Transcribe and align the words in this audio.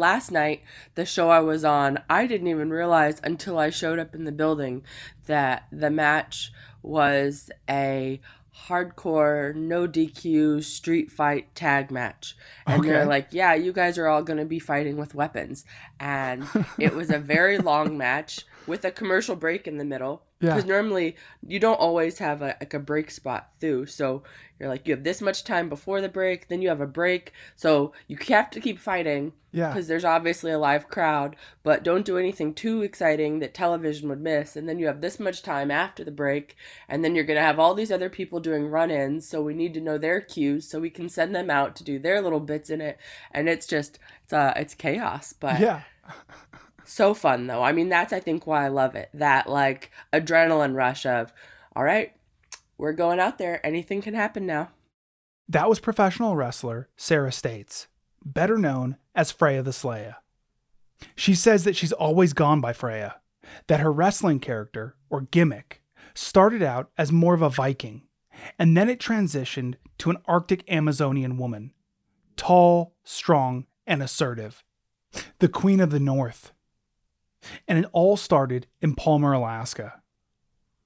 last 0.00 0.32
night, 0.32 0.62
the 0.96 1.06
show 1.06 1.28
I 1.30 1.38
was 1.40 1.64
on, 1.64 2.02
I 2.10 2.26
didn't 2.26 2.48
even 2.48 2.70
realize 2.70 3.20
until 3.22 3.58
I 3.58 3.70
showed 3.70 4.00
up 4.00 4.14
in 4.14 4.24
the 4.24 4.32
building 4.32 4.82
that 5.26 5.66
the 5.70 5.90
match 5.90 6.50
was 6.82 7.50
a 7.68 8.20
hardcore 8.66 9.54
no 9.54 9.86
DQ 9.86 10.62
street 10.64 11.10
fight 11.10 11.54
tag 11.54 11.90
match. 11.90 12.36
And 12.66 12.80
Okay. 12.80 12.90
they're 12.90 13.06
like, 13.06 13.28
"Yeah, 13.30 13.54
you 13.54 13.72
guys 13.72 13.96
are 13.98 14.08
all 14.08 14.22
going 14.22 14.38
to 14.38 14.44
be 14.44 14.58
fighting 14.58 14.96
with 14.96 15.14
weapons." 15.14 15.64
And 16.00 16.48
it 16.78 16.94
was 16.94 17.10
a 17.10 17.18
very 17.18 17.58
long 17.58 17.96
match 18.06 18.40
with 18.66 18.84
a 18.84 18.90
commercial 18.90 19.36
break 19.36 19.66
in 19.68 19.78
the 19.78 19.84
middle. 19.84 20.22
Yeah. 20.40 20.54
Because 20.54 20.64
normally 20.68 21.16
you 21.46 21.60
don't 21.60 21.78
always 21.78 22.18
have 22.18 22.40
a, 22.40 22.56
like 22.60 22.72
a 22.72 22.78
break 22.78 23.10
spot 23.10 23.50
through. 23.60 23.86
So 23.86 24.22
you're 24.58 24.70
like 24.70 24.88
you 24.88 24.94
have 24.94 25.04
this 25.04 25.20
much 25.20 25.44
time 25.44 25.68
before 25.68 26.00
the 26.00 26.08
break, 26.08 26.48
then 26.48 26.62
you 26.62 26.68
have 26.70 26.80
a 26.80 26.86
break. 26.86 27.32
So 27.56 27.92
you 28.08 28.16
have 28.28 28.50
to 28.50 28.60
keep 28.60 28.78
fighting 28.78 29.32
Yeah. 29.52 29.68
because 29.68 29.86
there's 29.86 30.04
obviously 30.04 30.50
a 30.50 30.58
live 30.58 30.88
crowd, 30.88 31.36
but 31.62 31.82
don't 31.82 32.06
do 32.06 32.16
anything 32.16 32.54
too 32.54 32.80
exciting 32.80 33.40
that 33.40 33.52
television 33.52 34.08
would 34.08 34.20
miss. 34.22 34.56
And 34.56 34.66
then 34.66 34.78
you 34.78 34.86
have 34.86 35.02
this 35.02 35.20
much 35.20 35.42
time 35.42 35.70
after 35.70 36.04
the 36.04 36.10
break, 36.10 36.56
and 36.88 37.04
then 37.04 37.14
you're 37.14 37.24
going 37.24 37.38
to 37.38 37.42
have 37.44 37.58
all 37.58 37.74
these 37.74 37.92
other 37.92 38.08
people 38.08 38.40
doing 38.40 38.66
run 38.68 38.90
ins. 38.90 39.28
So 39.28 39.42
we 39.42 39.52
need 39.52 39.74
to 39.74 39.80
know 39.80 39.98
their 39.98 40.22
cues 40.22 40.66
so 40.66 40.80
we 40.80 40.90
can 40.90 41.10
send 41.10 41.34
them 41.34 41.50
out 41.50 41.76
to 41.76 41.84
do 41.84 41.98
their 41.98 42.22
little 42.22 42.40
bits 42.40 42.70
in 42.70 42.80
it. 42.80 42.98
And 43.30 43.46
it's 43.46 43.66
just, 43.66 43.98
it's, 44.24 44.32
uh, 44.32 44.54
it's 44.56 44.74
chaos, 44.74 45.34
but 45.38 45.60
Yeah. 45.60 45.82
so 46.90 47.14
fun 47.14 47.46
though. 47.46 47.62
I 47.62 47.72
mean, 47.72 47.88
that's, 47.88 48.12
I 48.12 48.20
think, 48.20 48.46
why 48.46 48.64
I 48.64 48.68
love 48.68 48.94
it. 48.94 49.10
That 49.14 49.48
like 49.48 49.90
adrenaline 50.12 50.74
rush 50.74 51.06
of, 51.06 51.32
all 51.74 51.84
right, 51.84 52.12
we're 52.78 52.92
going 52.92 53.20
out 53.20 53.38
there. 53.38 53.64
Anything 53.64 54.02
can 54.02 54.14
happen 54.14 54.46
now. 54.46 54.70
That 55.48 55.68
was 55.68 55.80
professional 55.80 56.36
wrestler 56.36 56.88
Sarah 56.96 57.32
States, 57.32 57.88
better 58.24 58.56
known 58.56 58.96
as 59.14 59.32
Freya 59.32 59.62
the 59.62 59.72
Slaya. 59.72 60.16
She 61.16 61.34
says 61.34 61.64
that 61.64 61.76
she's 61.76 61.92
always 61.92 62.32
gone 62.32 62.60
by 62.60 62.72
Freya, 62.72 63.16
that 63.66 63.80
her 63.80 63.90
wrestling 63.90 64.38
character, 64.38 64.96
or 65.08 65.22
gimmick, 65.22 65.82
started 66.14 66.62
out 66.62 66.90
as 66.98 67.10
more 67.10 67.34
of 67.34 67.42
a 67.42 67.48
Viking, 67.48 68.02
and 68.58 68.76
then 68.76 68.88
it 68.88 69.00
transitioned 69.00 69.74
to 69.98 70.10
an 70.10 70.18
Arctic 70.26 70.70
Amazonian 70.70 71.36
woman. 71.36 71.72
Tall, 72.36 72.94
strong, 73.02 73.66
and 73.86 74.02
assertive. 74.02 74.62
The 75.40 75.48
Queen 75.48 75.80
of 75.80 75.90
the 75.90 76.00
North. 76.00 76.52
And 77.66 77.78
it 77.78 77.90
all 77.92 78.16
started 78.16 78.66
in 78.80 78.94
Palmer, 78.94 79.32
Alaska. 79.32 80.02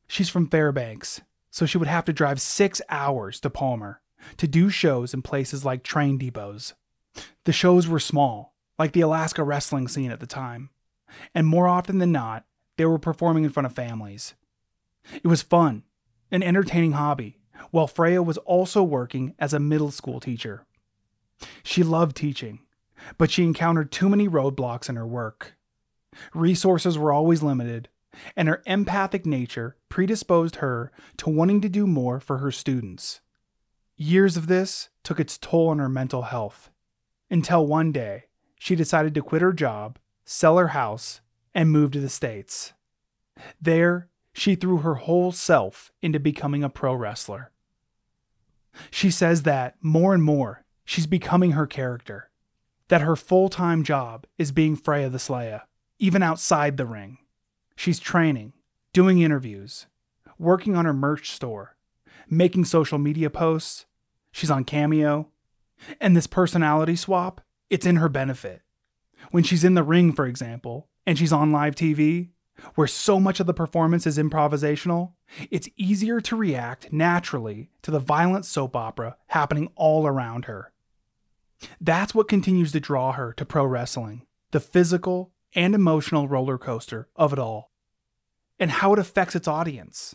She's 0.07 0.29
from 0.29 0.49
Fairbanks, 0.49 1.21
so 1.51 1.67
she 1.67 1.79
would 1.79 1.89
have 1.89 2.05
to 2.05 2.13
drive 2.13 2.41
six 2.41 2.81
hours 2.89 3.41
to 3.41 3.51
Palmer 3.51 4.01
to 4.37 4.47
do 4.47 4.71
shows 4.71 5.15
in 5.15 5.23
places 5.23 5.65
like 5.65 5.83
train 5.83 6.19
depots. 6.19 6.75
The 7.45 7.53
shows 7.53 7.87
were 7.87 8.01
small, 8.01 8.55
like 8.79 8.93
the 8.93 9.03
Alaska 9.03 9.43
wrestling 9.43 9.89
scene 9.89 10.11
at 10.11 10.21
the 10.21 10.27
time, 10.27 10.71
and 11.35 11.47
more 11.47 11.69
often 11.69 11.99
than 11.99 12.13
not, 12.13 12.45
they 12.77 12.85
were 12.85 12.99
performing 12.99 13.45
in 13.45 13.51
front 13.51 13.67
of 13.67 13.73
families. 13.73 14.35
It 15.23 15.27
was 15.27 15.43
fun, 15.43 15.85
an 16.31 16.43
entertaining 16.43 16.93
hobby, 16.93 17.39
while 17.71 17.87
Freya 17.87 18.23
was 18.23 18.39
also 18.39 18.83
working 18.83 19.35
as 19.39 19.53
a 19.53 19.61
middle 19.61 19.91
school 19.91 20.21
teacher. 20.21 20.67
She 21.63 21.83
loved 21.83 22.17
teaching, 22.17 22.61
but 23.19 23.31
she 23.31 23.45
encountered 23.45 23.93
too 23.93 24.09
many 24.09 24.29
roadblocks 24.29 24.89
in 24.89 24.97
her 24.97 25.07
work. 25.07 25.57
Resources 26.35 26.99
were 26.99 27.13
always 27.13 27.43
limited, 27.43 27.89
and 28.37 28.49
her 28.49 28.63
empathic 28.67 29.27
nature 29.27 29.77
predisposed 29.89 30.57
her 30.57 30.93
to 31.19 31.31
wanting 31.31 31.61
to 31.61 31.69
do 31.69 31.87
more 31.87 32.21
for 32.21 32.39
her 32.39 32.51
students. 32.51 33.21
Years 33.97 34.37
of 34.37 34.47
this 34.47 34.89
took 35.03 35.21
its 35.21 35.39
toll 35.39 35.69
on 35.69 35.79
her 35.79 35.89
mental 35.89 36.23
health, 36.23 36.71
until 37.31 37.67
one 37.67 37.93
day 37.93 38.25
she 38.59 38.75
decided 38.75 39.15
to 39.15 39.23
quit 39.23 39.43
her 39.43 39.53
job, 39.53 39.99
sell 40.25 40.59
her 40.59 40.69
house, 40.69 41.21
and 41.55 41.71
move 41.71 41.91
to 41.93 42.01
the 42.01 42.09
States. 42.09 42.73
There, 43.61 44.09
she 44.33 44.55
threw 44.55 44.79
her 44.79 44.97
whole 44.97 45.33
self 45.33 45.93
into 46.03 46.19
becoming 46.19 46.65
a 46.65 46.69
pro 46.69 46.95
wrestler. 46.95 47.53
She 48.91 49.11
says 49.11 49.45
that 49.45 49.77
more 49.81 50.15
and 50.15 50.23
more, 50.23 50.65
she's 50.85 51.07
becoming 51.07 51.53
her 51.53 51.67
character, 51.67 52.31
that 52.89 53.01
her 53.01 53.17
full 53.17 53.49
time 53.49 53.85
job 53.85 54.27
is 54.39 54.51
being 54.51 54.77
Freya 54.77 55.09
the 55.09 55.19
Slaya, 55.19 55.63
even 55.99 56.23
outside 56.23 56.77
the 56.77 56.87
ring. 56.87 57.19
She's 57.77 57.99
training, 57.99 58.53
doing 58.93 59.21
interviews, 59.21 59.87
working 60.39 60.77
on 60.77 60.85
her 60.85 60.93
merch 60.93 61.31
store, 61.31 61.77
making 62.29 62.65
social 62.65 62.99
media 62.99 63.31
posts. 63.31 63.87
She's 64.33 64.51
on 64.51 64.65
Cameo. 64.65 65.29
And 66.01 66.17
this 66.17 66.27
personality 66.27 66.97
swap, 66.97 67.41
it's 67.69 67.87
in 67.87 67.97
her 67.97 68.09
benefit. 68.09 68.63
When 69.31 69.43
she's 69.43 69.65
in 69.65 69.75
the 69.75 69.83
ring, 69.83 70.13
for 70.13 70.27
example, 70.27 70.89
and 71.07 71.19
she's 71.19 71.33
on 71.33 71.53
live 71.53 71.75
TV, 71.75 72.31
where 72.75 72.87
so 72.87 73.19
much 73.19 73.41
of 73.41 73.47
the 73.47 73.55
performance 73.55 74.07
is 74.07 74.19
improvisational, 74.19 75.13
it's 75.51 75.69
easier 75.77 76.21
to 76.21 76.37
react 76.37 76.93
naturally 76.93 77.71
to 77.83 77.91
the 77.91 77.99
violent 77.99 78.45
soap 78.45 78.77
opera 78.77 79.17
happening 79.29 79.71
all 79.75 80.07
around 80.07 80.45
her. 80.45 80.73
That's 81.81 82.15
what 82.15 82.29
continues 82.29 82.73
to 82.73 82.81
draw 82.81 83.13
her 83.13 83.33
to 83.35 83.45
pro 83.45 83.65
wrestling 83.65 84.27
the 84.51 84.61
physical 84.61 85.33
and 85.55 85.75
emotional 85.75 86.29
roller 86.29 86.59
coaster 86.59 87.09
of 87.17 87.33
it 87.33 87.39
all, 87.39 87.71
and 88.59 88.71
how 88.71 88.93
it 88.93 88.99
affects 88.99 89.37
its 89.37 89.49
audience. 89.49 90.15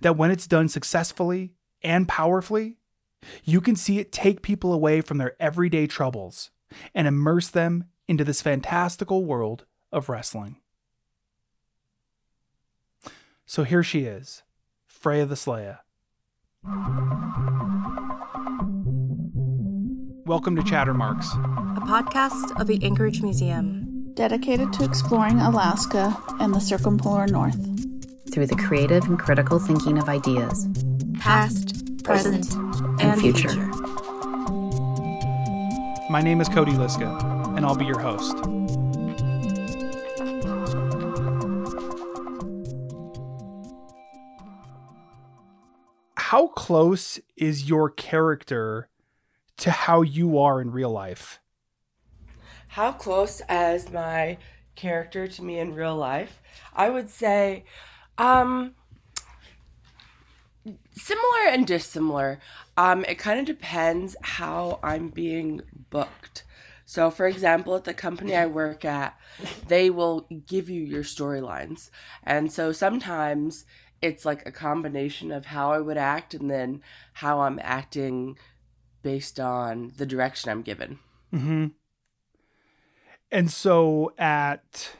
That 0.00 0.16
when 0.16 0.30
it's 0.30 0.46
done 0.46 0.68
successfully 0.68 1.54
and 1.82 2.06
powerfully, 2.06 2.76
you 3.44 3.60
can 3.60 3.76
see 3.76 3.98
it 3.98 4.12
take 4.12 4.42
people 4.42 4.72
away 4.72 5.00
from 5.00 5.18
their 5.18 5.34
everyday 5.40 5.86
troubles 5.86 6.50
and 6.94 7.08
immerse 7.08 7.48
them 7.48 7.84
into 8.06 8.24
this 8.24 8.42
fantastical 8.42 9.24
world 9.24 9.64
of 9.92 10.08
wrestling. 10.08 10.56
So 13.46 13.64
here 13.64 13.82
she 13.82 14.04
is, 14.04 14.44
Freya 14.86 15.26
the 15.26 15.34
Slaya. 15.34 15.78
Welcome 20.24 20.54
to 20.54 20.62
Chattermarks. 20.62 21.26
a 21.76 21.80
podcast 21.80 22.60
of 22.60 22.68
the 22.68 22.78
Anchorage 22.84 23.22
Museum. 23.22 23.79
Dedicated 24.20 24.70
to 24.70 24.84
exploring 24.84 25.40
Alaska 25.40 26.14
and 26.40 26.54
the 26.54 26.60
circumpolar 26.60 27.26
north. 27.26 27.56
through 28.30 28.46
the 28.46 28.54
creative 28.54 29.02
and 29.04 29.18
critical 29.18 29.58
thinking 29.58 29.96
of 29.96 30.10
ideas. 30.10 30.68
Past, 31.18 32.04
present, 32.04 32.54
and, 32.54 33.00
and 33.00 33.18
future. 33.18 33.48
future. 33.48 33.66
My 36.10 36.20
name 36.22 36.42
is 36.42 36.50
Cody 36.50 36.72
Liska, 36.72 37.08
and 37.56 37.64
I'll 37.64 37.74
be 37.74 37.86
your 37.86 37.98
host. 37.98 38.36
How 46.16 46.48
close 46.48 47.18
is 47.38 47.70
your 47.70 47.88
character 47.88 48.90
to 49.56 49.70
how 49.70 50.02
you 50.02 50.38
are 50.38 50.60
in 50.60 50.70
real 50.70 50.90
life? 50.90 51.40
How 52.70 52.92
close 52.92 53.40
as 53.48 53.90
my 53.90 54.38
character 54.76 55.26
to 55.26 55.42
me 55.42 55.58
in 55.58 55.74
real 55.74 55.96
life? 55.96 56.40
I 56.72 56.88
would 56.88 57.10
say, 57.10 57.64
um, 58.16 58.74
similar 60.92 61.48
and 61.48 61.66
dissimilar. 61.66 62.38
Um, 62.76 63.04
it 63.06 63.18
kind 63.18 63.40
of 63.40 63.46
depends 63.46 64.14
how 64.22 64.78
I'm 64.84 65.08
being 65.08 65.62
booked. 65.90 66.44
So, 66.84 67.10
for 67.10 67.26
example, 67.26 67.74
at 67.74 67.84
the 67.84 67.94
company 67.94 68.36
I 68.36 68.46
work 68.46 68.84
at, 68.84 69.18
they 69.66 69.90
will 69.90 70.28
give 70.46 70.70
you 70.70 70.82
your 70.82 71.02
storylines. 71.02 71.90
And 72.22 72.52
so 72.52 72.70
sometimes 72.70 73.64
it's 74.00 74.24
like 74.24 74.46
a 74.46 74.52
combination 74.52 75.32
of 75.32 75.46
how 75.46 75.72
I 75.72 75.80
would 75.80 75.98
act 75.98 76.34
and 76.34 76.50
then 76.50 76.82
how 77.14 77.40
I'm 77.40 77.58
acting 77.62 78.38
based 79.02 79.40
on 79.40 79.92
the 79.96 80.06
direction 80.06 80.50
I'm 80.50 80.62
given. 80.62 80.98
Mm-hmm. 81.32 81.66
And 83.32 83.50
so 83.50 84.12
at 84.18 84.90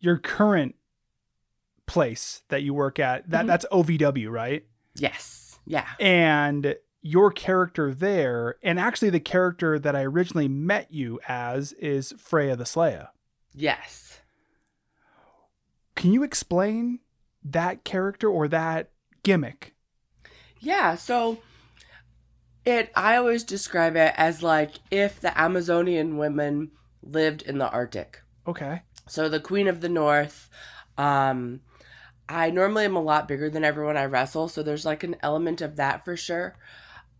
your 0.00 0.18
current 0.18 0.74
place 1.86 2.42
that 2.48 2.62
you 2.62 2.72
work 2.74 2.98
at, 2.98 3.28
that 3.30 3.44
Mhm. 3.44 3.48
that's 3.48 3.66
OVW, 3.70 4.30
right? 4.30 4.66
Yes. 4.94 5.58
Yeah. 5.66 5.88
And 6.00 6.76
your 7.02 7.30
character 7.30 7.92
there, 7.92 8.56
and 8.62 8.80
actually 8.80 9.10
the 9.10 9.20
character 9.20 9.78
that 9.78 9.94
I 9.94 10.04
originally 10.04 10.48
met 10.48 10.90
you 10.92 11.20
as 11.28 11.72
is 11.74 12.14
Freya 12.18 12.56
the 12.56 12.64
Slaya. 12.64 13.08
Yes. 13.52 14.20
Can 15.94 16.12
you 16.12 16.22
explain 16.22 17.00
that 17.44 17.84
character 17.84 18.28
or 18.28 18.48
that 18.48 18.90
gimmick? 19.22 19.74
Yeah, 20.60 20.94
so 20.94 21.38
it 22.64 22.90
I 22.96 23.16
always 23.16 23.44
describe 23.44 23.96
it 23.96 24.14
as 24.16 24.42
like 24.42 24.72
if 24.90 25.20
the 25.20 25.38
Amazonian 25.38 26.16
women 26.16 26.70
lived 27.04 27.42
in 27.42 27.58
the 27.58 27.70
Arctic. 27.70 28.22
Okay. 28.46 28.82
So 29.06 29.28
the 29.28 29.40
Queen 29.40 29.68
of 29.68 29.80
the 29.80 29.88
North, 29.88 30.48
um 30.98 31.60
I 32.28 32.50
normally 32.50 32.86
am 32.86 32.96
a 32.96 33.02
lot 33.02 33.28
bigger 33.28 33.50
than 33.50 33.64
everyone 33.64 33.98
I 33.98 34.06
wrestle, 34.06 34.48
so 34.48 34.62
there's 34.62 34.86
like 34.86 35.04
an 35.04 35.16
element 35.22 35.60
of 35.60 35.76
that 35.76 36.04
for 36.04 36.16
sure. 36.16 36.56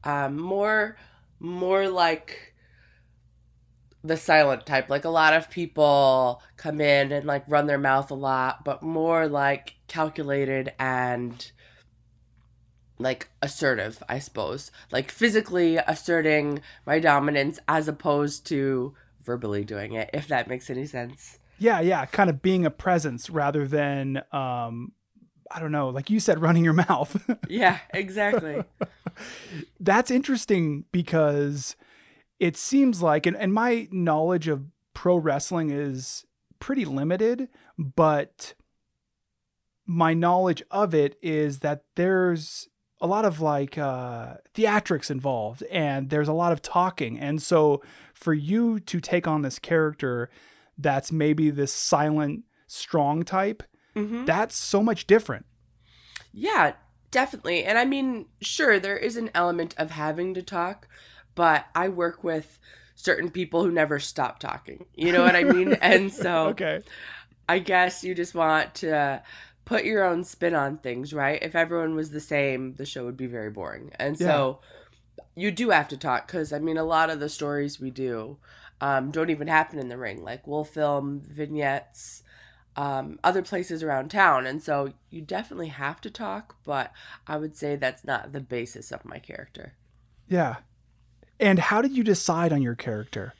Um 0.02 0.40
more 0.40 0.96
more 1.40 1.88
like 1.88 2.54
the 4.04 4.16
silent 4.16 4.66
type. 4.66 4.90
Like 4.90 5.04
a 5.04 5.10
lot 5.10 5.32
of 5.32 5.50
people 5.50 6.42
come 6.56 6.80
in 6.80 7.10
and 7.10 7.26
like 7.26 7.44
run 7.48 7.66
their 7.66 7.78
mouth 7.78 8.10
a 8.10 8.14
lot, 8.14 8.64
but 8.64 8.82
more 8.82 9.26
like 9.26 9.74
calculated 9.88 10.72
and 10.78 11.50
like 12.98 13.28
assertive, 13.42 14.02
I 14.08 14.18
suppose. 14.18 14.70
Like 14.92 15.10
physically 15.10 15.78
asserting 15.78 16.60
my 16.86 16.98
dominance 16.98 17.58
as 17.66 17.88
opposed 17.88 18.46
to 18.48 18.94
verbally 19.24 19.64
doing 19.64 19.94
it, 19.94 20.10
if 20.12 20.28
that 20.28 20.48
makes 20.48 20.70
any 20.70 20.86
sense. 20.86 21.38
Yeah, 21.58 21.80
yeah, 21.80 22.04
kind 22.06 22.28
of 22.30 22.42
being 22.42 22.66
a 22.66 22.70
presence 22.70 23.30
rather 23.30 23.66
than 23.66 24.22
um 24.32 24.92
I 25.50 25.60
don't 25.60 25.72
know, 25.72 25.90
like 25.90 26.10
you 26.10 26.20
said 26.20 26.40
running 26.40 26.64
your 26.64 26.72
mouth. 26.88 27.16
yeah, 27.48 27.78
exactly. 27.92 28.64
That's 29.80 30.10
interesting 30.10 30.84
because 30.90 31.76
it 32.40 32.56
seems 32.56 33.02
like 33.02 33.26
and, 33.26 33.36
and 33.36 33.52
my 33.52 33.88
knowledge 33.90 34.48
of 34.48 34.64
pro 34.94 35.16
wrestling 35.16 35.70
is 35.70 36.24
pretty 36.58 36.84
limited, 36.84 37.48
but 37.78 38.54
my 39.86 40.14
knowledge 40.14 40.62
of 40.70 40.94
it 40.94 41.16
is 41.22 41.58
that 41.60 41.84
there's 41.94 42.68
a 43.00 43.06
lot 43.06 43.24
of 43.24 43.40
like 43.40 43.76
uh, 43.76 44.36
theatrics 44.54 45.10
involved 45.10 45.62
and 45.64 46.08
there's 46.08 46.28
a 46.28 46.32
lot 46.32 46.52
of 46.52 46.62
talking. 46.62 47.18
And 47.18 47.42
so 47.42 47.82
for 48.14 48.34
you 48.34 48.80
to 48.80 49.00
take 49.00 49.28
on 49.28 49.42
this 49.42 49.58
character 49.58 50.30
that's 50.78 51.12
maybe 51.12 51.50
this 51.50 51.72
silent, 51.72 52.44
strong 52.66 53.24
type, 53.24 53.62
Mhm. 53.94 54.26
that's 54.26 54.56
so 54.56 54.82
much 54.82 55.06
different. 55.06 55.46
Yeah, 56.32 56.74
definitely. 57.10 57.64
And 57.64 57.78
I 57.78 57.84
mean, 57.84 58.26
sure, 58.40 58.78
there 58.78 58.96
is 58.96 59.16
an 59.16 59.30
element 59.34 59.74
of 59.78 59.90
having 59.90 60.34
to 60.34 60.42
talk, 60.42 60.88
but 61.34 61.66
I 61.74 61.88
work 61.88 62.24
with 62.24 62.58
certain 62.94 63.30
people 63.30 63.62
who 63.64 63.70
never 63.70 63.98
stop 63.98 64.38
talking. 64.38 64.86
You 64.94 65.12
know 65.12 65.22
what 65.22 65.36
I 65.36 65.44
mean? 65.44 65.74
and 65.80 66.12
so 66.12 66.56
Okay. 66.56 66.82
I 67.48 67.58
guess 67.58 68.04
you 68.04 68.14
just 68.14 68.34
want 68.34 68.76
to 68.76 69.22
put 69.64 69.84
your 69.84 70.04
own 70.04 70.24
spin 70.24 70.54
on 70.54 70.78
things, 70.78 71.12
right? 71.14 71.42
If 71.42 71.54
everyone 71.54 71.94
was 71.94 72.10
the 72.10 72.20
same, 72.20 72.74
the 72.74 72.86
show 72.86 73.04
would 73.04 73.16
be 73.16 73.26
very 73.26 73.50
boring. 73.50 73.92
And 73.98 74.18
so 74.18 74.60
you 75.34 75.50
do 75.50 75.70
have 75.70 75.88
to 75.88 75.96
talk 75.96 76.26
because, 76.26 76.52
I 76.52 76.58
mean, 76.58 76.76
a 76.76 76.84
lot 76.84 77.10
of 77.10 77.20
the 77.20 77.28
stories 77.28 77.80
we 77.80 77.90
do 77.90 78.38
um, 78.80 79.10
don't 79.10 79.30
even 79.30 79.48
happen 79.48 79.78
in 79.78 79.88
the 79.88 79.98
ring. 79.98 80.22
Like, 80.22 80.46
we'll 80.46 80.64
film 80.64 81.20
vignettes 81.20 82.22
um, 82.76 83.18
other 83.22 83.42
places 83.42 83.82
around 83.82 84.10
town. 84.10 84.46
And 84.46 84.62
so 84.62 84.92
you 85.10 85.20
definitely 85.20 85.68
have 85.68 86.00
to 86.02 86.10
talk, 86.10 86.56
but 86.64 86.92
I 87.26 87.36
would 87.36 87.56
say 87.56 87.76
that's 87.76 88.04
not 88.04 88.32
the 88.32 88.40
basis 88.40 88.90
of 88.90 89.04
my 89.04 89.18
character. 89.18 89.74
Yeah. 90.28 90.56
And 91.38 91.58
how 91.58 91.82
did 91.82 91.96
you 91.96 92.04
decide 92.04 92.52
on 92.52 92.62
your 92.62 92.74
character? 92.74 93.34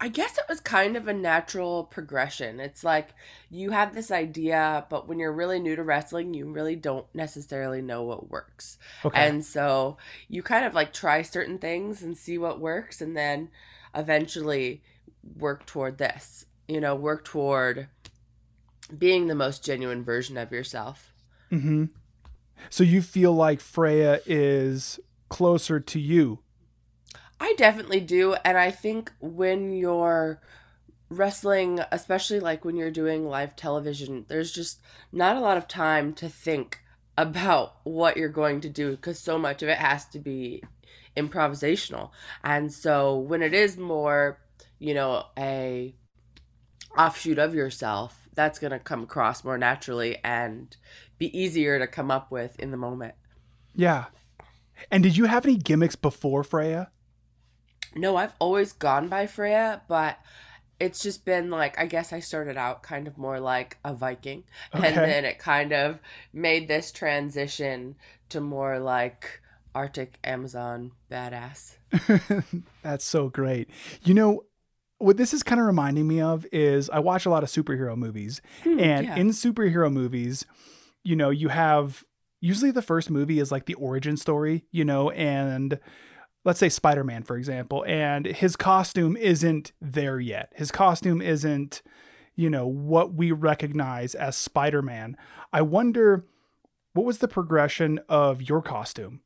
I 0.00 0.08
guess 0.08 0.38
it 0.38 0.44
was 0.48 0.60
kind 0.60 0.96
of 0.96 1.08
a 1.08 1.12
natural 1.12 1.82
progression. 1.84 2.60
It's 2.60 2.84
like 2.84 3.08
you 3.50 3.70
have 3.70 3.94
this 3.94 4.12
idea, 4.12 4.86
but 4.88 5.08
when 5.08 5.18
you're 5.18 5.32
really 5.32 5.58
new 5.58 5.74
to 5.74 5.82
wrestling, 5.82 6.34
you 6.34 6.50
really 6.50 6.76
don't 6.76 7.06
necessarily 7.14 7.82
know 7.82 8.04
what 8.04 8.30
works. 8.30 8.78
Okay. 9.04 9.18
And 9.18 9.44
so 9.44 9.96
you 10.28 10.42
kind 10.42 10.64
of 10.64 10.72
like 10.72 10.92
try 10.92 11.22
certain 11.22 11.58
things 11.58 12.00
and 12.02 12.16
see 12.16 12.38
what 12.38 12.60
works, 12.60 13.00
and 13.00 13.16
then 13.16 13.48
eventually 13.92 14.82
work 15.36 15.66
toward 15.66 15.98
this. 15.98 16.46
You 16.68 16.80
know, 16.80 16.94
work 16.94 17.24
toward 17.24 17.88
being 18.96 19.26
the 19.26 19.34
most 19.34 19.64
genuine 19.64 20.04
version 20.04 20.36
of 20.36 20.52
yourself. 20.52 21.12
mm-hmm. 21.50 21.86
So 22.70 22.84
you 22.84 23.02
feel 23.02 23.32
like 23.32 23.60
Freya 23.60 24.20
is 24.26 25.00
closer 25.28 25.80
to 25.80 25.98
you. 26.00 26.40
I 27.40 27.54
definitely 27.56 28.00
do. 28.00 28.34
And 28.44 28.58
I 28.58 28.70
think 28.70 29.12
when 29.20 29.72
you're 29.72 30.40
wrestling, 31.08 31.80
especially 31.90 32.40
like 32.40 32.64
when 32.64 32.76
you're 32.76 32.90
doing 32.90 33.26
live 33.26 33.56
television, 33.56 34.26
there's 34.28 34.52
just 34.52 34.80
not 35.12 35.36
a 35.36 35.40
lot 35.40 35.56
of 35.56 35.68
time 35.68 36.12
to 36.14 36.28
think 36.28 36.80
about 37.16 37.76
what 37.84 38.16
you're 38.16 38.28
going 38.28 38.60
to 38.60 38.68
do 38.68 38.92
because 38.92 39.18
so 39.18 39.38
much 39.38 39.62
of 39.62 39.68
it 39.68 39.78
has 39.78 40.04
to 40.06 40.18
be 40.18 40.62
improvisational. 41.16 42.10
And 42.44 42.72
so 42.72 43.18
when 43.18 43.42
it 43.42 43.54
is 43.54 43.76
more, 43.76 44.38
you 44.78 44.94
know, 44.94 45.24
a 45.36 45.94
offshoot 46.96 47.38
of 47.38 47.54
yourself, 47.54 48.28
that's 48.34 48.60
going 48.60 48.70
to 48.70 48.78
come 48.78 49.02
across 49.02 49.42
more 49.42 49.58
naturally 49.58 50.18
and 50.22 50.76
be 51.18 51.36
easier 51.36 51.78
to 51.78 51.88
come 51.88 52.10
up 52.10 52.30
with 52.30 52.58
in 52.60 52.70
the 52.70 52.76
moment. 52.76 53.14
Yeah. 53.74 54.06
And 54.90 55.02
did 55.02 55.16
you 55.16 55.24
have 55.24 55.44
any 55.44 55.56
gimmicks 55.56 55.96
before 55.96 56.44
Freya? 56.44 56.90
No, 57.94 58.16
I've 58.16 58.34
always 58.38 58.72
gone 58.72 59.08
by 59.08 59.26
Freya, 59.26 59.82
but 59.88 60.18
it's 60.80 61.02
just 61.02 61.24
been 61.24 61.50
like 61.50 61.78
I 61.78 61.86
guess 61.86 62.12
I 62.12 62.20
started 62.20 62.56
out 62.56 62.82
kind 62.82 63.06
of 63.08 63.18
more 63.18 63.40
like 63.40 63.78
a 63.84 63.94
Viking, 63.94 64.44
Okay. 64.74 64.86
and 64.88 64.96
then 64.96 65.24
it 65.24 65.38
kind 65.38 65.72
of 65.72 65.98
made 66.32 66.68
this 66.68 66.92
transition 66.92 67.96
to 68.28 68.40
more 68.40 68.78
like 68.78 69.40
Arctic 69.74 70.18
Amazon 70.24 70.92
badass. 71.10 71.76
That's 72.82 73.04
so 73.04 73.28
great. 73.28 73.68
You 74.04 74.14
know, 74.14 74.44
what 74.98 75.16
this 75.16 75.32
is 75.32 75.42
kind 75.42 75.60
of 75.60 75.66
reminding 75.66 76.06
me 76.06 76.20
of 76.20 76.46
is 76.52 76.90
I 76.90 76.98
watch 76.98 77.26
a 77.26 77.30
lot 77.30 77.42
of 77.42 77.48
superhero 77.48 77.96
movies. 77.96 78.40
Hmm, 78.64 78.78
and 78.80 79.06
yeah. 79.06 79.16
in 79.16 79.30
superhero 79.30 79.92
movies, 79.92 80.44
you 81.04 81.16
know, 81.16 81.30
you 81.30 81.48
have 81.48 82.04
usually 82.40 82.70
the 82.70 82.82
first 82.82 83.10
movie 83.10 83.40
is 83.40 83.50
like 83.50 83.66
the 83.66 83.74
origin 83.74 84.16
story, 84.16 84.64
you 84.70 84.84
know, 84.84 85.10
and 85.10 85.78
let's 86.48 86.58
say 86.58 86.70
Spider-Man 86.70 87.24
for 87.24 87.36
example, 87.36 87.84
and 87.86 88.24
his 88.24 88.56
costume 88.56 89.18
isn't 89.18 89.72
there 89.82 90.18
yet. 90.18 90.50
His 90.56 90.70
costume 90.70 91.20
isn't, 91.20 91.82
you 92.36 92.48
know, 92.48 92.66
what 92.66 93.12
we 93.12 93.32
recognize 93.32 94.14
as 94.14 94.34
Spider-Man. 94.34 95.18
I 95.52 95.60
wonder 95.60 96.24
what 96.94 97.04
was 97.04 97.18
the 97.18 97.28
progression 97.28 98.00
of 98.08 98.40
your 98.40 98.62
costume? 98.62 99.20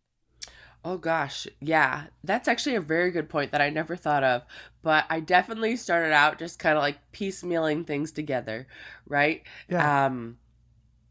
Oh 0.84 0.98
gosh, 0.98 1.46
yeah, 1.60 2.06
that's 2.24 2.48
actually 2.48 2.74
a 2.74 2.80
very 2.80 3.12
good 3.12 3.28
point 3.28 3.52
that 3.52 3.60
I 3.60 3.70
never 3.70 3.94
thought 3.94 4.24
of. 4.24 4.42
But 4.82 5.04
I 5.08 5.20
definitely 5.20 5.76
started 5.76 6.12
out 6.12 6.40
just 6.40 6.58
kind 6.58 6.76
of 6.76 6.82
like 6.82 6.98
piecemealing 7.12 7.86
things 7.86 8.10
together, 8.10 8.66
right? 9.06 9.44
Yeah. 9.68 10.06
Um, 10.06 10.38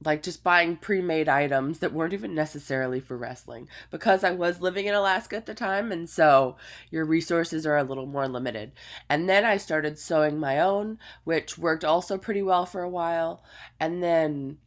like 0.03 0.23
just 0.23 0.43
buying 0.43 0.77
pre-made 0.77 1.29
items 1.29 1.79
that 1.79 1.93
weren't 1.93 2.13
even 2.13 2.33
necessarily 2.33 2.99
for 2.99 3.17
wrestling 3.17 3.67
because 3.91 4.23
I 4.23 4.31
was 4.31 4.61
living 4.61 4.87
in 4.87 4.95
Alaska 4.95 5.35
at 5.35 5.45
the 5.45 5.53
time, 5.53 5.91
and 5.91 6.09
so 6.09 6.57
your 6.89 7.05
resources 7.05 7.65
are 7.65 7.77
a 7.77 7.83
little 7.83 8.07
more 8.07 8.27
limited. 8.27 8.71
And 9.09 9.29
then 9.29 9.45
I 9.45 9.57
started 9.57 9.99
sewing 9.99 10.39
my 10.39 10.59
own, 10.59 10.99
which 11.23 11.57
worked 11.57 11.85
also 11.85 12.17
pretty 12.17 12.41
well 12.41 12.65
for 12.65 12.81
a 12.81 12.89
while, 12.89 13.43
and 13.79 14.01
then 14.01 14.57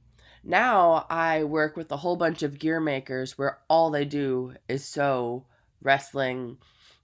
now 0.45 1.07
I 1.09 1.45
work 1.45 1.77
with 1.77 1.91
a 1.91 1.99
whole 1.99 2.17
bunch 2.17 2.43
of 2.43 2.59
gear 2.59 2.79
makers 2.81 3.39
where 3.39 3.59
all 3.69 3.91
they 3.91 4.05
do 4.05 4.55
is 4.69 4.85
sew 4.85 5.47
wrestling 5.83 6.59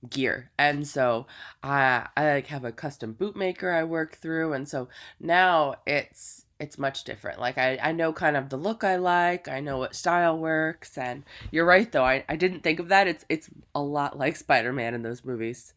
gear. 0.08 0.50
And 0.58 0.86
so 0.86 1.26
I 1.62 2.08
I 2.16 2.34
like 2.34 2.46
have 2.46 2.64
a 2.64 2.72
custom 2.72 3.12
boot 3.12 3.36
maker 3.36 3.70
I 3.70 3.84
work 3.84 4.16
through 4.16 4.52
and 4.52 4.68
so 4.68 4.88
now 5.18 5.76
it's 5.86 6.46
it's 6.60 6.78
much 6.78 7.04
different. 7.04 7.40
Like 7.40 7.58
I, 7.58 7.78
I 7.82 7.92
know 7.92 8.12
kind 8.12 8.36
of 8.36 8.50
the 8.50 8.56
look 8.56 8.84
I 8.84 8.96
like, 8.96 9.48
I 9.48 9.60
know 9.60 9.78
what 9.78 9.94
style 9.96 10.38
works 10.38 10.96
and 10.98 11.24
you're 11.50 11.66
right 11.66 11.90
though, 11.90 12.04
I, 12.04 12.24
I 12.28 12.36
didn't 12.36 12.60
think 12.62 12.78
of 12.78 12.88
that. 12.88 13.08
It's 13.08 13.24
it's 13.28 13.48
a 13.74 13.80
lot 13.82 14.18
like 14.18 14.36
Spider 14.36 14.72
Man 14.72 14.94
in 14.94 15.02
those 15.02 15.24
movies. 15.24 15.74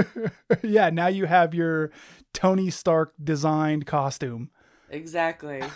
yeah, 0.62 0.90
now 0.90 1.06
you 1.06 1.24
have 1.24 1.54
your 1.54 1.90
Tony 2.34 2.68
Stark 2.68 3.14
designed 3.22 3.86
costume. 3.86 4.50
Exactly. 4.90 5.62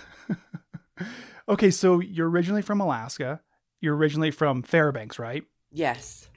Okay, 1.49 1.71
so 1.73 1.99
you're 2.01 2.31
originally 2.31 2.63
from 2.63 2.81
Alaska. 2.81 3.41
You're 3.81 3.97
originally 3.97 4.31
from 4.31 4.63
Fairbanks, 4.63 5.19
right? 5.19 5.45
yes. 5.73 6.29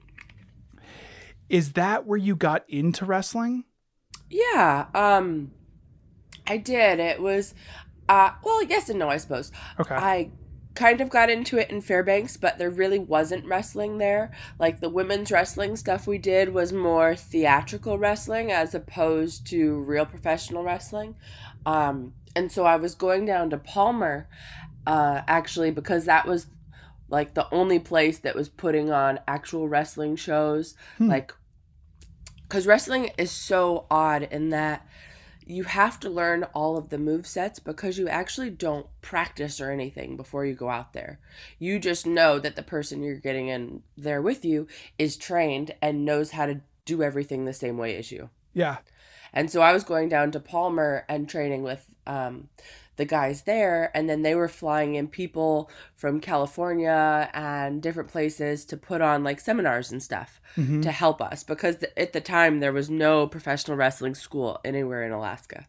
Is 1.48 1.74
that 1.74 2.08
where 2.08 2.18
you 2.18 2.36
got 2.36 2.68
into 2.68 3.06
wrestling? 3.06 3.66
Yeah, 4.32 4.88
um 4.96 5.52
I 6.48 6.58
did. 6.58 7.00
It 7.00 7.22
was 7.22 7.54
uh 8.10 8.32
well, 8.44 8.64
yes 8.64 8.90
and 8.90 9.00
no, 9.00 9.10
I 9.10 9.18
suppose. 9.18 9.52
Okay. 9.80 9.96
I 9.96 10.32
kind 10.76 11.00
of 11.00 11.10
got 11.10 11.30
into 11.30 11.58
it 11.58 11.70
in 11.72 11.82
Fairbanks, 11.82 12.38
but 12.38 12.58
there 12.58 12.70
really 12.70 13.00
wasn't 13.00 13.46
wrestling 13.46 13.98
there. 13.98 14.32
Like 14.60 14.82
the 14.82 14.90
women's 14.90 15.32
wrestling 15.32 15.76
stuff 15.78 16.06
we 16.06 16.18
did 16.18 16.54
was 16.54 16.74
more 16.74 17.16
theatrical 17.16 17.98
wrestling 17.98 18.52
as 18.52 18.76
opposed 18.76 19.48
to 19.48 19.80
real 19.80 20.06
professional 20.06 20.64
wrestling. 20.64 21.16
Um, 21.66 22.14
and 22.36 22.52
so 22.52 22.66
I 22.66 22.76
was 22.76 22.94
going 22.94 23.26
down 23.26 23.50
to 23.52 23.58
Palmer 23.58 24.28
uh, 24.86 25.22
actually 25.28 25.72
because 25.72 26.06
that 26.06 26.28
was 26.28 26.48
like 27.08 27.34
the 27.34 27.52
only 27.54 27.80
place 27.80 28.20
that 28.20 28.36
was 28.36 28.50
putting 28.50 28.92
on 28.92 29.20
actual 29.28 29.68
wrestling 29.68 30.16
shows. 30.16 30.76
Hmm. 30.98 31.08
Like, 31.08 31.34
because 32.44 32.68
wrestling 32.68 33.12
is 33.18 33.32
so 33.32 33.86
odd 33.90 34.24
in 34.24 34.50
that 34.50 34.86
you 35.46 35.64
have 35.64 36.00
to 36.00 36.10
learn 36.10 36.44
all 36.54 36.78
of 36.78 36.90
the 36.90 36.98
move 36.98 37.28
sets 37.28 37.60
because 37.60 37.98
you 37.98 38.08
actually 38.08 38.50
don't 38.50 38.88
practice 39.02 39.62
or 39.62 39.72
anything 39.72 40.18
before 40.18 40.46
you 40.46 40.54
go 40.54 40.70
out 40.70 40.94
there. 40.94 41.20
You 41.60 41.80
just 41.80 42.06
know 42.06 42.40
that 42.40 42.56
the 42.56 42.64
person 42.64 43.04
you're 43.04 43.16
getting 43.16 43.50
in 43.50 43.84
there 43.98 44.22
with 44.22 44.44
you 44.44 44.68
is 44.98 45.18
trained 45.18 45.76
and 45.82 46.06
knows 46.06 46.32
how 46.32 46.48
to 46.48 46.62
do 46.86 47.04
everything 47.04 47.46
the 47.46 47.54
same 47.54 47.78
way 47.78 47.96
as 47.98 48.12
you. 48.12 48.30
yeah. 48.54 48.78
And 49.34 49.52
so 49.52 49.62
I 49.62 49.74
was 49.74 49.84
going 49.84 50.08
down 50.08 50.32
to 50.32 50.40
Palmer 50.40 51.04
and 51.10 51.28
training 51.28 51.62
with 51.64 51.86
um, 52.08 52.48
the 52.98 53.06
guys 53.06 53.44
there. 53.44 53.92
And 53.96 54.10
then 54.10 54.22
they 54.22 54.36
were 54.36 54.48
flying 54.48 54.96
in 54.96 55.08
people 55.08 55.70
from 55.96 56.20
California 56.20 57.30
and 57.34 57.82
different 57.82 58.10
places 58.10 58.66
to 58.66 58.78
put 58.78 59.02
on 59.02 59.24
like 59.24 59.40
seminars 59.40 59.92
and 59.92 60.02
stuff 60.02 60.40
Mhm. 60.56 60.82
to 60.84 60.92
help 60.92 61.22
us 61.22 61.44
because 61.44 61.78
th- 61.78 61.92
at 61.98 62.14
the 62.14 62.22
time 62.22 62.60
there 62.60 62.74
was 62.74 62.90
no 62.90 63.28
professional 63.28 63.78
wrestling 63.78 64.16
school 64.16 64.60
anywhere 64.64 65.04
in 65.04 65.12
Alaska. 65.12 65.68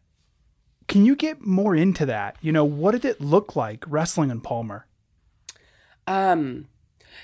Can 0.88 1.04
you 1.04 1.16
get 1.16 1.44
more 1.44 1.74
into 1.74 2.06
that? 2.06 2.36
You 2.40 2.52
know, 2.52 2.64
what 2.64 2.92
did 2.92 3.04
it 3.04 3.20
look 3.20 3.56
like 3.56 3.84
wrestling 3.88 4.30
in 4.30 4.40
Palmer? 4.40 4.86
Um, 6.06 6.68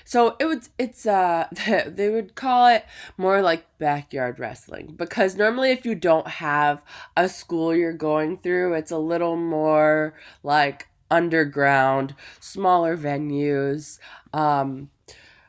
so 0.05 0.35
it 0.39 0.45
would 0.45 0.67
it's 0.77 1.05
uh 1.05 1.47
they 1.87 2.09
would 2.09 2.35
call 2.35 2.67
it 2.67 2.85
more 3.17 3.41
like 3.41 3.65
backyard 3.77 4.39
wrestling 4.39 4.93
because 4.97 5.35
normally 5.35 5.71
if 5.71 5.85
you 5.85 5.95
don't 5.95 6.27
have 6.27 6.81
a 7.17 7.27
school 7.29 7.75
you're 7.75 7.93
going 7.93 8.37
through, 8.37 8.73
it's 8.73 8.91
a 8.91 8.97
little 8.97 9.35
more 9.35 10.13
like 10.43 10.87
underground, 11.11 12.15
smaller 12.39 12.97
venues. 12.97 13.99
Um, 14.33 14.89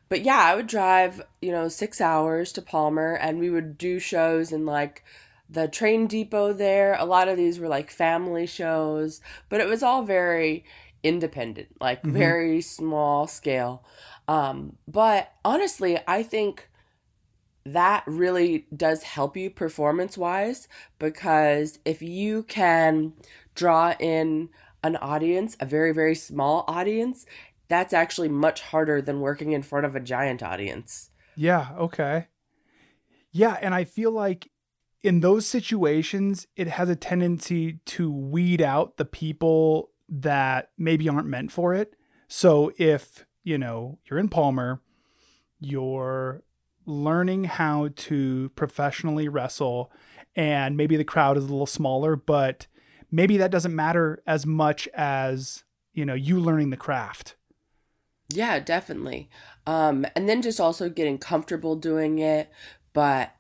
but 0.09 0.23
yeah, 0.23 0.39
I 0.43 0.55
would 0.55 0.67
drive 0.67 1.23
you 1.41 1.51
know 1.51 1.69
six 1.69 2.01
hours 2.01 2.53
to 2.53 2.63
Palmer 2.63 3.15
and 3.15 3.39
we 3.39 3.51
would 3.51 3.79
do 3.79 3.99
shows 3.99 4.53
in 4.53 4.67
like 4.67 5.03
the 5.49 5.69
train 5.69 6.07
depot 6.07 6.53
there. 6.53 6.95
A 6.99 7.05
lot 7.05 7.29
of 7.29 7.37
these 7.37 7.59
were 7.59 7.69
like 7.69 7.91
family 7.91 8.47
shows, 8.47 9.21
but 9.49 9.61
it 9.61 9.69
was 9.69 9.83
all 9.83 10.03
very 10.03 10.65
independent, 11.03 11.69
like 11.81 12.03
Mhm. 12.03 12.13
very 12.13 12.61
small 12.61 13.27
scale. 13.27 13.85
Um, 14.29 14.77
but 14.89 15.33
honestly, 15.45 15.99
I 16.07 16.23
think 16.23 16.69
that 17.67 18.05
really 18.07 18.67
does 18.77 19.03
help 19.03 19.37
you 19.37 19.51
performance 19.51 20.19
wise 20.19 20.69
because 20.99 21.79
if 21.85 22.03
you 22.03 22.43
can 22.45 23.15
draw 23.55 23.95
in 23.99 24.51
an 24.83 24.97
audience, 24.97 25.57
a 25.61 25.67
very, 25.67 25.93
very 25.93 26.15
small 26.15 26.65
audience, 26.69 27.25
that's 27.69 27.95
actually 27.95 28.29
much 28.29 28.61
harder 28.61 29.01
than 29.01 29.21
working 29.21 29.53
in 29.53 29.63
front 29.63 29.87
of 29.87 29.97
a 29.97 30.01
giant 30.01 30.43
audience. 30.43 31.11
Yeah, 31.37 31.69
okay. 31.79 32.27
Yeah, 33.33 33.57
and 33.61 33.75
I 33.75 33.85
feel 33.85 34.13
like 34.13 34.51
in 35.03 35.21
those 35.21 35.47
situations, 35.47 36.47
it 36.57 36.69
has 36.69 36.89
a 36.89 36.97
tendency 36.97 37.81
to 37.87 38.13
weed 38.13 38.63
out 38.63 38.97
the 38.97 39.05
people 39.05 39.91
that 40.09 40.71
maybe 40.79 41.09
aren't 41.09 41.27
meant 41.27 41.51
for 41.51 41.75
it. 41.75 41.95
So 42.29 42.73
if, 42.79 43.27
you 43.45 43.59
know, 43.59 43.99
you're 44.07 44.19
in 44.19 44.29
Palmer, 44.29 44.81
you're 45.61 46.43
learning 46.87 47.45
how 47.45 47.91
to 47.95 48.51
professionally 48.57 49.29
wrestle, 49.29 49.93
and 50.35 50.77
maybe 50.77 50.97
the 50.97 51.05
crowd 51.05 51.37
is 51.37 51.45
a 51.45 51.49
little 51.49 51.67
smaller, 51.67 52.17
but 52.17 52.67
maybe 53.11 53.37
that 53.37 53.51
doesn't 53.51 53.75
matter 53.75 54.23
as 54.27 54.45
much 54.45 54.89
as, 54.95 55.63
you 55.93 56.05
know, 56.05 56.15
you 56.15 56.41
learning 56.41 56.71
the 56.71 56.77
craft. 56.77 57.37
Yeah, 58.31 58.59
definitely. 58.59 59.29
Um, 59.67 60.07
and 60.17 60.29
then 60.29 60.43
just 60.43 60.61
also 60.61 60.89
getting 60.89 61.19
comfortable 61.19 61.77
doing 61.77 62.19
it. 62.19 62.51
But 62.93 63.33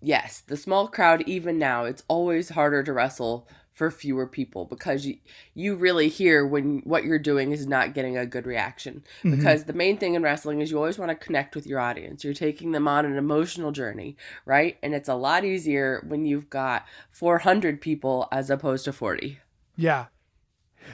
yes, 0.00 0.40
the 0.40 0.56
small 0.56 0.88
crowd, 0.88 1.22
even 1.22 1.58
now, 1.58 1.84
it's 1.84 2.04
always 2.08 2.50
harder 2.50 2.82
to 2.82 2.92
wrestle 2.92 3.48
for 3.72 3.90
fewer 3.90 4.26
people 4.26 4.66
because 4.66 5.06
you, 5.06 5.16
you 5.54 5.74
really 5.74 6.08
hear 6.08 6.46
when 6.46 6.80
what 6.84 7.04
you're 7.04 7.18
doing 7.18 7.52
is 7.52 7.66
not 7.66 7.94
getting 7.94 8.18
a 8.18 8.26
good 8.26 8.46
reaction. 8.46 9.02
Mhm. 9.22 9.36
Because 9.36 9.64
the 9.64 9.72
main 9.72 9.96
thing 9.96 10.14
in 10.14 10.22
wrestling 10.22 10.60
is 10.60 10.70
you 10.70 10.76
always 10.76 10.98
want 10.98 11.08
to 11.08 11.14
connect 11.14 11.54
with 11.54 11.66
your 11.66 11.80
audience. 11.80 12.22
You're 12.22 12.34
taking 12.34 12.72
them 12.72 12.86
on 12.86 13.06
an 13.06 13.16
emotional 13.16 13.72
journey, 13.72 14.16
right? 14.44 14.76
And 14.82 14.94
it's 14.94 15.08
a 15.08 15.14
lot 15.14 15.44
easier 15.44 16.04
when 16.06 16.24
you've 16.26 16.50
got 16.50 16.84
400 17.10 17.80
people 17.80 18.28
as 18.30 18.50
opposed 18.50 18.84
to 18.84 18.92
40. 18.92 19.38
Yeah. 19.76 20.06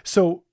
So 0.05 0.45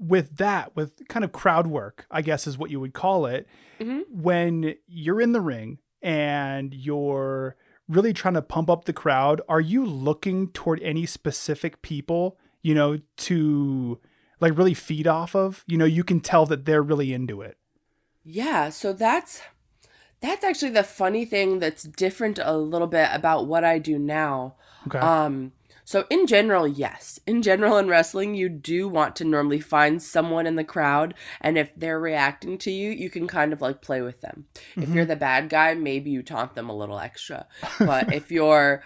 with 0.00 0.36
that, 0.38 0.74
with 0.74 1.06
kind 1.08 1.24
of 1.24 1.32
crowd 1.32 1.66
work, 1.68 2.06
I 2.10 2.22
guess 2.22 2.46
is 2.46 2.58
what 2.58 2.70
you 2.70 2.80
would 2.80 2.92
call 2.94 3.26
it, 3.26 3.46
Mhm. 3.80 4.02
when 4.10 4.74
you're 4.86 5.20
in 5.20 5.32
the 5.32 5.40
ring 5.40 5.78
and 6.02 6.74
you're 6.74 7.56
really 7.88 8.12
trying 8.12 8.34
to 8.34 8.42
pump 8.42 8.68
up 8.70 8.84
the 8.84 8.92
crowd, 8.92 9.40
are 9.48 9.60
you 9.60 9.84
looking 9.84 10.48
toward 10.48 10.82
any 10.82 11.06
specific 11.06 11.82
people, 11.82 12.38
you 12.62 12.74
know, 12.74 12.98
to 13.16 13.98
like 14.40 14.56
really 14.56 14.74
feed 14.74 15.06
off 15.06 15.34
of? 15.34 15.64
You 15.66 15.78
know, 15.78 15.84
you 15.84 16.04
can 16.04 16.20
tell 16.20 16.46
that 16.46 16.64
they're 16.64 16.82
really 16.82 17.12
into 17.12 17.40
it. 17.40 17.56
Yeah, 18.24 18.68
so 18.68 18.92
that's 18.92 19.40
that's 20.20 20.44
actually 20.44 20.72
the 20.72 20.84
funny 20.84 21.24
thing 21.24 21.60
that's 21.60 21.84
different 21.84 22.38
a 22.42 22.56
little 22.56 22.88
bit 22.88 23.08
about 23.12 23.46
what 23.46 23.64
I 23.64 23.78
do 23.78 23.98
now. 23.98 24.56
Okay. 24.86 24.98
Um 24.98 25.52
so 25.90 26.04
in 26.10 26.26
general, 26.26 26.68
yes. 26.68 27.18
In 27.26 27.40
general 27.40 27.78
in 27.78 27.88
wrestling, 27.88 28.34
you 28.34 28.50
do 28.50 28.90
want 28.90 29.16
to 29.16 29.24
normally 29.24 29.58
find 29.60 30.02
someone 30.02 30.46
in 30.46 30.56
the 30.56 30.62
crowd 30.74 31.14
and 31.40 31.56
if 31.56 31.72
they're 31.74 31.98
reacting 31.98 32.58
to 32.58 32.70
you, 32.70 32.90
you 32.90 33.08
can 33.08 33.26
kind 33.26 33.54
of 33.54 33.62
like 33.62 33.80
play 33.80 34.02
with 34.02 34.20
them. 34.20 34.44
If 34.76 34.90
Mhm. 34.90 34.94
you're 34.94 35.06
the 35.06 35.16
bad 35.16 35.48
guy, 35.48 35.72
maybe 35.72 36.10
you 36.10 36.22
taunt 36.22 36.54
them 36.54 36.68
a 36.68 36.76
little 36.76 36.98
extra. 36.98 37.46
But 37.78 38.12
if 38.12 38.30
you're 38.30 38.82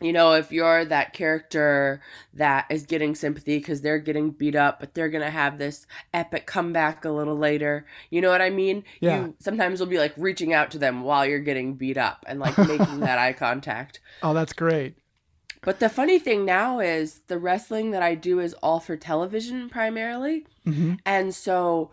you 0.00 0.12
know, 0.12 0.32
if 0.34 0.52
you're 0.52 0.84
that 0.86 1.12
character 1.14 2.02
that 2.34 2.66
is 2.70 2.84
getting 2.84 3.14
sympathy 3.14 3.58
because 3.58 3.80
they're 3.82 3.98
getting 3.98 4.30
beat 4.30 4.54
up, 4.54 4.78
but 4.80 4.92
they're 4.94 5.08
gonna 5.08 5.30
have 5.30 5.58
this 5.58 5.86
epic 6.14 6.46
comeback 6.46 7.04
a 7.04 7.10
little 7.10 7.36
later, 7.36 7.86
you 8.10 8.20
know 8.22 8.30
what 8.30 8.42
I 8.42 8.50
mean? 8.50 8.84
Yeah. 9.00 9.24
You 9.26 9.34
sometimes 9.38 9.80
will 9.80 9.86
be 9.86 9.98
like 9.98 10.14
reaching 10.16 10.52
out 10.54 10.70
to 10.72 10.78
them 10.78 11.02
while 11.02 11.24
you're 11.26 11.40
getting 11.50 11.74
beat 11.74 11.96
up 11.98 12.24
and 12.26 12.40
like 12.40 12.56
making 12.58 13.00
that 13.00 13.18
eye 13.26 13.32
contact. 13.34 14.00
oh, 14.22 14.32
that's 14.34 14.52
great. 14.54 14.96
But 15.66 15.80
the 15.80 15.88
funny 15.88 16.20
thing 16.20 16.44
now 16.44 16.78
is 16.78 17.22
the 17.26 17.38
wrestling 17.38 17.90
that 17.90 18.00
I 18.00 18.14
do 18.14 18.38
is 18.38 18.54
all 18.62 18.78
for 18.78 18.96
television 18.96 19.68
primarily. 19.68 20.46
hmm 20.64 20.94
And 21.04 21.34
so 21.34 21.90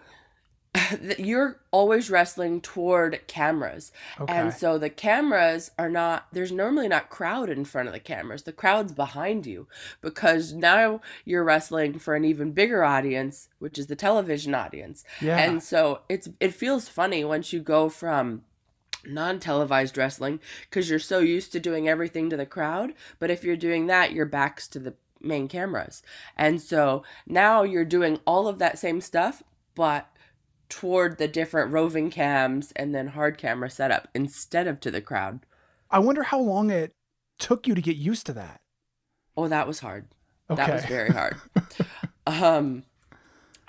you're 1.17 1.59
always 1.71 2.11
wrestling 2.11 2.61
toward 2.61 3.21
cameras. 3.25 3.91
Okay. 4.19 4.31
And 4.31 4.53
so 4.53 4.77
the 4.77 4.91
cameras 4.91 5.71
are 5.79 5.89
not, 5.89 6.27
there's 6.31 6.51
normally 6.51 6.87
not 6.87 7.09
crowd 7.09 7.49
in 7.49 7.65
front 7.65 7.87
of 7.87 7.93
the 7.95 7.99
cameras. 7.99 8.43
The 8.43 8.51
crowd's 8.53 8.91
behind 8.91 9.47
you 9.47 9.67
because 10.01 10.53
now 10.53 11.01
you're 11.25 11.43
wrestling 11.43 11.97
for 11.97 12.13
an 12.15 12.25
even 12.25 12.51
bigger 12.51 12.83
audience, 12.83 13.49
which 13.57 13.79
is 13.79 13.87
the 13.87 13.95
television 13.95 14.53
audience. 14.53 15.03
yeah. 15.19 15.37
And 15.37 15.63
so 15.63 16.01
it's 16.09 16.29
it 16.39 16.53
feels 16.53 16.87
funny 16.87 17.23
once 17.23 17.51
you 17.53 17.59
go 17.59 17.89
from 17.89 18.43
non-televised 19.05 19.97
wrestling 19.97 20.39
because 20.69 20.89
you're 20.89 20.99
so 20.99 21.19
used 21.19 21.51
to 21.51 21.59
doing 21.59 21.87
everything 21.87 22.29
to 22.29 22.37
the 22.37 22.45
crowd, 22.45 22.93
but 23.19 23.29
if 23.29 23.43
you're 23.43 23.55
doing 23.55 23.87
that, 23.87 24.13
your 24.13 24.25
back's 24.25 24.67
to 24.69 24.79
the 24.79 24.93
main 25.21 25.47
cameras. 25.47 26.03
And 26.37 26.61
so 26.61 27.03
now 27.25 27.63
you're 27.63 27.85
doing 27.85 28.19
all 28.25 28.47
of 28.47 28.59
that 28.59 28.77
same 28.77 29.01
stuff, 29.01 29.43
but 29.75 30.09
toward 30.69 31.17
the 31.17 31.27
different 31.27 31.71
roving 31.71 32.09
cams 32.09 32.71
and 32.75 32.93
then 32.95 33.07
hard 33.09 33.37
camera 33.37 33.69
setup 33.69 34.07
instead 34.13 34.67
of 34.67 34.79
to 34.79 34.91
the 34.91 35.01
crowd. 35.01 35.45
I 35.91 35.99
wonder 35.99 36.23
how 36.23 36.39
long 36.39 36.71
it 36.71 36.91
took 37.37 37.67
you 37.67 37.75
to 37.75 37.81
get 37.81 37.95
used 37.95 38.25
to 38.25 38.33
that. 38.33 38.61
Oh, 39.37 39.47
that 39.47 39.67
was 39.67 39.79
hard. 39.79 40.07
Okay. 40.49 40.65
That 40.65 40.73
was 40.73 40.85
very 40.85 41.09
hard. 41.09 41.37
um 42.27 42.83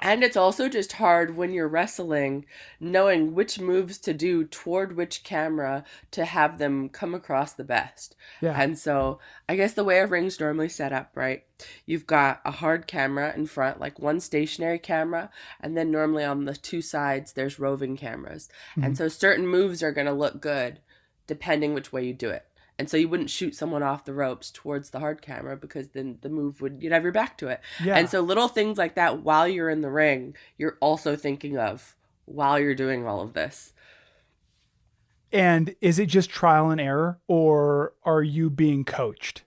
and 0.05 0.23
it's 0.23 0.37
also 0.37 0.69
just 0.69 0.93
hard 0.93 1.37
when 1.37 1.53
you're 1.53 1.67
wrestling 1.67 2.45
knowing 2.79 3.35
which 3.35 3.59
moves 3.59 3.99
to 3.99 4.13
do 4.15 4.45
toward 4.45 4.95
which 4.97 5.25
camera 5.25 5.83
to 6.13 6.25
have 6.25 6.59
them 6.59 6.89
come 6.89 7.15
across 7.15 7.53
the 7.55 7.65
best. 7.65 8.15
yeah. 8.41 8.55
And 8.61 8.79
so, 8.79 9.19
I 9.49 9.57
guess 9.57 9.73
the 9.75 9.83
way 9.85 9.99
a 9.99 10.07
ring's 10.07 10.39
normally 10.39 10.69
set 10.69 10.93
up, 10.93 11.11
right? 11.15 11.43
You've 11.87 12.07
got 12.07 12.41
a 12.45 12.51
hard 12.51 12.87
camera 12.87 13.33
in 13.35 13.47
front, 13.47 13.81
like 13.81 13.99
one 13.99 14.21
stationary 14.21 14.79
camera, 14.79 15.31
and 15.61 15.77
then 15.77 15.91
normally 15.91 16.25
on 16.25 16.45
the 16.45 16.55
two 16.55 16.83
sides 16.83 17.33
there's 17.33 17.59
roving 17.59 17.97
cameras. 17.97 18.49
And 18.77 18.95
Mhm. 18.95 18.97
so 18.97 19.09
certain 19.09 19.47
moves 19.47 19.83
are 19.83 19.93
going 19.93 20.07
to 20.07 20.13
look 20.13 20.41
good 20.41 20.81
depending 21.27 21.73
which 21.73 21.91
way 21.93 22.05
you 22.05 22.13
do 22.13 22.29
it. 22.29 22.47
And 22.79 22.91
so 22.91 22.97
you 22.97 23.09
wouldn't 23.09 23.31
shoot 23.31 23.55
someone 23.55 23.83
off 23.85 24.05
the 24.05 24.15
ropes 24.15 24.51
towards 24.51 24.91
the 24.91 24.99
hard 25.01 25.23
camera 25.23 25.57
because 25.57 25.89
then 25.89 26.19
the 26.23 26.29
move 26.29 26.61
would 26.61 26.83
you'd 26.83 26.93
have 26.93 27.05
your 27.05 27.13
back 27.13 27.39
to 27.39 27.49
it. 27.49 27.61
yeah. 27.79 28.01
And 28.01 28.09
so 28.09 28.21
little 28.21 28.49
things 28.49 28.79
like 28.79 28.97
that 28.97 29.23
while 29.23 29.47
you're 29.47 29.71
in 29.71 29.81
the 29.81 29.91
ring, 29.91 30.37
you're 30.59 30.77
also 30.81 31.15
thinking 31.17 31.57
of 31.57 31.95
while 32.25 32.59
you're 32.59 32.75
doing 32.75 33.07
all 33.07 33.21
of 33.23 33.33
this. 33.35 33.73
and 35.33 35.75
is 35.81 35.99
it 35.99 36.07
just 36.07 36.31
trial 36.31 36.71
and 36.71 36.81
error 36.81 37.21
or 37.27 37.93
are 38.05 38.23
you 38.23 38.49
being 38.51 38.85
coached? 38.85 39.43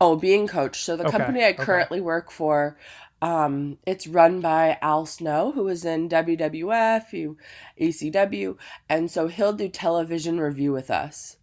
Oh, 0.00 0.16
being 0.16 0.46
coached. 0.46 0.84
So 0.84 0.96
the 0.96 1.04
Okay, 1.04 1.06
company 1.06 1.44
I 1.44 1.52
okay. 1.58 1.64
currently 1.64 2.00
work 2.00 2.30
for, 2.30 2.76
um, 3.22 3.78
it's 3.86 4.06
run 4.06 4.40
by 4.40 4.78
Al 4.82 5.06
Snow, 5.06 5.52
who 5.52 5.66
is 5.68 5.84
in 5.84 6.08
WWF, 6.08 7.36
ECW, 7.76 8.56
and 8.88 9.10
so 9.10 9.28
he'll 9.28 9.52
do 9.52 9.68
television 9.68 10.38
review 10.40 10.72
with 10.72 10.90
us 10.90 11.36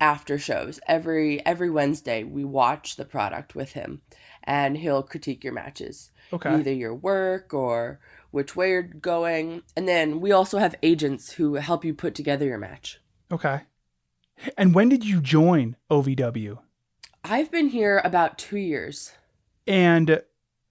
after 0.00 0.38
shows 0.38 0.80
every 0.86 1.44
every 1.46 1.70
Wednesday. 1.70 2.24
We 2.24 2.44
watch 2.44 2.96
the 2.96 3.04
product 3.04 3.54
with 3.54 3.72
him, 3.72 4.02
and 4.44 4.76
he'll 4.76 5.02
critique 5.02 5.42
your 5.44 5.52
matches, 5.52 6.10
Okay. 6.32 6.50
either 6.54 6.72
your 6.72 6.94
work 6.94 7.54
or 7.54 8.00
which 8.30 8.54
way 8.56 8.70
you're 8.70 8.82
going, 8.82 9.62
and 9.76 9.88
then 9.88 10.20
we 10.20 10.32
also 10.32 10.58
have 10.58 10.74
agents 10.82 11.32
who 11.32 11.54
help 11.54 11.84
you 11.84 11.94
put 11.94 12.14
together 12.14 12.44
your 12.44 12.58
match. 12.58 13.00
Okay. 13.32 13.60
And 14.58 14.74
when 14.74 14.88
did 14.90 15.04
you 15.04 15.20
join 15.20 15.76
OVW? 15.90 16.58
I've 17.24 17.50
been 17.50 17.68
here 17.68 18.02
about 18.04 18.36
two 18.38 18.58
years. 18.58 19.12
And 19.66 20.22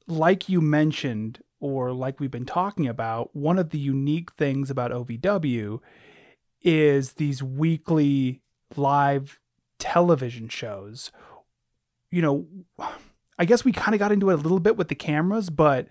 like 0.07 0.47
you 0.47 0.61
mentioned, 0.61 1.39
or 1.59 1.91
like 1.91 2.19
we've 2.19 2.29
been 2.31 2.45
talking 2.45 2.87
about, 2.87 3.35
one 3.35 3.57
of 3.57 3.71
the 3.71 3.79
unique 3.79 4.31
things 4.33 4.69
about 4.69 4.91
OVW 4.91 5.79
is 6.61 7.13
these 7.13 7.41
weekly 7.41 8.41
live 8.77 9.39
television 9.79 10.49
shows. 10.49 11.11
You 12.11 12.21
know, 12.21 12.47
I 13.37 13.45
guess 13.45 13.65
we 13.65 13.71
kind 13.71 13.93
of 13.93 13.99
got 13.99 14.11
into 14.11 14.29
it 14.29 14.33
a 14.33 14.37
little 14.37 14.59
bit 14.59 14.77
with 14.77 14.87
the 14.87 14.95
cameras, 14.95 15.49
but 15.49 15.87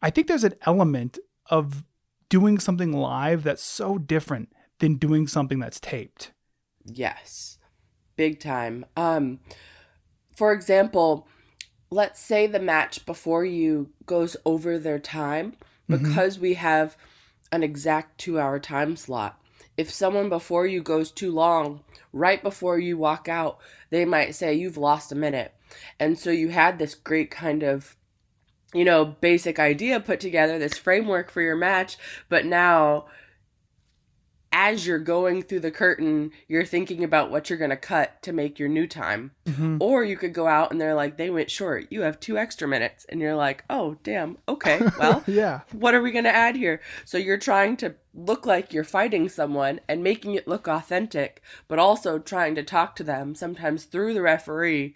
I 0.00 0.10
think 0.10 0.26
there's 0.26 0.44
an 0.44 0.54
element 0.66 1.18
of 1.50 1.84
doing 2.28 2.58
something 2.58 2.92
live 2.92 3.42
that's 3.42 3.62
so 3.62 3.98
different 3.98 4.52
than 4.78 4.94
doing 4.96 5.26
something 5.26 5.58
that's 5.58 5.78
taped. 5.78 6.32
Yes. 6.84 7.58
Big 8.16 8.40
time. 8.40 8.86
Um 8.96 9.40
for 10.34 10.52
example, 10.52 11.28
let's 11.90 12.18
say 12.20 12.46
the 12.46 12.58
match 12.58 13.04
before 13.04 13.44
you 13.44 13.90
goes 14.06 14.36
over 14.46 14.78
their 14.78 14.98
time 14.98 15.54
Mhm. 15.90 16.02
because 16.04 16.38
we 16.38 16.54
have 16.54 16.96
an 17.50 17.62
exact 17.62 18.18
2-hour 18.18 18.58
time 18.60 18.96
slot. 18.96 19.38
If 19.76 19.90
someone 19.90 20.28
before 20.28 20.66
you 20.66 20.82
goes 20.82 21.10
too 21.10 21.32
long, 21.32 21.80
right 22.12 22.42
before 22.42 22.78
you 22.78 22.98
walk 22.98 23.28
out, 23.28 23.58
they 23.90 24.04
might 24.04 24.34
say 24.34 24.54
you've 24.54 24.76
lost 24.76 25.12
a 25.12 25.16
minute. 25.16 25.54
And 25.98 26.18
so 26.18 26.30
you 26.30 26.48
had 26.48 26.78
this 26.78 26.94
great 26.94 27.30
kind 27.30 27.62
of 27.62 27.96
you 28.74 28.84
know, 28.84 29.04
basic 29.04 29.58
idea 29.58 30.00
put 30.00 30.20
together, 30.20 30.58
this 30.58 30.78
framework 30.78 31.30
for 31.30 31.42
your 31.42 31.56
match, 31.56 31.98
but 32.28 32.46
now 32.46 33.06
as 34.52 34.86
you're 34.86 34.98
going 34.98 35.42
through 35.42 35.60
the 35.60 35.70
curtain, 35.70 36.30
you're 36.46 36.64
thinking 36.64 37.02
about 37.02 37.30
what 37.30 37.48
you're 37.48 37.58
going 37.58 37.70
to 37.70 37.76
cut 37.76 38.20
to 38.22 38.32
make 38.32 38.58
your 38.58 38.68
new 38.68 38.86
time. 38.86 39.32
Mm-hmm. 39.46 39.78
Or 39.80 40.04
you 40.04 40.16
could 40.16 40.34
go 40.34 40.46
out 40.46 40.70
and 40.70 40.80
they're 40.80 40.94
like, 40.94 41.16
they 41.16 41.30
went 41.30 41.50
short. 41.50 41.86
You 41.90 42.02
have 42.02 42.20
two 42.20 42.36
extra 42.36 42.68
minutes. 42.68 43.06
And 43.08 43.20
you're 43.20 43.34
like, 43.34 43.64
oh, 43.70 43.96
damn. 44.02 44.38
Okay. 44.48 44.80
Well, 44.98 45.24
yeah. 45.26 45.60
what 45.72 45.94
are 45.94 46.02
we 46.02 46.12
going 46.12 46.24
to 46.24 46.34
add 46.34 46.54
here? 46.54 46.80
So 47.04 47.18
you're 47.18 47.38
trying 47.38 47.76
to 47.78 47.94
look 48.14 48.46
like 48.46 48.72
you're 48.72 48.84
fighting 48.84 49.28
someone 49.28 49.80
and 49.88 50.04
making 50.04 50.34
it 50.34 50.46
look 50.46 50.68
authentic, 50.68 51.42
but 51.66 51.78
also 51.78 52.18
trying 52.18 52.54
to 52.56 52.62
talk 52.62 52.94
to 52.96 53.04
them, 53.04 53.34
sometimes 53.34 53.84
through 53.84 54.14
the 54.14 54.22
referee, 54.22 54.94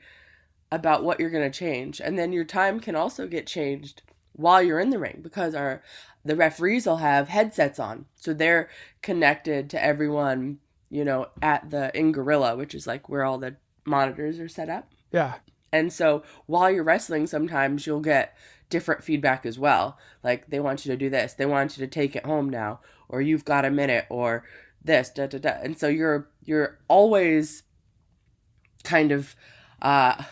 about 0.71 1.03
what 1.03 1.19
you're 1.19 1.31
going 1.31 1.51
to 1.51 1.59
change. 1.59 2.01
And 2.01 2.19
then 2.19 2.33
your 2.33 2.45
time 2.45 2.79
can 2.79 2.95
also 2.95 3.27
get 3.27 3.47
changed 3.47 4.03
while 4.37 4.63
you're 4.63 4.81
in 4.81 4.91
the 4.91 4.99
ring 4.99 5.21
because 5.23 5.55
our 5.55 5.83
the 6.27 6.37
referees 6.37 6.87
will 6.87 6.99
have 6.99 7.29
headsets 7.29 7.79
on. 7.79 8.07
So 8.15 8.33
they're 8.35 8.69
connected 9.03 9.71
to 9.71 9.83
everyone, 9.85 10.59
you 10.91 11.05
know, 11.05 11.29
at 11.43 11.71
the 11.71 11.97
in 11.97 12.13
Gorilla, 12.13 12.57
which 12.57 12.75
is 12.75 12.87
like 12.87 13.09
where 13.09 13.25
all 13.25 13.39
the 13.39 13.57
monitors 13.85 14.39
are 14.41 14.49
set 14.49 14.69
up. 14.69 14.91
Yeah. 15.13 15.35
And 15.73 15.93
so 15.93 16.23
while 16.47 16.71
you're 16.71 16.85
wrestling, 16.85 17.27
sometimes 17.27 17.87
you'll 17.87 18.01
get 18.01 18.37
different 18.71 19.05
feedback 19.05 19.47
as 19.47 19.59
well. 19.59 19.99
Like 20.25 20.49
they 20.51 20.61
want 20.61 20.85
you 20.85 20.93
to 20.93 20.97
do 20.97 21.11
this, 21.11 21.35
they 21.35 21.47
want 21.47 21.77
you 21.79 21.85
to 21.87 21.91
take 21.91 22.17
it 22.17 22.25
home 22.27 22.51
now, 22.51 22.81
or 23.09 23.21
you've 23.21 23.45
got 23.45 23.65
a 23.65 23.71
minute, 23.71 24.07
or 24.11 24.45
this, 24.85 25.11
da 25.11 25.27
da 25.27 25.39
da. 25.39 25.51
And 25.63 25.79
so 25.79 25.89
you're 25.89 26.29
you're 26.45 26.79
always 26.89 27.63
kind 28.85 29.13
of 29.13 29.35
uh 29.83 30.23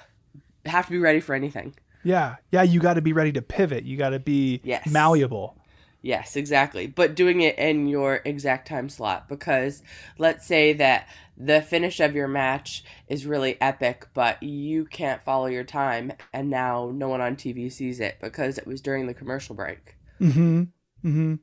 have 0.67 0.87
to 0.87 0.93
be 0.93 0.99
ready 0.99 1.21
for 1.21 1.35
anything. 1.35 1.75
Yeah. 2.03 2.37
Yeah. 2.53 2.63
You 2.63 2.81
got 2.81 2.95
to 2.95 3.03
be 3.03 3.13
ready 3.13 3.33
to 3.33 3.43
pivot. 3.43 3.85
You 3.85 3.97
got 3.97 4.11
to 4.11 4.19
be 4.19 4.61
Yes. 4.65 4.87
malleable. 4.91 5.57
Yes, 6.05 6.37
exactly. 6.37 6.87
But 6.87 7.15
doing 7.15 7.41
it 7.41 7.59
in 7.59 7.89
your 7.89 8.21
exact 8.27 8.69
time 8.69 8.91
slot 8.91 9.27
because 9.27 9.83
let's 10.19 10.47
say 10.47 10.75
that 10.75 11.09
the 11.35 11.63
finish 11.63 11.99
of 11.99 12.15
your 12.15 12.29
match 12.29 12.85
is 13.09 13.25
really 13.25 13.59
epic, 13.59 14.09
but 14.13 14.43
you 14.43 14.85
can't 14.85 15.25
follow 15.25 15.47
your 15.47 15.65
time, 15.65 16.13
and 16.35 16.51
now 16.51 16.93
no 16.95 17.09
one 17.09 17.23
on 17.23 17.37
TV 17.37 17.73
sees 17.73 18.01
it 18.01 18.19
because 18.21 18.59
it 18.59 18.67
was 18.67 18.83
during 18.83 19.07
the 19.07 19.15
commercial 19.15 19.57
break. 19.57 19.97
Mm-hmm. 20.21 20.65
Mm-hmm. 21.05 21.35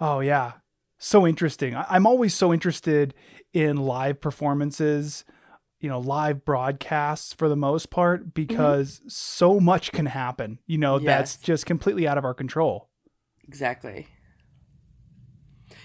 Oh 0.00 0.18
yeah. 0.18 0.54
So 0.98 1.24
interesting. 1.24 1.76
I'm 1.76 2.08
always 2.08 2.34
so 2.34 2.52
interested 2.52 3.14
in 3.52 3.76
live 3.76 4.20
performances, 4.20 5.24
you 5.78 5.88
know, 5.88 6.00
live 6.00 6.44
broadcasts 6.44 7.32
for 7.32 7.48
the 7.48 7.54
most 7.54 7.90
part, 7.90 8.34
because 8.34 9.00
so 9.06 9.60
much 9.60 9.92
can 9.92 10.06
happen, 10.06 10.58
you 10.66 10.78
know, 10.78 10.98
that's 10.98 11.36
just 11.36 11.66
completely 11.66 12.08
out 12.08 12.18
of 12.18 12.24
our 12.24 12.34
control. 12.34 12.90
Exactly. 13.48 14.08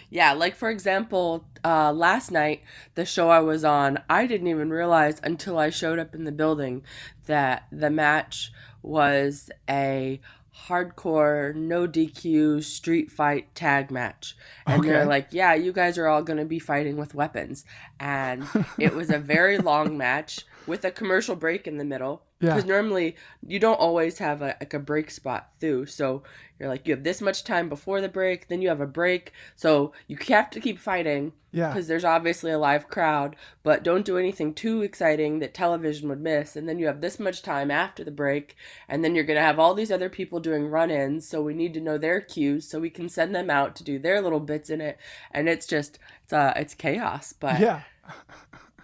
Yeah, 0.10 0.34
like 0.34 0.56
for 0.56 0.70
example, 0.70 1.46
uh, 1.64 1.94
last 1.94 2.32
night, 2.32 2.64
the 2.96 3.06
show 3.06 3.30
I 3.30 3.40
was 3.40 3.64
on, 3.64 4.00
I 4.10 4.28
didn't 4.28 4.48
even 4.48 4.70
realize 4.70 5.22
until 5.24 5.58
I 5.58 5.70
showed 5.70 6.00
up 6.00 6.14
in 6.14 6.26
the 6.26 6.34
building 6.34 6.84
that 7.28 7.68
the 7.72 7.90
match 7.90 8.52
was 8.82 9.50
a 9.70 10.20
hardcore, 10.68 11.56
no 11.56 11.88
DQ 11.88 12.64
street 12.64 13.12
fight 13.12 13.54
tag 13.56 13.90
match. 13.90 14.36
And 14.68 14.84
they're 14.84 15.06
like, 15.06 15.30
yeah, 15.32 15.54
you 15.54 15.72
guys 15.72 15.98
are 15.98 16.08
all 16.08 16.24
going 16.24 16.40
to 16.40 16.46
be 16.46 16.60
fighting 16.60 16.98
with 16.98 17.16
weapons. 17.16 17.64
And 18.00 18.46
it 18.78 18.94
was 18.94 19.10
a 19.10 19.18
very 19.18 19.58
long 19.58 19.98
match 19.98 20.46
with 20.68 20.84
a 20.84 20.92
commercial 20.92 21.36
break 21.36 21.68
in 21.68 21.78
the 21.78 21.86
middle. 21.86 22.24
Yeah. 22.42 22.56
Because 22.56 22.66
normally 22.66 23.16
you 23.48 23.60
don't 23.60 23.80
always 23.80 24.18
have 24.18 24.42
a, 24.42 24.56
like 24.60 24.74
a 24.74 24.80
break 24.80 25.12
spot 25.12 25.52
through. 25.60 25.86
So 25.86 26.24
you're 26.60 26.70
like, 26.70 26.88
you 26.88 26.94
have 26.96 27.04
this 27.04 27.22
much 27.22 27.44
time 27.44 27.70
before 27.70 28.02
the 28.02 28.10
break, 28.10 28.48
then 28.48 28.62
you 28.62 28.70
have 28.70 28.82
a 28.82 28.88
break. 28.88 29.32
So 29.56 29.94
you 30.08 30.18
have 30.28 30.50
to 30.52 30.60
keep 30.60 30.80
fighting 30.80 31.34
Yeah. 31.52 31.68
because 31.70 31.88
there's 31.88 32.04
obviously 32.06 32.52
a 32.52 32.58
live 32.60 32.88
crowd, 32.88 33.36
but 33.64 33.84
don't 33.84 34.06
do 34.06 34.18
anything 34.18 34.54
too 34.56 34.82
exciting 34.82 35.40
that 35.40 35.54
television 35.54 36.10
would 36.10 36.20
miss. 36.22 36.56
And 36.56 36.68
then 36.68 36.78
you 36.80 36.88
have 36.88 37.02
this 37.02 37.20
much 37.20 37.42
time 37.44 37.72
after 37.72 38.04
the 38.04 38.12
break, 38.12 38.56
and 38.90 39.04
then 39.04 39.14
you're 39.16 39.24
going 39.24 39.38
to 39.40 39.44
have 39.46 39.60
all 39.60 39.74
these 39.74 39.92
other 39.92 40.10
people 40.10 40.40
doing 40.40 40.68
run 40.68 40.90
ins. 40.92 41.28
So 41.28 41.42
we 41.42 41.54
need 41.54 41.74
to 41.76 41.82
know 41.82 41.98
their 41.98 42.22
cues 42.22 42.68
so 42.68 42.80
we 42.80 42.90
can 42.90 43.08
send 43.10 43.34
them 43.36 43.50
out 43.52 43.76
to 43.78 43.84
do 43.84 43.98
their 44.00 44.20
little 44.22 44.40
bits 44.40 44.70
in 44.70 44.82
it. 44.82 44.98
And 45.32 45.48
it's 45.50 45.66
just, 45.68 46.00
it's, 46.24 46.34
uh, 46.34 46.54
it's 46.56 46.74
chaos. 46.74 47.34
But 47.34 47.60
Yeah. 47.60 47.82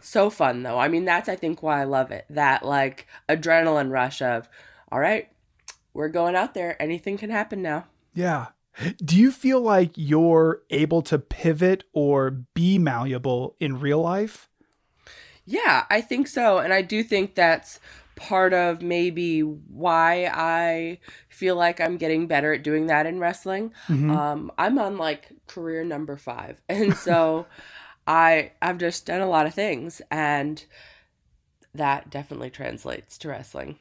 so 0.02 0.30
fun 0.30 0.64
though. 0.64 0.78
I 0.80 0.88
mean, 0.88 1.06
that's 1.06 1.30
I 1.30 1.36
think 1.36 1.62
why 1.64 1.82
I 1.82 1.86
love 1.86 2.12
it. 2.12 2.26
That 2.30 2.64
like 2.66 3.08
adrenaline 3.30 3.92
rush 3.92 4.22
of, 4.22 4.48
all 4.92 5.00
right, 5.00 5.30
we're 5.94 6.10
going 6.10 6.36
out 6.36 6.54
there. 6.54 6.82
Anything 6.82 7.18
can 7.18 7.30
happen 7.30 7.62
now. 7.62 7.86
Yeah. 8.14 8.48
Do 9.04 9.18
you 9.18 9.32
feel 9.32 9.60
like 9.62 9.92
you're 9.96 10.62
able 10.70 11.02
to 11.04 11.18
pivot 11.18 11.84
or 11.94 12.30
be 12.54 12.78
malleable 12.78 13.56
in 13.60 13.80
real 13.80 14.02
life? 14.02 14.50
Yeah, 15.46 15.86
I 15.90 16.02
think 16.02 16.28
so. 16.28 16.60
And 16.60 16.74
I 16.74 16.82
do 16.82 17.02
think 17.04 17.34
that's 17.34 17.80
part 18.16 18.54
of 18.54 18.82
maybe 18.82 19.42
why 19.42 20.30
I 20.34 21.00
feel 21.30 21.56
like 21.56 21.80
I'm 21.80 21.98
getting 21.98 22.28
better 22.28 22.52
at 22.54 22.64
doing 22.64 22.88
that 22.88 23.06
in 23.06 23.20
wrestling. 23.20 23.74
Mhm. 23.88 24.12
Um, 24.16 24.52
I'm 24.58 24.78
on 24.80 24.98
like 24.98 25.30
career 25.48 25.84
number 25.84 26.18
five. 26.18 26.62
And 26.68 26.96
so 26.96 27.46
I 28.08 28.54
I've 28.62 28.78
just 28.78 29.06
done 29.06 29.22
a 29.22 29.28
lot 29.30 29.46
of 29.46 29.54
things 29.54 30.02
and 30.10 30.64
that 31.74 32.10
definitely 32.10 32.50
translates 32.50 33.18
to 33.20 33.28
wrestling. 33.30 33.78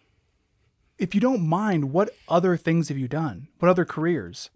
if 0.99 1.15
you 1.15 1.21
don't 1.21 1.47
mind, 1.47 1.93
what 1.93 2.11
other 2.29 2.57
things 2.57 2.89
have 2.89 2.99
you 2.99 3.09
done? 3.09 3.49
What 3.59 3.69
other 3.69 3.85
careers? 3.85 4.51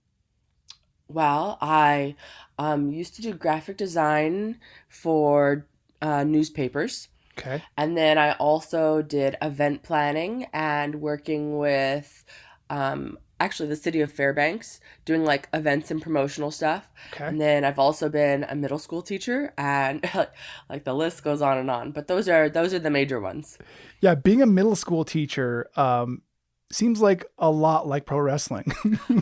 Well, 1.08 1.58
I 1.60 2.14
um, 2.58 2.90
used 2.90 3.14
to 3.16 3.22
do 3.22 3.32
graphic 3.32 3.76
design 3.76 4.58
for 4.88 5.66
uh, 6.00 6.24
newspapers. 6.24 7.08
Okay. 7.38 7.62
And 7.76 7.96
then 7.96 8.18
I 8.18 8.32
also 8.32 9.02
did 9.02 9.36
event 9.42 9.82
planning 9.82 10.46
and 10.52 11.00
working 11.00 11.58
with 11.58 12.24
um, 12.68 13.18
actually 13.40 13.68
the 13.68 13.76
city 13.76 14.00
of 14.00 14.12
Fairbanks, 14.12 14.80
doing 15.04 15.24
like 15.24 15.48
events 15.52 15.90
and 15.90 16.00
promotional 16.00 16.50
stuff. 16.50 16.88
Okay. 17.12 17.24
And 17.26 17.40
then 17.40 17.64
I've 17.64 17.78
also 17.78 18.08
been 18.08 18.44
a 18.44 18.54
middle 18.54 18.78
school 18.78 19.02
teacher 19.02 19.52
and 19.58 20.08
like 20.68 20.84
the 20.84 20.94
list 20.94 21.24
goes 21.24 21.42
on 21.42 21.58
and 21.58 21.70
on. 21.70 21.90
But 21.90 22.06
those 22.06 22.28
are 22.28 22.48
those 22.48 22.72
are 22.74 22.78
the 22.78 22.90
major 22.90 23.20
ones. 23.20 23.58
Yeah, 24.00 24.14
being 24.14 24.42
a 24.42 24.46
middle 24.46 24.76
school 24.76 25.04
teacher 25.04 25.70
um, 25.76 26.22
seems 26.70 27.00
like 27.00 27.26
a 27.38 27.50
lot 27.50 27.88
like 27.88 28.06
pro 28.06 28.20
wrestling. 28.20 28.72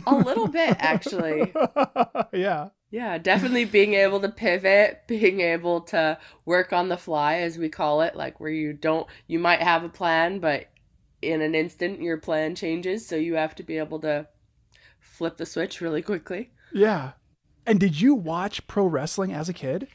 A 0.05 0.15
little 0.15 0.47
bit 0.47 0.75
actually. 0.79 1.51
yeah. 2.33 2.69
Yeah, 2.91 3.19
definitely 3.19 3.65
being 3.65 3.93
able 3.93 4.19
to 4.19 4.29
pivot, 4.29 5.03
being 5.07 5.41
able 5.41 5.81
to 5.81 6.17
work 6.45 6.73
on 6.73 6.89
the 6.89 6.97
fly, 6.97 7.35
as 7.35 7.55
we 7.55 7.69
call 7.69 8.01
it, 8.01 8.15
like 8.15 8.39
where 8.39 8.49
you 8.49 8.73
don't, 8.73 9.05
you 9.27 9.37
might 9.37 9.61
have 9.61 9.83
a 9.83 9.89
plan, 9.89 10.39
but 10.39 10.65
in 11.21 11.41
an 11.41 11.55
instant 11.55 12.01
your 12.01 12.17
plan 12.17 12.55
changes. 12.55 13.05
So 13.05 13.15
you 13.15 13.35
have 13.35 13.55
to 13.55 13.63
be 13.63 13.77
able 13.77 13.99
to 14.01 14.27
flip 14.99 15.37
the 15.37 15.45
switch 15.45 15.81
really 15.81 16.01
quickly. 16.01 16.51
Yeah. 16.73 17.11
And 17.65 17.79
did 17.79 17.99
you 17.99 18.15
watch 18.15 18.65
pro 18.67 18.85
wrestling 18.85 19.33
as 19.33 19.49
a 19.49 19.53
kid? 19.53 19.87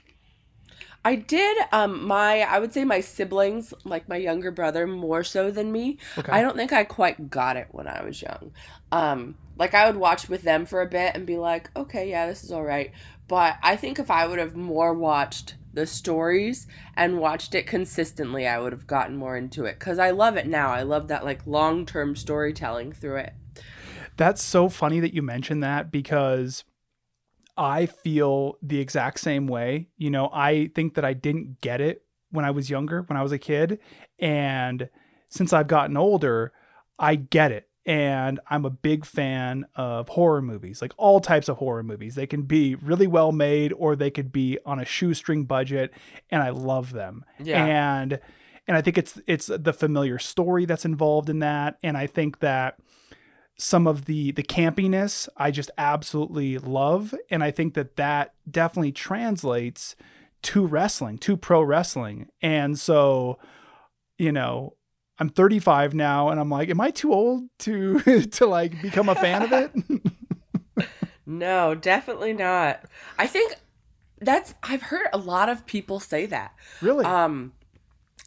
I 1.05 1.17
did, 1.17 1.59
um, 1.71 2.07
my, 2.07 2.41
I 2.41 2.59
would 2.59 2.73
say 2.73 2.85
my 2.85 3.01
siblings, 3.01 3.75
like 3.85 4.09
my 4.09 4.17
younger 4.17 4.51
brother, 4.51 4.87
more 4.87 5.23
so 5.23 5.51
than 5.51 5.71
me. 5.71 5.99
Okay. 6.17 6.33
I 6.33 6.41
don't 6.41 6.57
think 6.57 6.73
I 6.73 6.85
quite 6.85 7.29
got 7.29 7.59
it 7.59 7.69
when 7.73 7.87
I 7.87 8.03
was 8.03 8.23
young. 8.23 8.53
Um, 8.91 9.37
like 9.57 9.75
I 9.75 9.87
would 9.87 9.97
watch 9.97 10.29
with 10.29 10.43
them 10.43 10.67
for 10.67 10.83
a 10.83 10.87
bit 10.87 11.15
and 11.15 11.27
be 11.27 11.37
like, 11.37 11.71
okay, 11.77 12.09
yeah, 12.09 12.27
this 12.27 12.45
is 12.45 12.51
all 12.51 12.65
right. 12.65 12.93
But 13.29 13.57
I 13.63 13.77
think 13.77 13.99
if 13.99 14.11
I 14.11 14.27
would 14.27 14.39
have 14.39 14.57
more 14.57 14.93
watched 14.93 15.55
the 15.73 15.87
stories 15.87 16.67
and 16.97 17.19
watched 17.19 17.55
it 17.55 17.67
consistently, 17.67 18.47
I 18.47 18.59
would 18.59 18.73
have 18.73 18.87
gotten 18.87 19.17
more 19.17 19.37
into 19.37 19.65
it 19.65 19.79
because 19.79 19.99
I 19.99 20.11
love 20.11 20.37
it 20.37 20.47
now. 20.47 20.71
I 20.71 20.83
love 20.83 21.09
that 21.09 21.25
like 21.25 21.47
long 21.47 21.87
term 21.87 22.17
storytelling 22.17 22.93
through 22.93 23.17
it. 23.17 23.33
That's 24.17 24.43
so 24.43 24.69
funny 24.69 25.01
that 25.01 25.15
you 25.15 25.23
mentioned 25.23 25.63
that 25.63 25.91
because 25.91 26.65
I 27.57 27.87
feel 27.87 28.59
the 28.63 28.81
exact 28.81 29.21
same 29.21 29.47
way. 29.47 29.89
You 29.97 30.11
know, 30.11 30.31
I 30.33 30.71
think 30.75 30.95
that 30.95 31.05
I 31.05 31.15
didn't 31.15 31.61
get 31.61 31.81
it 31.81 32.05
when 32.31 32.45
I 32.45 32.51
was 32.51 32.71
younger, 32.71 33.03
when 33.03 33.17
I 33.17 33.23
was 33.23 33.33
a 33.33 33.39
kid. 33.39 33.79
And 34.19 34.89
since 35.29 35.53
I've 35.53 35.69
gotten 35.69 35.97
older, 35.97 36.53
I 36.99 37.17
get 37.17 37.53
it. 37.53 37.69
And 37.87 38.41
I'm 38.49 38.65
a 38.65 38.71
big 38.71 39.05
fan 39.05 39.67
of 39.75 40.09
horror 40.09 40.41
movies, 40.41 40.81
like 40.81 40.93
all 40.97 41.21
types 41.21 41.49
of 41.49 41.59
horror 41.59 41.83
movies. 41.83 42.15
They 42.15 42.27
can 42.27 42.43
be 42.43 42.75
really 42.77 43.07
well 43.07 43.31
made 43.31 43.75
or 43.75 43.95
they 43.95 44.11
could 44.11 44.33
be 44.33 44.59
on 44.65 44.81
a 44.81 44.87
shoestring 44.87 45.45
budget, 45.45 45.93
and 46.31 46.43
I 46.43 46.51
love 46.51 46.93
them. 46.93 47.25
Yeah. 47.39 47.65
And 47.65 48.21
and 48.67 48.77
I 48.77 48.81
think 48.81 48.97
it's 48.97 49.21
it's 49.27 49.47
the 49.47 49.73
familiar 49.73 50.19
story 50.19 50.65
that's 50.65 50.85
involved 50.85 51.29
in 51.29 51.41
that. 51.41 51.77
And 51.83 51.97
I 51.97 52.07
think 52.07 52.39
that 52.41 52.79
some 53.59 53.87
of 53.87 54.07
the 54.07 54.33
the 54.33 54.43
campiness 54.43 55.29
I 55.37 55.51
just 55.51 55.71
absolutely 55.77 56.59
love, 56.59 57.15
and 57.31 57.45
I 57.45 57.51
think 57.51 57.75
that 57.75 57.97
that 57.97 58.35
definitely 58.51 58.93
translates 58.93 59.95
to 60.43 60.67
wrestling, 60.67 61.19
to 61.19 61.37
pro 61.37 61.63
wrestling. 61.63 62.29
And 62.43 62.79
so, 62.79 63.39
you 64.19 64.33
know, 64.33 64.75
I'm 65.19 65.29
35 65.29 65.95
now, 65.95 66.29
and 66.31 66.41
I'm 66.41 66.51
like, 66.51 66.71
am 66.71 66.81
I 66.81 66.91
too 66.91 67.13
old 67.13 67.45
to 67.61 68.01
to 68.23 68.47
like 68.47 68.81
become 68.83 69.09
a 69.09 69.15
fan 69.15 69.43
of 69.43 69.53
it? 69.53 69.73
No, 71.27 71.75
definitely 71.75 72.35
not. 72.35 72.83
I 73.19 73.27
think 73.27 73.55
that's 74.21 74.55
I've 74.63 74.83
heard 74.83 75.07
a 75.13 75.19
lot 75.19 75.49
of 75.49 75.65
people 75.67 76.01
say 76.01 76.27
that. 76.27 76.55
really? 76.83 77.05
Um 77.05 77.53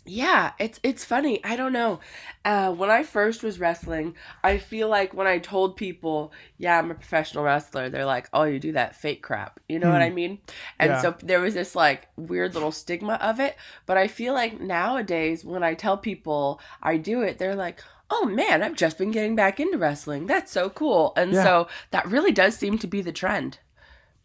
yeah, 0.08 0.54
it's 0.60 0.80
it's 0.84 1.04
funny. 1.06 1.44
I 1.44 1.56
don't 1.56 1.74
know. 1.74 2.00
Uh 2.46 2.72
when 2.74 2.90
I 2.90 3.04
first 3.04 3.44
was 3.44 3.60
wrestling, 3.60 4.16
I 4.44 4.58
feel 4.58 4.88
like 4.90 5.14
when 5.14 5.28
I 5.28 5.38
told 5.40 5.76
people, 5.78 6.32
"Yeah, 6.58 6.78
I'm 6.80 6.92
a 6.92 6.96
professional 6.96 7.44
wrestler," 7.44 7.90
they're 7.90 8.06
like, 8.06 8.30
"Oh, 8.34 8.44
you 8.44 8.60
do 8.60 8.72
that 8.74 8.96
fake 8.96 9.22
crap." 9.22 9.60
You 9.68 9.80
know 9.80 9.92
what 9.92 10.02
I 10.02 10.10
mean? 10.10 10.40
And 10.80 10.92
Yeah. 10.92 11.02
so 11.02 11.16
there 11.22 11.40
was 11.42 11.54
this 11.54 11.76
like 11.76 12.08
weird 12.16 12.54
little 12.54 12.72
stigma 12.72 13.16
of 13.16 13.40
it, 13.40 13.56
but 13.86 13.98
I 13.98 14.08
feel 14.08 14.34
like 14.34 14.60
nowadays 14.60 15.44
when 15.46 15.64
I 15.64 15.74
tell 15.74 15.98
people 15.98 16.60
I 16.82 16.98
do 16.98 17.22
it, 17.22 17.38
they're 17.38 17.56
like, 17.56 17.84
"Oh 18.10 18.26
man, 18.26 18.64
I've 18.64 18.76
just 18.76 18.98
been 18.98 19.12
getting 19.12 19.36
back 19.36 19.60
into 19.60 19.78
wrestling. 19.78 20.26
That's 20.26 20.52
so 20.52 20.70
cool." 20.70 21.14
And 21.18 21.34
Yeah. 21.34 21.44
so 21.44 21.68
that 21.92 22.08
really 22.08 22.32
does 22.32 22.56
seem 22.58 22.78
to 22.80 22.88
be 22.88 23.02
the 23.02 23.12
trend. 23.12 23.60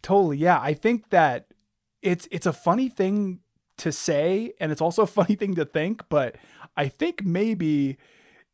Totally. 0.01 0.37
Yeah. 0.37 0.59
I 0.61 0.73
think 0.73 1.09
that 1.09 1.47
it's 2.01 2.27
it's 2.31 2.45
a 2.45 2.53
funny 2.53 2.89
thing 2.89 3.39
to 3.77 3.91
say 3.91 4.53
and 4.59 4.71
it's 4.71 4.81
also 4.81 5.03
a 5.03 5.07
funny 5.19 5.35
thing 5.35 5.55
to 5.55 5.65
think, 5.65 6.03
but 6.09 6.35
I 6.75 6.87
think 6.87 7.23
maybe 7.23 7.97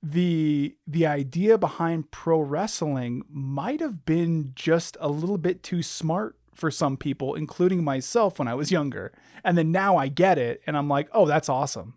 the 0.02 0.76
the 0.88 1.06
idea 1.06 1.58
behind 1.58 2.12
pro 2.12 2.40
wrestling 2.40 3.24
might 3.30 3.82
have 3.82 4.06
been 4.06 4.54
just 4.56 4.96
a 5.00 5.10
little 5.10 5.38
bit 5.38 5.62
too 5.62 5.84
smart 5.84 6.38
for 6.56 6.72
some 6.72 6.98
people, 6.98 7.36
including 7.36 7.84
myself 7.84 8.40
when 8.40 8.48
I 8.48 8.54
was 8.54 8.72
younger. 8.72 9.14
And 9.44 9.58
then 9.58 9.72
now 9.72 9.98
I 9.98 10.08
get 10.08 10.38
it 10.38 10.62
and 10.68 10.78
I'm 10.78 10.88
like, 10.88 11.10
"Oh, 11.14 11.26
that's 11.26 11.50
awesome." 11.50 11.96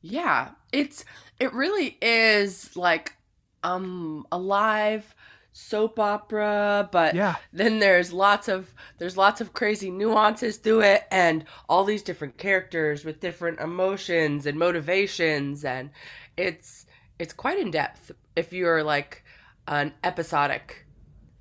Yeah, 0.00 0.50
it's 0.72 1.04
it 1.38 1.52
really 1.52 1.98
is 2.00 2.76
like 2.76 3.14
um 3.62 4.26
a 4.30 4.38
live 4.38 5.14
soap 5.58 5.98
opera, 5.98 6.88
but 6.92 7.14
Yeah. 7.14 7.34
then 7.52 7.80
there's 7.80 8.12
lots 8.12 8.46
of 8.48 8.72
there's 8.98 9.16
lots 9.16 9.40
of 9.40 9.52
crazy 9.52 9.90
nuances 9.90 10.58
to 10.58 10.80
it 10.80 11.04
and 11.10 11.44
all 11.68 11.84
these 11.84 12.02
different 12.02 12.38
characters 12.38 13.04
with 13.04 13.18
different 13.20 13.58
emotions 13.58 14.46
and 14.46 14.58
motivations 14.58 15.64
and 15.64 15.90
it's 16.36 16.86
it's 17.18 17.32
quite 17.32 17.58
in 17.58 17.72
depth 17.72 18.12
if 18.36 18.52
you're 18.52 18.84
like 18.84 19.24
an 19.66 19.92
episodic 20.04 20.86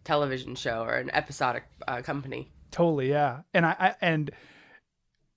television 0.03 0.55
show 0.55 0.81
or 0.81 0.95
an 0.95 1.11
episodic 1.13 1.63
uh, 1.87 2.01
company. 2.01 2.51
Totally, 2.71 3.09
yeah. 3.09 3.41
And 3.53 3.65
I, 3.65 3.75
I 3.79 3.95
and 4.01 4.31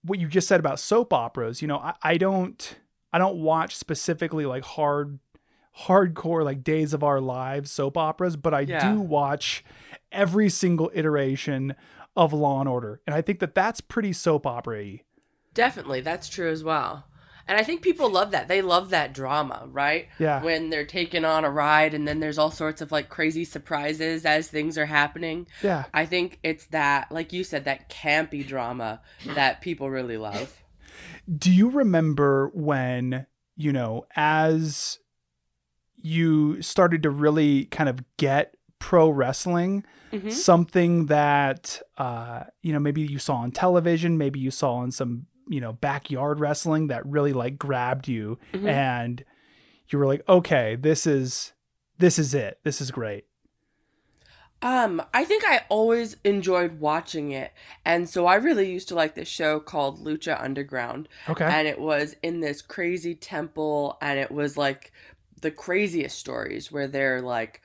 what 0.02 0.18
you 0.18 0.26
just 0.26 0.48
said 0.48 0.58
about 0.60 0.80
soap 0.80 1.12
operas, 1.12 1.60
you 1.60 1.68
know, 1.68 1.76
I, 1.78 1.94
I 2.02 2.16
don't 2.16 2.76
I 3.12 3.18
don't 3.18 3.42
watch 3.42 3.76
specifically 3.76 4.46
like 4.46 4.64
hard 4.64 5.18
hardcore 5.86 6.44
like 6.44 6.64
days 6.64 6.92
of 6.92 7.02
our 7.02 7.20
lives 7.20 7.70
soap 7.70 7.96
operas, 7.96 8.36
but 8.36 8.52
I 8.54 8.60
Yeah. 8.60 8.92
do 8.92 9.00
watch 9.00 9.64
every 10.12 10.48
single 10.48 10.90
iteration 10.94 11.74
of 12.16 12.32
Law 12.32 12.60
and 12.60 12.68
Order. 12.68 13.00
And 13.06 13.14
I 13.14 13.22
think 13.22 13.38
that 13.38 13.54
that's 13.54 13.80
pretty 13.80 14.12
soap 14.12 14.46
opera-y. 14.46 15.02
Definitely, 15.54 16.00
that's 16.00 16.28
true 16.28 16.50
as 16.50 16.62
well. 16.62 17.06
And 17.48 17.58
I 17.58 17.64
think 17.64 17.82
people 17.82 18.08
love 18.08 18.30
that. 18.30 18.46
They 18.46 18.62
love 18.62 18.90
that 18.90 19.12
drama, 19.12 19.66
right? 19.72 20.06
Yeah. 20.20 20.40
When 20.40 20.70
they're 20.70 20.84
taken 20.84 21.24
on 21.24 21.44
a 21.44 21.50
ride 21.50 21.94
and 21.94 22.06
then 22.06 22.20
there's 22.20 22.38
all 22.38 22.52
sorts 22.52 22.80
of 22.80 22.92
like 22.92 23.08
crazy 23.08 23.44
surprises 23.44 24.24
as 24.24 24.46
things 24.46 24.78
are 24.78 24.86
happening. 24.86 25.48
Yeah. 25.60 25.86
I 25.92 26.06
think 26.06 26.38
it's 26.44 26.66
that, 26.66 27.10
like 27.10 27.32
you 27.32 27.42
said, 27.42 27.64
that 27.64 27.90
campy 27.90 28.46
drama 28.46 29.00
that 29.34 29.62
people 29.62 29.90
really 29.90 30.16
love. 30.16 30.62
Do 31.28 31.50
you 31.50 31.70
remember 31.70 32.52
when, 32.54 33.26
you 33.56 33.72
know, 33.72 34.06
as 34.14 34.99
you 36.02 36.60
started 36.62 37.02
to 37.02 37.10
really 37.10 37.64
kind 37.66 37.88
of 37.88 38.00
get 38.16 38.54
pro 38.78 39.08
wrestling, 39.10 39.84
Mhm. 40.12 40.32
something 40.32 41.06
that 41.06 41.80
uh, 41.98 42.44
you 42.62 42.72
know, 42.72 42.78
maybe 42.80 43.02
you 43.02 43.18
saw 43.18 43.36
on 43.36 43.50
television, 43.52 44.16
maybe 44.18 44.40
you 44.40 44.50
saw 44.50 44.82
in 44.82 44.90
some, 44.90 45.26
you 45.48 45.60
know, 45.60 45.72
backyard 45.74 46.40
wrestling 46.40 46.86
that 46.88 47.04
really 47.06 47.32
like 47.32 47.58
grabbed 47.58 48.08
you 48.08 48.38
Mhm. 48.52 48.68
and 48.68 49.24
you 49.88 49.98
were 49.98 50.06
like, 50.06 50.26
"Okay, 50.28 50.76
this 50.76 51.06
is 51.06 51.52
this 51.98 52.18
is 52.18 52.32
it. 52.34 52.58
This 52.64 52.80
is 52.80 52.90
great." 52.90 53.26
Um, 54.62 55.02
I 55.14 55.24
think 55.24 55.42
I 55.46 55.62
always 55.70 56.18
enjoyed 56.22 56.80
watching 56.80 57.30
it. 57.32 57.50
And 57.86 58.06
so 58.08 58.26
I 58.26 58.34
really 58.34 58.70
used 58.70 58.88
to 58.88 58.94
like 58.94 59.14
this 59.14 59.26
show 59.28 59.58
called 59.58 60.04
Lucha 60.04 60.38
Underground. 60.42 61.08
Okay. 61.30 61.46
and 61.46 61.66
it 61.66 61.78
was 61.80 62.14
in 62.22 62.40
this 62.40 62.60
crazy 62.60 63.14
temple 63.14 63.96
and 64.02 64.18
it 64.18 64.30
was 64.30 64.58
like 64.58 64.92
the 65.40 65.50
craziest 65.50 66.18
stories 66.18 66.70
where 66.70 66.88
they're 66.88 67.20
like 67.22 67.62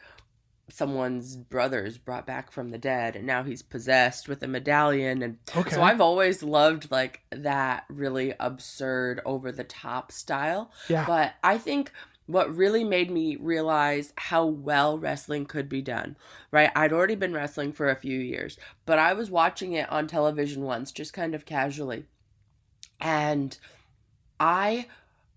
someone's 0.69 1.35
brother 1.35 1.85
is 1.85 1.97
brought 1.97 2.25
back 2.25 2.51
from 2.51 2.71
the 2.71 2.77
dead 2.77 3.15
and 3.15 3.27
now 3.27 3.43
he's 3.43 3.61
possessed 3.61 4.27
with 4.27 4.41
a 4.41 4.47
medallion 4.47 5.21
and 5.21 5.37
Okay. 5.55 5.69
so 5.69 5.83
i've 5.83 6.01
always 6.01 6.41
loved 6.41 6.89
like 6.89 7.21
that 7.31 7.85
really 7.87 8.33
absurd 8.39 9.21
over 9.25 9.51
the 9.51 9.63
top 9.63 10.11
style 10.11 10.71
yeah. 10.89 11.05
but 11.05 11.33
i 11.43 11.57
think 11.57 11.91
what 12.27 12.55
really 12.55 12.83
made 12.83 13.11
me 13.11 13.35
realize 13.35 14.11
how 14.17 14.45
well 14.45 14.97
wrestling 14.97 15.45
could 15.45 15.69
be 15.69 15.81
done, 15.81 16.17
right? 16.51 16.71
I'd 16.75 16.91
already 16.91 17.13
been 17.15 17.33
wrestling 17.33 17.71
for 17.71 17.87
a 17.89 17.95
few 17.95 18.19
years, 18.19 18.57
but 18.87 18.97
I 18.97 19.13
was 19.13 19.29
watching 19.29 19.73
it 19.73 19.91
on 19.91 20.07
television 20.07 20.63
once, 20.63 20.91
just 20.91 21.13
kind 21.13 21.35
of 21.35 21.45
casually. 21.45 22.05
And 22.99 23.55
I 24.39 24.87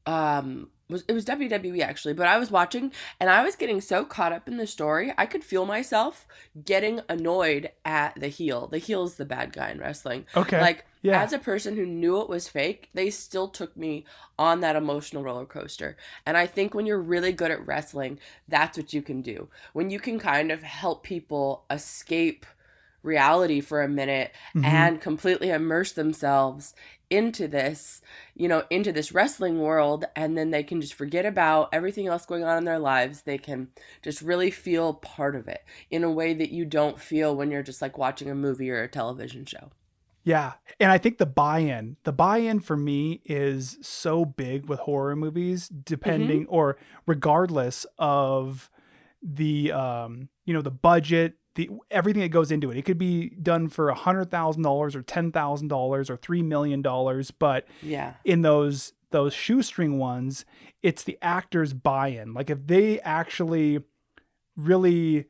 um 0.07 0.71
was 0.89 1.05
it 1.09 1.13
was 1.13 1.25
WWE 1.25 1.81
actually, 1.83 2.15
but 2.15 2.27
I 2.27 2.39
was 2.39 2.51
watching 2.51 2.93
and 3.21 3.29
I 3.29 3.43
was 3.43 3.57
getting 3.57 3.81
so 3.81 4.05
caught 4.05 4.33
up 4.33 4.49
in 4.49 4.57
the 4.57 4.67
story, 4.67 5.13
I 5.19 5.27
could 5.27 5.45
feel 5.45 5.67
myself 5.67 6.27
getting 6.65 7.01
annoyed 7.09 7.71
at 7.85 8.19
the 8.19 8.29
heel. 8.29 8.67
The 8.69 8.79
heel 8.79 9.05
is 9.05 9.15
the 9.15 9.25
bad 9.25 9.53
guy 9.53 9.71
in 9.71 9.79
wrestling. 9.79 10.27
okay. 10.37 10.61
Like 10.61 10.87
yeah. 11.03 11.23
as 11.23 11.33
a 11.33 11.39
person 11.39 11.77
who 11.77 11.85
knew 11.87 12.21
it 12.23 12.29
was 12.29 12.49
fake, 12.49 12.89
they 12.95 13.11
still 13.11 13.49
took 13.49 13.77
me 13.77 14.05
on 14.39 14.61
that 14.61 14.77
emotional 14.77 15.23
roller 15.23 15.47
coaster. 15.47 15.97
And 16.27 16.37
I 16.37 16.47
think 16.47 16.75
when 16.75 16.87
you're 16.87 17.01
really 17.01 17.33
good 17.33 17.51
at 17.51 17.67
wrestling, 17.67 18.19
that's 18.49 18.77
what 18.79 18.93
you 18.93 19.03
can 19.03 19.21
do. 19.23 19.49
When 19.75 19.91
you 19.91 20.01
can 20.01 20.19
kind 20.19 20.51
of 20.51 20.63
help 20.63 21.03
people 21.05 21.65
escape 21.71 22.47
reality 23.03 23.61
for 23.61 23.83
a 23.83 23.89
minute 23.89 24.33
Mhm. 24.57 24.65
and 24.65 25.01
completely 25.01 25.51
immerse 25.51 25.93
themselves 25.93 26.75
into 27.11 27.49
this, 27.49 28.03
you 28.35 28.49
know, 28.49 28.65
into 28.71 28.93
this 28.93 29.13
wrestling 29.13 29.61
world 29.61 30.05
and 30.15 30.37
then 30.37 30.51
they 30.51 30.63
can 30.63 30.81
just 30.81 30.95
forget 30.95 31.25
about 31.25 31.69
everything 31.73 32.07
else 32.07 32.27
going 32.27 32.45
on 32.45 32.59
in 32.59 32.65
their 32.65 32.79
lives. 32.79 33.23
They 33.23 33.39
can 33.39 33.69
just 34.03 34.23
really 34.23 34.51
feel 34.51 34.95
part 34.95 35.35
of 35.35 35.49
it 35.49 35.65
in 35.91 36.05
a 36.05 36.11
way 36.11 36.35
that 36.35 36.51
you 36.51 36.65
don't 36.65 37.01
feel 37.01 37.35
when 37.35 37.51
you're 37.51 37.63
just 37.63 37.83
like 37.83 37.99
watching 37.99 38.31
a 38.31 38.35
movie 38.35 38.71
or 38.71 38.83
a 38.83 38.89
television 38.89 39.45
show. 39.45 39.71
Yeah. 40.25 40.55
And 40.79 40.93
I 40.93 40.99
think 40.99 41.17
the 41.17 41.27
buy-in, 41.27 41.97
the 42.05 42.13
buy-in 42.13 42.61
for 42.61 42.77
me 42.77 43.23
is 43.25 43.79
so 43.81 44.27
big 44.27 44.69
with 44.69 44.81
horror 44.81 45.17
movies 45.17 45.69
depending 45.69 46.47
or 46.49 46.77
regardless 47.07 47.87
of 47.99 48.71
the 49.23 49.73
um, 49.73 50.29
you 50.45 50.53
know, 50.55 50.63
the 50.63 50.71
budget, 50.71 51.35
the 51.59 51.69
everything 51.91 52.23
that 52.23 52.29
goes 52.31 52.51
into 52.51 52.71
it. 52.71 52.79
It 52.79 52.87
could 52.87 52.97
be 52.99 53.29
done 53.31 53.69
for 53.69 53.91
a 53.91 53.95
$100,000 53.95 54.95
or 54.95 55.03
$10,000 55.03 56.11
or 56.11 56.17
3 56.17 56.43
million 56.43 56.81
dollars, 56.81 57.31
but 57.31 57.67
Yeah. 57.83 58.15
in 58.25 58.41
those 58.43 58.95
those 59.11 59.33
shoestring 59.35 59.99
ones, 59.99 60.45
it's 60.83 61.03
the 61.03 61.19
actors 61.23 61.73
buy-in. 61.73 62.33
Like 62.35 62.49
if 62.51 62.67
they 62.67 63.01
actually 63.01 63.81
really 64.57 65.25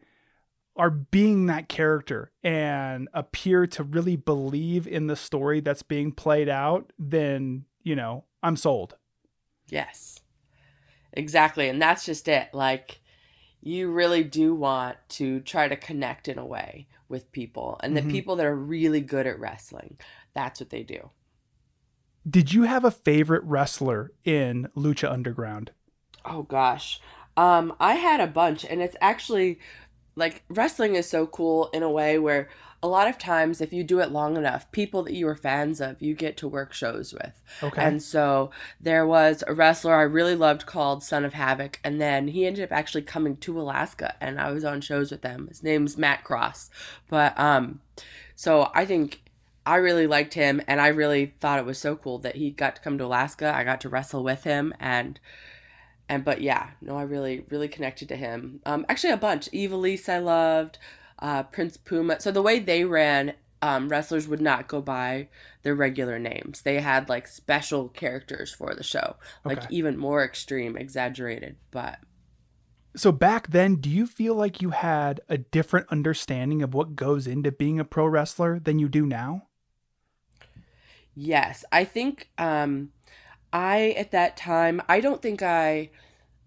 are 0.76 0.90
being 0.90 1.46
that 1.46 1.68
character 1.68 2.30
and 2.42 3.08
appear 3.14 3.66
to 3.68 3.82
really 3.84 4.16
believe 4.16 4.86
in 4.86 5.06
the 5.06 5.14
story 5.16 5.60
that's 5.60 5.82
being 5.82 6.10
played 6.12 6.48
out, 6.48 6.92
then, 6.98 7.64
you 7.84 7.94
know, 7.96 8.24
I'm 8.42 8.56
sold. 8.56 8.96
Yes. 9.68 10.20
Exactly. 11.12 11.68
And 11.68 11.80
that's 11.80 12.04
just 12.04 12.26
it. 12.28 12.48
Like, 12.52 13.00
you 13.62 13.90
really 13.90 14.24
do 14.24 14.54
want 14.54 14.96
to 15.10 15.40
try 15.40 15.68
to 15.68 15.76
connect 15.76 16.28
in 16.28 16.38
a 16.38 16.46
way 16.46 16.88
with 17.08 17.32
people. 17.32 17.78
And 17.82 17.96
the 17.96 18.02
Mhm. 18.02 18.18
people 18.18 18.36
that 18.36 18.46
are 18.46 18.54
really 18.56 19.00
good 19.00 19.26
at 19.26 19.38
wrestling, 19.40 19.98
that's 20.34 20.60
what 20.60 20.70
they 20.70 20.82
do. 20.82 21.10
Did 22.28 22.52
you 22.52 22.62
have 22.62 22.84
a 22.84 22.90
favorite 22.92 23.42
wrestler 23.44 24.12
in 24.24 24.68
Lucha 24.76 25.10
Underground? 25.10 25.72
Oh 26.24 26.42
gosh. 26.42 27.00
Um 27.36 27.74
I 27.80 27.94
had 27.94 28.20
a 28.20 28.26
bunch 28.26 28.64
and 28.64 28.80
it's 28.82 28.96
actually 29.00 29.58
like 30.16 30.44
wrestling 30.50 30.96
is 30.96 31.08
so 31.08 31.26
cool 31.26 31.68
in 31.70 31.82
a 31.82 31.90
way 31.90 32.18
where 32.18 32.48
a 32.82 32.88
lot 32.88 33.08
of 33.08 33.18
times 33.18 33.60
if 33.60 33.72
you 33.72 33.82
do 33.82 33.98
it 34.00 34.12
long 34.12 34.36
enough, 34.36 34.70
people 34.70 35.02
that 35.02 35.14
you 35.14 35.26
are 35.26 35.34
fans 35.34 35.80
of, 35.80 36.00
you 36.00 36.14
get 36.14 36.36
to 36.36 36.46
work 36.46 36.72
shows 36.72 37.12
with. 37.12 37.42
Okay. 37.62 37.82
And 37.82 38.00
so 38.02 38.50
there 38.80 39.06
was 39.06 39.42
a 39.46 39.54
wrestler 39.54 39.94
I 39.94 40.02
really 40.02 40.36
loved 40.36 40.66
called 40.66 41.02
Son 41.02 41.24
of 41.24 41.34
Havoc, 41.34 41.80
and 41.82 42.00
then 42.00 42.28
he 42.28 42.46
ended 42.46 42.64
up 42.64 42.72
actually 42.72 43.02
coming 43.02 43.36
to 43.38 43.60
Alaska, 43.60 44.14
and 44.20 44.40
I 44.40 44.52
was 44.52 44.64
on 44.64 44.80
shows 44.80 45.10
with 45.10 45.24
him. 45.24 45.48
His 45.48 45.62
name's 45.62 45.98
Matt 45.98 46.22
Cross, 46.22 46.70
but 47.08 47.38
um, 47.38 47.80
so 48.36 48.70
I 48.74 48.84
think 48.84 49.22
I 49.66 49.76
really 49.76 50.06
liked 50.06 50.34
him, 50.34 50.62
and 50.68 50.80
I 50.80 50.88
really 50.88 51.34
thought 51.40 51.58
it 51.58 51.66
was 51.66 51.78
so 51.78 51.96
cool 51.96 52.18
that 52.20 52.36
he 52.36 52.50
got 52.50 52.76
to 52.76 52.82
come 52.82 52.96
to 52.98 53.04
Alaska. 53.04 53.52
I 53.54 53.64
got 53.64 53.80
to 53.82 53.88
wrestle 53.88 54.22
with 54.22 54.44
him, 54.44 54.72
and 54.78 55.18
and 56.08 56.24
but 56.24 56.40
yeah, 56.40 56.70
no, 56.80 56.96
I 56.96 57.02
really 57.02 57.44
really 57.50 57.68
connected 57.68 58.08
to 58.08 58.16
him. 58.16 58.60
Um, 58.64 58.86
actually 58.88 59.12
a 59.12 59.16
bunch. 59.16 59.50
Ivelisse 59.50 60.08
I 60.08 60.18
loved, 60.20 60.78
uh, 61.20 61.42
Prince 61.44 61.76
Puma. 61.76 62.20
So 62.20 62.30
the 62.30 62.42
way 62.42 62.58
they 62.58 62.84
ran 62.84 63.34
um, 63.62 63.88
wrestlers 63.88 64.28
would 64.28 64.40
not 64.40 64.68
go 64.68 64.80
by 64.80 65.28
their 65.62 65.74
regular 65.74 66.18
names. 66.18 66.62
They 66.62 66.80
had 66.80 67.08
like 67.08 67.26
special 67.28 67.88
characters 67.88 68.52
for 68.52 68.74
the 68.74 68.84
show, 68.84 69.16
like 69.44 69.64
Okay. 69.64 69.68
even 69.68 69.96
more 69.96 70.24
extreme, 70.24 70.76
exaggerated. 70.76 71.56
But 71.70 71.98
so 72.96 73.12
back 73.12 73.48
then, 73.48 73.76
do 73.76 73.88
you 73.88 74.06
feel 74.06 74.34
like 74.34 74.60
you 74.60 74.70
had 74.70 75.20
a 75.28 75.38
different 75.38 75.86
understanding 75.90 76.62
of 76.62 76.74
what 76.74 76.96
goes 76.96 77.26
into 77.26 77.52
being 77.52 77.78
a 77.78 77.84
pro 77.84 78.06
wrestler 78.06 78.58
than 78.58 78.78
you 78.78 78.88
do 78.88 79.06
now? 79.06 79.46
yes, 81.14 81.64
I 81.72 81.84
think 81.84 82.28
um, 82.38 82.90
I 83.52 83.90
at 83.98 84.12
that 84.12 84.36
time 84.36 84.82
I 84.88 85.00
don't 85.00 85.22
think 85.22 85.42
I 85.42 85.90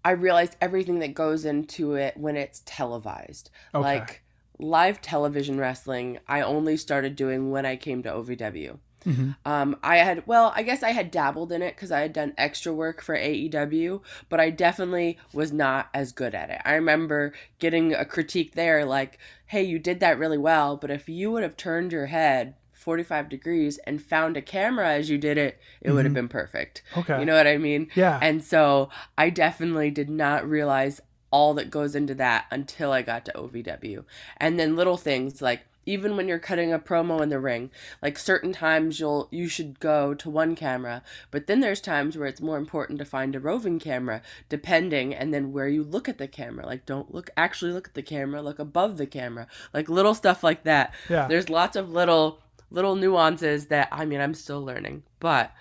I 0.04 0.12
realized 0.12 0.56
everything 0.60 1.00
that 1.00 1.14
goes 1.14 1.44
into 1.44 1.94
it 1.94 2.16
when 2.16 2.36
it's 2.36 2.62
televised. 2.66 3.50
Okay. 3.74 4.06
Like 4.06 4.21
live 4.62 5.00
television 5.02 5.58
wrestling, 5.58 6.18
I 6.28 6.40
only 6.40 6.76
started 6.76 7.16
doing 7.16 7.50
when 7.50 7.66
I 7.66 7.76
came 7.76 8.02
to 8.04 8.10
OVW. 8.12 8.78
Mhm. 9.04 9.34
Um, 9.44 9.76
I 9.82 9.96
had, 9.96 10.24
well, 10.28 10.52
I 10.54 10.62
guess 10.62 10.84
I 10.84 10.90
had 10.90 11.10
dabbled 11.10 11.50
in 11.50 11.60
it 11.60 11.74
because 11.74 11.90
I 11.90 12.00
had 12.02 12.12
done 12.12 12.34
extra 12.38 12.72
work 12.72 13.02
for 13.02 13.16
AEW, 13.16 14.00
but 14.28 14.38
I 14.38 14.50
definitely 14.50 15.18
was 15.32 15.52
not 15.52 15.88
as 15.92 16.12
good 16.12 16.36
at 16.36 16.50
it. 16.50 16.60
I 16.64 16.74
remember 16.74 17.32
getting 17.58 17.92
a 17.92 18.04
critique 18.04 18.54
there 18.54 18.84
like, 18.84 19.18
hey, 19.46 19.64
you 19.64 19.80
did 19.80 19.98
that 20.00 20.18
really 20.20 20.38
well, 20.38 20.76
but 20.76 20.90
if 20.92 21.08
you 21.08 21.32
would 21.32 21.42
have 21.42 21.56
turned 21.56 21.90
your 21.90 22.06
head 22.06 22.54
45 22.72 23.28
degrees 23.28 23.78
and 23.78 24.00
found 24.00 24.36
a 24.36 24.42
camera 24.42 24.88
as 24.90 25.10
you 25.10 25.18
did 25.18 25.36
it, 25.36 25.58
it 25.80 25.90
would 25.90 26.04
have 26.04 26.12
Mhm. 26.12 26.14
been 26.14 26.28
perfect. 26.28 26.82
Okay. 26.96 27.18
You 27.18 27.24
know 27.24 27.34
what 27.36 27.46
I 27.48 27.58
mean? 27.58 27.88
yeah. 27.96 28.20
And 28.22 28.42
so 28.42 28.88
I 29.18 29.30
definitely 29.30 29.90
did 29.90 30.10
not 30.10 30.48
realize 30.48 31.00
all 31.32 31.54
that 31.54 31.70
goes 31.70 31.96
into 31.96 32.14
that 32.14 32.46
until 32.50 32.92
I 32.92 33.02
got 33.02 33.24
to 33.24 33.32
OVW. 33.32 34.04
And 34.36 34.60
then 34.60 34.76
little 34.76 34.96
things 34.96 35.42
like 35.42 35.62
even 35.84 36.16
when 36.16 36.28
you're 36.28 36.38
cutting 36.38 36.72
a 36.72 36.78
promo 36.78 37.20
in 37.20 37.28
the 37.28 37.40
ring, 37.40 37.70
like 38.00 38.16
certain 38.16 38.52
times 38.52 39.00
you'll 39.00 39.28
you 39.32 39.48
should 39.48 39.80
go 39.80 40.14
to 40.14 40.30
one 40.30 40.54
camera, 40.54 41.02
but 41.30 41.46
then 41.46 41.60
there's 41.60 41.80
times 41.80 42.16
where 42.16 42.28
it's 42.28 42.40
more 42.40 42.56
important 42.56 42.98
to 43.00 43.04
find 43.04 43.34
a 43.34 43.40
roving 43.40 43.80
camera 43.80 44.22
depending 44.48 45.12
and 45.14 45.34
then 45.34 45.52
where 45.52 45.68
you 45.68 45.82
look 45.82 46.08
at 46.08 46.18
the 46.18 46.28
camera. 46.28 46.64
Like 46.66 46.86
don't 46.86 47.12
look 47.12 47.30
actually 47.36 47.72
look 47.72 47.88
at 47.88 47.94
the 47.94 48.02
camera, 48.02 48.42
look 48.42 48.58
above 48.58 48.96
the 48.96 49.06
camera. 49.06 49.48
Like 49.74 49.88
little 49.88 50.14
stuff 50.14 50.44
like 50.44 50.62
that. 50.64 50.94
yeah. 51.08 51.26
There's 51.26 51.48
lots 51.48 51.76
of 51.76 51.90
little 51.90 52.38
little 52.70 52.94
nuances 52.94 53.66
that 53.66 53.88
I 53.90 54.04
mean 54.04 54.20
I'm 54.20 54.34
still 54.34 54.64
learning, 54.64 55.02
but 55.18 55.52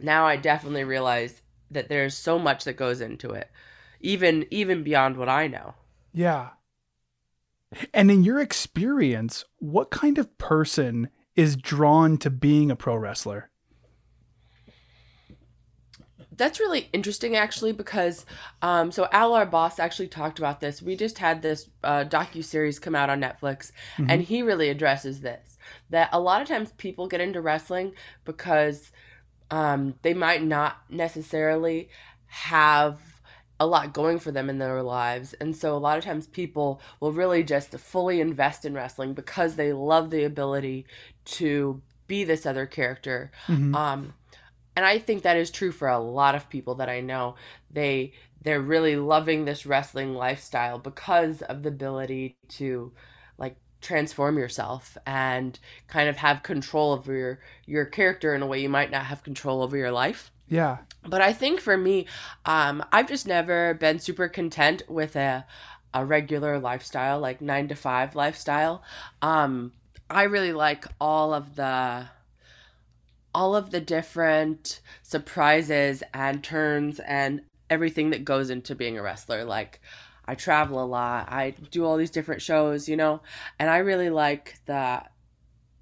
now 0.00 0.26
I 0.26 0.36
definitely 0.36 0.84
realize 0.84 1.40
that 1.70 1.88
there's 1.88 2.16
so 2.16 2.38
much 2.38 2.64
that 2.64 2.76
goes 2.76 3.00
into 3.00 3.30
it, 3.30 3.50
even 4.04 4.46
even 4.50 4.84
beyond 4.84 5.16
what 5.16 5.28
I 5.28 5.48
know. 5.48 5.74
Yeah. 6.12 6.50
And 7.92 8.10
in 8.10 8.22
your 8.22 8.38
experience, 8.38 9.44
what 9.58 9.90
kind 9.90 10.18
of 10.18 10.38
person 10.38 11.08
is 11.34 11.56
drawn 11.56 12.18
to 12.18 12.30
being 12.30 12.70
a 12.70 12.76
pro 12.76 12.94
wrestler? 12.94 13.50
That's 16.36 16.60
really 16.60 16.88
interesting, 16.92 17.36
actually, 17.36 17.72
because 17.72 18.26
um, 18.60 18.92
so 18.92 19.08
Al, 19.10 19.34
our 19.34 19.46
boss, 19.46 19.78
actually 19.78 20.08
talked 20.08 20.38
about 20.38 20.60
this. 20.60 20.82
We 20.82 20.96
just 20.96 21.18
had 21.18 21.42
this 21.42 21.68
uh, 21.82 22.04
docu 22.04 22.44
series 22.44 22.78
come 22.78 22.94
out 22.94 23.08
on 23.10 23.20
Netflix, 23.20 23.70
and 24.08 24.20
he 24.20 24.42
really 24.42 24.68
addresses 24.68 25.20
this. 25.20 25.58
That 25.90 26.10
a 26.12 26.20
lot 26.20 26.42
of 26.42 26.48
times 26.48 26.72
people 26.72 27.06
get 27.06 27.20
into 27.20 27.40
wrestling 27.40 27.94
because 28.24 28.90
um, 29.50 29.94
they 30.02 30.12
might 30.14 30.42
not 30.42 30.76
necessarily 30.90 31.88
have 32.26 32.98
a 33.64 33.66
lot 33.66 33.94
going 33.94 34.18
for 34.20 34.30
them 34.32 34.50
in 34.50 34.58
their 34.58 34.82
lives, 34.82 35.34
and 35.34 35.56
so 35.56 35.76
a 35.76 35.78
lot 35.78 35.98
of 35.98 36.04
times 36.04 36.26
people 36.28 36.80
will 37.00 37.12
really 37.12 37.42
just 37.44 37.72
fully 37.78 38.20
invest 38.20 38.64
in 38.64 38.74
wrestling 38.74 39.14
because 39.14 39.56
they 39.56 39.72
love 39.72 40.10
the 40.10 40.24
ability 40.24 40.86
to 41.26 41.82
be 42.06 42.24
this 42.24 42.46
other 42.46 42.66
character. 42.66 43.32
Mhm. 43.48 43.74
um 43.74 44.14
and 44.76 44.84
i 44.84 44.98
think 44.98 45.22
that 45.22 45.36
is 45.36 45.50
true 45.50 45.72
for 45.72 45.88
a 45.88 45.98
lot 45.98 46.34
of 46.34 46.48
people 46.50 46.74
that 46.76 46.88
i 46.88 47.00
know. 47.00 47.36
They 47.70 48.12
they're 48.42 48.60
really 48.60 48.96
loving 48.96 49.44
this 49.44 49.66
wrestling 49.66 50.14
lifestyle 50.14 50.78
because 50.78 51.42
of 51.42 51.62
the 51.62 51.70
ability 51.70 52.36
to 52.50 52.92
like 53.38 53.56
transform 53.80 54.38
yourself 54.38 54.96
and 55.06 55.58
kind 55.88 56.08
of 56.08 56.16
have 56.18 56.42
control 56.42 56.92
over 56.92 57.12
your 57.14 57.40
your 57.66 57.84
character 57.86 58.34
in 58.34 58.42
a 58.42 58.46
way 58.46 58.60
you 58.62 58.68
might 58.68 58.90
not 58.90 59.06
have 59.06 59.22
control 59.24 59.62
over 59.62 59.76
your 59.76 59.92
life 59.92 60.30
Yeah. 60.48 60.78
but 61.06 61.20
I 61.20 61.32
think 61.32 61.60
for 61.60 61.76
me, 61.76 62.06
um, 62.44 62.84
I've 62.92 63.08
just 63.08 63.26
never 63.26 63.74
been 63.74 63.98
super 63.98 64.28
content 64.28 64.82
with 64.88 65.16
a 65.16 65.46
a 65.94 66.04
regular 66.04 66.58
lifestyle, 66.58 67.20
like 67.20 67.40
nine 67.40 67.68
to 67.68 67.76
five 67.76 68.16
lifestyle. 68.16 68.82
Um, 69.22 69.72
I 70.10 70.24
really 70.24 70.52
like 70.52 70.86
all 71.00 71.32
of 71.32 71.54
the 71.54 72.08
all 73.34 73.56
of 73.56 73.70
the 73.70 73.80
different 73.80 74.80
surprises 75.02 76.02
and 76.12 76.42
turns 76.44 77.00
and 77.00 77.42
everything 77.70 78.10
that 78.10 78.24
goes 78.24 78.50
into 78.50 78.74
being 78.74 78.98
a 78.98 79.02
wrestler. 79.02 79.44
Like 79.44 79.80
I 80.26 80.34
travel 80.34 80.82
a 80.82 80.86
lot, 80.86 81.30
I 81.30 81.54
do 81.70 81.84
all 81.84 81.96
these 81.96 82.10
different 82.10 82.42
shows, 82.42 82.88
you 82.88 82.96
know, 82.96 83.22
and 83.58 83.70
I 83.70 83.78
really 83.78 84.10
like 84.10 84.58
the 84.66 85.02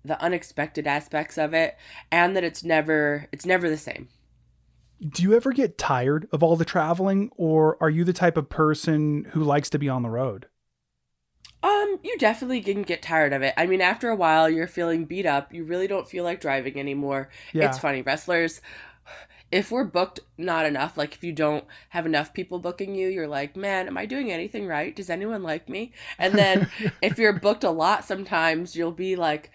the 0.04 0.20
unexpected 0.20 0.86
aspects 0.86 1.38
of 1.38 1.54
it 1.54 1.76
and 2.10 2.36
that 2.36 2.44
it's 2.44 2.64
never 2.64 3.28
it's 3.32 3.46
never 3.46 3.68
the 3.70 3.76
same. 3.76 4.08
Do 5.08 5.22
you 5.22 5.34
ever 5.34 5.52
get 5.52 5.78
tired 5.78 6.28
of 6.30 6.42
all 6.44 6.54
the 6.54 6.64
traveling, 6.64 7.30
or 7.36 7.76
are 7.82 7.90
you 7.90 8.04
the 8.04 8.12
type 8.12 8.36
of 8.36 8.48
person 8.48 9.26
who 9.32 9.42
likes 9.42 9.68
to 9.70 9.78
be 9.78 9.88
on 9.88 10.02
the 10.02 10.10
road? 10.10 10.46
Um, 11.62 11.98
you 12.04 12.16
definitely 12.18 12.60
can 12.60 12.82
get 12.82 13.02
tired 13.02 13.32
of 13.32 13.42
it. 13.42 13.54
I 13.56 13.66
mean, 13.66 13.80
after 13.80 14.10
a 14.10 14.16
while, 14.16 14.48
you're 14.48 14.68
feeling 14.68 15.04
beat 15.04 15.26
up. 15.26 15.52
You 15.52 15.64
really 15.64 15.88
don't 15.88 16.08
feel 16.08 16.22
like 16.22 16.40
driving 16.40 16.78
anymore. 16.78 17.30
Yeah. 17.52 17.68
It's 17.68 17.78
funny, 17.78 18.02
wrestlers. 18.02 18.60
If 19.50 19.70
we're 19.70 19.84
booked 19.84 20.20
not 20.38 20.66
enough, 20.66 20.96
like 20.96 21.14
if 21.14 21.22
you 21.22 21.32
don't 21.32 21.64
have 21.90 22.06
enough 22.06 22.32
people 22.32 22.58
booking 22.58 22.94
you, 22.94 23.08
you're 23.08 23.28
like, 23.28 23.56
man, 23.56 23.86
am 23.86 23.98
I 23.98 24.06
doing 24.06 24.32
anything 24.32 24.66
right? 24.66 24.94
Does 24.94 25.10
anyone 25.10 25.42
like 25.42 25.68
me? 25.68 25.92
And 26.18 26.34
then 26.34 26.70
if 27.02 27.18
you're 27.18 27.32
booked 27.32 27.64
a 27.64 27.70
lot, 27.70 28.04
sometimes 28.04 28.74
you'll 28.76 28.92
be 28.92 29.14
like 29.14 29.50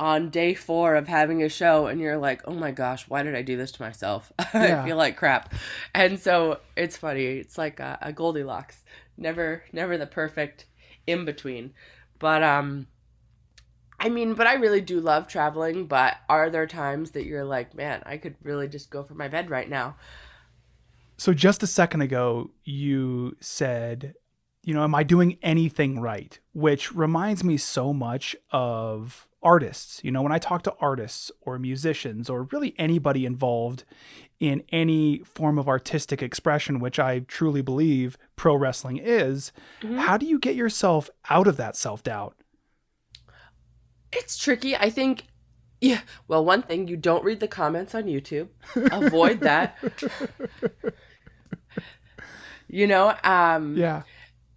on 0.00 0.30
day 0.30 0.54
four 0.54 0.94
of 0.94 1.06
having 1.06 1.42
a 1.42 1.48
show 1.50 1.86
and 1.86 2.00
you're 2.00 2.16
like, 2.16 2.40
oh 2.46 2.54
my 2.54 2.70
gosh, 2.70 3.06
why 3.06 3.22
did 3.22 3.34
I 3.34 3.42
do 3.42 3.58
this 3.58 3.70
to 3.72 3.82
myself? 3.82 4.32
Yeah. 4.54 4.82
I 4.82 4.86
feel 4.86 4.96
like 4.96 5.16
crap. 5.16 5.52
And 5.94 6.18
so 6.18 6.60
it's 6.74 6.96
funny. 6.96 7.24
It's 7.24 7.58
like 7.58 7.78
a, 7.80 7.98
a 8.00 8.12
Goldilocks. 8.12 8.82
Never, 9.18 9.62
never 9.72 9.98
the 9.98 10.06
perfect 10.06 10.64
in 11.06 11.26
between. 11.26 11.74
But 12.18 12.42
um 12.42 12.86
I 14.00 14.08
mean, 14.08 14.32
but 14.32 14.46
I 14.46 14.54
really 14.54 14.80
do 14.80 14.98
love 15.00 15.28
traveling, 15.28 15.86
but 15.86 16.16
are 16.30 16.48
there 16.48 16.66
times 16.66 17.10
that 17.10 17.26
you're 17.26 17.44
like, 17.44 17.74
man, 17.74 18.02
I 18.06 18.16
could 18.16 18.36
really 18.42 18.68
just 18.68 18.88
go 18.88 19.02
for 19.02 19.12
my 19.12 19.28
bed 19.28 19.50
right 19.50 19.68
now? 19.68 19.96
So 21.18 21.34
just 21.34 21.62
a 21.62 21.66
second 21.66 22.00
ago, 22.00 22.50
you 22.64 23.36
said, 23.40 24.14
you 24.62 24.74
know, 24.74 24.84
am 24.84 24.94
I 24.94 25.02
doing 25.02 25.38
anything 25.42 26.00
right? 26.00 26.38
Which 26.52 26.94
reminds 26.94 27.42
me 27.42 27.56
so 27.56 27.92
much 27.92 28.36
of 28.50 29.26
artists. 29.42 30.00
You 30.04 30.10
know, 30.10 30.22
when 30.22 30.32
I 30.32 30.38
talk 30.38 30.62
to 30.64 30.74
artists 30.80 31.32
or 31.40 31.58
musicians 31.58 32.28
or 32.28 32.44
really 32.44 32.74
anybody 32.78 33.24
involved 33.24 33.84
in 34.38 34.62
any 34.70 35.20
form 35.24 35.58
of 35.58 35.68
artistic 35.68 36.22
expression, 36.22 36.78
which 36.78 36.98
I 36.98 37.20
truly 37.20 37.62
believe 37.62 38.18
pro 38.36 38.54
wrestling 38.54 38.98
is, 38.98 39.52
how 39.96 40.16
do 40.16 40.26
you 40.26 40.38
get 40.38 40.56
yourself 40.56 41.10
out 41.28 41.46
of 41.46 41.56
that 41.56 41.76
self 41.76 42.02
doubt? 42.02 42.34
It's 44.12 44.36
tricky. 44.36 44.76
I 44.76 44.90
think, 44.90 45.26
yeah. 45.80 46.00
Well, 46.26 46.44
one 46.44 46.62
thing, 46.62 46.88
you 46.88 46.96
don't 46.96 47.24
read 47.24 47.40
the 47.40 47.48
comments 47.48 47.94
on 47.94 48.04
YouTube. 48.04 48.48
Avoid 48.74 49.40
that. 49.40 49.78
you 52.68 52.86
know, 52.86 53.14
um, 53.24 53.76
Yeah. 53.76 54.02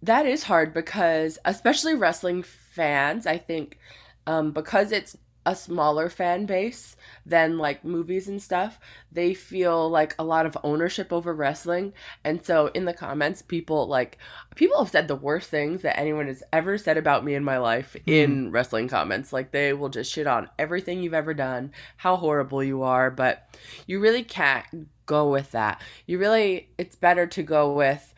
That 0.04 0.26
is 0.26 0.42
hard 0.44 0.74
because, 0.74 1.38
especially 1.44 1.94
wrestling 1.94 2.42
fans, 2.42 3.26
I 3.26 3.38
think, 3.38 3.78
um, 4.26 4.52
because 4.52 4.92
it's 4.92 5.16
a 5.46 5.54
smaller 5.54 6.08
fan 6.08 6.46
base 6.46 6.96
than 7.26 7.58
like 7.58 7.84
movies 7.84 8.28
and 8.28 8.40
stuff, 8.40 8.78
they 9.12 9.34
feel 9.34 9.90
like 9.90 10.14
a 10.18 10.24
lot 10.24 10.46
of 10.46 10.56
ownership 10.64 11.12
over 11.12 11.34
wrestling. 11.34 11.92
And 12.24 12.44
so 12.44 12.68
in 12.68 12.86
the 12.86 12.94
comments, 12.94 13.42
people 13.42 13.86
like, 13.86 14.18
people 14.54 14.78
have 14.78 14.90
said 14.90 15.06
the 15.06 15.16
worst 15.16 15.50
things 15.50 15.82
that 15.82 15.98
anyone 15.98 16.26
has 16.28 16.42
ever 16.52 16.78
said 16.78 16.96
about 16.96 17.24
me 17.24 17.34
in 17.34 17.44
my 17.44 17.58
life 17.58 17.94
in 18.06 18.50
wrestling 18.52 18.88
comments. 18.88 19.32
Like 19.32 19.50
they 19.50 19.72
will 19.74 19.90
just 19.90 20.10
shit 20.10 20.26
on 20.26 20.48
everything 20.58 21.02
you've 21.02 21.14
ever 21.14 21.34
done, 21.34 21.72
how 21.98 22.16
horrible 22.16 22.64
you 22.64 22.82
are. 22.82 23.10
But 23.10 23.46
you 23.86 24.00
really 24.00 24.24
can't 24.24 24.88
go 25.06 25.30
with 25.30 25.50
that. 25.52 25.80
You 26.06 26.18
really, 26.18 26.70
it's 26.78 26.96
better 26.96 27.26
to 27.26 27.42
go 27.42 27.72
with, 27.74 28.14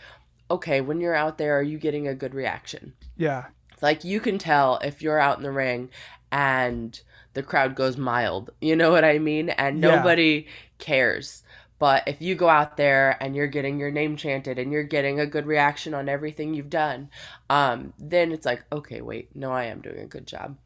okay, 0.50 0.80
when 0.80 1.00
you're 1.00 1.14
out 1.14 1.38
there, 1.38 1.58
are 1.58 1.62
you 1.62 1.78
getting 1.78 2.06
a 2.08 2.14
good 2.14 2.34
reaction? 2.34 2.94
Yeah. 3.16 3.46
Like 3.82 4.04
you 4.04 4.20
can 4.20 4.38
tell 4.38 4.78
if 4.82 5.02
you're 5.02 5.18
out 5.18 5.36
in 5.36 5.42
the 5.42 5.50
ring 5.50 5.90
and 6.32 6.98
the 7.34 7.42
crowd 7.42 7.74
goes 7.74 7.96
mild. 7.96 8.50
You 8.60 8.76
know 8.76 8.90
what 8.90 9.04
I 9.04 9.18
mean? 9.18 9.50
And 9.50 9.82
Yeah. 9.82 9.96
nobody 9.96 10.46
cares. 10.78 11.42
But 11.78 12.04
if 12.06 12.22
you 12.22 12.34
go 12.34 12.48
out 12.48 12.78
there 12.78 13.18
and 13.22 13.36
you're 13.36 13.46
getting 13.46 13.78
your 13.78 13.90
name 13.90 14.16
chanted 14.16 14.58
and 14.58 14.72
you're 14.72 14.82
getting 14.82 15.20
a 15.20 15.26
good 15.26 15.46
reaction 15.46 15.92
on 15.92 16.08
everything 16.08 16.54
you've 16.54 16.70
done, 16.70 17.10
um, 17.50 17.92
then 17.98 18.32
it's 18.32 18.46
like, 18.46 18.64
okay, 18.72 19.02
wait, 19.02 19.36
no, 19.36 19.52
I 19.52 19.64
am 19.64 19.82
doing 19.82 19.98
a 19.98 20.06
good 20.06 20.26
job. 20.26 20.56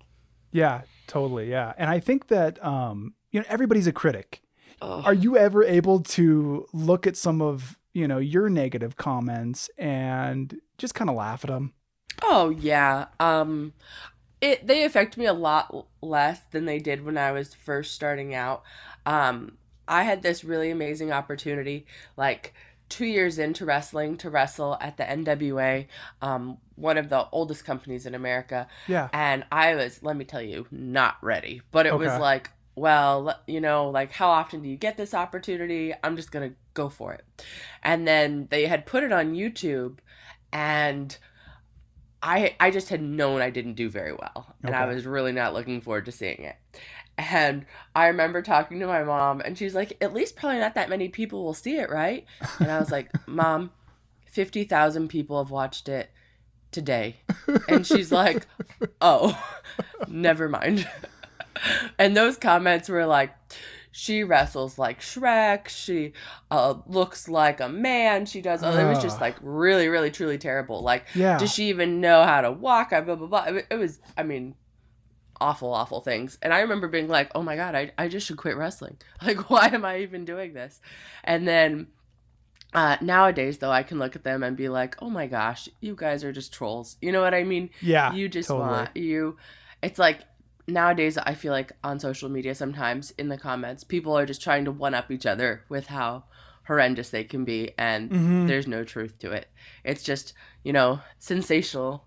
Yeah, 0.52 0.82
totally. 1.08 1.50
Yeah. 1.50 1.72
And 1.76 1.90
I 1.90 1.98
think 1.98 2.28
that 2.28 2.64
um, 2.64 3.14
you 3.32 3.40
know, 3.40 3.46
everybody's 3.48 3.88
a 3.88 3.92
critic. 3.92 4.42
Ugh. 4.80 5.02
Are 5.04 5.14
you 5.14 5.36
ever 5.36 5.64
able 5.64 6.00
to 6.00 6.66
look 6.72 7.06
at 7.08 7.16
some 7.16 7.42
of, 7.42 7.76
you 7.92 8.06
know, 8.08 8.18
your 8.18 8.48
negative 8.48 8.96
comments 8.96 9.68
and 9.78 10.60
just 10.78 10.94
kind 10.94 11.10
of 11.10 11.16
laugh 11.16 11.44
at 11.44 11.50
them? 11.50 11.72
Oh 12.22 12.50
yeah. 12.50 13.06
Um 13.18 13.72
it 14.40 14.66
they 14.66 14.84
affect 14.84 15.16
me 15.16 15.26
a 15.26 15.32
lot 15.32 15.86
less 16.02 16.40
than 16.50 16.64
they 16.64 16.78
did 16.78 17.04
when 17.04 17.18
I 17.18 17.32
was 17.32 17.54
first 17.54 17.94
starting 17.94 18.34
out. 18.34 18.62
Um 19.06 19.56
I 19.88 20.04
had 20.04 20.22
this 20.22 20.44
really 20.44 20.70
amazing 20.70 21.12
opportunity 21.12 21.86
like 22.16 22.54
2 22.88 23.06
years 23.06 23.38
into 23.38 23.64
wrestling 23.64 24.16
to 24.18 24.30
wrestle 24.30 24.76
at 24.80 24.96
the 24.96 25.04
NWA, 25.04 25.86
um 26.22 26.58
one 26.76 26.96
of 26.98 27.08
the 27.10 27.26
oldest 27.32 27.64
companies 27.64 28.06
in 28.06 28.14
America, 28.14 28.66
Yeah. 28.88 29.08
and 29.12 29.44
I 29.52 29.74
was 29.74 30.02
let 30.02 30.16
me 30.16 30.24
tell 30.24 30.42
you 30.42 30.66
not 30.70 31.16
ready. 31.22 31.62
But 31.70 31.86
it 31.86 31.96
was 31.96 32.16
like 32.18 32.50
well, 32.76 33.38
you 33.46 33.60
know, 33.60 33.90
like 33.90 34.12
how 34.12 34.30
often 34.30 34.62
do 34.62 34.68
you 34.68 34.76
get 34.76 34.96
this 34.96 35.12
opportunity? 35.12 35.92
I'm 36.02 36.16
just 36.16 36.32
going 36.32 36.50
to 36.50 36.56
go 36.80 36.88
for 36.88 37.12
it. 37.12 37.24
And 37.82 38.06
then 38.06 38.48
they 38.50 38.66
had 38.66 38.86
put 38.86 39.04
it 39.04 39.12
on 39.12 39.34
YouTube 39.34 39.98
and 40.52 41.16
I 42.22 42.54
I 42.60 42.70
just 42.70 42.88
had 42.88 43.02
known 43.02 43.40
I 43.40 43.50
didn't 43.50 43.74
do 43.74 43.88
very 43.88 44.12
well, 44.12 44.54
and 44.62 44.74
I 44.74 44.86
was 44.86 45.06
really 45.06 45.32
not 45.32 45.54
looking 45.54 45.80
forward 45.80 46.04
to 46.06 46.12
seeing 46.12 46.42
it. 46.42 46.56
And 47.16 47.66
I 47.94 48.08
remember 48.08 48.42
talking 48.42 48.80
to 48.80 48.86
my 48.86 49.02
mom, 49.04 49.40
and 49.40 49.56
she's 49.56 49.74
like, 49.74 49.96
"At 50.02 50.12
least 50.12 50.36
probably 50.36 50.58
not 50.58 50.74
that 50.74 50.90
many 50.90 51.08
people 51.08 51.44
will 51.44 51.54
see 51.54 51.78
it, 51.78 51.88
right?" 51.88 52.26
And 52.58 52.70
I 52.70 52.78
was 52.78 52.90
like, 52.90 53.10
"Mom, 53.26 53.70
fifty 54.26 54.64
thousand 54.64 55.08
people 55.08 55.42
have 55.42 55.50
watched 55.50 55.88
it 55.88 56.10
today," 56.72 57.20
and 57.68 57.86
she's 57.86 58.12
like, 58.12 58.46
"Oh, 59.00 59.42
never 60.08 60.48
mind." 60.48 60.86
and 61.98 62.14
those 62.14 62.36
comments 62.36 62.88
were 62.88 63.06
like, 63.06 63.34
"She 63.92 64.22
wrestles 64.24 64.78
like 64.78 65.00
Shrek. 65.00 65.68
She 65.68 66.12
uh, 66.50 66.74
looks 66.86 67.28
like 67.28 67.60
a 67.60 67.68
man. 67.68 68.26
She 68.26 68.40
does." 68.40 68.62
Oh, 68.62 68.70
it 68.70 68.88
was 68.88 69.02
just 69.02 69.20
like 69.20 69.36
really, 69.40 69.88
really, 69.88 70.10
truly 70.10 70.38
terrible. 70.38 70.82
Like 70.82 71.06
Yeah. 71.14 71.38
does 71.38 71.52
she 71.52 71.68
even 71.68 72.00
know 72.00 72.22
how 72.24 72.40
to 72.40 72.52
walk? 72.52 72.92
I 72.92 73.00
blah 73.00 73.16
blah 73.16 73.26
blah. 73.26 73.60
It, 73.70 73.74
was, 73.78 74.00
I 74.16 74.22
mean, 74.22 74.54
awful, 75.40 75.72
awful 75.72 76.00
things. 76.00 76.38
And 76.42 76.52
I 76.52 76.60
remember 76.60 76.88
being 76.88 77.08
like, 77.08 77.30
oh 77.34 77.42
my 77.42 77.56
god, 77.56 77.74
I 77.74 77.92
I 77.98 78.08
just 78.08 78.26
should 78.26 78.36
quit 78.36 78.56
wrestling. 78.56 78.96
Like, 79.22 79.50
why 79.50 79.66
am 79.68 79.84
I 79.84 79.98
even 80.00 80.24
doing 80.24 80.52
this? 80.54 80.80
And 81.24 81.46
then. 81.46 81.88
Uh, 82.72 82.96
nowadays, 83.00 83.58
though, 83.58 83.72
I 83.72 83.82
can 83.82 83.98
look 83.98 84.14
at 84.14 84.22
them 84.22 84.44
and 84.44 84.56
be 84.56 84.68
like, 84.68 84.94
"Oh 85.02 85.10
my 85.10 85.26
gosh, 85.26 85.68
you 85.80 85.96
guys 85.96 86.22
are 86.22 86.30
just 86.30 86.52
trolls." 86.54 86.98
You 87.02 87.10
know 87.10 87.20
what 87.20 87.34
I 87.34 87.42
mean? 87.42 87.70
yeah. 87.80 88.12
you 88.12 88.28
just 88.28 88.46
totally. 88.46 88.68
want 88.68 88.96
you. 88.96 89.38
It's 89.82 89.98
like 89.98 90.20
nowadays, 90.66 91.18
I 91.18 91.34
feel 91.34 91.52
like 91.52 91.72
on 91.84 91.98
social 92.00 92.28
media, 92.28 92.54
sometimes 92.54 93.10
in 93.12 93.28
the 93.28 93.38
comments, 93.38 93.84
people 93.84 94.16
are 94.16 94.26
just 94.26 94.42
trying 94.42 94.64
to 94.66 94.72
one 94.72 94.94
up 94.94 95.10
each 95.10 95.26
other 95.26 95.64
with 95.68 95.86
how 95.86 96.24
horrendous 96.66 97.10
they 97.10 97.24
can 97.24 97.44
be, 97.44 97.72
and 97.78 98.10
Mhm. 98.10 98.46
there's 98.46 98.66
no 98.66 98.84
truth 98.84 99.18
to 99.20 99.32
it. 99.32 99.48
It's 99.84 100.02
just 100.02 100.34
you 100.62 100.72
know 100.72 101.00
sensational, 101.18 102.06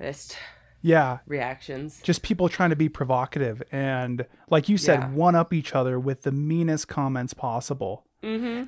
just 0.00 0.36
Yeah. 0.82 1.18
reactions. 1.26 2.00
Just 2.02 2.22
people 2.22 2.48
trying 2.48 2.70
to 2.70 2.76
be 2.76 2.88
provocative 2.90 3.62
and, 3.72 4.26
like 4.50 4.68
you 4.68 4.76
said, 4.76 5.00
Yeah. 5.00 5.10
one 5.12 5.34
up 5.34 5.52
each 5.54 5.74
other 5.74 5.98
with 5.98 6.22
the 6.22 6.32
meanest 6.32 6.88
comments 6.88 7.32
possible. 7.32 8.06
Mm-hmm. 8.22 8.64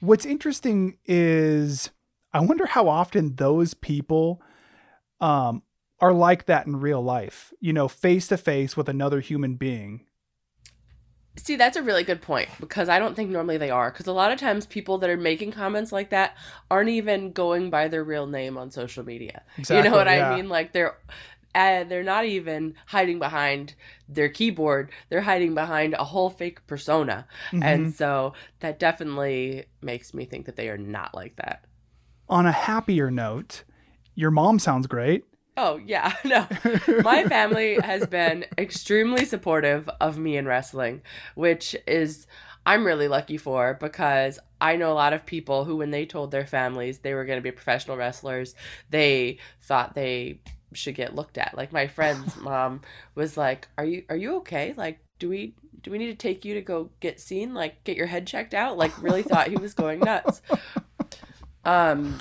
What's 0.00 0.24
interesting 0.24 0.98
is 1.06 1.90
I 2.32 2.40
wonder 2.40 2.66
how 2.66 2.88
often 2.88 3.34
those 3.36 3.74
people 3.74 4.40
um, 5.20 5.62
are 6.00 6.12
like 6.12 6.46
that 6.46 6.66
in 6.66 6.80
real 6.80 7.02
life, 7.02 7.52
you 7.60 7.72
know, 7.72 7.88
face 7.88 8.28
to 8.28 8.36
face 8.36 8.76
with 8.76 8.88
another 8.88 9.20
human 9.20 9.56
being. 9.56 10.06
See, 11.36 11.56
that's 11.56 11.76
a 11.76 11.82
really 11.82 12.02
good 12.04 12.20
point 12.20 12.50
because 12.58 12.88
I 12.88 12.98
don't 12.98 13.14
think 13.14 13.30
normally 13.30 13.56
they 13.56 13.70
are. 13.70 13.90
Because 13.90 14.06
a 14.08 14.12
lot 14.12 14.32
of 14.32 14.38
times, 14.38 14.66
people 14.66 14.98
that 14.98 15.08
are 15.10 15.16
making 15.16 15.52
comments 15.52 15.92
like 15.92 16.10
that 16.10 16.36
aren't 16.70 16.90
even 16.90 17.32
going 17.32 17.70
by 17.70 17.88
their 17.88 18.04
real 18.04 18.26
name 18.26 18.58
on 18.58 18.70
social 18.70 19.04
media. 19.04 19.42
you 19.56 19.82
know 19.82 19.92
what 19.92 20.06
yeah. 20.06 20.30
I 20.32 20.36
mean? 20.36 20.48
Like 20.48 20.72
they're, 20.72 20.98
uh, 21.54 21.84
they're 21.84 22.02
not 22.02 22.24
even 22.26 22.74
hiding 22.86 23.18
behind 23.20 23.74
their 24.08 24.28
keyboard. 24.28 24.90
They're 25.08 25.20
hiding 25.22 25.54
behind 25.54 25.94
a 25.94 26.04
whole 26.04 26.30
fake 26.30 26.66
persona, 26.66 27.26
Mm-hmm. 27.52 27.62
and 27.62 27.94
so 27.94 28.34
that 28.60 28.78
definitely 28.78 29.66
makes 29.80 30.12
me 30.12 30.24
think 30.26 30.46
that 30.46 30.56
they 30.56 30.68
are 30.68 30.78
not 30.78 31.14
like 31.14 31.36
that. 31.36 31.64
On 32.28 32.44
a 32.46 32.52
happier 32.52 33.10
note, 33.10 33.64
your 34.14 34.30
mom 34.30 34.58
sounds 34.58 34.86
great. 34.86 35.24
Oh 35.62 35.78
yeah, 35.84 36.14
no. 36.24 36.46
My 37.04 37.24
family 37.24 37.78
has 37.82 38.06
been 38.06 38.46
extremely 38.56 39.26
supportive 39.26 39.90
of 40.00 40.16
me 40.16 40.38
in 40.38 40.46
wrestling, 40.46 41.02
which 41.34 41.76
is 41.86 42.26
I'm 42.64 42.86
really 42.86 43.08
lucky 43.08 43.36
for 43.36 43.76
because 43.78 44.38
I 44.58 44.76
know 44.76 44.90
a 44.90 44.94
lot 44.94 45.12
of 45.12 45.26
people 45.26 45.66
who 45.66 45.76
when 45.76 45.90
they 45.90 46.06
told 46.06 46.30
their 46.30 46.46
families 46.46 47.00
they 47.00 47.12
were 47.12 47.26
going 47.26 47.36
to 47.36 47.42
be 47.42 47.50
professional 47.50 47.98
wrestlers, 47.98 48.54
they 48.88 49.36
thought 49.60 49.94
they 49.94 50.40
should 50.72 50.94
get 50.94 51.14
looked 51.14 51.36
at. 51.36 51.54
Like 51.54 51.72
my 51.72 51.88
friend's 51.88 52.34
mom 52.40 52.80
was 53.14 53.36
like, 53.36 53.68
"Are 53.76 53.84
you 53.84 54.04
are 54.08 54.16
you 54.16 54.36
okay? 54.36 54.72
Like 54.74 54.98
do 55.18 55.28
we 55.28 55.54
do 55.82 55.90
we 55.90 55.98
need 55.98 56.06
to 56.06 56.14
take 56.14 56.46
you 56.46 56.54
to 56.54 56.62
go 56.62 56.88
get 57.00 57.20
seen? 57.20 57.52
Like 57.52 57.84
get 57.84 57.98
your 57.98 58.06
head 58.06 58.26
checked 58.26 58.54
out?" 58.54 58.78
Like 58.78 59.02
really 59.02 59.22
thought 59.22 59.48
he 59.48 59.56
was 59.56 59.74
going 59.74 60.00
nuts. 60.00 60.40
Um 61.62 62.18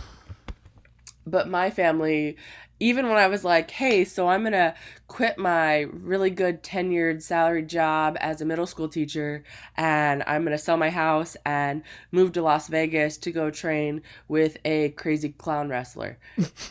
but 1.25 1.47
my 1.47 1.69
family 1.69 2.35
even 2.79 3.07
when 3.07 3.17
I 3.17 3.27
was 3.27 3.43
like, 3.43 3.71
hey, 3.71 4.05
so 4.05 4.27
I'm 4.27 4.43
gonna 4.43 4.75
quit 5.07 5.37
my 5.37 5.81
really 5.91 6.29
good 6.29 6.63
tenured 6.63 7.21
salaried 7.21 7.67
job 7.67 8.17
as 8.19 8.41
a 8.41 8.45
middle 8.45 8.67
school 8.67 8.87
teacher 8.87 9.43
and 9.75 10.23
I'm 10.27 10.43
gonna 10.43 10.57
sell 10.57 10.77
my 10.77 10.89
house 10.89 11.35
and 11.45 11.83
move 12.11 12.33
to 12.33 12.41
Las 12.41 12.67
Vegas 12.67 13.17
to 13.17 13.31
go 13.31 13.49
train 13.49 14.01
with 14.27 14.57
a 14.65 14.89
crazy 14.89 15.29
clown 15.29 15.69
wrestler. 15.69 16.17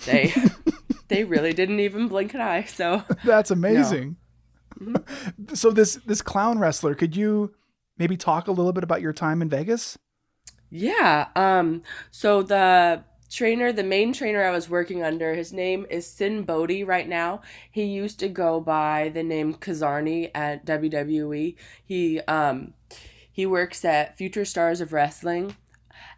They 0.07 0.33
they 1.09 1.25
really 1.25 1.53
didn't 1.53 1.81
even 1.81 2.09
blink 2.09 2.35
an 2.35 2.41
eye. 2.41 2.65
So 2.65 3.03
That's 3.25 3.51
amazing. 3.51 4.11
Mm-hmm. 4.11 4.25
So 5.55 5.73
this 5.73 5.97
this 6.07 6.23
clown 6.23 6.61
wrestler, 6.61 6.95
could 6.95 7.17
you 7.17 7.53
maybe 7.97 8.17
talk 8.17 8.47
a 8.47 8.53
little 8.53 8.73
bit 8.73 8.85
about 8.85 9.01
your 9.01 9.13
time 9.13 9.43
in 9.43 9.49
Vegas? 9.49 9.99
Yeah. 10.71 11.29
Um. 11.35 11.83
So 12.13 12.43
the 12.43 13.03
trainer, 13.31 13.73
the 13.73 13.85
main 13.85 14.13
trainer 14.13 14.45
I 14.45 14.51
was 14.51 14.69
working 14.69 15.03
under, 15.03 15.35
his 15.35 15.53
name 15.53 15.87
is 15.91 16.07
Sinn 16.07 16.43
Bodhi 16.43 16.85
right 16.85 17.09
now. 17.09 17.43
He 17.71 17.85
used 17.85 18.19
to 18.21 18.29
go 18.29 18.61
by 18.61 19.11
the 19.13 19.23
name 19.23 19.55
Kizarny 19.55 20.31
at 20.35 20.65
WWE. 20.65 21.57
He 21.85 22.21
um 22.23 22.75
he 23.31 23.47
works 23.47 23.85
at 23.85 24.17
Future 24.17 24.45
Stars 24.45 24.81
of 24.81 24.93
Wrestling 24.93 25.57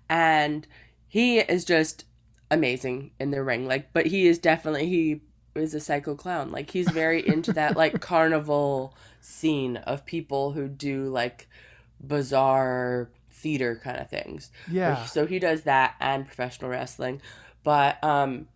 and 0.08 0.66
he 1.06 1.38
is 1.38 1.64
just 1.64 2.04
amazing 2.50 3.10
in 3.18 3.30
the 3.30 3.42
ring. 3.42 3.66
Like 3.66 3.92
but 3.92 4.06
he 4.06 4.26
is 4.26 4.38
definitely 4.38 4.86
he 4.86 5.20
is 5.54 5.74
a 5.74 5.80
psycho 5.80 6.14
clown. 6.14 6.50
Like 6.50 6.70
he's 6.70 6.90
very 6.90 7.26
into 7.26 7.52
that 7.54 7.76
like 7.76 8.00
carnival 8.00 8.94
scene 9.20 9.76
of 9.76 10.06
people 10.06 10.52
who 10.52 10.68
do 10.68 11.04
like 11.08 11.48
bizarre 12.00 13.10
theater 13.40 13.80
kind 13.82 13.98
of 13.98 14.08
things. 14.08 14.50
Yeah. 14.70 15.04
So 15.06 15.26
he 15.26 15.38
does 15.38 15.62
that 15.62 15.94
and 16.00 16.26
professional 16.26 16.70
wrestling. 16.70 17.20
But 17.64 18.02
um 18.04 18.48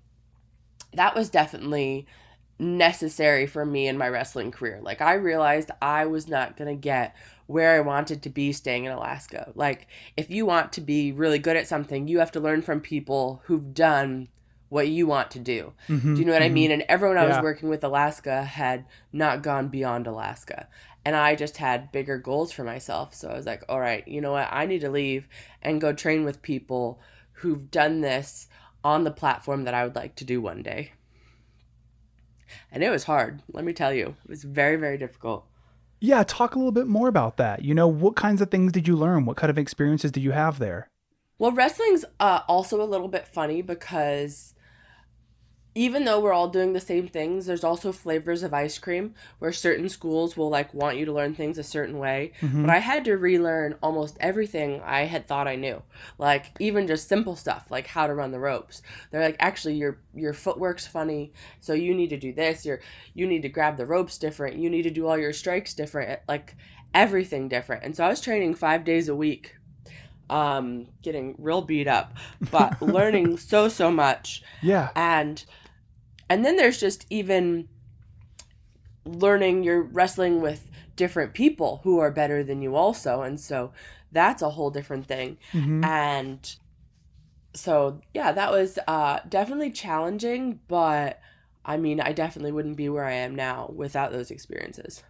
that 0.93 1.15
was 1.15 1.29
definitely 1.29 2.07
necessary 2.59 3.47
for 3.47 3.65
me 3.67 3.89
in 3.89 3.99
my 3.99 4.09
wrestling 4.09 4.51
career. 4.53 4.79
Like 4.81 5.01
I 5.01 5.15
realized 5.15 5.71
I 5.83 6.07
was 6.07 6.29
not 6.29 6.57
going 6.57 6.69
to 6.69 6.81
get 6.81 7.17
where 7.47 7.77
I 7.77 7.81
wanted 7.81 8.23
to 8.23 8.31
be 8.31 8.53
staying 8.53 8.85
in 8.85 8.93
Alaska. 8.93 9.53
Like 9.55 9.89
if 10.17 10.31
you 10.31 10.47
want 10.47 10.73
to 10.75 10.81
be 10.81 11.13
really 11.13 11.39
good 11.41 11.57
at 11.57 11.67
something, 11.67 12.07
you 12.09 12.21
have 12.21 12.33
to 12.33 12.41
learn 12.41 12.63
from 12.63 12.81
people 12.81 13.43
who've 13.47 13.75
done 13.75 14.29
what 14.69 14.89
you 14.89 15.07
want 15.07 15.31
to 15.33 15.39
do. 15.39 15.73
Mhm, 15.89 16.15
Do 16.15 16.21
you 16.21 16.25
know 16.25 16.33
what 16.33 16.43
I 16.43 16.49
mhm. 16.49 16.53
mean? 16.55 16.71
And 16.71 16.83
everyone 16.89 17.19
I 17.19 17.27
was 17.27 17.37
working 17.43 17.69
with 17.69 17.85
Alaska 17.85 18.45
had 18.45 18.85
not 19.13 19.43
gone 19.43 19.69
beyond 19.69 20.07
Alaska. 20.07 20.69
And 21.05 21.15
I 21.15 21.35
just 21.35 21.59
had 21.59 21.93
bigger 21.93 22.19
goals 22.19 22.53
for 22.53 22.65
myself. 22.65 23.15
So 23.15 23.29
I 23.29 23.37
was 23.37 23.47
like, 23.47 23.63
all 23.69 23.81
right, 23.81 24.07
you 24.09 24.21
know 24.21 24.33
what? 24.33 24.49
I 24.51 24.67
need 24.67 24.81
to 24.81 24.91
leave 24.91 25.29
and 25.61 25.81
go 25.81 25.93
train 25.93 26.25
with 26.25 26.43
people 26.43 27.01
who've 27.33 27.71
done 27.71 28.01
this 28.01 28.49
on 28.83 29.05
the 29.05 29.11
platform 29.11 29.65
that 29.65 29.75
I 29.75 29.85
would 29.85 29.97
like 29.97 30.15
to 30.17 30.25
do 30.25 30.41
one 30.41 30.63
day. 30.63 30.93
And 32.71 32.83
it 32.83 32.91
was 32.91 33.05
hard, 33.05 33.43
let 33.53 33.65
me 33.65 33.73
tell 33.73 33.93
you. 33.93 34.15
It 34.25 34.31
was 34.31 34.45
very, 34.45 34.77
very 34.77 34.99
difficult. 34.99 35.47
Yeah, 36.01 36.23
talk 36.23 36.55
a 36.55 36.59
little 36.59 36.73
bit 36.73 36.87
more 36.87 37.09
about 37.09 37.39
that. 37.39 37.65
You 37.65 37.75
know, 37.75 37.89
what 37.89 38.17
kinds 38.17 38.43
of 38.43 38.51
things 38.51 38.73
did 38.73 38.87
you 38.87 38.97
learn? 38.97 39.25
What 39.25 39.37
kind 39.37 39.51
of 39.51 39.59
experiences 39.59 40.13
did 40.13 40.23
you 40.23 40.33
have 40.33 40.59
there? 40.59 40.91
Well, 41.39 41.53
wrestling's 41.53 42.05
uh, 42.21 42.41
also 42.47 42.81
a 42.81 42.85
little 42.85 43.09
bit 43.09 43.27
funny 43.27 43.63
because 43.63 44.54
even 45.77 46.05
though 46.05 46.21
we're 46.21 46.33
all 46.33 46.49
doing 46.49 46.73
the 46.73 46.81
same 46.81 47.09
things, 47.09 47.47
there's 47.47 47.65
also 47.65 47.91
flavors 47.91 48.45
of 48.45 48.55
ice 48.55 48.79
cream 48.79 49.13
where 49.41 49.51
certain 49.53 49.89
schools 49.89 50.37
will 50.37 50.49
like 50.49 50.73
want 50.73 50.97
you 50.97 51.05
to 51.05 51.13
learn 51.13 51.35
things 51.35 51.59
a 51.59 51.65
certain 51.65 51.99
way. 51.99 52.31
But 52.41 52.71
I 52.71 52.79
had 52.79 53.05
to 53.07 53.17
relearn 53.17 53.75
almost 53.83 54.17
everything 54.21 54.81
I 54.85 55.01
had 55.07 55.27
thought 55.27 55.49
I 55.49 55.57
knew. 55.57 55.83
Like 56.17 56.53
even 56.61 56.87
just 56.87 57.09
simple 57.09 57.35
stuff 57.35 57.67
like 57.71 57.89
how 57.89 58.07
to 58.07 58.15
run 58.15 58.31
the 58.31 58.39
ropes. 58.39 58.83
They're 59.11 59.21
like 59.21 59.37
actually 59.41 59.75
your 59.75 59.99
your 60.15 60.33
footwork's 60.33 60.87
funny, 60.87 61.33
so 61.61 61.73
you 61.73 61.93
need 61.93 62.11
to 62.11 62.19
do 62.19 62.33
this. 62.33 62.65
Your 62.65 62.81
you 63.15 63.27
need 63.27 63.43
to 63.43 63.49
grab 63.49 63.77
the 63.77 63.87
ropes 63.87 64.17
different. 64.17 64.57
You 64.57 64.71
need 64.71 64.83
to 64.83 64.91
do 64.91 65.09
all 65.09 65.19
your 65.19 65.33
strikes 65.33 65.75
different. 65.75 66.21
Like 66.29 66.55
everything 66.95 67.49
different. 67.49 67.83
And 67.83 67.97
so 67.97 68.05
I 68.05 68.09
was 68.09 68.21
training 68.21 68.55
5 68.55 68.85
days 68.85 69.09
a 69.09 69.17
week 69.17 69.57
um 70.31 70.87
getting 71.03 71.35
real 71.37 71.61
beat 71.61 71.87
up 71.87 72.15
but 72.51 72.81
learning 72.97 73.37
so 73.37 73.69
so 73.69 73.91
much 73.91 74.43
Yeah. 74.63 74.89
and 74.97 75.45
and 76.35 76.45
then 76.45 76.57
there's 76.57 76.81
just 76.81 77.07
even 77.11 77.69
learning 79.05 79.63
you're 79.63 79.83
wrestling 79.83 80.41
with 80.41 80.69
different 80.97 81.33
people 81.35 81.81
who 81.85 81.99
are 81.99 82.11
better 82.11 82.43
than 82.43 82.61
you 82.63 82.75
also. 82.75 83.23
And 83.23 83.39
so 83.39 83.73
that's 84.13 84.43
a 84.43 84.51
whole 84.51 84.71
different 84.71 85.07
thing. 85.07 85.37
Mhm. 85.53 85.85
and 85.85 86.57
so 87.57 88.01
yeah 88.13 88.33
that 88.33 88.51
was 88.51 88.81
uh 88.89 89.21
definitely 89.29 89.71
challenging 89.71 90.59
but 90.67 91.21
i 91.65 91.77
mean 91.77 92.01
i 92.01 92.11
definitely 92.13 92.51
wouldn't 92.51 92.77
be 92.77 92.89
where 92.89 93.05
i 93.05 93.13
am 93.13 93.33
now 93.33 93.71
without 93.77 94.11
those 94.11 94.33
experiences 94.33 95.05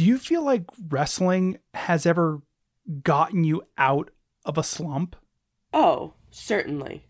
Do 0.00 0.06
you 0.06 0.16
feel 0.16 0.42
like 0.42 0.64
wrestling 0.88 1.58
has 1.74 2.06
ever 2.06 2.40
gotten 3.02 3.44
you 3.44 3.64
out 3.76 4.08
of 4.46 4.56
a 4.56 4.62
slump? 4.62 5.14
Oh, 5.74 6.14
certainly. 6.30 7.04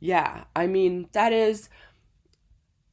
Yeah. 0.00 0.42
I 0.56 0.66
mean, 0.66 1.08
that 1.12 1.32
is. 1.32 1.68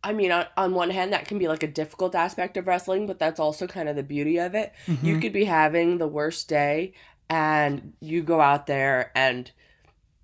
I 0.04 0.14
mean, 0.14 0.32
on, 0.32 0.46
on 0.58 0.76
one 0.76 0.92
hand, 0.92 1.12
that 1.12 1.28
can 1.28 1.40
be 1.40 1.48
like 1.48 1.64
a 1.64 1.68
difficult 1.68 2.14
aspect 2.14 2.56
of 2.56 2.68
wrestling, 2.68 3.08
but 3.08 3.18
that's 3.18 3.40
also 3.40 3.66
kind 3.66 3.90
of 3.90 3.96
the 3.96 4.04
beauty 4.04 4.38
of 4.38 4.54
it. 4.54 4.74
You 4.86 4.94
mm-hmm. 4.94 5.20
could 5.22 5.34
be 5.34 5.46
having 5.46 5.98
the 5.98 6.08
worst 6.08 6.48
day, 6.48 6.94
and 7.28 7.94
you 8.00 8.22
go 8.22 8.42
out 8.42 8.68
there 8.68 9.12
and 9.16 9.52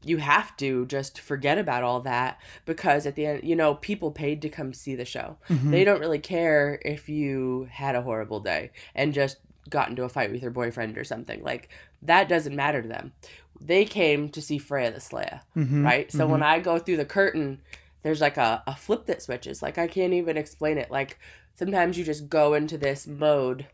you 0.04 0.18
have 0.18 0.56
to 0.58 0.86
just 0.86 1.20
forget 1.20 1.58
about 1.58 1.84
all 1.84 2.00
that 2.02 2.40
because 2.66 3.06
at 3.06 3.16
the 3.16 3.26
end, 3.26 3.44
you 3.44 3.56
know, 3.56 3.74
people 3.76 4.12
paid 4.12 4.42
to 4.44 4.50
come 4.50 4.74
see 4.74 4.96
the 4.96 5.06
show. 5.06 5.38
Mhm. 5.50 5.72
They 5.72 5.84
don't 5.84 6.00
really 6.00 6.20
care 6.20 6.80
if 6.86 7.10
you 7.10 7.68
had 7.72 7.96
a 7.96 8.02
horrible 8.04 8.40
day 8.40 8.72
and 8.96 9.14
just 9.14 9.38
got 9.70 9.90
into 9.90 10.04
a 10.04 10.10
fight 10.10 10.32
with 10.32 10.42
your 10.42 10.52
boyfriend 10.52 10.98
or 10.98 11.04
something. 11.04 11.44
Like, 11.44 11.70
that 12.02 12.30
doesn't 12.30 12.56
matter 12.56 12.82
to 12.82 12.88
them. 12.88 13.12
They 13.60 13.86
came 13.86 14.30
to 14.30 14.42
see 14.42 14.60
Freya 14.60 14.92
the 14.92 15.00
Slaya 15.00 15.42
Mhm. 15.56 15.84
right? 15.84 16.12
So 16.12 16.28
when 16.28 16.44
I 16.44 16.60
go 16.60 16.78
through 16.78 16.98
the 16.98 17.06
curtain, 17.06 17.60
there's 18.04 18.22
like 18.22 18.38
a, 18.38 18.64
a 18.68 18.76
flip 18.76 19.08
that 19.08 19.22
switches. 19.24 19.62
Like 19.64 19.78
I 19.80 19.88
can't 19.88 20.14
even 20.14 20.38
explain 20.38 20.78
it. 20.78 20.92
Like 20.92 21.18
sometimes 21.56 21.98
you 21.98 22.06
just 22.06 22.30
go 22.30 22.54
into 22.54 22.78
this 22.78 23.08
mode 23.08 23.66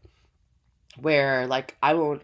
where 0.99 1.47
like 1.47 1.75
I 1.81 1.93
won't 1.93 2.23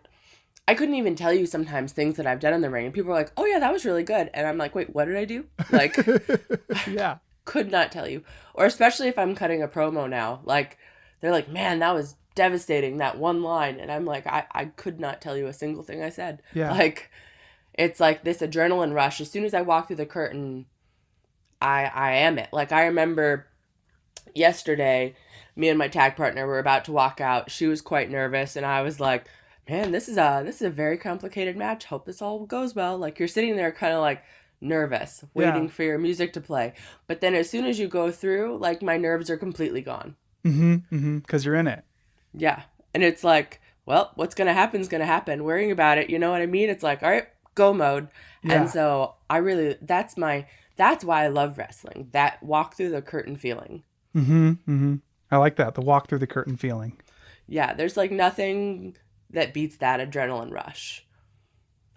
I 0.69 0.75
couldn't 0.75 0.93
even 0.93 1.15
tell 1.15 1.33
you 1.33 1.47
sometimes 1.47 1.93
things 1.93 2.17
that 2.17 2.27
I've 2.27 2.39
done 2.39 2.53
in 2.53 2.61
the 2.61 2.69
ring 2.69 2.85
and 2.85 2.93
people 2.93 3.09
are 3.09 3.15
like, 3.15 3.31
Oh 3.35 3.45
yeah, 3.45 3.57
that 3.57 3.73
was 3.73 3.85
really 3.85 4.03
good 4.03 4.29
and 4.35 4.45
I'm 4.45 4.59
like, 4.59 4.75
Wait, 4.75 4.93
what 4.93 5.05
did 5.05 5.17
I 5.17 5.25
do? 5.25 5.45
Like 5.71 5.97
yeah. 6.87 7.17
could 7.45 7.71
not 7.71 7.91
tell 7.91 8.07
you. 8.07 8.23
Or 8.53 8.65
especially 8.65 9.07
if 9.07 9.17
I'm 9.17 9.33
cutting 9.33 9.63
a 9.63 9.67
promo 9.67 10.07
now. 10.07 10.41
Like 10.43 10.77
they're 11.21 11.31
like, 11.31 11.49
Man, 11.49 11.79
that 11.79 11.95
was 11.95 12.17
devastating, 12.35 12.97
that 12.97 13.17
one 13.17 13.41
line 13.41 13.79
and 13.79 13.91
I'm 13.91 14.05
like, 14.05 14.27
I, 14.27 14.45
I 14.51 14.65
could 14.65 14.99
not 14.99 15.21
tell 15.21 15.35
you 15.35 15.47
a 15.47 15.53
single 15.53 15.81
thing 15.81 16.03
I 16.03 16.09
said. 16.09 16.43
Yeah. 16.53 16.71
Like 16.77 17.09
it's 17.73 17.99
like 17.99 18.23
this 18.23 18.37
adrenaline 18.37 18.93
rush. 18.93 19.19
As 19.21 19.31
soon 19.31 19.45
as 19.45 19.55
I 19.55 19.61
walk 19.61 19.87
through 19.87 19.95
the 19.95 20.05
curtain, 20.05 20.67
I 21.59 21.85
I 21.85 22.11
am 22.17 22.37
it. 22.37 22.49
Like 22.53 22.71
I 22.71 22.85
remember 22.85 23.47
yesterday, 24.35 25.15
me 25.55 25.69
and 25.69 25.79
my 25.79 25.87
tag 25.87 26.15
partner 26.15 26.45
were 26.45 26.59
about 26.59 26.85
to 26.85 26.91
walk 26.91 27.19
out. 27.19 27.49
She 27.49 27.65
was 27.65 27.81
quite 27.81 28.11
nervous 28.11 28.55
and 28.55 28.67
I 28.67 28.83
was 28.83 28.99
like, 28.99 29.25
Man, 29.69 29.91
this 29.91 30.09
is 30.09 30.17
a 30.17 30.41
this 30.43 30.55
is 30.55 30.61
a 30.63 30.69
very 30.69 30.97
complicated 30.97 31.55
match. 31.55 31.85
Hope 31.85 32.05
this 32.05 32.21
all 32.21 32.45
goes 32.45 32.73
well. 32.73 32.97
Like 32.97 33.19
you're 33.19 33.27
sitting 33.27 33.55
there 33.55 33.71
kind 33.71 33.93
of 33.93 34.01
like 34.01 34.23
nervous, 34.61 35.23
waiting 35.33 35.65
Yeah. 35.65 35.69
for 35.69 35.83
your 35.83 35.99
music 35.99 36.33
to 36.33 36.41
play. 36.41 36.73
But 37.07 37.21
then 37.21 37.35
as 37.35 37.49
soon 37.49 37.65
as 37.65 37.79
you 37.79 37.87
go 37.87 38.11
through, 38.11 38.57
like 38.57 38.81
my 38.81 38.97
nerves 38.97 39.29
are 39.29 39.37
completely 39.37 39.81
gone. 39.81 40.15
Mm-hmm. 40.43 40.73
Mm-hmm. 40.95 41.17
Because 41.19 41.45
you're 41.45 41.55
in 41.55 41.67
it. 41.67 41.83
Yeah. 42.33 42.63
And 42.93 43.03
it's 43.03 43.23
like, 43.23 43.61
well, 43.85 44.11
what's 44.15 44.35
going 44.35 44.47
to 44.47 44.53
happen 44.53 44.81
is 44.81 44.87
going 44.87 45.01
to 45.01 45.05
happen. 45.05 45.43
Worrying 45.43 45.71
about 45.71 45.97
it, 45.97 46.09
you 46.09 46.17
know 46.19 46.31
what 46.31 46.41
I 46.41 46.45
mean? 46.47 46.69
It's 46.69 46.83
like, 46.83 47.03
all 47.03 47.09
right, 47.09 47.27
go 47.55 47.73
mode. 47.73 48.07
Yeah. 48.43 48.61
And 48.61 48.69
so 48.69 49.15
I 49.29 49.37
really, 49.37 49.77
that's 49.81 50.17
my, 50.17 50.47
that's 50.75 51.03
why 51.03 51.23
I 51.23 51.27
love 51.27 51.57
wrestling. 51.57 52.09
That 52.11 52.41
walk 52.41 52.75
through 52.75 52.89
the 52.89 53.01
curtain 53.01 53.35
feeling. 53.35 53.83
Mm-hmm. 54.15 54.49
Mm-hmm. 54.49 54.95
I 55.31 55.37
like 55.37 55.57
that. 55.57 55.75
The 55.75 55.81
walk 55.81 56.07
through 56.09 56.19
the 56.19 56.27
curtain 56.27 56.57
feeling. 56.57 56.97
Yeah. 57.47 57.73
There's 57.73 57.97
like 57.97 58.11
nothing 58.11 58.97
that 59.31 59.53
beats 59.53 59.77
that 59.77 59.99
adrenaline 59.99 60.51
rush 60.51 61.05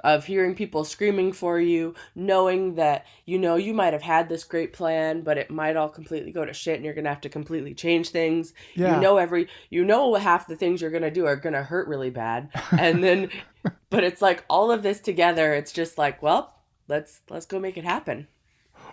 of 0.05 0.25
hearing 0.25 0.53
people 0.57 0.83
screaming 0.85 1.33
for 1.33 1.61
you, 1.61 1.95
knowing 2.17 2.75
that, 2.75 3.07
you 3.25 3.39
know, 3.39 3.55
you 3.55 3.73
might 3.73 3.93
have 3.93 4.03
had 4.03 4.29
this 4.29 4.43
great 4.43 4.73
plan, 4.73 5.21
but 5.21 5.39
it 5.39 5.49
might 5.49 5.77
all 5.77 5.89
completely 5.89 6.33
go 6.33 6.45
to 6.45 6.53
shit 6.53 6.75
and 6.75 6.85
you're 6.85 6.93
going 6.93 7.05
to 7.05 7.11
have 7.11 7.21
to 7.21 7.29
completely 7.29 7.73
change 7.73 8.09
things. 8.09 8.53
Yeah. 8.75 8.97
you 8.97 9.01
know 9.01 9.17
every 9.19 9.47
you 9.71 9.85
know 9.85 10.15
half 10.15 10.49
the 10.49 10.57
things 10.57 10.81
you're 10.83 10.91
gonna 10.91 11.11
do 11.11 11.25
are 11.27 11.37
gonna 11.37 11.63
hurt 11.63 11.87
really 11.87 12.11
bad 12.11 12.49
and 12.73 13.03
then 13.05 13.31
but 13.91 14.03
it's 14.03 14.21
like 14.21 14.45
all 14.51 14.73
of 14.73 14.83
this 14.83 14.99
together 15.01 15.55
it's 15.55 15.71
just 15.73 15.99
like 15.99 16.21
well 16.23 16.53
let's 16.89 17.21
let's 17.31 17.47
go 17.47 17.59
make 17.61 17.77
it 17.77 17.85
happen 17.85 18.27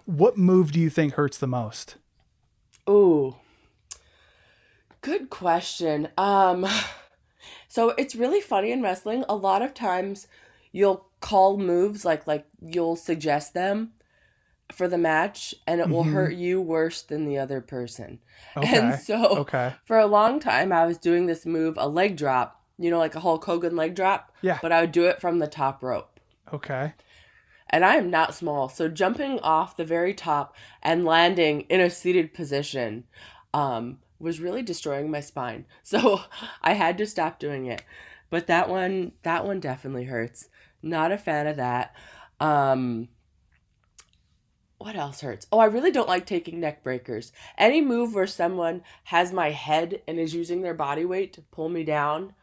What 0.06 0.38
move 0.38 0.72
do 0.72 0.80
you 0.80 0.90
think 0.92 1.14
hurts 1.14 1.38
the 1.40 1.48
most? 1.48 1.96
ooh 2.88 3.36
Good 5.02 5.30
question. 5.30 6.10
Um 6.18 6.68
so 7.68 7.89
it's 7.97 8.16
really 8.16 8.41
funny 8.41 8.72
in 8.72 8.82
wrestling. 8.82 9.24
A 9.30 9.36
lot 9.36 9.62
of 9.62 9.74
times 9.74 10.28
you'll 10.72 11.06
call 11.20 11.58
moves 11.58 12.06
like 12.06 12.26
like 12.28 12.45
you'll 12.62 12.95
suggest 12.95 13.54
them 13.54 13.91
for 14.72 14.88
the 14.88 14.97
match 14.97 15.56
and 15.66 15.82
it 15.82 15.89
will 15.89 16.04
Mhm. 16.06 16.14
hurt 16.14 16.34
you 16.36 16.62
worse 16.62 17.02
than 17.02 17.26
the 17.26 17.38
other 17.38 17.60
person. 17.62 18.20
Okay. 18.58 18.78
And 18.78 19.00
so 19.00 19.38
okay. 19.39 19.74
for 19.86 19.97
a 19.97 20.06
long 20.08 20.39
time 20.39 20.72
I 20.72 20.86
was 20.86 20.97
doing 20.97 21.26
this 21.28 21.45
move, 21.45 21.76
a 21.78 21.88
leg 21.88 22.16
drop, 22.18 22.62
you 22.78 22.89
know, 22.89 22.97
like 23.00 23.16
a 23.16 23.20
Hulk 23.20 23.43
Hogan 23.45 23.76
leg 23.76 23.95
drop, 23.95 24.32
Yeah. 24.41 24.58
but 24.62 24.72
I 24.72 24.82
would 24.82 24.91
do 24.91 25.06
it 25.06 25.20
from 25.22 25.39
the 25.39 25.47
top 25.47 25.84
rope. 25.84 26.20
Okay. 26.54 26.93
And 27.70 27.86
I 27.86 27.95
am 27.97 28.10
not 28.10 28.34
small, 28.34 28.68
so 28.70 28.88
jumping 28.88 29.39
off 29.41 29.78
the 29.78 29.86
very 29.86 30.14
top 30.14 30.56
and 30.82 31.06
landing 31.06 31.62
in 31.70 31.80
a 31.80 31.89
seated 31.89 32.34
position 32.34 33.04
um, 33.54 34.00
was 34.20 34.39
really 34.39 34.61
destroying 34.61 35.09
my 35.09 35.22
spine. 35.22 35.65
So 35.84 36.22
I 36.61 36.74
had 36.74 36.97
to 36.99 37.07
stop 37.07 37.39
doing 37.39 37.65
it. 37.65 37.84
But 38.30 38.47
that 38.47 38.70
one, 38.70 39.13
that 39.24 39.45
one 39.45 39.59
definitely 39.59 40.03
hurts. 40.05 40.49
Not 40.84 41.11
a 41.11 41.17
fan 41.17 41.47
of 41.47 41.55
that. 41.57 41.95
Um, 42.39 43.09
what 44.78 44.95
else 44.95 45.22
hurts? 45.22 45.45
Oh, 45.51 45.59
I 45.59 45.65
really 45.65 45.91
don't 45.91 46.07
like 46.07 46.26
taking 46.26 46.59
neck 46.59 46.84
breakers. 46.84 47.34
Any 47.57 47.82
move 47.82 48.13
where 48.13 48.28
someone 48.28 48.82
has 49.05 49.34
my 49.34 49.49
head 49.49 50.01
and 50.07 50.20
is 50.20 50.34
using 50.34 50.61
their 50.61 50.74
body 50.74 51.05
weight 51.05 51.34
to 51.34 51.41
pull 51.41 51.67
me 51.67 51.84
down, 51.84 52.34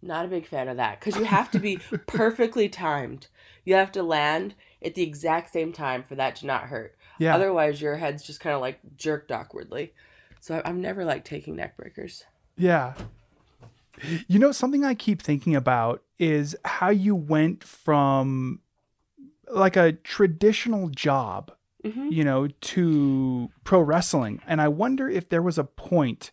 not 0.00 0.24
a 0.24 0.28
big 0.28 0.46
fan 0.46 0.68
of 0.68 0.76
that 0.76 1.00
because 1.00 1.16
you 1.16 1.24
have 1.24 1.50
to 1.50 1.58
be 1.58 1.76
perfectly 2.06 2.68
timed. 2.68 3.26
You 3.64 3.74
have 3.74 3.90
to 3.92 4.02
land 4.02 4.54
at 4.84 4.94
the 4.94 5.02
exact 5.02 5.52
same 5.52 5.72
time 5.72 6.04
for 6.04 6.14
that 6.14 6.36
to 6.36 6.46
not 6.46 6.64
hurt. 6.64 6.96
Yeah. 7.18 7.34
Otherwise, 7.34 7.80
your 7.80 7.96
head's 7.96 8.22
just 8.22 8.40
kind 8.40 8.54
of 8.54 8.60
like 8.60 8.78
jerked 8.96 9.32
awkwardly. 9.32 9.94
So 10.44 10.60
I've 10.62 10.76
never 10.76 11.06
liked 11.06 11.26
taking 11.26 11.56
neck 11.56 11.78
breakers. 11.78 12.22
Yeah. 12.58 12.92
You 14.28 14.38
know, 14.38 14.52
something 14.52 14.84
I 14.84 14.92
keep 14.92 15.22
thinking 15.22 15.56
about 15.56 16.02
is 16.18 16.54
how 16.66 16.90
you 16.90 17.14
went 17.14 17.64
from 17.64 18.60
like 19.50 19.74
a 19.74 19.92
traditional 19.92 20.90
job, 20.90 21.50
hmm 21.82 22.10
you 22.10 22.24
know, 22.24 22.48
to 22.48 23.48
pro 23.64 23.80
wrestling. 23.80 24.42
And 24.46 24.60
I 24.60 24.68
wonder 24.68 25.08
if 25.08 25.30
there 25.30 25.40
was 25.40 25.56
a 25.56 25.64
point 25.64 26.30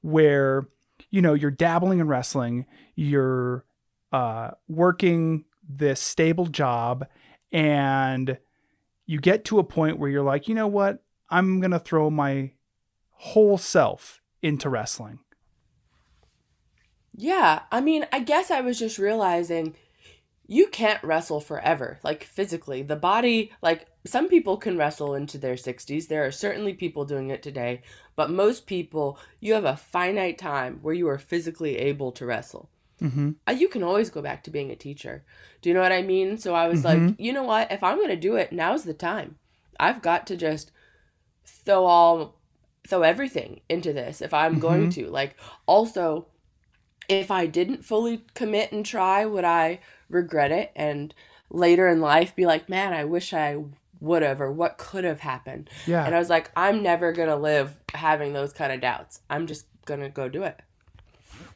where, 0.00 0.66
you 1.10 1.22
know, 1.22 1.34
you're 1.34 1.52
dabbling 1.52 2.00
in 2.00 2.08
wrestling, 2.08 2.66
you're 2.96 3.64
uh, 4.10 4.50
working 4.66 5.44
this 5.68 6.00
stable 6.00 6.46
job, 6.46 7.06
and 7.52 8.38
you 9.06 9.20
get 9.20 9.44
to 9.44 9.60
a 9.60 9.64
point 9.64 10.00
where 10.00 10.10
you're 10.10 10.24
like, 10.24 10.48
you 10.48 10.56
know 10.56 10.66
what? 10.66 11.04
I'm 11.30 11.60
going 11.60 11.70
to 11.70 11.78
throw 11.78 12.10
my 12.10 12.50
whole 13.24 13.56
self 13.56 14.20
into 14.42 14.68
wrestling. 14.68 15.20
Yeah, 17.16 17.60
I 17.70 17.80
mean, 17.80 18.06
I 18.12 18.20
guess 18.20 18.50
I 18.50 18.60
was 18.62 18.78
just 18.78 18.98
realizing 18.98 19.76
you 20.48 20.66
can't 20.66 21.02
wrestle 21.04 21.40
forever, 21.40 21.98
like 22.02 22.24
physically. 22.24 22.82
The 22.82 22.96
body, 22.96 23.52
like 23.62 23.86
some 24.04 24.28
people 24.28 24.56
can 24.56 24.76
wrestle 24.76 25.14
into 25.14 25.38
their 25.38 25.54
60s. 25.54 26.08
There 26.08 26.26
are 26.26 26.32
certainly 26.32 26.74
people 26.74 27.04
doing 27.04 27.30
it 27.30 27.42
today, 27.42 27.82
but 28.16 28.30
most 28.30 28.66
people, 28.66 29.18
you 29.40 29.54
have 29.54 29.64
a 29.64 29.76
finite 29.76 30.38
time 30.38 30.80
where 30.82 30.94
you 30.94 31.08
are 31.08 31.18
physically 31.18 31.76
able 31.78 32.12
to 32.12 32.26
wrestle. 32.26 32.70
Mm-hmm. 33.00 33.30
Uh, 33.46 33.52
You 33.52 33.68
can 33.68 33.82
always 33.82 34.10
go 34.10 34.20
back 34.20 34.42
to 34.44 34.50
being 34.50 34.70
a 34.70 34.76
teacher. 34.76 35.24
Do 35.60 35.68
you 35.68 35.74
know 35.74 35.80
what 35.82 35.92
I 35.92 36.02
mean? 36.02 36.38
So 36.38 36.54
I 36.54 36.66
was 36.66 36.84
like, 36.84 36.98
Mhm. 36.98 37.16
you 37.18 37.32
know 37.32 37.44
what? 37.44 37.70
If 37.70 37.82
I'm 37.84 37.98
going 37.98 38.08
to 38.08 38.16
do 38.16 38.36
it, 38.36 38.52
now's 38.52 38.84
the 38.84 38.94
time. 38.94 39.38
I've 39.78 40.02
got 40.02 40.26
to 40.28 40.36
just 40.36 40.72
throw 41.44 41.84
all 41.84 42.40
throw 42.86 43.02
everything 43.02 43.60
into 43.68 43.92
this 43.92 44.20
if 44.20 44.34
I'm 44.34 44.58
going 44.58 44.88
mm-hmm. 44.90 45.04
to. 45.04 45.10
Like 45.10 45.36
also 45.66 46.26
if 47.08 47.30
I 47.30 47.46
didn't 47.46 47.84
fully 47.84 48.24
commit 48.34 48.72
and 48.72 48.84
try, 48.84 49.24
would 49.26 49.44
I 49.44 49.80
regret 50.08 50.52
it 50.52 50.72
and 50.76 51.14
later 51.50 51.88
in 51.88 52.00
life 52.00 52.34
be 52.34 52.46
like, 52.46 52.68
"Man, 52.68 52.92
I 52.92 53.04
wish 53.04 53.32
I 53.32 53.62
would 54.00 54.22
have 54.22 54.40
or 54.40 54.50
what 54.50 54.78
could 54.78 55.04
have 55.04 55.20
happened?" 55.20 55.70
Yeah. 55.86 56.04
And 56.04 56.14
I 56.14 56.18
was 56.18 56.30
like, 56.30 56.50
"I'm 56.56 56.82
never 56.82 57.12
going 57.12 57.28
to 57.28 57.36
live 57.36 57.78
having 57.94 58.32
those 58.32 58.52
kind 58.52 58.72
of 58.72 58.80
doubts. 58.80 59.20
I'm 59.28 59.46
just 59.46 59.66
going 59.84 60.00
to 60.00 60.08
go 60.08 60.28
do 60.28 60.42
it." 60.42 60.60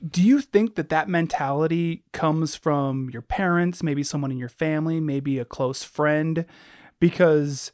Do 0.07 0.23
you 0.23 0.41
think 0.41 0.75
that 0.75 0.89
that 0.91 1.09
mentality 1.09 2.05
comes 2.13 2.55
from 2.55 3.09
your 3.11 3.23
parents, 3.23 3.83
maybe 3.83 4.03
someone 4.03 4.31
in 4.31 4.39
your 4.39 4.49
family, 4.49 5.01
maybe 5.01 5.39
a 5.39 5.45
close 5.45 5.83
friend? 5.83 6.45
Because 7.01 7.73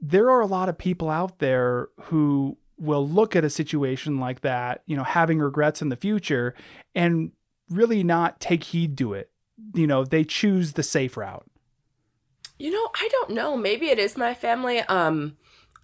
there 0.00 0.30
are 0.30 0.40
a 0.40 0.46
lot 0.46 0.68
of 0.68 0.78
people 0.78 1.10
out 1.10 1.38
there 1.38 1.88
who 2.02 2.58
will 2.78 3.06
look 3.06 3.34
at 3.34 3.44
a 3.44 3.50
situation 3.50 4.18
like 4.18 4.42
that, 4.42 4.82
you 4.86 4.96
know, 4.96 5.04
having 5.04 5.38
regrets 5.38 5.82
in 5.82 5.88
the 5.88 5.96
future 5.96 6.54
and 6.94 7.32
really 7.70 8.02
not 8.02 8.40
take 8.40 8.64
heed 8.64 8.96
to 8.98 9.14
it. 9.14 9.30
You 9.74 9.86
know, 9.86 10.04
they 10.04 10.24
choose 10.24 10.74
the 10.74 10.82
safe 10.82 11.16
route. 11.16 11.46
You 12.58 12.70
know, 12.70 12.88
I 12.94 13.08
don't 13.10 13.30
know. 13.30 13.56
Maybe 13.56 13.88
it 13.88 13.98
is 13.98 14.16
my 14.16 14.34
family. 14.34 14.80
Um, 14.80 15.36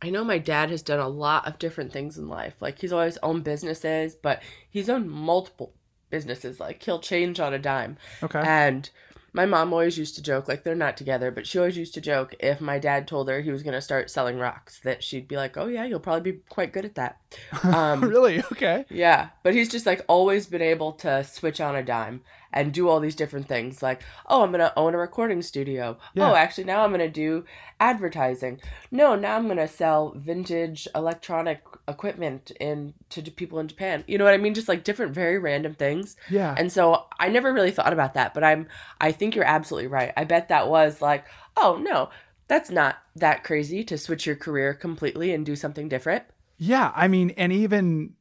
I 0.03 0.11
know 0.11 0.24
my 0.24 0.38
dad 0.38 0.70
has 0.70 0.82
done 0.82 1.01
a 1.01 1.09
lot 1.09 1.47
of 1.47 1.59
different 1.59 1.92
things 1.92 2.18
in 2.18 2.28
life. 2.28 2.55
Like 2.61 2.78
he's 2.78 2.92
always 2.92 3.18
owned 3.22 3.45
businesses, 3.45 4.14
but 4.14 4.42
he's 4.70 4.88
owned 4.88 5.11
multiple 5.11 5.72
businesses. 6.11 6.61
Like 6.61 6.82
he'll 6.82 7.01
change 7.01 7.40
on 7.40 7.55
a 7.55 7.59
dime. 7.59 7.97
Okay. 8.22 8.42
And 8.45 8.88
my 9.35 9.47
mom 9.47 9.72
always 9.72 9.99
used 9.99 10.14
to 10.14 10.22
joke, 10.22 10.47
like 10.47 10.62
they're 10.62 10.76
not 10.76 10.97
together, 10.97 11.32
but 11.32 11.45
she 11.45 11.59
always 11.59 11.76
used 11.76 11.93
to 11.95 12.01
joke 12.01 12.37
if 12.39 12.61
my 12.61 12.78
dad 12.78 13.09
told 13.09 13.28
her 13.28 13.41
he 13.41 13.51
was 13.51 13.64
going 13.64 13.74
to 13.74 13.80
start 13.80 14.09
selling 14.09 14.39
rocks, 14.39 14.78
that 14.85 15.03
she'd 15.03 15.26
be 15.26 15.37
like, 15.37 15.57
oh, 15.57 15.66
yeah, 15.66 15.85
you'll 15.85 15.99
probably 15.99 16.32
be 16.32 16.39
quite 16.49 16.72
good 16.72 16.85
at 16.85 16.95
that. 16.95 17.18
Um, 17.64 18.03
really? 18.03 18.41
Okay. 18.53 18.85
yeah. 18.89 19.30
But 19.43 19.55
he's 19.55 19.68
just 19.68 19.87
like 19.87 20.05
always 20.07 20.47
been 20.47 20.62
able 20.62 20.93
to 20.93 21.24
switch 21.24 21.61
on 21.61 21.74
a 21.74 21.82
dime 21.82 22.20
and 22.55 22.72
do 22.72 22.88
all 22.88 23.00
these 23.00 23.16
different 23.16 23.46
things. 23.46 23.82
Like, 23.82 24.02
oh, 24.28 24.42
I'm 24.42 24.52
to 24.52 24.78
own 24.78 24.94
a 24.94 24.98
recording 24.98 25.42
studio. 25.42 25.98
Yeah. 26.14 26.30
Oh, 26.30 26.34
actually, 26.34 26.64
now 26.64 26.84
I'm 26.84 26.92
to 26.94 27.11
do 27.11 27.44
advertising. 27.80 28.61
No, 28.90 29.14
now 29.16 29.36
I'm 29.36 29.48
to 29.48 29.68
sell 29.68 30.14
vintage 30.16 30.88
electronic 30.94 31.61
equipment 31.88 32.52
in 32.61 32.94
to 33.11 33.22
people 33.22 33.59
in 33.59 33.68
Japan. 33.68 34.05
You 34.07 34.16
know 34.16 34.24
what 34.24 34.32
I 34.32 34.38
mean? 34.38 34.55
Just 34.55 34.68
like 34.68 34.84
different, 34.84 35.12
very 35.12 35.38
random 35.38 35.74
things. 35.74 36.16
Yeah. 36.30 36.55
And 36.57 36.72
so 36.72 37.07
I 37.18 37.28
never 37.28 37.52
really 37.52 37.72
thought 37.72 37.92
about 37.92 38.14
that, 38.14 38.32
but 38.32 38.44
I'm 38.44 38.68
I 39.00 39.12
think 39.12 39.34
you're 39.34 39.44
absolutely 39.44 39.88
right. 39.88 40.12
I 40.16 40.24
bet 40.24 40.48
that 40.48 40.68
was 40.68 41.02
like, 41.02 41.26
oh 41.57 41.76
no, 41.82 42.09
that's 42.46 42.70
not 42.70 42.96
that 43.16 43.44
crazy 43.44 43.82
to 43.84 43.98
switch 43.98 44.26
your 44.26 44.36
career 44.36 44.74
completely 44.74 45.34
and 45.34 45.44
do 45.44 45.57
something 45.57 45.88
different. 45.88 46.24
Yeah, 46.57 46.92
I 46.94 47.09
mean, 47.09 47.30
and 47.30 47.52
even 47.52 48.14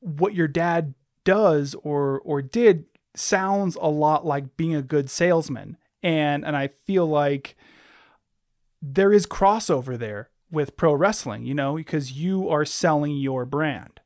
what 0.00 0.34
your 0.34 0.48
dad 0.48 0.94
does 1.24 1.74
or 1.82 2.20
or 2.20 2.40
did 2.40 2.84
sounds 3.18 3.76
a 3.76 3.88
lot 3.88 4.26
like 4.26 4.56
being 4.56 4.74
a 4.74 4.82
good 4.82 5.10
salesman. 5.10 5.76
And 6.02 6.44
and 6.44 6.56
I 6.56 6.68
feel 6.68 7.06
like 7.06 7.56
there 8.80 9.12
is 9.12 9.26
crossover 9.26 9.98
there 9.98 10.30
with 10.50 10.76
pro 10.76 10.94
wrestling, 10.94 11.44
you 11.44 11.54
know, 11.54 11.76
because 11.76 12.12
you 12.12 12.48
are 12.48 12.64
selling 12.64 13.16
your 13.16 13.44
brand. 13.44 14.00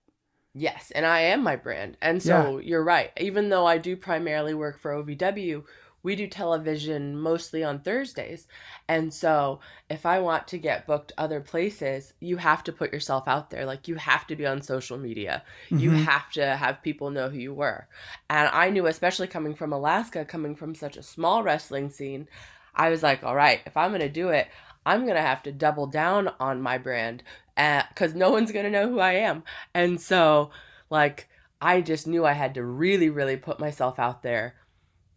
Yes, 0.54 0.90
and 0.94 1.06
I 1.06 1.20
am 1.20 1.42
my 1.42 1.56
brand. 1.56 1.96
And 2.02 2.20
so 2.22 2.58
you're 2.58 2.82
right. 2.82 3.12
Even 3.20 3.50
though 3.50 3.66
I 3.66 3.78
do 3.78 3.96
primarily 3.96 4.52
work 4.52 4.80
for 4.80 4.92
OVW, 4.92 5.62
we 6.02 6.16
do 6.16 6.26
television 6.26 7.18
mostly 7.18 7.62
on 7.62 7.80
Thursdays. 7.80 8.46
And 8.88 9.12
so 9.12 9.60
if 9.88 10.06
I 10.06 10.20
want 10.20 10.48
to 10.48 10.58
get 10.58 10.86
booked 10.86 11.12
other 11.18 11.40
places, 11.40 12.14
you 12.20 12.38
have 12.38 12.64
to 12.64 12.72
put 12.72 12.92
yourself 12.92 13.28
out 13.28 13.50
there. 13.50 13.66
Like 13.66 13.88
you 13.88 13.96
have 13.96 14.26
to 14.28 14.36
be 14.36 14.46
on 14.46 14.62
social 14.62 14.98
media. 14.98 15.42
You 15.76 15.90
Mhm. 15.90 15.96
have 16.04 16.30
to 16.32 16.56
have 16.56 16.82
people 16.82 17.10
know 17.10 17.28
who 17.28 17.38
you 17.38 17.54
were. 17.54 17.86
And 18.28 18.48
I 18.52 18.70
knew, 18.70 18.86
especially 18.86 19.26
coming 19.28 19.54
from 19.54 19.72
Alaska, 19.72 20.24
coming 20.24 20.54
from 20.56 20.74
such 20.74 20.96
a 20.96 21.02
small 21.02 21.42
wrestling 21.42 21.90
scene, 21.90 22.28
I 22.74 22.90
was 22.90 23.02
like, 23.02 23.24
all 23.24 23.34
right, 23.36 23.60
if 23.66 23.76
I'm 23.76 23.90
going 23.90 24.00
to 24.00 24.08
do 24.08 24.28
it, 24.30 24.48
I'm 24.86 25.02
going 25.02 25.16
to 25.16 25.20
have 25.22 25.42
to 25.44 25.52
double 25.52 25.86
down 25.86 26.30
on 26.40 26.62
my 26.62 26.78
brand 26.78 27.22
because 27.56 28.14
no 28.14 28.30
one's 28.30 28.52
going 28.52 28.64
to 28.64 28.70
know 28.70 28.88
who 28.88 29.00
I 29.00 29.12
am. 29.14 29.42
And 29.74 30.00
so, 30.00 30.50
like, 30.88 31.28
I 31.60 31.82
just 31.82 32.06
knew 32.06 32.24
I 32.24 32.32
had 32.32 32.54
to 32.54 32.64
really, 32.64 33.10
really 33.10 33.36
put 33.36 33.60
myself 33.60 33.98
out 33.98 34.22
there 34.22 34.54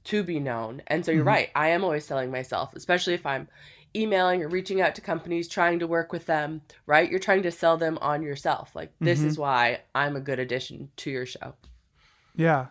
to 0.05 0.23
be 0.23 0.39
known. 0.39 0.81
And 0.87 1.05
so 1.05 1.11
you're 1.11 1.23
Mhm. 1.23 1.27
right. 1.27 1.49
I 1.55 1.69
am 1.69 1.83
always 1.83 2.05
selling 2.05 2.31
myself, 2.31 2.75
especially 2.75 3.13
if 3.13 3.25
I'm 3.25 3.47
emailing 3.95 4.41
or 4.43 4.47
reaching 4.47 4.81
out 4.81 4.95
to 4.95 5.01
companies 5.01 5.47
trying 5.47 5.79
to 5.79 5.87
work 5.87 6.11
with 6.11 6.25
them, 6.25 6.61
right? 6.87 7.09
You're 7.09 7.19
trying 7.19 7.43
to 7.43 7.51
sell 7.51 7.77
them 7.77 7.97
on 8.01 8.23
yourself. 8.23 8.75
Like, 8.75 8.91
this 8.99 9.21
Mhm. 9.21 9.25
is 9.27 9.37
why 9.37 9.81
I'm 9.93 10.15
a 10.15 10.19
good 10.21 10.39
addition 10.39 10.89
to 10.97 11.11
your 11.11 11.25
show. 11.25 11.53
Yeah. 12.35 12.67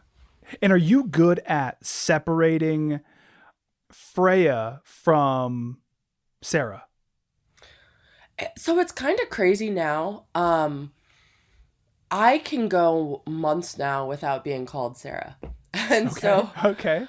And 0.60 0.72
are 0.72 0.76
you 0.76 1.04
good 1.04 1.38
at 1.46 1.84
separating 1.86 3.00
Freya 3.90 4.80
from 4.84 5.80
Sarah? 6.42 6.86
So 8.56 8.78
it's 8.80 8.92
kind 8.92 9.20
of 9.20 9.30
crazy 9.30 9.70
now. 9.70 10.24
Um 10.34 10.92
I 12.10 12.38
can 12.38 12.68
go 12.68 13.22
months 13.26 13.78
now 13.78 14.06
without 14.06 14.44
being 14.44 14.66
called 14.66 14.96
Sarah. 14.98 15.36
And 15.74 16.12
so 16.12 16.50
Okay. 16.64 17.06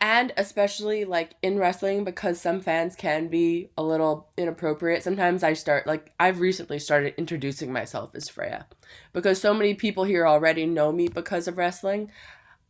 And 0.00 0.32
especially 0.36 1.04
like 1.04 1.34
in 1.40 1.58
wrestling, 1.58 2.02
because 2.04 2.40
some 2.40 2.60
fans 2.60 2.96
can 2.96 3.28
be 3.28 3.70
a 3.78 3.82
little 3.82 4.28
inappropriate. 4.36 5.04
Sometimes 5.04 5.44
I 5.44 5.52
start 5.52 5.86
like 5.86 6.12
I've 6.18 6.40
recently 6.40 6.78
started 6.80 7.14
introducing 7.16 7.72
myself 7.72 8.10
as 8.14 8.28
Freya, 8.28 8.66
because 9.12 9.40
so 9.40 9.54
many 9.54 9.74
people 9.74 10.04
here 10.04 10.26
already 10.26 10.66
know 10.66 10.90
me 10.90 11.06
because 11.08 11.46
of 11.46 11.58
wrestling. 11.58 12.10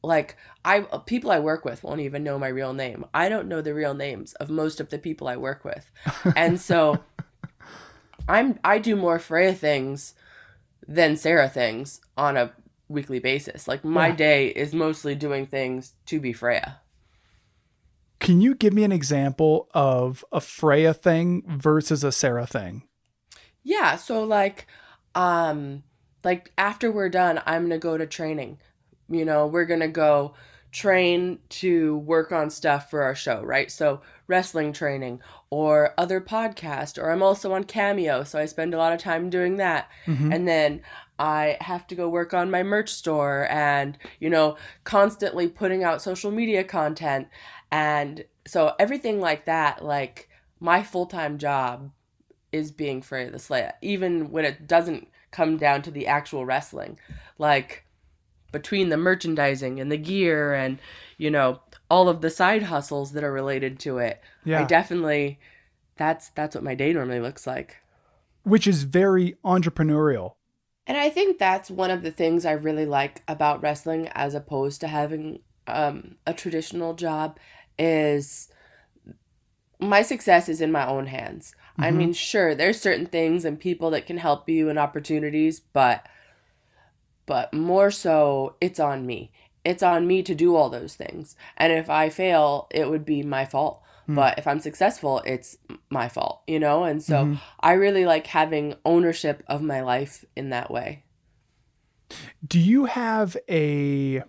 Like 0.03 0.37
I 0.65 0.81
people 1.07 1.31
I 1.31 1.39
work 1.39 1.65
with 1.65 1.83
won't 1.83 2.01
even 2.01 2.25
know 2.25 2.39
my 2.39 2.49
real 2.49 2.75
name. 2.75 3.07
I 3.15 3.31
don't 3.31 3.49
know 3.49 3.63
the 3.63 3.75
real 3.75 3.95
names 3.95 4.35
of 4.35 4.51
most 4.51 4.79
of 4.79 4.91
the 4.91 4.99
people 4.99 5.29
I 5.29 5.37
work 5.39 5.65
with, 5.65 5.91
and 6.37 6.61
so 6.61 7.03
I'm 8.29 8.59
I 8.63 8.79
do 8.79 8.97
more 8.97 9.19
Freya 9.19 9.55
things 9.55 10.15
than 10.87 11.17
Sarah 11.17 11.49
things 11.49 12.01
on 12.19 12.37
a 12.37 12.53
weekly 12.89 13.19
basis. 13.19 13.67
Like 13.67 13.83
my 13.85 14.09
Yeah. 14.09 14.17
day 14.17 14.47
is 14.49 14.75
mostly 14.75 15.15
doing 15.15 15.47
things 15.47 15.95
to 16.07 16.21
be 16.21 16.33
Freya. 16.35 16.81
Can 18.21 18.41
you 18.41 18.55
give 18.55 18.73
me 18.73 18.85
an 18.85 18.93
example 18.93 19.69
of 19.75 20.25
a 20.33 20.41
Freya 20.41 20.93
thing 20.95 21.43
versus 21.47 22.03
a 22.03 22.13
Sarah 22.13 22.47
thing? 22.47 22.83
Yeah, 23.63 23.97
so 23.97 24.25
like 24.25 24.67
um 25.15 25.83
like 26.25 26.53
after 26.59 26.91
we're 26.91 27.09
done, 27.09 27.41
I'm 27.47 27.63
going 27.63 27.71
to 27.71 27.79
go 27.79 27.97
to 27.97 28.07
training. 28.07 28.59
You 29.09 29.25
know, 29.25 29.47
we're 29.47 29.65
going 29.67 29.81
to 29.81 29.89
go 29.89 30.35
train 30.73 31.39
to 31.49 31.99
work 31.99 32.33
on 32.33 32.51
stuff 32.51 32.91
for 32.91 33.03
our 33.03 33.15
show, 33.15 33.41
right? 33.43 33.71
So 33.71 34.03
wrestling 34.27 34.73
training 34.73 35.21
or 35.49 35.95
other 35.97 36.21
podcast 36.21 37.03
or 37.03 37.11
I'm 37.11 37.23
also 37.23 37.53
on 37.53 37.65
Cameo, 37.65 38.25
so 38.25 38.39
I 38.39 38.47
spend 38.47 38.75
a 38.75 38.79
lot 38.79 38.93
of 38.93 39.01
time 39.01 39.31
doing 39.31 39.57
that. 39.57 39.89
Mhm. 40.07 40.35
And 40.35 40.47
then 40.47 40.83
I 41.19 41.57
have 41.61 41.87
to 41.89 41.95
go 41.95 42.09
work 42.09 42.33
on 42.33 42.51
my 42.51 42.63
merch 42.63 42.91
store 42.91 43.47
and, 43.51 43.99
you 44.21 44.31
know, 44.31 44.57
constantly 44.85 45.49
putting 45.49 45.85
out 45.85 46.03
social 46.03 46.31
media 46.31 46.65
content. 46.65 47.29
And 47.71 48.25
so 48.47 48.75
everything 48.79 49.21
like 49.21 49.47
that, 49.47 49.85
like 49.85 50.29
my 50.61 50.83
full 50.83 51.07
time 51.07 51.39
job 51.39 51.91
is 52.53 52.71
being 52.71 53.03
Freya 53.03 53.31
the 53.31 53.39
Slaya, 53.39 53.73
even 53.83 54.31
when 54.31 54.45
it 54.45 54.67
doesn't 54.67 55.09
come 55.31 55.57
down 55.57 55.83
to 55.83 55.91
the 55.91 56.07
actual 56.07 56.47
wrestling. 56.47 56.99
Like 57.39 57.85
between 58.53 58.89
the 58.89 58.97
merchandising 58.97 59.81
and 59.81 59.93
the 59.93 59.99
gear 59.99 60.55
and, 60.55 60.79
you 61.19 61.31
know, 61.31 61.61
all 61.91 62.09
of 62.09 62.21
the 62.21 62.31
side 62.31 62.63
hustles 62.63 63.13
that 63.13 63.25
are 63.25 63.33
related 63.33 63.79
to 63.81 63.99
it. 63.99 64.23
Yeah. 64.45 64.63
I 64.63 64.65
definitely 64.65 65.39
that's 65.97 66.31
that's 66.31 66.55
what 66.55 66.65
my 66.65 66.75
day 66.75 66.93
normally 66.93 67.21
looks 67.21 67.47
like. 67.47 67.77
Which 68.45 68.67
is 68.67 68.85
very 68.85 69.37
entrepreneurial. 69.45 70.35
And 70.89 70.97
I 70.97 71.11
think 71.11 71.39
that's 71.39 71.71
one 71.71 71.91
of 71.93 72.03
the 72.03 72.11
things 72.11 72.47
I 72.47 72.53
really 72.53 72.87
like 72.87 73.23
about 73.29 73.63
wrestling 73.63 74.09
as 74.15 74.35
opposed 74.35 74.81
to 74.81 74.89
having 74.89 75.41
um, 75.69 76.17
a 76.27 76.35
traditional 76.35 76.95
job 76.95 77.39
is 77.79 78.49
my 79.79 80.03
success 80.03 80.49
is 80.49 80.61
in 80.61 80.73
my 80.73 80.87
own 80.87 81.07
hands. 81.07 81.55
I 81.79 81.91
Mhm. 81.91 81.97
mean, 81.97 82.13
sure, 82.15 82.55
there's 82.55 82.81
certain 82.81 83.07
things 83.07 83.45
and 83.45 83.61
people 83.61 83.91
that 83.91 84.07
can 84.07 84.19
help 84.19 84.49
you 84.49 84.71
and 84.71 84.79
opportunities, 84.79 85.61
but 85.61 86.07
but 87.27 87.53
more 87.53 87.91
so 87.91 88.57
it's 88.61 88.81
on 88.81 89.07
me. 89.07 89.31
It's 89.65 89.83
on 89.83 90.07
me 90.07 90.23
to 90.23 90.35
do 90.35 90.57
all 90.57 90.71
those 90.71 90.95
things. 90.95 91.37
And 91.57 91.73
if 91.73 91.91
I 91.91 92.09
fail, 92.09 92.69
it 92.71 92.89
would 92.89 93.05
be 93.05 93.23
my 93.23 93.45
fault. 93.45 93.83
Hmm. 94.09 94.15
But 94.15 94.39
if 94.39 94.47
I'm 94.47 94.59
successful, 94.61 95.23
it's 95.27 95.59
my 95.91 96.09
fault, 96.09 96.43
you 96.47 96.59
know? 96.59 96.85
And 96.85 97.03
so 97.03 97.27
Mhm. 97.27 97.41
I 97.61 97.73
really 97.75 98.07
like 98.07 98.27
having 98.27 98.75
ownership 98.85 99.43
of 99.47 99.63
my 99.63 99.83
life 99.83 100.25
in 100.35 100.51
that 100.51 100.71
way. 100.71 101.05
Do 102.47 102.59
you 102.59 102.87
have 102.87 103.37
a 103.51 104.23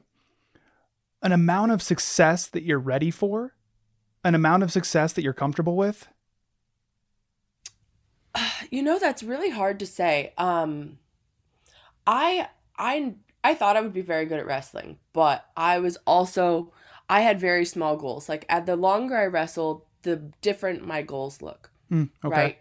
an 1.21 1.32
amount 1.32 1.71
of 1.71 1.82
success 1.82 2.47
that 2.47 2.63
you're 2.63 2.80
ready 2.80 3.11
for? 3.11 3.55
An 4.23 4.36
amount 4.36 4.63
of 4.63 4.71
success 4.71 5.13
that 5.13 5.21
you're 5.23 5.34
comfortable 5.34 5.75
with? 5.77 6.07
You 8.71 8.84
know, 8.84 8.99
that's 8.99 9.23
really 9.23 9.49
hard 9.49 9.80
to 9.80 9.86
say. 9.86 10.34
Um 10.38 10.99
I 12.05 12.49
I 12.77 13.15
I 13.43 13.53
thought 13.53 13.77
I 13.77 13.82
would 13.82 13.93
be 13.93 14.01
very 14.01 14.25
good 14.25 14.39
at 14.39 14.45
wrestling, 14.45 14.99
but 15.13 15.45
I 15.55 15.80
was 15.80 15.97
also 16.05 16.71
I 17.10 17.22
had 17.22 17.39
very 17.39 17.66
small 17.66 17.97
goals. 17.97 18.30
Like 18.30 18.45
at 18.47 18.66
the 18.66 18.76
longer 18.76 19.18
I 19.18 19.26
wrestled, 19.26 19.82
the 20.03 20.18
different 20.41 20.86
my 20.86 21.01
goals 21.01 21.41
look. 21.41 21.72
Mm, 21.91 22.10
okay. 22.24 22.36
right? 22.36 22.60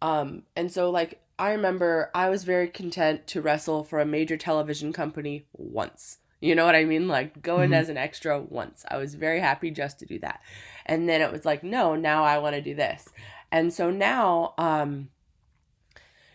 Um, 0.00 0.44
and 0.56 0.72
so 0.72 0.90
like 0.90 1.20
I 1.38 1.52
remember 1.52 2.10
I 2.14 2.30
was 2.30 2.44
very 2.44 2.68
content 2.68 3.26
to 3.28 3.42
wrestle 3.42 3.84
for 3.84 4.00
a 4.00 4.06
major 4.06 4.36
television 4.36 4.92
company 4.92 5.46
once. 5.52 6.18
You 6.40 6.54
know 6.54 6.64
what 6.64 6.74
I 6.74 6.84
mean? 6.84 7.06
Like 7.06 7.42
going 7.42 7.70
Mhm. 7.70 7.74
as 7.74 7.88
an 7.90 7.98
extra 7.98 8.40
once. 8.40 8.84
I 8.88 8.96
was 8.96 9.14
very 9.14 9.40
happy 9.40 9.70
just 9.70 9.98
to 9.98 10.06
do 10.06 10.18
that. 10.20 10.40
And 10.86 11.06
then 11.08 11.20
it 11.20 11.30
was 11.30 11.44
like, 11.44 11.62
no, 11.62 11.94
now 11.94 12.24
I 12.24 12.38
want 12.38 12.56
to 12.56 12.62
do 12.62 12.74
this. 12.74 13.08
And 13.52 13.72
so 13.72 13.90
now, 13.90 14.54
um, 14.56 15.10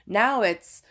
now 0.05 0.41
it's, 0.43 0.83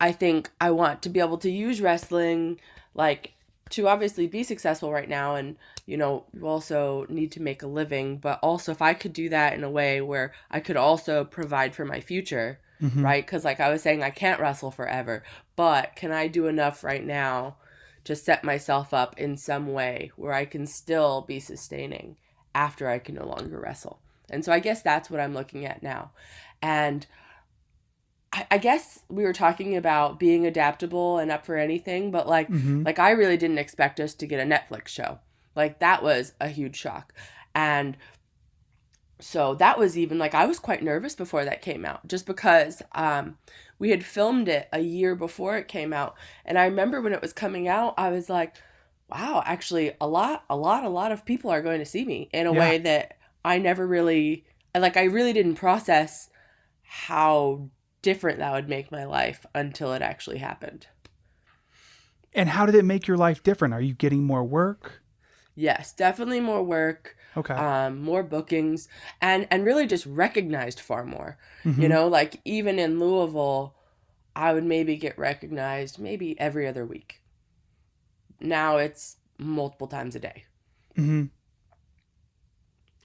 I 0.00 0.12
think 0.12 0.50
I 0.60 0.70
want 0.70 1.02
to 1.02 1.08
be 1.08 1.20
able 1.20 1.38
to 1.38 1.50
use 1.50 1.80
wrestling, 1.80 2.60
like 2.94 3.32
to 3.70 3.88
obviously 3.88 4.26
be 4.26 4.42
successful 4.42 4.92
right 4.92 5.08
now 5.08 5.34
and 5.34 5.56
you 5.86 5.96
know 5.96 6.24
you 6.32 6.46
also 6.46 7.04
need 7.08 7.32
to 7.32 7.42
make 7.42 7.62
a 7.62 7.66
living 7.66 8.16
but 8.16 8.38
also 8.42 8.72
if 8.72 8.80
i 8.80 8.94
could 8.94 9.12
do 9.12 9.28
that 9.28 9.54
in 9.54 9.64
a 9.64 9.70
way 9.70 10.00
where 10.00 10.32
i 10.50 10.60
could 10.60 10.76
also 10.76 11.24
provide 11.24 11.74
for 11.74 11.84
my 11.84 12.00
future 12.00 12.58
Mhm. 12.80 13.02
right? 13.02 13.24
Because 13.24 13.42
like 13.44 13.58
i 13.58 13.70
was 13.70 13.82
saying 13.82 14.02
i 14.02 14.10
can't 14.10 14.38
wrestle 14.40 14.70
forever 14.70 15.22
but 15.56 15.96
can 15.96 16.12
i 16.12 16.28
do 16.28 16.46
enough 16.46 16.84
right 16.84 17.04
now 17.04 17.56
to 18.04 18.14
set 18.14 18.44
myself 18.44 18.92
up 18.94 19.18
in 19.18 19.36
some 19.36 19.72
way 19.72 20.12
where 20.16 20.34
i 20.34 20.44
can 20.44 20.66
still 20.66 21.22
be 21.22 21.40
sustaining 21.40 22.16
after 22.54 22.88
i 22.88 22.98
can 22.98 23.14
no 23.14 23.26
longer 23.26 23.58
wrestle? 23.58 23.98
And 24.28 24.44
so 24.44 24.52
i 24.52 24.60
guess 24.60 24.82
that's 24.82 25.08
what 25.10 25.20
i'm 25.20 25.34
looking 25.34 25.64
at 25.64 25.82
now. 25.82 26.10
And 26.60 27.06
I, 28.36 28.46
I 28.52 28.58
guess 28.58 29.00
we 29.08 29.24
were 29.24 29.32
talking 29.32 29.76
about 29.76 30.18
being 30.18 30.46
adaptable 30.46 31.18
and 31.18 31.30
up 31.30 31.46
for 31.46 31.56
anything 31.56 32.10
but 32.10 32.28
like 32.28 32.48
Mhm. 32.50 32.84
like 32.84 32.98
I 32.98 33.10
really 33.10 33.36
didn't 33.36 33.58
expect 33.58 34.00
us 34.00 34.14
to 34.14 34.26
get 34.26 34.40
a 34.40 34.44
Netflix 34.48 34.88
show. 34.88 35.18
Like 35.54 35.78
that 35.80 36.02
was 36.02 36.34
a 36.40 36.48
huge 36.48 36.76
shock. 36.76 37.12
And 37.54 37.96
so 39.18 39.54
that 39.54 39.78
was 39.78 39.96
even 39.96 40.18
like 40.18 40.34
I 40.34 40.46
was 40.46 40.58
quite 40.58 40.82
nervous 40.82 41.14
before 41.14 41.44
that 41.44 41.62
came 41.62 41.84
out 41.86 42.06
just 42.06 42.26
because 42.26 42.82
um 42.94 43.38
we 43.78 43.90
had 43.90 44.04
filmed 44.04 44.48
it 44.48 44.68
a 44.72 44.80
year 44.80 45.14
before 45.14 45.56
it 45.56 45.68
came 45.68 45.92
out 45.92 46.14
and 46.44 46.58
I 46.58 46.66
remember 46.66 47.00
when 47.00 47.12
it 47.14 47.22
was 47.22 47.32
coming 47.32 47.66
out 47.68 47.94
I 47.96 48.10
was 48.10 48.28
like 48.28 48.54
wow, 49.08 49.42
actually 49.46 49.92
a 50.00 50.06
lot 50.06 50.44
a 50.50 50.56
lot 50.56 50.84
a 50.84 50.88
lot 50.88 51.12
of 51.12 51.24
people 51.24 51.50
are 51.50 51.62
going 51.62 51.78
to 51.78 51.84
see 51.86 52.04
me 52.04 52.28
in 52.32 52.46
a 52.46 52.52
Yeah. 52.52 52.58
way 52.60 52.78
that 52.78 53.16
I 53.44 53.58
never 53.58 53.86
really 53.86 54.44
like 54.76 54.96
I 54.98 55.04
really 55.04 55.32
didn't 55.32 55.54
process 55.54 56.28
how 56.82 57.70
different 58.02 58.38
that 58.38 58.52
would 58.52 58.68
make 58.68 58.90
my 58.92 59.04
life 59.04 59.44
until 59.54 59.92
it 59.92 60.02
actually 60.02 60.38
happened. 60.38 60.86
And 62.34 62.50
how 62.50 62.66
did 62.66 62.74
it 62.74 62.84
make 62.84 63.06
your 63.06 63.16
life 63.16 63.42
different? 63.42 63.72
Are 63.74 63.80
you 63.80 63.94
getting 63.94 64.24
more 64.24 64.44
work? 64.44 65.02
Yes, 65.54 65.92
definitely 65.94 66.40
more 66.40 66.62
work, 66.62 67.16
Okay. 67.34 67.54
um, 67.54 68.02
more 68.02 68.22
bookings, 68.22 68.88
and 69.22 69.48
and 69.50 69.64
really 69.64 69.86
just 69.86 70.04
recognized 70.04 70.78
far 70.80 71.04
more. 71.04 71.38
You 71.64 71.72
Mhm. 71.72 71.88
know, 71.88 72.08
like 72.08 72.40
even 72.44 72.78
in 72.78 72.98
Louisville, 73.00 73.74
I 74.34 74.52
would 74.52 74.64
maybe 74.64 74.96
get 74.96 75.18
recognized 75.18 75.98
maybe 75.98 76.38
every 76.38 76.66
other 76.66 76.84
week. 76.84 77.22
Now 78.38 78.76
it's 78.76 79.16
multiple 79.38 79.86
times 79.86 80.14
a 80.14 80.20
day, 80.20 80.44
Mm-hmm. 80.94 81.24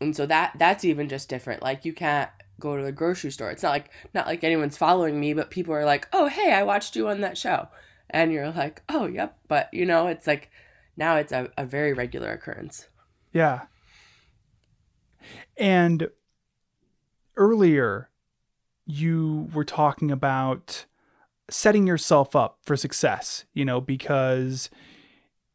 and 0.01 0.15
so 0.15 0.25
that 0.25 0.53
that's 0.57 0.83
even 0.83 1.07
just 1.07 1.29
different. 1.29 1.61
Like 1.61 1.85
you 1.85 1.93
can't 1.93 2.29
go 2.61 2.77
to 2.77 2.83
the 2.83 2.91
grocery 2.91 3.31
store. 3.31 3.51
It's 3.51 3.63
not 3.63 3.71
like 3.71 3.89
not 4.13 4.27
like 4.27 4.43
anyone's 4.43 4.77
following 4.77 5.19
me, 5.19 5.33
but 5.33 5.49
people 5.51 5.73
are 5.73 5.85
like, 5.85 6.07
"Oh, 6.13 6.27
hey, 6.27 6.53
I 6.53 6.63
watched 6.63 6.95
you 6.95 7.07
on 7.09 7.21
that 7.21 7.37
show," 7.37 7.67
and 8.09 8.31
you're 8.31 8.51
like, 8.51 8.83
"Oh, 8.89 9.05
yep." 9.07 9.37
But 9.47 9.69
you 9.73 9.85
know, 9.85 10.07
it's 10.07 10.27
like 10.27 10.49
now 10.95 11.15
it's 11.17 11.31
a, 11.31 11.49
a 11.57 11.65
very 11.65 11.93
regular 11.93 12.31
occurrence. 12.31 12.87
Yeah. 13.33 13.61
And 15.57 16.09
earlier, 17.37 18.09
you 18.85 19.49
were 19.53 19.65
talking 19.65 20.11
about 20.11 20.85
setting 21.49 21.87
yourself 21.87 22.35
up 22.35 22.59
for 22.63 22.75
success, 22.75 23.45
you 23.53 23.65
know, 23.65 23.81
because 23.81 24.69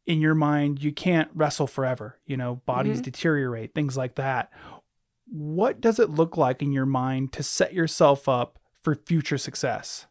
in 0.05 0.21
your 0.21 0.35
mind, 0.35 0.81
you 0.81 0.91
can't 0.93 1.29
wrestle 1.33 1.67
forever, 1.67 2.17
you 2.25 2.37
know, 2.37 2.61
bodies 2.65 2.99
Mhm. 2.99 3.03
deteriorate, 3.05 3.73
things 3.73 3.97
like 3.97 4.15
that. 4.15 4.51
What 5.29 5.81
does 5.81 5.99
it 5.99 6.09
look 6.09 6.37
like 6.37 6.61
in 6.61 6.71
your 6.71 6.85
mind 6.85 7.33
to 7.33 7.43
set 7.43 7.73
yourself 7.73 8.29
up 8.29 8.59
for 8.81 8.95
future 8.95 9.37
success? 9.37 10.05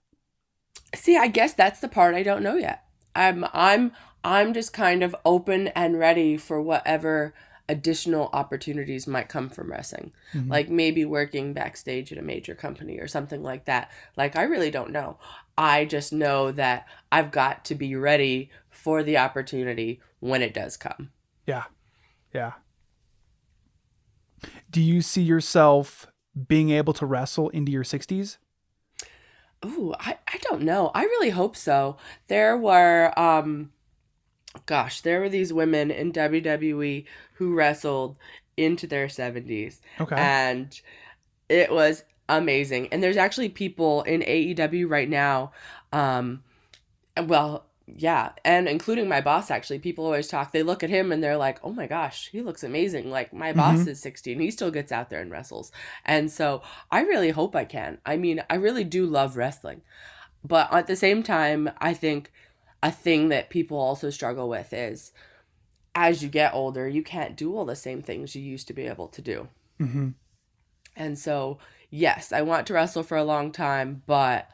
See, 0.95 1.17
I 1.17 1.29
guess 1.29 1.55
that's 1.55 1.81
the 1.81 1.89
part 1.89 2.15
I 2.15 2.23
don't 2.23 2.43
know 2.43 2.57
yet. 2.57 2.85
I'm 3.15 3.47
I'm 3.53 3.93
I'm 4.23 4.53
just 4.53 4.73
kind 4.73 5.03
of 5.03 5.17
open 5.25 5.69
and 5.69 5.99
ready 5.99 6.37
for 6.37 6.61
whatever 6.61 7.35
additional 7.69 8.31
opportunities 8.33 9.07
might 9.07 9.29
come 9.29 9.49
from 9.49 9.71
wrestling. 9.71 10.13
Mhm. 10.33 10.49
Like 10.51 10.69
maybe 10.69 11.05
working 11.05 11.53
backstage 11.53 12.13
at 12.13 12.19
a 12.19 12.23
major 12.23 12.55
company 12.55 12.99
or 12.99 13.09
something 13.09 13.43
like 13.43 13.65
that. 13.65 13.91
Like 14.17 14.37
I 14.37 14.43
really 14.43 14.71
don't 14.71 14.93
know. 14.93 15.19
I 15.59 15.85
just 15.85 16.13
know 16.13 16.53
that 16.53 16.87
I've 17.11 17.31
got 17.31 17.65
to 17.67 17.75
be 17.75 17.97
ready 17.97 18.51
for 18.69 19.03
the 19.03 19.19
opportunity 19.19 20.01
when 20.21 20.43
it 20.43 20.55
does 20.55 20.77
come. 20.77 21.11
Yeah. 21.47 21.65
Yeah. 22.33 22.53
Do 24.71 24.81
you 24.81 25.03
see 25.03 25.23
yourself 25.23 26.07
being 26.49 26.71
able 26.71 26.93
to 26.95 27.07
wrestle 27.07 27.49
into 27.51 27.73
your 27.73 27.85
60s? 27.85 28.39
Ooh, 29.65 29.95
I, 29.99 30.19
I 30.29 30.39
don't 30.43 30.63
know. 30.63 30.91
I 30.95 31.03
really 31.05 31.31
hope 31.31 31.57
so. 31.57 31.97
There 32.29 32.57
were 32.57 33.13
um 33.19 33.73
gosh, 34.67 35.03
there 35.03 35.21
were 35.21 35.29
these 35.29 35.53
women 35.53 35.91
in 35.91 36.13
WWE 36.13 37.05
who 37.35 37.55
wrestled 37.55 38.17
into 38.57 38.87
their 38.87 39.07
70s. 39.07 39.81
Okay. 40.01 40.17
And 40.17 40.79
it 41.49 41.71
was 41.71 42.05
amazing. 42.29 42.89
And 42.89 43.03
there's 43.03 43.17
actually 43.17 43.49
people 43.51 44.03
in 44.03 44.21
AEW 44.23 44.89
right 44.89 45.09
now 45.09 45.53
um 45.93 46.43
well, 47.27 47.65
yeah, 47.87 48.33
and 48.45 48.69
including 48.69 49.09
my 49.09 49.21
boss 49.21 49.51
actually. 49.51 49.79
People 49.79 50.05
always 50.05 50.29
talk. 50.29 50.53
They 50.53 50.63
look 50.63 50.83
at 50.83 50.91
him 50.91 51.13
and 51.13 51.23
they're 51.23 51.37
like, 51.37 51.59
"Oh 51.63 51.73
my 51.73 51.87
gosh, 51.87 52.29
he 52.31 52.43
looks 52.43 52.65
amazing." 52.65 53.11
Like 53.11 53.33
my 53.33 53.53
boss 53.53 53.85
Mhm. 53.85 53.89
is 53.89 54.01
60 54.01 54.33
and 54.33 54.41
he 54.41 54.51
still 54.51 54.71
gets 54.71 54.91
out 54.93 55.09
there 55.11 55.21
and 55.21 55.31
wrestles. 55.31 55.71
And 56.05 56.31
so, 56.31 56.63
I 56.91 57.01
really 57.03 57.31
hope 57.31 57.55
I 57.55 57.65
can. 57.65 57.99
I 58.05 58.17
mean, 58.17 58.43
I 58.51 58.57
really 58.57 58.85
do 58.85 59.07
love 59.07 59.37
wrestling. 59.37 59.83
But 60.45 60.73
at 60.73 60.87
the 60.87 60.97
same 60.97 61.23
time, 61.23 61.71
I 61.79 61.95
think 61.95 62.33
a 62.83 62.91
thing 62.93 63.29
that 63.31 63.51
people 63.51 63.79
also 63.79 64.11
struggle 64.11 64.49
with 64.49 64.73
is 64.73 65.13
as 65.95 66.23
you 66.23 66.29
get 66.29 66.55
older, 66.55 66.89
you 66.89 67.03
can't 67.03 67.37
do 67.37 67.57
all 67.57 67.65
the 67.65 67.77
same 67.77 68.03
things 68.03 68.37
you 68.37 68.43
used 68.43 68.67
to 68.69 68.75
be 68.75 68.87
able 68.87 69.09
to 69.09 69.23
do. 69.23 69.49
hmm 69.79 70.09
And 70.97 71.19
so, 71.19 71.59
yes, 71.91 72.33
I 72.33 72.43
want 72.43 72.67
to 72.69 72.75
wrestle 72.75 73.03
for 73.03 73.17
a 73.17 73.25
long 73.25 73.53
time, 73.53 74.03
but 74.07 74.49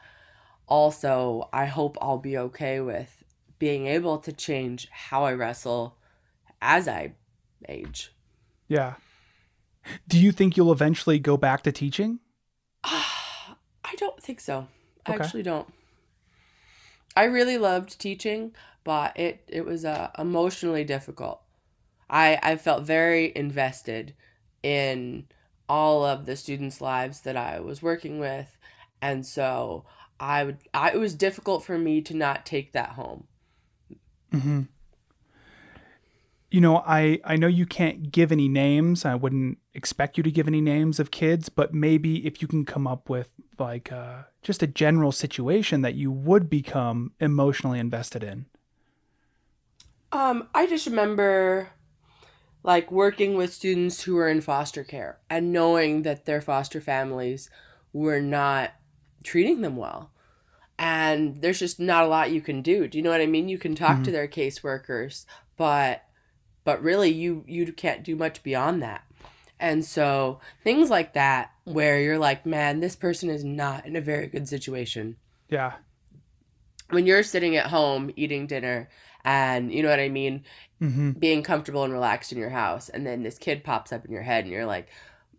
also 0.67 1.49
I 1.53 1.65
hope 1.65 1.97
I'll 2.01 2.17
be 2.17 2.37
okay 2.37 2.79
with 2.79 3.22
being 3.63 3.87
able 3.87 4.17
to 4.17 4.33
change 4.33 4.89
how 4.91 5.23
I 5.23 5.31
wrestle 5.31 5.95
as 6.61 6.85
I 6.85 7.13
age. 7.69 8.11
Yeah. 8.67 8.95
Do 10.09 10.19
you 10.19 10.33
think 10.33 10.57
you'll 10.57 10.73
eventually 10.73 11.17
go 11.17 11.37
back 11.37 11.61
to 11.61 11.71
teaching? 11.71 12.19
I 12.83 13.95
don't 13.95 14.21
think 14.21 14.41
so. 14.41 14.67
I 15.05 15.13
actually 15.13 15.43
don't. 15.43 15.73
I 17.15 17.23
really 17.23 17.57
loved 17.57 17.97
teaching, 17.97 18.53
but 18.83 19.17
it 19.17 19.47
it 19.47 19.63
was 19.63 19.85
uh, 19.85 20.09
emotionally 20.19 20.83
difficult. 20.83 21.39
I 22.09 22.37
I 22.43 22.57
felt 22.57 22.83
very 22.83 23.31
invested 23.33 24.13
in 24.61 25.27
all 25.69 26.03
of 26.03 26.25
the 26.25 26.35
students' 26.35 26.81
lives 26.81 27.21
that 27.21 27.37
I 27.37 27.61
was 27.61 27.81
working 27.81 28.19
with, 28.19 28.57
and 29.01 29.25
so 29.25 29.85
I 30.19 30.43
would 30.43 30.57
I, 30.73 30.91
it 30.91 30.99
was 30.99 31.15
difficult 31.15 31.63
for 31.63 31.77
me 31.77 32.01
to 32.01 32.13
not 32.13 32.45
take 32.45 32.73
that 32.73 32.89
home. 32.89 33.27
Hmm 34.33 34.61
You 36.51 36.61
know, 36.61 36.83
I, 36.85 37.19
I 37.25 37.35
know 37.35 37.47
you 37.47 37.65
can't 37.65 38.11
give 38.11 38.31
any 38.31 38.47
names. 38.47 39.05
I 39.05 39.15
wouldn't 39.15 39.57
expect 39.73 40.17
you 40.17 40.23
to 40.23 40.29
give 40.29 40.47
any 40.47 40.61
names 40.61 40.99
of 40.99 41.09
kids, 41.09 41.49
but 41.49 41.73
maybe 41.73 42.27
if 42.27 42.43
you 42.43 42.47
can 42.47 42.63
come 42.63 42.85
up 42.85 43.09
with 43.09 43.33
like 43.57 43.91
uh, 43.91 44.23
just 44.43 44.61
a 44.61 44.67
general 44.67 45.11
situation 45.11 45.81
that 45.81 45.95
you 45.95 46.11
would 46.11 46.51
become 46.51 47.13
emotionally 47.19 47.79
invested 47.79 48.23
in. 48.23 48.45
Um, 50.11 50.47
I 50.53 50.67
just 50.67 50.85
remember 50.85 51.71
like 52.63 52.91
working 52.91 53.35
with 53.35 53.53
students 53.53 54.03
who 54.03 54.15
were 54.15 54.29
in 54.29 54.41
foster 54.41 54.83
care 54.83 55.19
and 55.29 55.51
knowing 55.51 56.03
that 56.03 56.25
their 56.25 56.41
foster 56.41 56.79
families 56.79 57.49
were 57.93 58.21
not 58.21 58.73
treating 59.23 59.61
them 59.61 59.75
well. 59.75 60.11
And 60.79 61.41
there's 61.41 61.59
just 61.59 61.79
not 61.79 62.03
a 62.03 62.07
lot 62.07 62.31
you 62.31 62.41
can 62.41 62.61
do. 62.61 62.87
Do 62.87 62.97
you 62.97 63.03
know 63.03 63.11
what 63.11 63.21
I 63.21 63.27
mean? 63.27 63.47
You 63.47 63.57
can 63.57 63.75
talk 63.75 64.03
to 64.03 64.11
their 64.11 64.27
caseworkers, 64.27 65.25
but 65.55 66.03
but 66.63 66.81
really 66.81 67.09
you 67.11 67.43
you 67.47 67.71
can't 67.73 68.03
do 68.03 68.15
much 68.15 68.41
beyond 68.43 68.81
that. 68.81 69.03
And 69.59 69.85
so 69.85 70.39
things 70.63 70.89
like 70.89 71.13
that 71.13 71.51
where 71.63 71.99
you're 71.99 72.17
like, 72.17 72.45
man, 72.45 72.79
this 72.79 72.95
person 72.95 73.29
is 73.29 73.43
not 73.43 73.85
in 73.85 73.95
a 73.95 74.01
very 74.01 74.27
good 74.27 74.47
situation 74.49 75.15
Yeah. 75.47 75.73
when 76.89 77.05
you're 77.05 77.23
sitting 77.23 77.55
at 77.55 77.67
home 77.67 78.11
eating 78.15 78.47
dinner 78.47 78.89
and 79.23 79.71
you 79.71 79.83
know 79.83 79.89
what 79.89 79.99
I 79.99 80.09
mean, 80.09 80.43
hmm 80.79 81.11
being 81.11 81.43
comfortable 81.43 81.83
and 81.83 81.93
relaxed 81.93 82.31
in 82.33 82.37
your 82.37 82.49
house, 82.49 82.89
and 82.89 83.05
then 83.05 83.23
this 83.23 83.37
kid 83.37 83.63
pops 83.63 83.93
up 83.93 84.03
in 84.03 84.11
your 84.11 84.23
head 84.23 84.43
and 84.43 84.51
you're 84.51 84.65
like, 84.65 84.87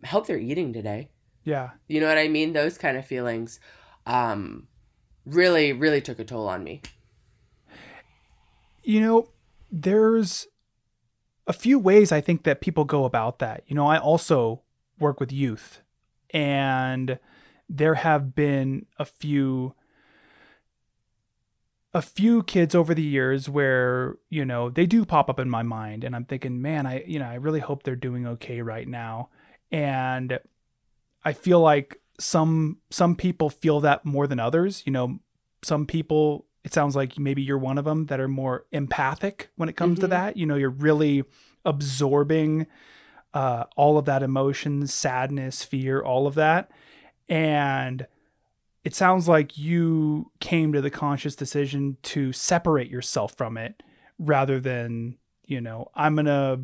I 0.03 0.07
hope 0.07 0.25
they're 0.25 0.37
eating 0.37 0.73
today. 0.73 1.09
Yeah. 1.43 1.71
You 1.87 1.99
know 1.99 2.07
what 2.07 2.17
I 2.17 2.27
mean? 2.29 2.53
Those 2.53 2.77
kind 2.79 2.97
of 2.97 3.05
feelings 3.05 3.59
um, 4.07 4.67
really, 5.25 5.73
really 5.73 6.01
took 6.01 6.19
a 6.19 6.23
toll 6.23 6.47
on 6.47 6.63
me. 6.63 6.81
You 8.83 9.01
know, 9.01 9.29
there's 9.71 10.47
a 11.47 11.53
few 11.53 11.79
ways 11.79 12.11
I 12.11 12.21
think 12.21 12.43
that 12.43 12.61
people 12.61 12.85
go 12.85 13.05
about 13.05 13.39
that. 13.39 13.63
You 13.67 13.75
know, 13.75 13.87
I 13.87 13.97
also 13.97 14.61
work 14.99 15.19
with 15.19 15.31
youth, 15.31 15.81
and 16.31 17.19
there 17.67 17.95
have 17.95 18.35
been 18.35 18.85
a 18.97 19.05
few 19.05 19.73
a 21.93 22.01
few 22.01 22.43
kids 22.43 22.75
over 22.75 22.93
the 22.93 23.01
years 23.01 23.47
where, 23.47 24.17
you 24.29 24.43
know, 24.43 24.69
they 24.69 24.85
do 24.85 25.05
pop 25.05 25.29
up 25.29 25.39
in 25.39 25.49
my 25.49 25.63
mind 25.63 26.03
and 26.03 26.13
I'm 26.13 26.25
thinking, 26.25 26.61
"Man, 26.61 26.85
I, 26.85 27.05
you 27.07 27.19
know, 27.19 27.25
I 27.25 27.35
really 27.35 27.61
hope 27.61 27.83
they're 27.83 27.95
doing 27.95 28.27
okay 28.27 28.61
right 28.61 28.87
now." 28.87 29.29
And 29.71 30.37
I 31.23 31.31
feel 31.31 31.61
like 31.61 32.01
some 32.19 32.77
some 32.89 33.15
people 33.15 33.49
feel 33.49 33.79
that 33.81 34.05
more 34.05 34.27
than 34.27 34.39
others, 34.39 34.83
you 34.85 34.91
know, 34.91 35.19
some 35.63 35.85
people 35.85 36.45
it 36.63 36.73
sounds 36.73 36.95
like 36.95 37.19
maybe 37.19 37.43
you're 37.43 37.57
one 37.59 37.77
of 37.77 37.85
them 37.85 38.07
that 38.07 38.19
are 38.19 38.27
more 38.27 38.65
empathic 38.71 39.49
when 39.55 39.69
it 39.69 39.75
comes 39.75 39.99
to 39.99 40.07
Mhm. 40.07 40.09
that 40.11 40.37
you 40.37 40.45
know 40.47 40.55
you're 40.55 40.69
really 40.69 41.23
absorbing 41.63 42.65
uh, 43.33 43.65
all 43.75 43.97
of 43.97 44.05
that 44.05 44.23
emotion 44.23 44.87
sadness 44.87 45.63
fear 45.63 46.01
all 46.01 46.25
of 46.25 46.35
that 46.35 46.71
and 47.29 48.07
it 48.83 48.95
sounds 48.95 49.27
like 49.27 49.57
you 49.57 50.31
came 50.39 50.71
to 50.73 50.81
the 50.81 50.89
conscious 50.89 51.35
decision 51.35 51.97
to 52.01 52.31
separate 52.31 52.89
yourself 52.89 53.33
from 53.35 53.57
it 53.57 53.83
rather 54.17 54.59
than 54.59 55.17
you 55.45 55.59
know 55.59 55.89
i'm 55.95 56.15
gonna 56.15 56.57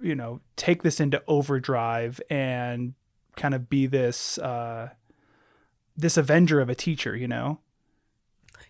you 0.00 0.14
know 0.14 0.40
take 0.56 0.82
this 0.82 1.00
into 1.00 1.22
overdrive 1.26 2.20
and 2.30 2.94
kind 3.36 3.54
of 3.54 3.68
be 3.68 3.86
this 3.86 4.38
uh 4.38 4.88
this 5.96 6.16
avenger 6.16 6.60
of 6.60 6.68
a 6.68 6.74
teacher 6.74 7.14
you 7.16 7.28
know 7.28 7.58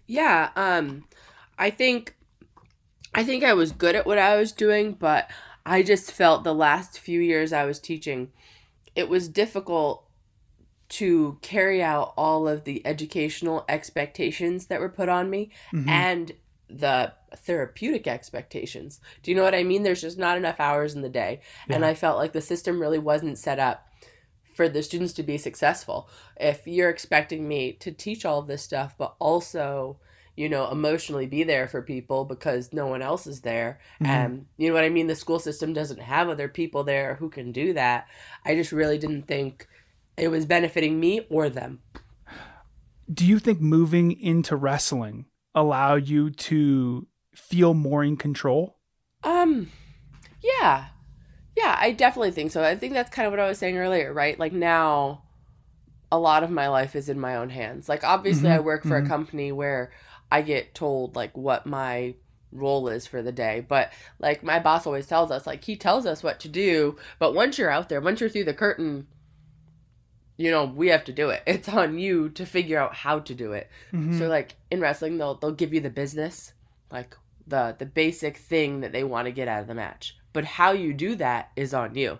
Yeah, 0.06 0.50
um, 0.56 1.04
I 1.58 1.70
think 1.70 2.14
I 3.14 3.24
think 3.24 3.42
I 3.44 3.54
was 3.54 3.72
good 3.72 3.94
at 3.96 4.06
what 4.06 4.18
I 4.18 4.36
was 4.36 4.52
doing, 4.52 4.92
but 4.92 5.30
I 5.64 5.82
just 5.82 6.12
felt 6.12 6.44
the 6.44 6.54
last 6.54 6.98
few 6.98 7.20
years 7.20 7.52
I 7.52 7.64
was 7.64 7.80
teaching, 7.80 8.30
it 8.94 9.08
was 9.08 9.28
difficult 9.28 10.04
to 10.88 11.38
carry 11.42 11.82
out 11.82 12.12
all 12.16 12.46
of 12.46 12.64
the 12.64 12.86
educational 12.86 13.64
expectations 13.68 14.66
that 14.66 14.78
were 14.80 14.88
put 14.88 15.08
on 15.08 15.28
me 15.30 15.50
Mhm. 15.72 15.88
and 15.88 16.32
the 16.68 17.12
therapeutic 17.36 18.06
expectations. 18.06 19.00
Do 19.22 19.30
you 19.30 19.36
know 19.36 19.42
what 19.42 19.54
I 19.54 19.64
mean? 19.64 19.82
There's 19.82 20.00
just 20.00 20.18
not 20.18 20.36
enough 20.36 20.60
hours 20.60 20.94
in 20.94 21.02
the 21.02 21.08
day. 21.08 21.40
And 21.68 21.84
I 21.84 21.94
felt 21.94 22.18
like 22.18 22.32
the 22.32 22.40
system 22.40 22.80
really 22.80 22.98
wasn't 22.98 23.38
set 23.38 23.58
up 23.58 23.85
for 24.56 24.68
the 24.68 24.82
students 24.82 25.12
to 25.14 25.22
be 25.22 25.36
successful. 25.38 26.08
If 26.40 26.66
you're 26.66 26.90
expecting 26.90 27.46
me 27.46 27.72
to 27.74 27.92
teach 27.92 28.24
all 28.24 28.38
of 28.40 28.46
this 28.46 28.62
stuff, 28.62 28.94
but 28.96 29.14
also, 29.18 29.98
you 30.34 30.48
know, 30.48 30.70
emotionally 30.70 31.26
be 31.26 31.42
there 31.44 31.68
for 31.68 31.82
people 31.82 32.24
because 32.24 32.72
no 32.72 32.86
one 32.86 33.02
else 33.02 33.26
is 33.26 33.42
there. 33.42 33.78
Mhm. 34.00 34.06
And 34.08 34.46
you 34.56 34.68
know 34.68 34.74
what 34.74 34.84
I 34.84 34.88
mean? 34.88 35.06
The 35.08 35.14
school 35.14 35.38
system 35.38 35.72
doesn't 35.74 36.00
have 36.00 36.28
other 36.30 36.48
people 36.48 36.84
there 36.84 37.16
who 37.16 37.28
can 37.28 37.52
do 37.52 37.74
that. 37.74 38.08
I 38.44 38.54
just 38.54 38.72
really 38.72 38.98
didn't 38.98 39.26
think 39.28 39.68
it 40.16 40.28
was 40.28 40.46
benefiting 40.46 40.98
me 40.98 41.26
or 41.30 41.48
them. 41.50 41.82
do 43.12 43.24
you 43.24 43.38
think 43.38 43.60
moving 43.60 44.10
into 44.20 44.56
wrestling 44.56 45.26
allowed 45.54 46.08
you 46.08 46.28
to 46.30 47.06
feel 47.36 47.72
more 47.72 48.02
in 48.02 48.16
control 48.16 48.78
Um, 49.22 49.70
yeah. 50.42 50.86
Yeah, 51.56 51.76
I 51.80 51.92
definitely 51.92 52.32
think 52.32 52.52
so. 52.52 52.62
I 52.62 52.76
think 52.76 52.92
that's 52.92 53.10
kind 53.10 53.26
of 53.26 53.32
what 53.32 53.40
I 53.40 53.48
was 53.48 53.58
saying 53.58 53.78
earlier, 53.78 54.12
right? 54.12 54.38
Like 54.38 54.52
now, 54.52 55.24
a 56.12 56.18
lot 56.18 56.44
of 56.44 56.50
my 56.50 56.68
life 56.68 56.96
is 56.96 57.08
in 57.08 57.20
my 57.20 57.36
own 57.36 57.50
hands. 57.50 57.88
Like, 57.88 58.04
obviously, 58.04 58.50
I 58.50 58.60
Mhm, 58.60 58.64
work 58.64 58.84
for 58.84 58.96
mhm. 58.96 59.04
a 59.04 59.08
company 59.08 59.52
where 59.52 59.92
I 60.32 60.42
get 60.42 60.74
told, 60.74 61.16
like, 61.16 61.36
what 61.36 61.66
my 61.66 62.14
role 62.52 62.88
is 62.88 63.06
for 63.06 63.22
the 63.22 63.32
day. 63.32 63.64
But, 63.68 63.92
like, 64.20 64.42
my 64.44 64.60
boss 64.60 64.86
always 64.86 65.06
tells 65.08 65.30
us, 65.32 65.46
like, 65.46 65.64
he 65.64 65.76
tells 65.76 66.06
us 66.06 66.22
what 66.22 66.40
to 66.40 66.48
do. 66.48 66.96
But 67.18 67.34
once 67.34 67.58
you're 67.58 67.70
out 67.70 67.88
there, 67.88 68.00
once 68.00 68.20
you're 68.20 68.30
through 68.30 68.44
the 68.44 68.54
curtain, 68.54 69.08
you 70.38 70.50
know, 70.50 70.64
we 70.64 70.88
have 70.88 71.04
to 71.04 71.12
do 71.12 71.30
it. 71.30 71.42
It's 71.46 71.68
on 71.68 71.98
you 71.98 72.28
to 72.30 72.46
figure 72.46 72.78
out 72.78 72.94
how 72.94 73.20
to 73.20 73.34
do 73.34 73.52
it. 73.52 73.70
Mhm. 73.92 74.12
So 74.18 74.28
like 74.28 74.56
in 74.70 74.80
wrestling, 74.80 75.18
they'll 75.18 75.34
they'll 75.36 75.52
give 75.52 75.74
you 75.74 75.80
the 75.80 75.90
business, 75.90 76.52
like 76.90 77.16
the 77.46 77.74
the 77.78 77.86
basic 77.86 78.36
thing 78.36 78.80
that 78.80 78.92
they 78.92 79.04
want 79.04 79.26
to 79.26 79.32
get 79.32 79.48
out 79.48 79.62
of 79.62 79.66
the 79.66 79.74
match. 79.74 80.16
But 80.36 80.44
how 80.44 80.72
you 80.72 80.92
do 80.92 81.14
that 81.14 81.50
is 81.56 81.72
on 81.72 81.94
you. 81.94 82.18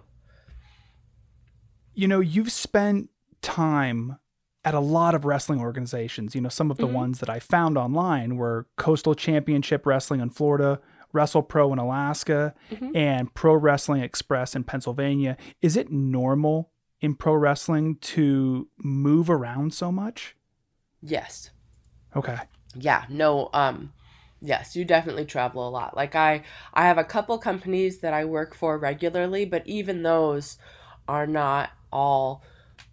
you 1.92 2.08
know 2.08 2.20
you've 2.20 2.50
spent 2.52 3.10
time 3.42 4.16
at 4.64 4.72
a 4.74 4.80
lot 4.80 5.14
of 5.14 5.24
wrestling 5.26 5.60
organizations 5.60 6.34
you 6.34 6.40
know 6.40 6.48
some 6.48 6.70
of 6.70 6.76
the 6.78 6.86
Mhm. 6.86 6.92
ones 6.92 7.20
that 7.20 7.28
i 7.30 7.38
found 7.38 7.76
online 7.78 8.36
were 8.36 8.66
coastal 8.76 9.14
championship 9.14 9.84
wrestling 9.86 10.20
in 10.20 10.30
florida 10.30 10.80
Wrestle 11.12 11.42
Pro 11.42 11.72
in 11.72 11.78
Alaska 11.78 12.54
Mhm. 12.70 12.94
and 12.96 13.32
Pro 13.34 13.54
Wrestling 13.54 14.02
Express 14.02 14.54
in 14.56 14.64
Pennsylvania. 14.64 15.36
Is 15.62 15.74
it 15.76 15.90
normal 15.90 16.70
in 17.00 17.14
pro 17.14 17.34
wrestling 17.34 17.96
to 18.14 18.68
move 18.78 19.30
around 19.30 19.72
so 19.72 19.90
much? 19.92 20.36
Yes. 21.02 21.50
Okay. 22.14 22.38
yeah 22.74 23.04
no 23.08 23.48
um 23.54 23.92
yes 24.40 24.76
you 24.76 24.84
definitely 24.84 25.24
travel 25.24 25.66
a 25.66 25.70
lot. 25.70 25.96
Like 25.96 26.14
i 26.14 26.42
i 26.74 26.84
have 26.86 26.98
a 26.98 27.04
couple 27.04 27.38
companies 27.38 27.98
that 27.98 28.12
i 28.12 28.24
work 28.24 28.54
for 28.54 28.78
regularly 28.78 29.44
but 29.44 29.66
even 29.66 30.02
those 30.02 30.58
are 31.08 31.26
not 31.26 31.70
all 31.92 32.42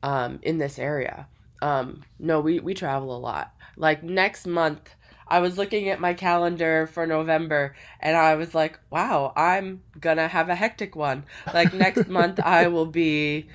um 0.01 0.39
in 0.43 0.57
this 0.57 0.79
area. 0.79 1.27
Um 1.61 2.03
no 2.19 2.39
we 2.39 2.59
we 2.59 2.73
travel 2.73 3.15
a 3.15 3.19
lot. 3.19 3.53
Like 3.77 4.03
next 4.03 4.45
month 4.47 4.95
i 5.27 5.39
was 5.39 5.57
looking 5.57 5.89
at 5.89 6.01
my 6.01 6.13
calendar 6.13 6.85
for 6.85 7.07
november 7.07 7.73
and 8.01 8.15
i 8.17 8.35
was 8.35 8.53
like 8.53 8.77
wow 8.91 9.31
i'm 9.37 9.81
gonna 9.99 10.27
have 10.27 10.49
a 10.49 10.55
hectic 10.55 10.95
one. 10.95 11.25
Like 11.53 11.73
next 11.73 12.07
month 12.19 12.39
i 12.39 12.67
will 12.67 12.85
be 12.85 13.47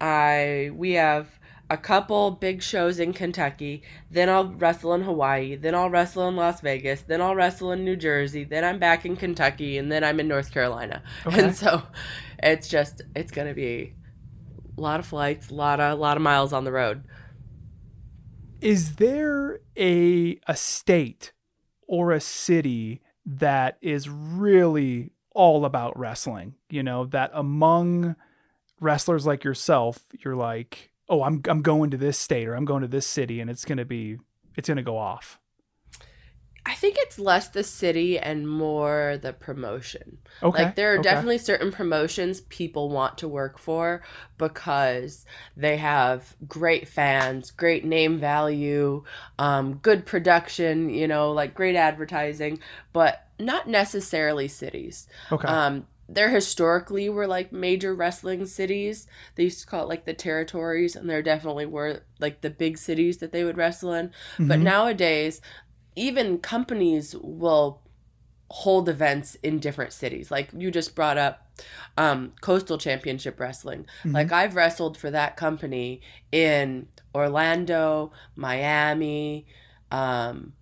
i 0.00 0.70
we 0.74 0.92
have 0.92 1.37
a 1.70 1.76
couple 1.76 2.30
big 2.30 2.62
shows 2.62 2.98
in 2.98 3.12
Kentucky, 3.12 3.82
then 4.10 4.28
I'll 4.28 4.48
wrestle 4.48 4.94
in 4.94 5.02
Hawaii, 5.02 5.54
then 5.54 5.74
I'll 5.74 5.90
wrestle 5.90 6.26
in 6.28 6.36
Las 6.36 6.60
Vegas, 6.60 7.02
then 7.02 7.20
I'll 7.20 7.34
wrestle 7.34 7.72
in 7.72 7.84
New 7.84 7.96
Jersey, 7.96 8.44
then 8.44 8.64
I'm 8.64 8.78
back 8.78 9.04
in 9.04 9.16
Kentucky, 9.16 9.76
and 9.76 9.92
then 9.92 10.02
I'm 10.02 10.18
in 10.20 10.28
North 10.28 10.52
Carolina. 10.52 11.02
Okay. 11.26 11.42
And 11.42 11.54
so 11.54 11.82
it's 12.42 12.68
just 12.68 13.02
it's 13.14 13.30
gonna 13.30 13.52
be 13.52 13.92
a 14.76 14.80
lot 14.80 14.98
of 15.00 15.06
flights, 15.06 15.50
a 15.50 15.54
lot 15.54 15.78
of 15.78 15.98
a 15.98 16.00
lot 16.00 16.16
of 16.16 16.22
miles 16.22 16.52
on 16.52 16.64
the 16.64 16.72
road. 16.72 17.04
Is 18.60 18.96
there 18.96 19.60
a 19.76 20.40
a 20.46 20.56
state 20.56 21.32
or 21.86 22.12
a 22.12 22.20
city 22.20 23.02
that 23.26 23.76
is 23.82 24.08
really 24.08 25.12
all 25.34 25.64
about 25.66 25.98
wrestling? 25.98 26.54
You 26.70 26.82
know, 26.82 27.04
that 27.06 27.30
among 27.34 28.16
wrestlers 28.80 29.26
like 29.26 29.44
yourself, 29.44 30.00
you're 30.24 30.36
like, 30.36 30.90
"Oh, 31.08 31.22
I'm 31.22 31.42
I'm 31.48 31.62
going 31.62 31.90
to 31.90 31.96
this 31.96 32.18
state 32.18 32.46
or 32.48 32.54
I'm 32.54 32.64
going 32.64 32.82
to 32.82 32.88
this 32.88 33.06
city 33.06 33.40
and 33.40 33.50
it's 33.50 33.64
going 33.64 33.78
to 33.78 33.84
be 33.84 34.18
it's 34.56 34.68
going 34.68 34.76
to 34.76 34.82
go 34.82 34.98
off." 34.98 35.38
I 36.68 36.74
think 36.74 36.96
it's 36.98 37.18
less 37.18 37.48
the 37.48 37.64
city 37.64 38.18
and 38.18 38.46
more 38.46 39.18
the 39.22 39.32
promotion. 39.32 40.18
Okay. 40.42 40.64
Like 40.64 40.74
there 40.74 40.92
are 40.92 40.98
okay. 40.98 41.02
definitely 41.02 41.38
certain 41.38 41.72
promotions 41.72 42.42
people 42.42 42.90
want 42.90 43.16
to 43.18 43.28
work 43.28 43.58
for 43.58 44.02
because 44.36 45.24
they 45.56 45.78
have 45.78 46.36
great 46.46 46.86
fans, 46.86 47.52
great 47.52 47.86
name 47.86 48.18
value, 48.18 49.02
um, 49.38 49.76
good 49.76 50.04
production, 50.04 50.90
you 50.90 51.08
know, 51.08 51.32
like 51.32 51.54
great 51.54 51.74
advertising, 51.74 52.60
but 52.92 53.26
not 53.38 53.66
necessarily 53.66 54.46
cities. 54.46 55.08
Okay. 55.32 55.48
Um, 55.48 55.86
there 56.08 56.30
historically 56.30 57.08
were 57.08 57.26
like 57.26 57.52
major 57.52 57.94
wrestling 57.94 58.46
cities. 58.46 59.06
They 59.34 59.44
used 59.44 59.60
to 59.60 59.66
call 59.66 59.82
it 59.84 59.88
like 59.88 60.04
the 60.06 60.14
territories, 60.14 60.96
and 60.96 61.08
there 61.08 61.22
definitely 61.22 61.66
were 61.66 62.00
like 62.18 62.40
the 62.40 62.50
big 62.50 62.78
cities 62.78 63.18
that 63.18 63.30
they 63.32 63.44
would 63.44 63.56
wrestle 63.58 63.92
in. 63.92 64.10
But 64.38 64.58
Mhm. 64.58 64.62
nowadays, 64.62 65.40
even 65.96 66.38
companies 66.38 67.14
will 67.16 67.82
hold 68.50 68.88
events 68.88 69.34
in 69.42 69.58
different 69.58 69.92
cities. 69.92 70.30
Like 70.30 70.48
you 70.56 70.70
just 70.70 70.94
brought 70.94 71.18
up 71.18 71.44
um, 71.98 72.32
Coastal 72.40 72.78
Championship 72.78 73.38
Wrestling. 73.40 73.84
Mhm. 74.04 74.14
Like 74.14 74.30
I've 74.32 74.54
wrestled 74.54 74.96
for 74.96 75.10
that 75.10 75.36
company 75.36 76.00
in 76.30 76.86
Orlando, 77.14 78.12
Miami, 78.36 79.44
um, 79.90 80.52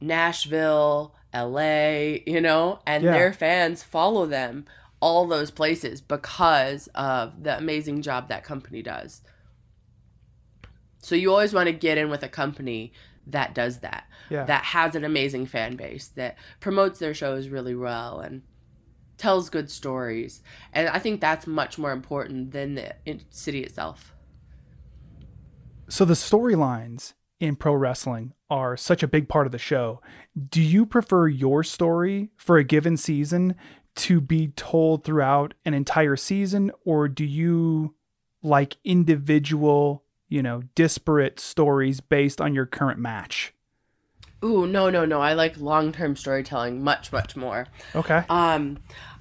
Nashville, 0.00 1.14
LA, 1.36 2.20
you 2.26 2.40
know, 2.40 2.80
and 2.86 3.04
Yeah. 3.04 3.12
their 3.12 3.32
fans 3.32 3.82
follow 3.82 4.26
them 4.26 4.64
all 5.00 5.26
those 5.26 5.50
places 5.50 6.00
because 6.00 6.88
of 6.94 7.42
the 7.42 7.56
amazing 7.56 8.02
job 8.02 8.28
that 8.28 8.44
company 8.44 8.82
does. 8.82 9.22
So 11.00 11.14
you 11.14 11.30
always 11.30 11.52
want 11.52 11.66
to 11.66 11.72
get 11.72 11.98
in 11.98 12.10
with 12.10 12.22
a 12.22 12.28
company 12.28 12.92
that 13.26 13.54
does 13.54 13.78
that 13.80 14.04
yeah. 14.30 14.44
that 14.44 14.64
has 14.64 14.94
an 14.94 15.04
amazing 15.04 15.46
fan 15.46 15.76
base 15.76 16.08
that 16.14 16.36
promotes 16.60 16.98
their 16.98 17.14
shows 17.14 17.48
really 17.48 17.74
well 17.74 18.20
and 18.20 18.42
tells 19.18 19.50
good 19.50 19.70
stories 19.70 20.42
and 20.72 20.88
i 20.88 20.98
think 20.98 21.20
that's 21.20 21.46
much 21.46 21.78
more 21.78 21.90
important 21.92 22.52
than 22.52 22.74
the 22.74 22.92
city 23.30 23.62
itself 23.62 24.12
So 25.88 26.04
the 26.04 26.14
storylines 26.14 27.14
in 27.40 27.56
pro 27.56 27.74
wrestling 27.74 28.32
are 28.48 28.76
such 28.76 29.02
a 29.02 29.08
big 29.08 29.28
part 29.28 29.46
of 29.46 29.52
the 29.52 29.58
show. 29.58 30.00
Do 30.48 30.62
you 30.62 30.86
prefer 30.86 31.28
your 31.28 31.62
story 31.64 32.30
for 32.36 32.56
a 32.56 32.64
given 32.64 32.96
season 32.96 33.54
to 33.96 34.20
be 34.20 34.48
told 34.48 35.04
throughout 35.04 35.54
an 35.64 35.74
entire 35.74 36.16
season 36.16 36.70
or 36.84 37.08
do 37.08 37.24
you 37.24 37.94
like 38.42 38.76
individual, 38.84 40.04
you 40.28 40.42
know, 40.42 40.62
disparate 40.74 41.40
stories 41.40 42.00
based 42.00 42.40
on 42.40 42.54
your 42.54 42.66
current 42.66 42.98
match? 43.00 43.52
ooh 44.44 44.66
no 44.66 44.90
no 44.90 45.06
no 45.06 45.18
i 45.18 45.32
like 45.32 45.58
long-term 45.58 46.14
storytelling 46.14 46.84
much 46.84 47.10
much 47.10 47.34
more 47.36 47.66
Okay. 47.94 48.22
um 48.28 48.76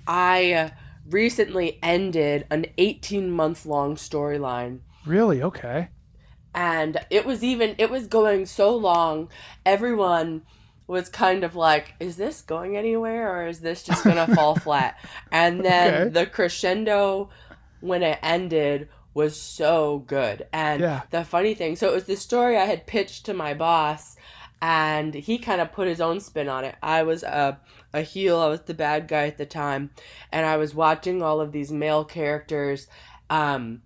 i 0.07 0.69
recently 1.09 1.79
ended 1.81 2.45
an 2.51 2.65
18 2.77 3.31
month 3.31 3.65
long 3.65 3.95
storyline 3.95 4.81
Really? 5.05 5.41
Okay. 5.41 5.87
And 6.55 6.97
it 7.09 7.25
was 7.25 7.43
even 7.43 7.75
it 7.77 7.89
was 7.91 8.07
going 8.07 8.45
so 8.45 8.75
long 8.75 9.29
everyone 9.65 10.41
was 10.87 11.09
kind 11.09 11.43
of 11.43 11.55
like 11.55 11.93
is 11.99 12.15
this 12.15 12.41
going 12.41 12.77
anywhere 12.77 13.35
or 13.35 13.47
is 13.47 13.59
this 13.59 13.83
just 13.83 14.05
gonna 14.05 14.27
fall 14.27 14.55
flat 14.63 14.95
and 15.31 15.63
then 15.65 15.93
Okay. 15.93 16.09
the 16.13 16.25
crescendo 16.25 17.29
when 17.81 18.01
it 18.01 18.17
ended 18.23 18.87
was 19.13 19.39
so 19.39 19.99
good 20.07 20.47
and 20.53 20.81
Yeah. 20.81 21.01
the 21.11 21.23
funny 21.25 21.53
thing 21.53 21.75
so 21.75 21.89
it 21.89 21.93
was 21.93 22.05
the 22.05 22.15
story 22.15 22.57
i 22.57 22.65
had 22.65 22.87
pitched 22.87 23.25
to 23.25 23.33
my 23.33 23.53
boss 23.53 24.15
and 24.61 25.13
he 25.13 25.37
kind 25.37 25.59
of 25.61 25.73
put 25.73 25.87
his 25.87 25.99
own 26.01 26.19
spin 26.19 26.47
on 26.47 26.63
it 26.63 26.75
i 26.81 27.03
was 27.03 27.23
a, 27.23 27.59
a 27.93 28.01
heel 28.01 28.39
i 28.39 28.47
was 28.47 28.61
the 28.61 28.73
bad 28.73 29.07
guy 29.07 29.27
at 29.27 29.37
the 29.37 29.45
time 29.45 29.89
and 30.31 30.45
i 30.45 30.55
was 30.57 30.73
watching 30.73 31.21
all 31.21 31.41
of 31.41 31.51
these 31.51 31.71
male 31.71 32.05
characters 32.05 32.87
um 33.29 33.81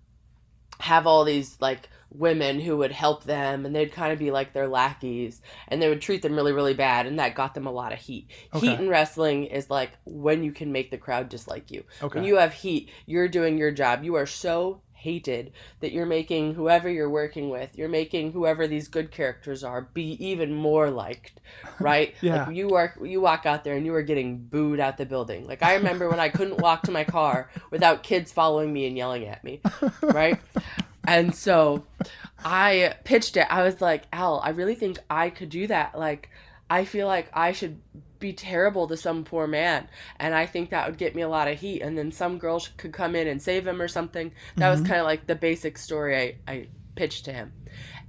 have 0.80 1.06
all 1.06 1.24
these 1.24 1.56
like 1.60 1.88
women 2.10 2.58
who 2.60 2.76
would 2.76 2.92
help 2.92 3.24
them 3.24 3.64
and 3.64 3.74
they'd 3.74 3.92
kind 3.92 4.12
of 4.12 4.18
be 4.18 4.30
like 4.30 4.52
their 4.52 4.66
lackeys 4.68 5.40
and 5.68 5.80
they 5.80 5.88
would 5.88 6.00
treat 6.00 6.22
them 6.22 6.34
really 6.34 6.52
really 6.52 6.74
bad 6.74 7.06
and 7.06 7.18
that 7.18 7.34
got 7.34 7.54
them 7.54 7.66
a 7.66 7.72
lot 7.72 7.92
of 7.92 7.98
heat 7.98 8.28
Okay. 8.54 8.66
heat 8.68 8.80
in 8.80 8.88
wrestling 8.88 9.44
is 9.44 9.70
like 9.70 9.92
when 10.04 10.42
you 10.42 10.52
can 10.52 10.72
make 10.72 10.90
the 10.90 10.98
crowd 10.98 11.28
dislike 11.28 11.70
you 11.70 11.84
Okay. 12.02 12.18
when 12.18 12.26
you 12.26 12.36
have 12.36 12.52
heat 12.52 12.90
you're 13.06 13.28
doing 13.28 13.56
your 13.58 13.70
job 13.70 14.02
you 14.02 14.16
are 14.16 14.26
so 14.26 14.80
hated 14.92 15.52
that 15.80 15.92
you're 15.92 16.04
making 16.04 16.52
whoever 16.52 16.86
you're 16.90 17.08
working 17.08 17.48
with 17.48 17.70
you're 17.78 17.88
making 17.88 18.32
whoever 18.32 18.66
these 18.66 18.86
good 18.88 19.10
characters 19.10 19.64
are 19.64 19.88
be 19.94 20.12
even 20.22 20.52
more 20.52 20.90
liked 20.90 21.40
right 21.80 22.14
Yeah. 22.20 22.44
like 22.44 22.54
you 22.54 22.68
work 22.68 22.98
you 23.02 23.18
walk 23.20 23.46
out 23.46 23.64
there 23.64 23.76
and 23.76 23.86
you 23.86 23.94
are 23.94 24.02
getting 24.02 24.36
booed 24.36 24.78
out 24.78 24.98
the 24.98 25.06
building 25.06 25.46
like 25.46 25.62
i 25.62 25.74
remember 25.76 26.10
when 26.10 26.20
i 26.20 26.28
couldn't 26.28 26.58
walk 26.58 26.82
to 26.82 26.90
my 26.90 27.04
car 27.04 27.50
without 27.70 28.02
kids 28.02 28.30
following 28.30 28.72
me 28.72 28.86
and 28.86 28.96
yelling 28.96 29.26
at 29.26 29.42
me 29.42 29.62
right 30.02 30.38
and 31.06 31.34
so 31.34 31.84
I 32.44 32.94
pitched 33.04 33.36
it. 33.36 33.46
I 33.50 33.62
was 33.62 33.80
like, 33.80 34.04
Al, 34.12 34.40
I 34.44 34.50
really 34.50 34.74
think 34.74 34.98
I 35.08 35.30
could 35.30 35.48
do 35.50 35.66
that. 35.66 35.98
Like, 35.98 36.30
I 36.68 36.84
feel 36.84 37.06
like 37.06 37.30
I 37.32 37.52
should 37.52 37.80
be 38.18 38.32
terrible 38.32 38.86
to 38.88 38.96
some 38.96 39.24
poor 39.24 39.46
man. 39.46 39.88
And 40.18 40.34
I 40.34 40.46
think 40.46 40.70
that 40.70 40.86
would 40.88 40.98
get 40.98 41.14
me 41.14 41.22
a 41.22 41.28
lot 41.28 41.48
of 41.48 41.58
heat. 41.58 41.80
And 41.80 41.96
then 41.96 42.12
some 42.12 42.38
girl 42.38 42.58
sh- 42.58 42.68
could 42.76 42.92
come 42.92 43.16
in 43.16 43.26
and 43.26 43.40
save 43.40 43.66
him 43.66 43.80
or 43.80 43.88
something. 43.88 44.32
That 44.56 44.70
was 44.70 44.82
Mhm. 44.82 44.86
kind 44.88 45.00
of 45.00 45.06
like 45.06 45.26
the 45.26 45.34
basic 45.34 45.78
story 45.78 46.16
I, 46.46 46.52
I 46.52 46.66
pitched 46.96 47.24
to 47.26 47.32
him. 47.32 47.52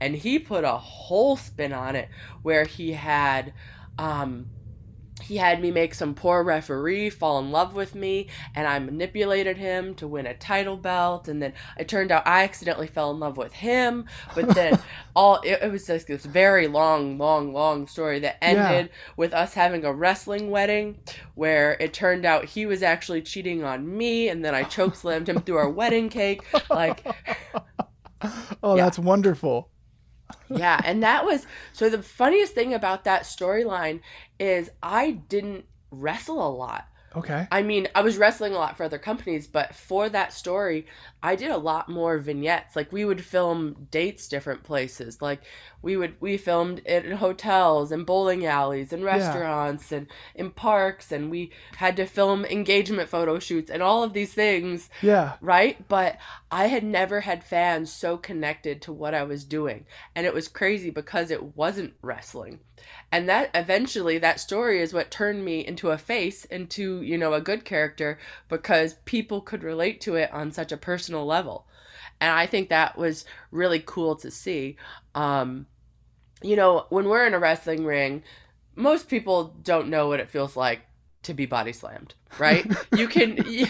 And 0.02 0.16
he 0.16 0.38
put 0.40 0.64
a 0.66 0.78
whole 0.78 1.38
spin 1.38 1.72
on 1.74 1.96
it 1.96 2.10
where 2.42 2.66
he 2.66 2.92
had. 2.92 3.54
Um, 3.98 4.48
he 5.22 5.38
had 5.38 5.62
me 5.62 5.72
make 5.72 5.94
some 5.94 6.14
poor 6.14 6.44
referee 6.44 7.10
fall 7.10 7.40
in 7.40 7.52
love 7.52 7.74
with 7.74 7.96
me 7.96 8.28
and 8.56 8.68
i 8.68 8.78
manipulated 8.80 9.58
him 9.58 9.94
to 9.96 10.08
win 10.08 10.26
a 10.26 10.34
title 10.36 10.78
belt 10.78 11.28
and 11.28 11.42
then 11.42 11.54
it 11.78 11.88
turned 11.88 12.12
out 12.12 12.26
i 12.28 12.44
accidentally 12.44 12.88
fell 12.88 13.12
in 13.12 13.20
love 13.20 13.38
with 13.38 13.54
him 13.54 14.06
but 14.36 14.48
then 14.56 14.78
all 15.16 15.40
it, 15.42 15.60
it 15.62 15.72
was 15.72 15.86
just 15.86 16.08
this 16.08 16.26
very 16.26 16.68
long 16.68 17.18
long 17.18 17.54
long 17.54 17.88
story 17.88 18.20
that 18.20 18.38
Yeah. 18.42 18.50
ended 18.50 18.90
with 19.18 19.34
us 19.34 19.54
having 19.54 19.86
a 19.86 19.94
wrestling 19.94 20.50
wedding 20.50 21.00
where 21.36 21.78
it 21.80 21.94
turned 21.94 22.26
out 22.26 22.46
he 22.46 22.66
was 22.66 22.84
actually 22.84 23.22
cheating 23.22 23.64
on 23.64 23.98
me 23.98 24.30
and 24.30 24.44
then 24.44 24.56
i 24.56 24.64
chokeslammed 24.64 25.28
him 25.28 25.42
through 25.42 25.58
our 25.58 25.70
wedding 25.82 26.10
cake 26.10 26.42
like 26.70 27.06
oh, 28.64 28.76
yeah. 28.76 28.84
that's 28.84 29.00
wonderful. 29.00 29.70
yeah, 30.50 30.80
and 30.86 31.04
that 31.04 31.26
was 31.26 31.46
so 31.74 31.90
the 31.90 32.02
funniest 32.02 32.54
thing 32.54 32.74
about 32.74 33.04
that 33.04 33.24
storyline 33.24 34.00
is 34.42 34.72
I 34.82 35.12
didn't 35.12 35.66
wrestle 35.92 36.46
a 36.46 36.50
lot. 36.50 36.88
Okay. 37.14 37.46
I 37.52 37.62
mean, 37.62 37.90
I 37.94 38.02
was 38.02 38.18
wrestling 38.18 38.54
a 38.54 38.58
lot 38.58 38.78
for 38.78 38.84
other 38.86 38.98
companies, 38.98 39.46
but 39.46 39.76
for 39.76 40.08
that 40.08 40.32
story, 40.32 40.88
I 41.22 41.36
did 41.36 41.52
a 41.52 41.58
lot 41.58 41.90
more 41.90 42.18
vignettes. 42.18 42.74
Like 42.74 42.94
we 42.94 43.04
would 43.04 43.22
film 43.24 43.88
dates 43.92 44.30
different 44.30 44.64
places. 44.64 45.22
Like 45.22 45.42
we 45.82 45.98
would 45.98 46.16
we 46.22 46.38
filmed 46.38 46.82
it 46.86 47.04
in 47.06 47.18
hotels 47.18 47.92
and 47.92 48.06
bowling 48.06 48.46
alleys 48.46 48.94
and 48.94 49.04
restaurants 49.04 49.92
and 49.92 50.08
in 50.36 50.52
parks 50.52 51.12
and 51.12 51.30
we 51.30 51.52
had 51.76 51.98
to 51.98 52.06
film 52.06 52.46
engagement 52.46 53.10
photo 53.10 53.40
shoots 53.40 53.70
and 53.70 53.84
all 53.84 54.04
of 54.04 54.14
these 54.14 54.34
things, 54.34 54.90
Yeah. 55.02 55.34
right? 55.42 55.86
But 55.90 56.18
I 56.50 56.68
had 56.68 56.86
never 56.86 57.20
had 57.20 57.44
fans 57.44 57.92
so 57.92 58.16
connected 58.16 58.82
to 58.84 58.94
what 58.94 59.14
I 59.14 59.24
was 59.24 59.44
doing. 59.44 59.86
And 60.16 60.26
it 60.26 60.34
was 60.34 60.48
crazy 60.48 60.92
because 60.92 61.30
it 61.30 61.58
wasn't 61.58 61.94
wrestling 62.02 62.62
and 63.12 63.28
that 63.30 63.50
eventually 63.54 64.18
that 64.18 64.40
story 64.40 64.82
is 64.82 64.94
what 64.94 65.12
turned 65.12 65.44
me 65.44 65.66
into 65.66 65.90
a 65.90 65.98
face 65.98 66.46
into 66.46 67.02
you 67.02 67.18
know 67.18 67.34
a 67.34 67.42
good 67.42 67.66
character 67.66 68.18
because 68.50 68.96
people 69.06 69.42
could 69.42 69.64
relate 69.64 70.02
to 70.02 70.16
it 70.16 70.32
on 70.32 70.52
such 70.52 70.72
a 70.72 70.78
personal 70.78 71.26
level. 71.26 71.68
And 72.20 72.32
i 72.32 72.46
think 72.46 72.70
that 72.70 72.98
was 72.98 73.26
really 73.52 73.84
cool 73.86 74.16
to 74.18 74.32
see. 74.32 74.78
Um 75.16 75.68
you 76.44 76.56
know 76.56 76.86
when 76.90 77.08
we're 77.08 77.28
in 77.28 77.34
a 77.34 77.40
wrestling 77.40 77.86
ring 77.86 78.24
most 78.76 79.08
people 79.10 79.56
don't 79.62 79.90
know 79.90 80.08
what 80.08 80.20
it 80.20 80.30
feels 80.30 80.56
like 80.56 80.82
to 81.24 81.34
be 81.34 81.46
body 81.46 81.74
slammed 81.74 82.16
right? 82.40 82.66
You 82.98 83.08
can 83.08 83.38
you, 83.48 83.68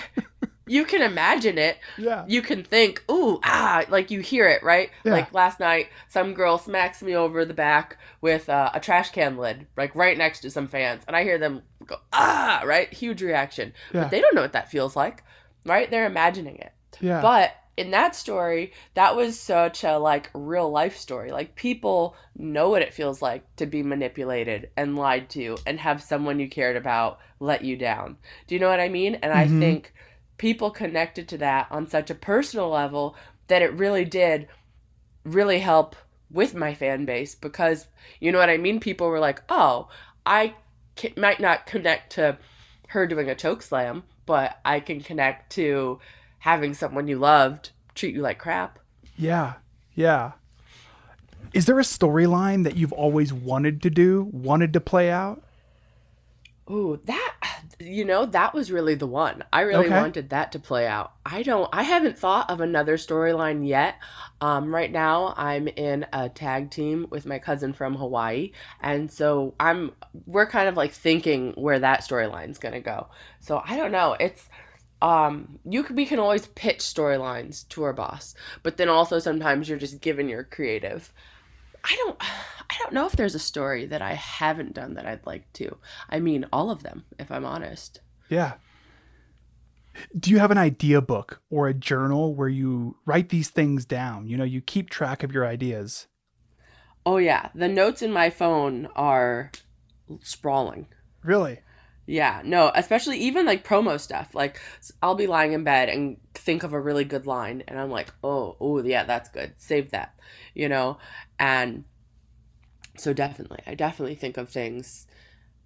you 0.71 0.85
can 0.85 1.01
imagine 1.01 1.57
it 1.57 1.77
Yeah. 1.97 2.23
you 2.27 2.41
can 2.41 2.63
think, 2.63 3.03
ooh, 3.11 3.39
ah, 3.43 3.83
like 3.89 4.09
you 4.09 4.21
hear 4.21 4.47
it, 4.47 4.63
right? 4.63 4.89
Yeah. 5.03 5.11
Like 5.13 5.33
last 5.33 5.59
night, 5.59 5.89
some 6.07 6.33
girl 6.33 6.57
smacks 6.57 7.01
me 7.03 7.13
over 7.15 7.43
the 7.45 7.53
back 7.53 7.97
with 8.21 8.47
uh, 8.49 8.69
a 8.73 8.79
trash 8.79 9.09
can 9.11 9.37
lid, 9.37 9.67
like 9.75 9.93
right 9.95 10.17
next 10.17 10.39
to 10.41 10.49
some 10.49 10.67
fans, 10.67 11.03
and 11.07 11.15
I 11.15 11.23
hear 11.23 11.37
them 11.37 11.61
go, 11.85 11.97
ah, 12.13 12.61
right? 12.65 12.91
Huge 12.93 13.21
reaction. 13.21 13.73
Yeah. 13.93 14.03
But 14.03 14.11
they 14.11 14.21
don't 14.21 14.33
know 14.35 14.41
what 14.41 14.53
that 14.53 14.71
feels 14.71 14.95
like, 14.95 15.23
right? 15.65 15.89
They're 15.91 16.05
imagining 16.05 16.55
it. 16.57 16.71
Yeah. 17.01 17.21
But 17.21 17.51
in 17.77 17.91
that 17.91 18.15
story, 18.15 18.71
that 18.93 19.15
was 19.15 19.39
such 19.39 19.83
a 19.83 19.97
like 19.97 20.29
real 20.33 20.69
life 20.69 20.97
story. 20.97 21.31
Like 21.31 21.55
people 21.55 22.15
know 22.37 22.69
what 22.69 22.81
it 22.81 22.93
feels 22.93 23.21
like 23.21 23.43
to 23.57 23.65
be 23.65 23.81
manipulated 23.83 24.69
and 24.77 24.95
lied 24.97 25.29
to 25.31 25.57
and 25.65 25.79
have 25.79 26.01
someone 26.01 26.39
you 26.39 26.47
cared 26.49 26.75
about 26.77 27.19
let 27.39 27.63
you 27.63 27.75
down. 27.75 28.17
Do 28.47 28.55
you 28.55 28.61
know 28.61 28.69
what 28.69 28.79
I 28.79 28.89
mean? 28.89 29.15
And 29.15 29.33
I 29.33 29.45
Mhm. 29.47 29.59
think 29.59 29.93
people 30.41 30.71
connected 30.71 31.27
to 31.27 31.37
that 31.37 31.67
on 31.69 31.85
such 31.85 32.09
a 32.09 32.15
personal 32.15 32.67
level 32.67 33.15
that 33.47 33.61
it 33.61 33.71
really 33.73 34.03
did 34.03 34.47
really 35.23 35.59
help 35.59 35.95
with 36.31 36.55
my 36.55 36.73
fan 36.73 37.05
base 37.05 37.35
because 37.35 37.85
you 38.19 38.31
know 38.31 38.39
what 38.39 38.49
I 38.49 38.57
mean? 38.57 38.79
People 38.79 39.07
were 39.07 39.19
like, 39.19 39.43
"Oh, 39.49 39.87
I 40.25 40.55
might 41.15 41.39
not 41.39 41.67
connect 41.67 42.13
to 42.13 42.39
her 42.87 43.05
doing 43.05 43.29
a 43.29 43.35
choke 43.35 43.61
slam, 43.61 44.01
but 44.25 44.59
I 44.65 44.79
can 44.79 45.01
connect 45.01 45.51
to 45.51 45.99
having 46.39 46.73
someone 46.73 47.07
you 47.07 47.19
loved 47.19 47.69
treat 47.93 48.15
you 48.15 48.23
like 48.23 48.39
crap." 48.39 48.79
Yeah. 49.15 49.53
Yeah. 49.93 50.31
Is 51.53 51.67
there 51.67 51.79
a 51.79 51.83
storyline 51.83 52.63
that 52.63 52.77
you've 52.77 52.93
always 52.93 53.31
wanted 53.31 53.83
to 53.83 53.91
do, 53.91 54.27
wanted 54.31 54.73
to 54.73 54.81
play 54.81 55.11
out? 55.11 55.43
Ooh, 56.67 56.99
that 57.05 57.30
you 57.81 58.05
know, 58.05 58.25
that 58.27 58.53
was 58.53 58.71
really 58.71 58.95
the 58.95 59.07
one. 59.07 59.43
I 59.51 59.61
really 59.61 59.89
Okay. 59.89 59.89
wanted 59.89 60.29
that 60.29 60.51
to 60.53 60.59
play 60.59 60.87
out. 60.87 61.13
I 61.25 61.43
don't 61.43 61.69
I 61.73 61.83
haven't 61.83 62.17
thought 62.17 62.49
of 62.49 62.61
another 62.61 62.97
storyline 62.97 63.67
yet. 63.67 63.95
Um 64.41 64.73
right 64.73 64.91
now 64.91 65.33
I'm 65.37 65.67
in 65.67 66.05
a 66.13 66.29
tag 66.29 66.71
team 66.71 67.07
with 67.09 67.25
my 67.25 67.39
cousin 67.39 67.73
from 67.73 67.95
Hawaii, 67.95 68.51
and 68.79 69.11
so 69.11 69.55
I'm 69.59 69.91
we're 70.25 70.47
kind 70.47 70.67
of 70.69 70.77
like 70.77 70.91
thinking 70.93 71.53
where 71.53 71.79
that 71.79 72.01
storyline's 72.01 72.57
going 72.59 72.73
to 72.73 72.81
go. 72.81 73.09
So 73.39 73.61
I 73.65 73.77
don't 73.77 73.91
know. 73.91 74.15
It's 74.19 74.49
um 75.01 75.59
you 75.65 75.83
can 75.83 75.95
we 75.95 76.05
can 76.05 76.19
always 76.19 76.45
pitch 76.47 76.79
storylines 76.79 77.67
to 77.69 77.83
our 77.83 77.93
boss, 77.93 78.35
but 78.63 78.77
then 78.77 78.89
also 78.89 79.19
sometimes 79.19 79.67
you're 79.69 79.79
just 79.79 80.01
given 80.01 80.29
your 80.29 80.43
creative. 80.43 81.11
I 81.83 81.95
don't 81.95 82.17
I 82.21 82.75
don't 82.79 82.93
know 82.93 83.05
if 83.05 83.13
there's 83.13 83.35
a 83.35 83.39
story 83.39 83.85
that 83.87 84.01
I 84.01 84.13
haven't 84.13 84.73
done 84.73 84.93
that 84.93 85.05
I'd 85.05 85.25
like 85.25 85.51
to. 85.53 85.77
I 86.09 86.19
mean, 86.19 86.45
all 86.53 86.71
of 86.71 86.83
them, 86.83 87.03
if 87.19 87.29
I'm 87.29 87.45
honest. 87.45 87.99
Yeah. 88.29 88.53
Do 90.17 90.31
you 90.31 90.39
have 90.39 90.51
an 90.51 90.57
idea 90.57 91.01
book 91.01 91.41
or 91.49 91.67
a 91.67 91.73
journal 91.73 92.33
where 92.33 92.47
you 92.47 92.95
write 93.05 93.27
these 93.27 93.49
things 93.49 93.83
down? 93.83 94.27
You 94.27 94.37
know, 94.37 94.45
you 94.45 94.61
keep 94.61 94.89
track 94.89 95.21
of 95.21 95.33
your 95.33 95.45
ideas. 95.45 96.07
Oh 97.05 97.17
yeah, 97.17 97.49
the 97.53 97.67
notes 97.67 98.01
in 98.01 98.13
my 98.13 98.29
phone 98.29 98.87
are 98.95 99.51
sprawling. 100.21 100.87
Really? 101.23 101.59
Yeah, 102.05 102.41
no, 102.43 102.71
especially 102.75 103.17
even 103.19 103.45
like 103.45 103.63
promo 103.65 103.99
stuff. 103.99 104.33
Like 104.33 104.59
I'll 105.01 105.15
be 105.15 105.27
lying 105.27 105.53
in 105.53 105.63
bed 105.63 105.89
and 105.89 106.17
think 106.33 106.63
of 106.63 106.73
a 106.73 106.79
really 106.81 107.05
good 107.05 107.25
line 107.27 107.63
and 107.67 107.79
I'm 107.79 107.91
like, 107.91 108.11
"Oh, 108.23 108.57
oh 108.59 108.83
yeah, 108.83 109.03
that's 109.03 109.29
good. 109.29 109.53
Save 109.57 109.91
that." 109.91 110.15
You 110.53 110.67
know? 110.69 110.97
And 111.39 111.85
so 112.97 113.13
definitely, 113.13 113.59
I 113.67 113.75
definitely 113.75 114.15
think 114.15 114.37
of 114.37 114.49
things 114.49 115.07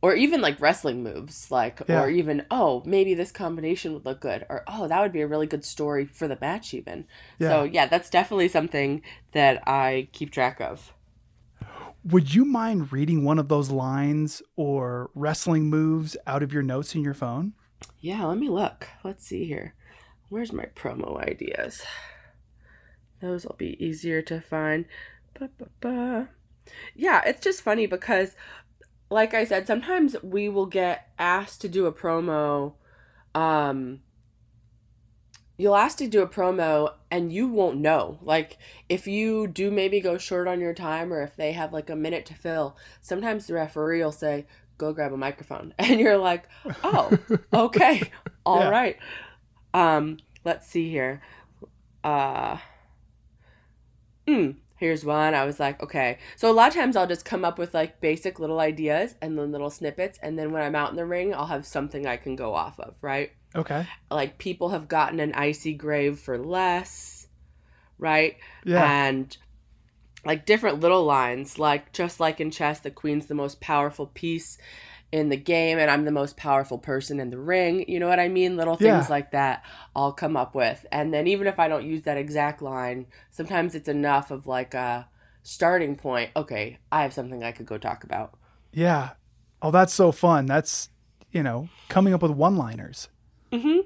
or 0.01 0.13
even 0.13 0.41
like 0.41 0.61
wrestling 0.61 1.01
moves 1.03 1.49
like 1.51 1.81
Yeah. 1.88 2.01
or 2.03 2.09
even, 2.09 2.45
"Oh, 2.51 2.83
maybe 2.86 3.13
this 3.15 3.31
combination 3.31 3.93
would 3.93 4.05
look 4.05 4.19
good." 4.21 4.45
Or, 4.49 4.63
"Oh, 4.67 4.88
that 4.88 5.01
would 5.01 5.13
be 5.13 5.21
a 5.21 5.27
really 5.27 5.47
good 5.47 5.65
story 5.65 6.05
for 6.05 6.27
the 6.27 6.38
match 6.39 6.73
even." 6.73 7.07
So, 7.39 7.63
yeah, 7.63 7.88
that's 7.88 8.09
definitely 8.09 8.49
something 8.49 9.01
that 9.33 9.67
I 9.67 10.09
keep 10.11 10.31
track 10.31 10.59
of. 10.61 10.93
Would 12.03 12.36
you 12.36 12.45
mind 12.45 12.91
reading 12.91 13.24
one 13.24 13.39
of 13.39 13.47
those 13.47 13.72
lines 13.72 14.43
or 14.56 15.10
wrestling 15.16 15.70
moves 15.70 16.16
out 16.28 16.43
of 16.43 16.53
your 16.53 16.62
notes 16.62 16.93
in 16.93 17.01
your 17.01 17.16
phone? 17.16 17.53
Yeah, 17.99 18.26
let 18.26 18.38
me 18.38 18.47
look. 18.47 18.88
Let's 19.03 19.26
see 19.26 19.45
here. 19.45 19.74
Where's 20.30 20.53
my 20.53 20.66
promo 20.76 21.20
ideas? 21.20 21.82
Those 23.22 23.45
will 23.45 23.56
be 23.58 23.84
easier 23.84 24.22
to 24.24 24.39
find. 24.39 24.86
Ba-ba-ba. 25.39 26.30
Yeah, 26.95 27.22
it's 27.26 27.41
just 27.41 27.62
funny 27.62 27.88
because, 27.88 28.36
like 29.10 29.34
I 29.34 29.45
said, 29.45 29.66
sometimes 29.66 30.16
we 30.22 30.49
will 30.49 30.66
get 30.66 31.10
asked 31.18 31.62
to 31.62 31.70
do 31.70 31.86
a 31.86 31.93
promo. 31.93 32.74
Um, 33.34 34.01
you'll 35.58 35.76
ask 35.76 35.97
to 35.99 36.08
do 36.08 36.22
a 36.22 36.28
promo 36.28 36.93
and 37.10 37.32
you 37.32 37.47
won't 37.47 37.78
know. 37.78 38.20
Like, 38.22 38.58
if 38.89 39.08
you 39.08 39.47
do 39.47 39.72
maybe 39.72 39.99
go 40.01 40.18
short 40.18 40.47
on 40.47 40.60
your 40.60 40.74
time 40.74 41.14
or 41.14 41.22
if 41.22 41.36
they 41.36 41.53
have 41.53 41.72
like 41.74 41.89
a 41.89 41.95
minute 41.95 42.26
to 42.28 42.34
fill, 42.34 42.76
sometimes 43.01 43.47
the 43.47 43.53
referee 43.53 44.03
will 44.03 44.12
say, 44.12 44.45
go 44.78 44.91
grab 44.93 45.14
a 45.14 45.18
microphone. 45.18 45.74
And 45.80 45.99
you're 45.99 46.18
like, 46.18 46.47
oh, 46.84 47.18
okay, 47.53 48.12
all 48.45 48.60
Yeah. 48.60 48.70
right. 48.70 48.97
Um, 49.74 50.18
let's 50.43 50.68
see 50.68 50.89
here. 50.89 51.22
Uh, 52.03 52.58
mm, 54.28 54.56
here's 54.78 55.06
one. 55.06 55.34
I 55.34 55.45
was 55.45 55.60
like, 55.60 55.82
okay. 55.82 56.18
So 56.36 56.51
a 56.51 56.53
lot 56.53 56.68
of 56.70 56.74
times 56.74 56.95
I'll 56.95 57.08
just 57.08 57.26
come 57.26 57.45
up 57.45 57.58
with 57.58 57.74
like 57.74 58.01
basic 58.01 58.39
little 58.39 58.60
ideas 58.60 59.16
and 59.22 59.38
then 59.38 59.51
little 59.51 59.70
snippets, 59.70 60.20
and 60.22 60.38
then 60.38 60.51
when 60.51 60.62
I'm 60.64 60.76
out 60.76 60.89
in 60.91 60.95
the 60.95 61.06
ring, 61.06 61.34
I'll 61.34 61.47
have 61.47 61.66
something 61.66 62.06
I 62.06 62.18
can 62.18 62.36
go 62.36 62.53
off 62.53 62.80
of, 62.80 62.95
right? 63.01 63.32
Okay. 63.56 63.86
Like 64.12 64.38
people 64.38 64.70
have 64.70 64.88
gotten 64.88 65.20
an 65.20 65.34
icy 65.34 65.74
grave 65.74 66.20
for 66.20 66.38
less, 66.38 67.28
right? 67.97 68.38
Yeah. 68.64 68.84
And 69.08 69.36
like 70.26 70.45
different 70.45 70.80
little 70.80 71.03
lines, 71.03 71.60
like 71.60 71.91
just 71.93 72.20
like 72.20 72.39
in 72.41 72.51
chess, 72.51 72.80
the 72.80 72.91
queen's 72.91 73.28
the 73.28 73.36
most 73.36 73.62
powerful 73.62 74.08
piece 74.08 74.58
in 75.12 75.30
the 75.30 75.38
game, 75.38 75.78
and 75.78 75.89
I'm 75.89 76.03
the 76.03 76.12
most 76.12 76.36
powerful 76.36 76.78
person 76.80 77.20
in 77.20 77.30
the 77.30 77.38
ring. 77.38 77.86
You 77.88 77.99
know 77.99 78.08
what 78.10 78.20
I 78.20 78.28
mean? 78.28 78.58
Little 78.58 78.76
things 78.76 78.88
Yeah. 78.88 79.08
like 79.10 79.32
that 79.32 79.64
I'll 79.95 80.12
come 80.12 80.36
up 80.36 80.56
with. 80.56 80.86
And 80.91 81.14
then 81.14 81.28
even 81.28 81.47
if 81.47 81.60
I 81.60 81.68
don't 81.68 81.86
use 81.86 82.01
that 82.01 82.18
exact 82.18 82.62
line, 82.62 83.06
sometimes 83.30 83.76
it's 83.76 83.88
enough 83.88 84.32
of 84.32 84.47
like 84.47 84.74
a 84.74 85.08
starting 85.43 85.95
point. 85.95 86.32
Okay, 86.36 86.80
I 86.91 87.03
have 87.03 87.14
something 87.14 87.43
I 87.43 87.51
could 87.51 87.68
go 87.68 87.78
talk 87.78 88.03
about. 88.03 88.34
yeah. 88.74 89.12
Oh, 89.62 89.72
that's 89.72 89.93
so 89.93 90.12
fun. 90.12 90.45
That's, 90.45 90.89
you 91.32 91.41
know, 91.41 91.70
coming 91.89 92.14
up 92.14 92.22
with 92.22 92.32
one 92.32 92.56
liners. 92.56 93.08
Mm-hmm. 93.58 93.80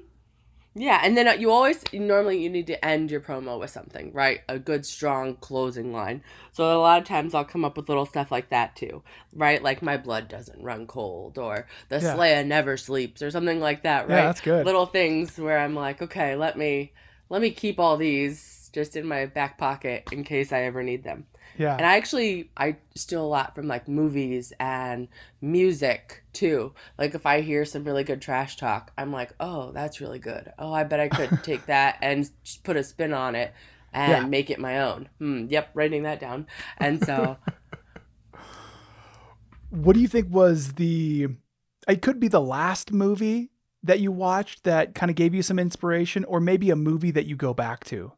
Yeah, 0.76 1.00
and 1.02 1.16
then 1.16 1.26
uh, 1.26 1.32
you 1.32 1.50
always 1.50 1.82
normally 1.92 2.40
you 2.42 2.48
need 2.48 2.68
to 2.68 2.84
end 2.84 3.10
your 3.10 3.20
promo 3.20 3.58
with 3.58 3.70
something, 3.70 4.12
right? 4.12 4.40
A 4.48 4.56
good 4.58 4.86
strong 4.86 5.34
closing 5.34 5.92
line. 5.92 6.22
So 6.52 6.64
a 6.64 6.78
lot 6.78 7.00
of 7.00 7.08
times 7.08 7.34
I'll 7.34 7.44
come 7.44 7.64
up 7.64 7.76
with 7.76 7.88
little 7.88 8.06
stuff 8.06 8.30
like 8.30 8.50
that 8.50 8.76
too, 8.76 9.02
right? 9.34 9.60
Like 9.60 9.82
my 9.82 9.96
blood 9.96 10.28
doesn't 10.28 10.62
run 10.62 10.86
cold, 10.86 11.38
or 11.38 11.66
the 11.88 11.96
Yeah. 11.96 12.14
Slaya 12.14 12.46
never 12.46 12.76
sleeps, 12.76 13.20
or 13.20 13.32
something 13.32 13.58
like 13.60 13.82
that, 13.82 14.08
Yeah, 14.08 14.14
right? 14.14 14.24
that's 14.26 14.40
good. 14.40 14.64
Little 14.64 14.86
things 14.86 15.36
where 15.38 15.58
I'm 15.58 15.74
like, 15.74 16.02
okay, 16.02 16.36
let 16.36 16.56
me 16.56 16.92
let 17.28 17.42
me 17.42 17.50
keep 17.50 17.80
all 17.80 17.96
these 17.96 18.70
just 18.72 18.94
in 18.94 19.06
my 19.06 19.26
back 19.26 19.58
pocket 19.58 20.04
in 20.12 20.22
case 20.22 20.52
I 20.52 20.62
ever 20.62 20.84
need 20.84 21.02
them. 21.02 21.26
Yeah. 21.60 21.76
And 21.76 21.86
I 21.86 21.98
actually 21.98 22.50
I 22.56 22.76
steal 22.94 23.22
a 23.22 23.28
lot 23.28 23.54
from 23.54 23.68
like 23.68 23.86
movies 23.86 24.50
and 24.58 25.08
music 25.42 26.24
too. 26.32 26.72
Like 26.98 27.14
if 27.14 27.26
I 27.26 27.42
hear 27.42 27.66
some 27.66 27.84
really 27.84 28.02
good 28.02 28.22
trash 28.22 28.56
talk, 28.56 28.92
I'm 28.96 29.12
like, 29.12 29.34
"Oh, 29.38 29.70
that's 29.72 30.00
really 30.00 30.18
good. 30.18 30.50
Oh, 30.58 30.72
I 30.72 30.84
bet 30.84 31.00
I 31.00 31.10
could 31.10 31.30
take 31.42 31.66
that 31.66 31.98
and 32.00 32.30
just 32.44 32.64
put 32.64 32.78
a 32.78 32.82
spin 32.82 33.12
on 33.12 33.34
it 33.34 33.52
and 33.92 34.24
Yeah. 34.24 34.28
make 34.30 34.48
it 34.48 34.58
my 34.58 34.80
own." 34.80 35.10
Hmm, 35.18 35.48
yep, 35.50 35.68
writing 35.74 36.04
that 36.04 36.18
down. 36.20 36.46
And 36.78 37.02
so 37.02 37.36
what 39.70 39.94
do 39.94 40.00
you 40.00 40.08
think 40.08 40.28
was 40.30 40.74
the 40.74 41.28
it 41.88 42.02
could 42.02 42.20
be 42.20 42.28
the 42.28 42.40
last 42.40 42.92
movie 42.92 43.50
that 43.82 44.00
you 44.00 44.12
watched 44.12 44.64
that 44.64 44.94
kind 44.94 45.10
of 45.10 45.16
gave 45.16 45.34
you 45.34 45.42
some 45.42 45.58
inspiration, 45.58 46.24
or 46.24 46.40
maybe 46.40 46.70
a 46.70 46.76
movie 46.76 47.10
that 47.10 47.26
you 47.26 47.36
go 47.36 47.54
back 47.54 47.84
to? 47.84 48.12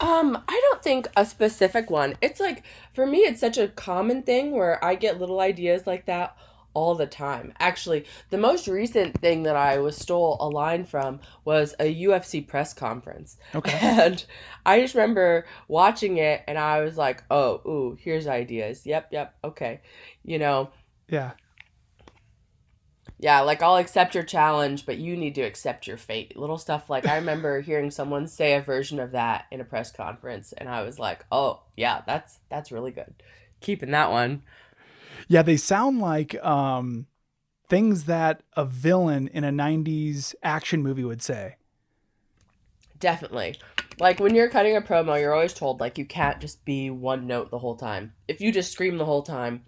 Um, 0.00 0.42
I 0.48 0.60
don't 0.70 0.82
think 0.82 1.08
a 1.16 1.24
specific 1.24 1.90
one. 1.90 2.16
It's 2.20 2.40
like 2.40 2.64
for 2.94 3.06
me 3.06 3.18
it's 3.18 3.40
such 3.40 3.58
a 3.58 3.68
common 3.68 4.22
thing 4.22 4.52
where 4.52 4.82
I 4.84 4.94
get 4.94 5.18
little 5.18 5.40
ideas 5.40 5.86
like 5.86 6.06
that 6.06 6.36
all 6.74 6.94
the 6.94 7.06
time. 7.06 7.52
Actually, 7.58 8.04
the 8.30 8.38
most 8.38 8.68
recent 8.68 9.20
thing 9.20 9.42
that 9.42 9.56
I 9.56 9.78
was 9.78 9.96
stole 9.96 10.36
a 10.40 10.48
line 10.48 10.84
from 10.84 11.18
was 11.44 11.74
a 11.80 12.02
UFC 12.04 12.46
press 12.46 12.72
conference. 12.72 13.36
Okay. 13.54 13.78
And 13.82 14.24
I 14.64 14.80
just 14.80 14.94
remember 14.94 15.46
watching 15.66 16.18
it 16.18 16.44
and 16.46 16.56
I 16.58 16.82
was 16.82 16.96
like, 16.96 17.24
"Oh, 17.30 17.60
ooh, 17.66 17.98
here's 18.00 18.26
ideas. 18.28 18.86
Yep, 18.86 19.08
yep. 19.10 19.34
Okay." 19.42 19.80
You 20.24 20.38
know, 20.38 20.70
Yeah. 21.08 21.32
Yeah, 23.18 23.40
like 23.40 23.62
I'll 23.62 23.76
accept 23.76 24.14
your 24.14 24.24
challenge, 24.24 24.86
but 24.86 24.98
you 24.98 25.16
need 25.16 25.34
to 25.34 25.42
accept 25.42 25.86
your 25.86 25.96
fate. 25.96 26.36
Little 26.36 26.58
stuff 26.58 26.88
like 26.88 27.06
I 27.06 27.16
remember 27.16 27.60
hearing 27.60 27.90
someone 27.90 28.28
say 28.28 28.54
a 28.54 28.62
version 28.62 29.00
of 29.00 29.12
that 29.12 29.46
in 29.50 29.60
a 29.60 29.64
press 29.64 29.90
conference 29.90 30.52
and 30.52 30.68
I 30.68 30.82
was 30.82 30.98
like, 30.98 31.24
"Oh, 31.32 31.62
yeah, 31.76 32.02
that's 32.06 32.38
that's 32.48 32.72
really 32.72 32.92
good." 32.92 33.14
Keeping 33.60 33.90
that 33.90 34.10
one. 34.10 34.42
Yeah, 35.26 35.42
they 35.42 35.56
sound 35.56 35.98
like 35.98 36.42
um, 36.44 37.06
things 37.68 38.04
that 38.04 38.42
a 38.56 38.64
villain 38.64 39.28
in 39.28 39.42
a 39.42 39.50
90s 39.50 40.34
action 40.42 40.82
movie 40.82 41.04
would 41.04 41.22
say. 41.22 41.56
Definitely. 43.00 43.56
Like 43.98 44.20
when 44.20 44.34
you're 44.34 44.48
cutting 44.48 44.76
a 44.76 44.80
promo, 44.80 45.20
you're 45.20 45.34
always 45.34 45.54
told 45.54 45.80
like 45.80 45.98
you 45.98 46.04
can't 46.04 46.40
just 46.40 46.64
be 46.64 46.88
one 46.90 47.26
note 47.26 47.50
the 47.50 47.58
whole 47.58 47.76
time. 47.76 48.12
If 48.28 48.40
you 48.40 48.52
just 48.52 48.72
scream 48.72 48.96
the 48.96 49.04
whole 49.04 49.22
time, 49.22 49.64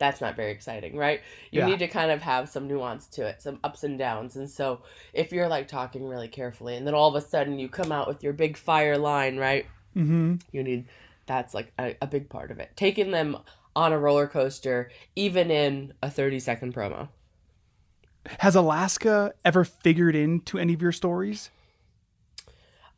that's 0.00 0.20
not 0.20 0.34
very 0.34 0.50
exciting, 0.50 0.96
right? 0.96 1.20
You 1.52 1.60
Yeah. 1.60 1.66
need 1.66 1.78
to 1.78 1.86
kind 1.86 2.10
of 2.10 2.22
have 2.22 2.48
some 2.48 2.66
nuance 2.66 3.06
to 3.08 3.26
it, 3.26 3.40
some 3.40 3.60
ups 3.62 3.84
and 3.84 3.96
downs. 3.96 4.34
And 4.34 4.50
so 4.50 4.80
if 5.12 5.30
you're 5.30 5.46
like 5.46 5.68
talking 5.68 6.08
really 6.08 6.26
carefully 6.26 6.76
and 6.76 6.84
then 6.84 6.94
all 6.94 7.08
of 7.08 7.14
a 7.14 7.24
sudden 7.24 7.60
you 7.60 7.68
come 7.68 7.92
out 7.92 8.08
with 8.08 8.24
your 8.24 8.32
big 8.32 8.56
fire 8.56 8.98
line, 8.98 9.36
right? 9.36 9.66
Mm-hmm. 9.94 10.36
You 10.50 10.62
need 10.64 10.86
that's 11.26 11.54
like 11.54 11.72
a, 11.78 11.94
a 12.02 12.06
big 12.08 12.28
part 12.28 12.50
of 12.50 12.58
it. 12.58 12.70
Taking 12.74 13.12
them 13.12 13.36
on 13.76 13.92
a 13.92 13.98
roller 13.98 14.26
coaster, 14.26 14.90
even 15.14 15.50
in 15.50 15.92
a 16.02 16.10
30 16.10 16.40
second 16.40 16.74
promo. 16.74 17.08
Has 18.40 18.56
Alaska 18.56 19.32
ever 19.44 19.64
figured 19.64 20.16
into 20.16 20.58
any 20.58 20.74
of 20.74 20.82
your 20.82 20.92
stories? 20.92 21.50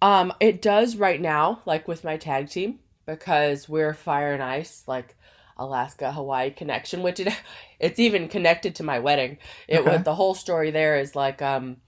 Um, 0.00 0.32
it 0.40 0.62
does 0.62 0.96
right 0.96 1.20
now, 1.20 1.60
like 1.66 1.86
with 1.86 2.04
my 2.04 2.16
tag 2.16 2.48
team, 2.48 2.80
because 3.06 3.68
we're 3.68 3.94
Fire 3.94 4.32
and 4.32 4.42
Ice, 4.42 4.82
like 4.86 5.14
Alaska 5.62 6.12
Hawaii 6.12 6.50
connection, 6.52 7.02
which 7.02 7.20
it 7.20 7.28
it's 7.80 8.00
even 8.00 8.28
connected 8.28 8.76
to 8.76 8.84
my 8.84 9.00
wedding. 9.00 9.38
It 9.68 9.84
Okay. 9.84 9.86
was 9.86 10.04
the 10.04 10.16
whole 10.16 10.34
story 10.34 10.70
there 10.72 10.98
is 11.00 11.16
like 11.16 11.42
um 11.42 11.78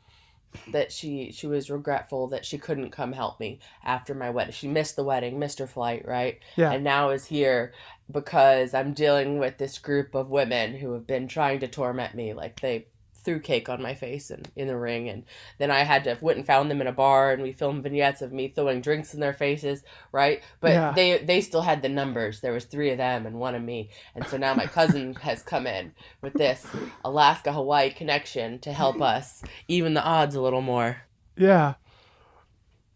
that 0.69 0.93
she 0.93 1.33
she 1.33 1.47
was 1.47 1.71
regretful 1.71 2.29
that 2.29 2.47
she 2.47 2.59
couldn't 2.59 2.91
come 2.93 3.13
help 3.13 3.41
me 3.41 3.61
after 3.85 4.15
my 4.15 4.31
wedding. 4.31 4.55
She 4.55 4.69
missed 4.69 4.97
the 4.97 5.05
wedding, 5.05 5.39
missed 5.39 5.61
her 5.61 5.69
flight, 5.69 6.07
right? 6.09 6.41
Yeah. 6.57 6.71
And 6.71 6.85
now 6.85 7.11
is 7.11 7.27
here 7.27 7.75
because 8.11 8.75
I'm 8.75 8.95
dealing 8.95 9.39
with 9.39 9.59
this 9.59 9.79
group 9.79 10.15
of 10.15 10.31
women 10.31 10.77
who 10.77 10.95
have 10.95 11.07
been 11.07 11.29
trying 11.29 11.61
to 11.61 11.69
torment 11.69 12.15
me. 12.17 12.35
Like 12.35 12.61
they 12.61 12.89
threw 13.25 13.41
cake 13.41 13.69
on 13.69 13.81
my 13.83 13.95
face 13.95 14.31
and 14.31 14.49
in 14.55 14.67
the 14.69 14.77
ring 14.77 15.09
and 15.09 15.25
then 15.59 15.71
I 15.71 15.81
had 15.85 16.05
to 16.05 16.19
went 16.21 16.39
and 16.39 16.47
found 16.47 16.71
them 16.71 16.81
in 16.81 16.87
a 16.87 16.93
bar 16.93 17.33
and 17.33 17.43
we 17.43 17.53
filmed 17.53 17.83
vignettes 17.83 18.23
of 18.23 18.33
me 18.33 18.49
throwing 18.49 18.81
drinks 18.81 19.15
in 19.15 19.21
their 19.21 19.33
faces, 19.33 19.83
right? 20.13 20.43
But 20.61 20.73
Yeah. 20.73 20.93
they 20.93 21.19
they 21.19 21.41
still 21.41 21.63
had 21.63 21.83
the 21.83 21.89
numbers. 21.89 22.41
There 22.41 22.53
was 22.53 22.65
three 22.67 22.91
of 22.91 22.99
them 22.99 23.27
and 23.27 23.41
one 23.41 23.55
of 23.55 23.63
me. 23.63 23.91
And 24.15 24.27
so 24.27 24.37
now 24.37 24.55
my 24.55 24.67
cousin 24.67 25.15
has 25.23 25.43
come 25.43 25.67
in 25.67 25.93
with 26.21 26.35
this 26.35 26.67
Alaska 27.05 27.53
Hawaii 27.53 27.91
connection 27.91 28.59
to 28.61 28.73
help 28.73 29.01
us 29.01 29.43
even 29.69 29.95
the 29.95 30.03
odds 30.05 30.35
a 30.35 30.41
little 30.43 30.63
more. 30.63 30.99
Yeah. 31.37 31.75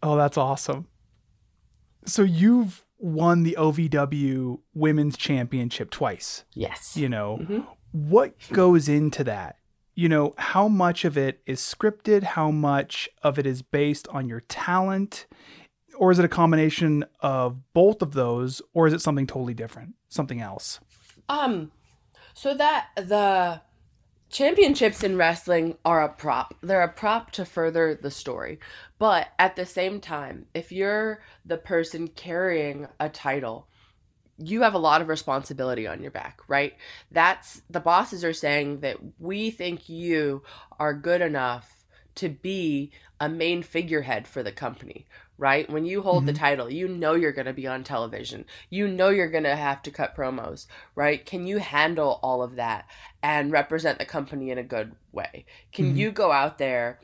Oh, 0.01 0.15
that's 0.15 0.37
awesome. 0.37 0.87
So 2.05 2.23
you've 2.23 2.85
won 2.97 3.43
the 3.43 3.55
OVW 3.57 4.59
Women's 4.73 5.17
Championship 5.17 5.89
twice. 5.89 6.43
Yes. 6.53 6.95
You 6.97 7.09
know, 7.09 7.37
Mhm. 7.41 7.67
what 7.91 8.33
goes 8.51 8.87
into 8.89 9.23
that? 9.25 9.57
You 9.99 10.07
know, 10.07 10.33
how 10.37 10.69
much 10.69 11.03
of 11.03 11.17
it 11.17 11.41
is 11.45 11.59
scripted? 11.59 12.23
How 12.23 12.51
much 12.51 13.09
of 13.21 13.37
it 13.37 13.45
is 13.45 13.61
based 13.61 14.07
on 14.07 14.29
your 14.29 14.39
talent? 14.39 15.27
Or 15.97 16.09
is 16.09 16.19
it 16.19 16.23
a 16.23 16.29
combination 16.29 17.03
of 17.19 17.57
both 17.73 18.01
of 18.01 18.13
those? 18.13 18.61
Or 18.73 18.87
is 18.87 18.93
it 18.93 19.01
something 19.01 19.27
totally 19.27 19.53
different? 19.53 19.95
Something 20.07 20.39
else? 20.39 20.79
Um, 21.27 21.73
so 22.33 22.53
that 22.53 22.91
the 22.95 23.59
championships 24.29 25.03
in 25.03 25.17
wrestling 25.17 25.77
are 25.83 26.01
a 26.01 26.07
prop. 26.07 26.55
They're 26.61 26.81
a 26.81 26.93
prop 26.93 27.31
to 27.31 27.43
further 27.43 27.93
the 27.93 28.09
story. 28.09 28.59
But 28.99 29.27
at 29.37 29.57
the 29.57 29.65
same 29.65 29.99
time, 29.99 30.45
if 30.53 30.71
you're 30.71 31.21
the 31.43 31.57
person 31.57 32.07
carrying 32.07 32.87
a 33.01 33.09
title, 33.09 33.67
you 34.39 34.61
have 34.61 34.73
a 34.73 34.79
lot 34.79 35.01
of 35.01 35.07
responsibility 35.07 35.85
on 35.85 36.01
your 36.01 36.11
back, 36.11 36.41
right? 36.47 36.73
That's 37.11 37.61
the 37.69 37.79
bosses 37.79 38.23
are 38.23 38.33
saying 38.33 38.79
that 38.81 38.97
we 39.19 39.51
think 39.51 39.89
you 39.89 40.43
are 40.79 40.93
good 40.93 41.21
enough 41.21 41.85
to 42.15 42.29
be 42.29 42.91
a 43.19 43.29
main 43.29 43.63
figurehead 43.63 44.27
for 44.27 44.43
the 44.43 44.51
company, 44.51 45.05
right? 45.37 45.69
When 45.69 45.85
you 45.85 46.01
hold 46.01 46.25
the 46.25 46.33
title, 46.33 46.69
you 46.69 46.87
know 46.87 47.13
you're 47.13 47.31
going 47.33 47.47
to 47.47 47.53
be 47.53 47.67
on 47.67 47.83
television. 47.83 48.45
You 48.69 48.87
know 48.87 49.09
you're 49.09 49.29
going 49.29 49.43
to 49.43 49.55
have 49.55 49.81
to 49.83 49.91
cut 49.91 50.15
promos, 50.15 50.67
right? 50.95 51.25
Can 51.25 51.45
you 51.47 51.57
handle 51.57 52.19
all 52.23 52.41
of 52.41 52.55
that 52.55 52.87
and 53.21 53.51
represent 53.51 53.99
the 53.99 54.05
company 54.05 54.51
in 54.51 54.57
a 54.57 54.63
good 54.63 54.95
way? 55.11 55.45
Can 55.71 55.93
Mhm. 55.93 55.97
you 55.97 56.11
go 56.11 56.31
out 56.31 56.57
there 56.57 56.99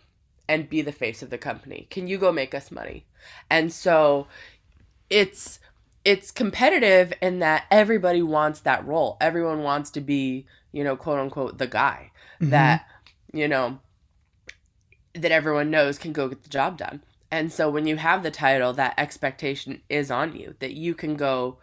and 0.48 0.70
be 0.70 0.82
the 0.82 0.92
face 0.92 1.22
of 1.22 1.30
the 1.30 1.38
company? 1.38 1.88
Can 1.90 2.08
you 2.08 2.18
go 2.18 2.32
make 2.32 2.54
us 2.54 2.72
money? 2.72 3.06
And 3.50 3.72
so 3.72 4.28
it's 5.10 5.60
it's 6.06 6.30
competitive 6.32 7.12
in 7.22 7.40
that 7.40 7.66
everybody 7.72 8.22
wants 8.22 8.62
that 8.62 8.86
role. 8.86 9.18
Everyone 9.20 9.64
wants 9.64 9.90
to 9.92 10.02
be, 10.02 10.46
you 10.72 10.84
know, 10.84 10.96
quote 10.96 11.20
unquote 11.20 11.58
the 11.58 11.68
guy 11.68 12.12
Mhm. 12.40 12.52
that, 12.52 12.86
you 13.34 13.48
know, 13.48 13.80
that 15.16 15.32
everyone 15.32 15.72
knows 15.72 15.98
can 15.98 16.14
go 16.14 16.28
get 16.30 16.44
the 16.44 16.50
job 16.50 16.78
done. 16.78 17.04
And 17.32 17.52
so 17.52 17.70
when 17.70 17.88
you 17.88 17.98
have 17.98 18.22
the 18.22 18.32
title, 18.32 18.72
that 18.74 18.94
expectation 18.98 19.82
is 19.90 20.12
on 20.12 20.36
you 20.36 20.56
that 20.60 20.74
you 20.74 20.94
can 20.94 21.16
go 21.16 21.58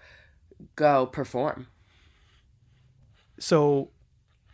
go 0.77 1.07
perform. 1.07 1.69
So, 3.39 3.91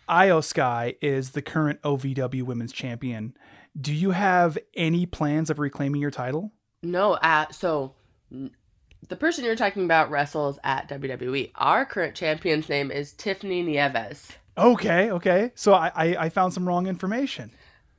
Io 0.09 0.41
Sky 0.41 0.95
is 1.03 1.30
the 1.30 1.43
current 1.43 1.80
OVW 1.82 2.43
Women's 2.43 2.72
Champion. 2.72 3.34
Do 3.78 3.93
you 3.93 4.12
have 4.12 4.57
any 4.74 5.07
plans 5.07 5.51
of 5.51 5.59
reclaiming 5.59 6.01
your 6.01 6.11
title? 6.11 6.53
No, 6.82 7.14
uh, 7.14 7.47
so 7.51 7.95
the 9.09 9.16
person 9.16 9.44
you're 9.44 9.56
talking 9.56 9.84
about 9.84 10.11
wrestles 10.11 10.59
at 10.64 10.88
WWE. 10.88 11.52
Our 11.56 11.84
current 11.84 12.14
champion's 12.14 12.68
name 12.68 12.90
is 12.90 13.12
Tiffany 13.12 13.62
Nieves. 13.62 14.32
Okay, 14.56 15.11
okay. 15.11 15.52
So 15.54 15.72
I, 15.74 15.90
I, 15.94 16.16
I 16.24 16.28
found 16.28 16.52
some 16.52 16.66
wrong 16.66 16.86
information. 16.86 17.50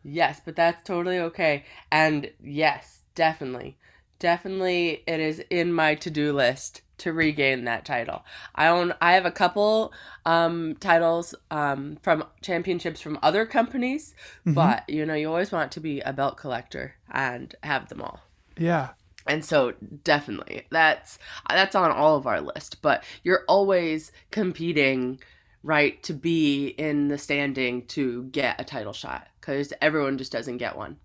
Yes, 0.04 0.42
but 0.44 0.56
that's 0.56 0.84
totally 0.88 1.20
okay. 1.20 1.66
And 1.92 2.30
yes, 2.44 3.02
definitely. 3.16 3.78
Definitely 4.20 5.04
it 5.08 5.20
is 5.20 5.42
in 5.50 5.72
my 5.74 5.96
to-do 5.96 6.34
list 6.34 6.82
to 7.00 7.14
regain 7.14 7.64
that 7.64 7.86
title. 7.86 8.26
I 8.56 8.68
own 8.68 8.94
I 9.00 9.14
have 9.14 9.26
a 9.26 9.32
couple 9.32 9.94
um 10.26 10.76
titles 10.82 11.34
um 11.50 11.98
from 12.02 12.26
championships 12.42 13.00
from 13.00 13.18
other 13.24 13.46
companies, 13.46 14.14
Mhm. 14.46 14.56
but 14.56 14.90
you 14.90 15.06
know, 15.06 15.14
you 15.14 15.30
always 15.30 15.54
want 15.54 15.72
to 15.72 15.80
be 15.80 16.02
a 16.02 16.12
belt 16.12 16.36
collector 16.36 16.96
and 17.10 17.56
have 17.64 17.88
them 17.88 18.02
all. 18.02 18.20
Yeah. 18.58 18.90
And 19.30 19.46
so 19.46 19.74
definitely 20.04 20.66
that's 20.72 21.20
that's 21.48 21.76
on 21.76 21.92
all 21.92 22.18
of 22.18 22.28
our 22.28 22.42
list, 22.42 22.82
but 22.82 23.04
you're 23.24 23.46
always 23.48 24.12
competing 24.32 25.20
right 25.62 26.02
to 26.04 26.14
be 26.14 26.70
in 26.70 27.10
the 27.10 27.18
standing 27.18 27.86
to 27.88 28.24
get 28.26 28.60
a 28.60 28.64
title 28.64 28.94
shot 28.94 29.28
cuz 29.42 29.72
everyone 29.82 30.18
just 30.18 30.32
doesn't 30.32 30.58
get 30.58 30.76
one. 30.76 30.98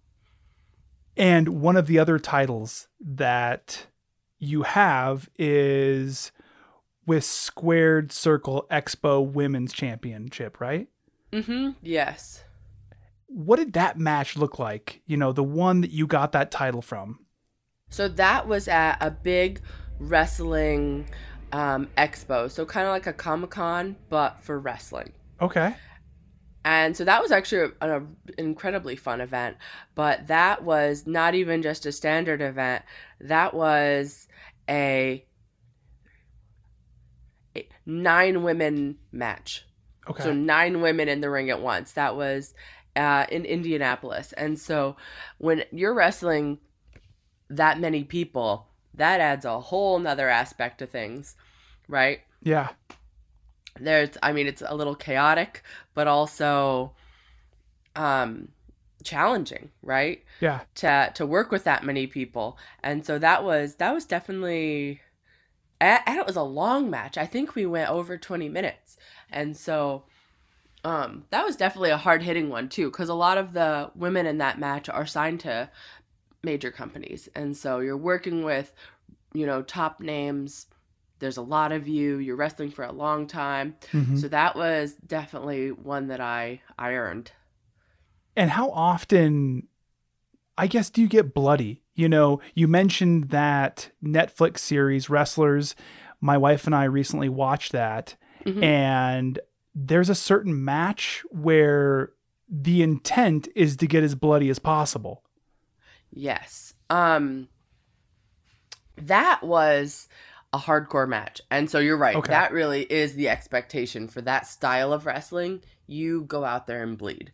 And 1.16 1.60
one 1.60 1.76
of 1.76 1.86
the 1.86 1.98
other 1.98 2.18
titles 2.18 2.88
that 3.00 3.86
you 4.38 4.62
have 4.62 5.28
is 5.38 6.32
with 7.06 7.24
Squared 7.24 8.10
Circle 8.10 8.66
Expo 8.70 9.24
Women's 9.24 9.72
Championship, 9.72 10.60
right? 10.60 10.88
Mm 11.32 11.44
Mhm. 11.44 11.74
Yes. 11.82 12.44
What 13.26 13.56
did 13.56 13.72
that 13.74 13.98
match 13.98 14.36
look 14.36 14.58
like? 14.58 15.02
You 15.06 15.16
know, 15.16 15.32
the 15.32 15.42
one 15.42 15.80
that 15.82 15.90
you 15.90 16.06
got 16.06 16.32
that 16.32 16.50
title 16.50 16.82
from. 16.82 17.23
So 17.94 18.08
that 18.08 18.48
was 18.48 18.66
at 18.66 18.96
a 19.00 19.12
big 19.12 19.60
wrestling 20.00 21.08
um, 21.52 21.88
expo. 21.96 22.50
So 22.50 22.66
kind 22.66 22.88
of 22.88 22.92
like 22.92 23.06
a 23.06 23.12
Comic 23.12 23.50
Con, 23.50 23.94
but 24.08 24.40
for 24.40 24.58
wrestling. 24.58 25.12
Okay. 25.40 25.76
And 26.64 26.96
so 26.96 27.04
that 27.04 27.22
was 27.22 27.30
actually 27.30 27.72
an 27.80 28.16
incredibly 28.36 28.96
fun 28.96 29.20
event. 29.20 29.58
But 29.94 30.26
that 30.26 30.64
was 30.64 31.06
not 31.06 31.36
even 31.36 31.62
just 31.62 31.86
a 31.86 31.92
standard 31.92 32.42
event, 32.42 32.82
that 33.20 33.54
was 33.54 34.26
a, 34.68 35.24
a 37.54 37.68
nine 37.86 38.42
women 38.42 38.98
match. 39.12 39.64
Okay. 40.10 40.24
So 40.24 40.32
nine 40.32 40.80
women 40.80 41.08
in 41.08 41.20
the 41.20 41.30
ring 41.30 41.48
at 41.50 41.60
once. 41.60 41.92
That 41.92 42.16
was 42.16 42.54
uh, 42.96 43.26
in 43.30 43.44
Indianapolis. 43.44 44.32
And 44.32 44.58
so 44.58 44.96
when 45.38 45.62
you're 45.70 45.94
wrestling 45.94 46.58
that 47.50 47.78
many 47.78 48.04
people, 48.04 48.66
that 48.94 49.20
adds 49.20 49.44
a 49.44 49.60
whole 49.60 49.98
nother 49.98 50.28
aspect 50.28 50.78
to 50.78 50.86
things, 50.86 51.36
right? 51.88 52.20
Yeah. 52.42 52.70
There's, 53.78 54.16
I 54.22 54.32
mean, 54.32 54.46
it's 54.46 54.62
a 54.64 54.74
little 54.74 54.94
chaotic, 54.94 55.62
but 55.94 56.06
also 56.06 56.92
um, 57.96 58.48
challenging, 59.02 59.70
right? 59.82 60.22
Yeah. 60.40 60.60
To 60.76 61.10
to 61.14 61.26
work 61.26 61.50
with 61.50 61.64
that 61.64 61.84
many 61.84 62.06
people, 62.06 62.58
and 62.82 63.04
so 63.04 63.18
that 63.18 63.44
was 63.44 63.76
that 63.76 63.92
was 63.92 64.04
definitely, 64.04 65.00
and 65.80 66.00
and 66.06 66.18
it 66.18 66.26
was 66.26 66.36
a 66.36 66.42
long 66.42 66.90
match. 66.90 67.18
I 67.18 67.26
think 67.26 67.54
we 67.54 67.66
went 67.66 67.90
over 67.90 68.16
twenty 68.16 68.48
minutes, 68.48 68.96
and 69.30 69.56
so 69.56 70.04
um, 70.84 71.24
that 71.30 71.44
was 71.44 71.56
definitely 71.56 71.90
a 71.90 71.96
hard 71.96 72.22
hitting 72.22 72.48
one 72.50 72.68
too, 72.68 72.90
because 72.90 73.08
a 73.08 73.14
lot 73.14 73.38
of 73.38 73.52
the 73.52 73.90
women 73.94 74.26
in 74.26 74.38
that 74.38 74.58
match 74.58 74.88
are 74.88 75.06
signed 75.06 75.40
to 75.40 75.70
major 76.44 76.70
companies, 76.70 77.28
and 77.34 77.56
so 77.56 77.80
you're 77.80 77.96
working 77.96 78.44
with, 78.44 78.72
you 79.32 79.46
know, 79.46 79.62
top 79.62 80.00
names. 80.00 80.66
There's 81.20 81.36
a 81.36 81.42
lot 81.42 81.72
of 81.72 81.88
you. 81.88 82.18
You're 82.18 82.36
wrestling 82.36 82.70
for 82.70 82.84
a 82.84 82.92
long 82.92 83.26
time, 83.26 83.76
Mhm. 83.92 84.18
so 84.20 84.28
that 84.28 84.54
was 84.56 84.94
definitely 85.06 85.70
one 85.72 86.08
that 86.08 86.20
I 86.20 86.60
I 86.78 86.92
earned. 86.92 87.32
And 88.36 88.50
how 88.50 88.70
often, 88.70 89.68
I 90.58 90.66
guess, 90.66 90.90
do 90.90 91.00
you 91.00 91.08
get 91.08 91.34
bloody? 91.34 91.82
You 91.94 92.08
know, 92.08 92.40
you 92.54 92.66
mentioned 92.68 93.30
that 93.30 93.90
Netflix 94.02 94.58
series, 94.58 95.08
Wrestlers. 95.08 95.76
My 96.20 96.36
wife 96.36 96.66
and 96.66 96.74
I 96.74 96.84
recently 96.84 97.28
watched 97.28 97.70
that. 97.72 98.16
Mhm. 98.44 98.62
And 98.62 99.38
there's 99.74 100.08
a 100.10 100.14
certain 100.14 100.64
match 100.64 101.22
where 101.30 102.12
the 102.48 102.82
intent 102.82 103.48
is 103.54 103.76
to 103.76 103.86
get 103.86 104.02
as 104.02 104.14
bloody 104.14 104.48
as 104.48 104.58
possible. 104.58 105.22
Yes. 106.14 106.74
Um 106.88 107.48
that 108.96 109.42
was 109.42 110.08
a 110.52 110.58
hardcore 110.58 111.08
match. 111.08 111.40
And 111.50 111.68
so 111.68 111.80
you're 111.80 111.96
right. 111.96 112.14
Okay. 112.14 112.30
That 112.30 112.52
really 112.52 112.82
is 112.82 113.14
the 113.14 113.28
expectation 113.28 114.06
for 114.06 114.20
that 114.22 114.46
style 114.46 114.92
of 114.92 115.04
wrestling. 115.04 115.62
You 115.88 116.22
go 116.22 116.44
out 116.44 116.66
there 116.68 116.82
and 116.82 116.96
bleed. 116.96 117.32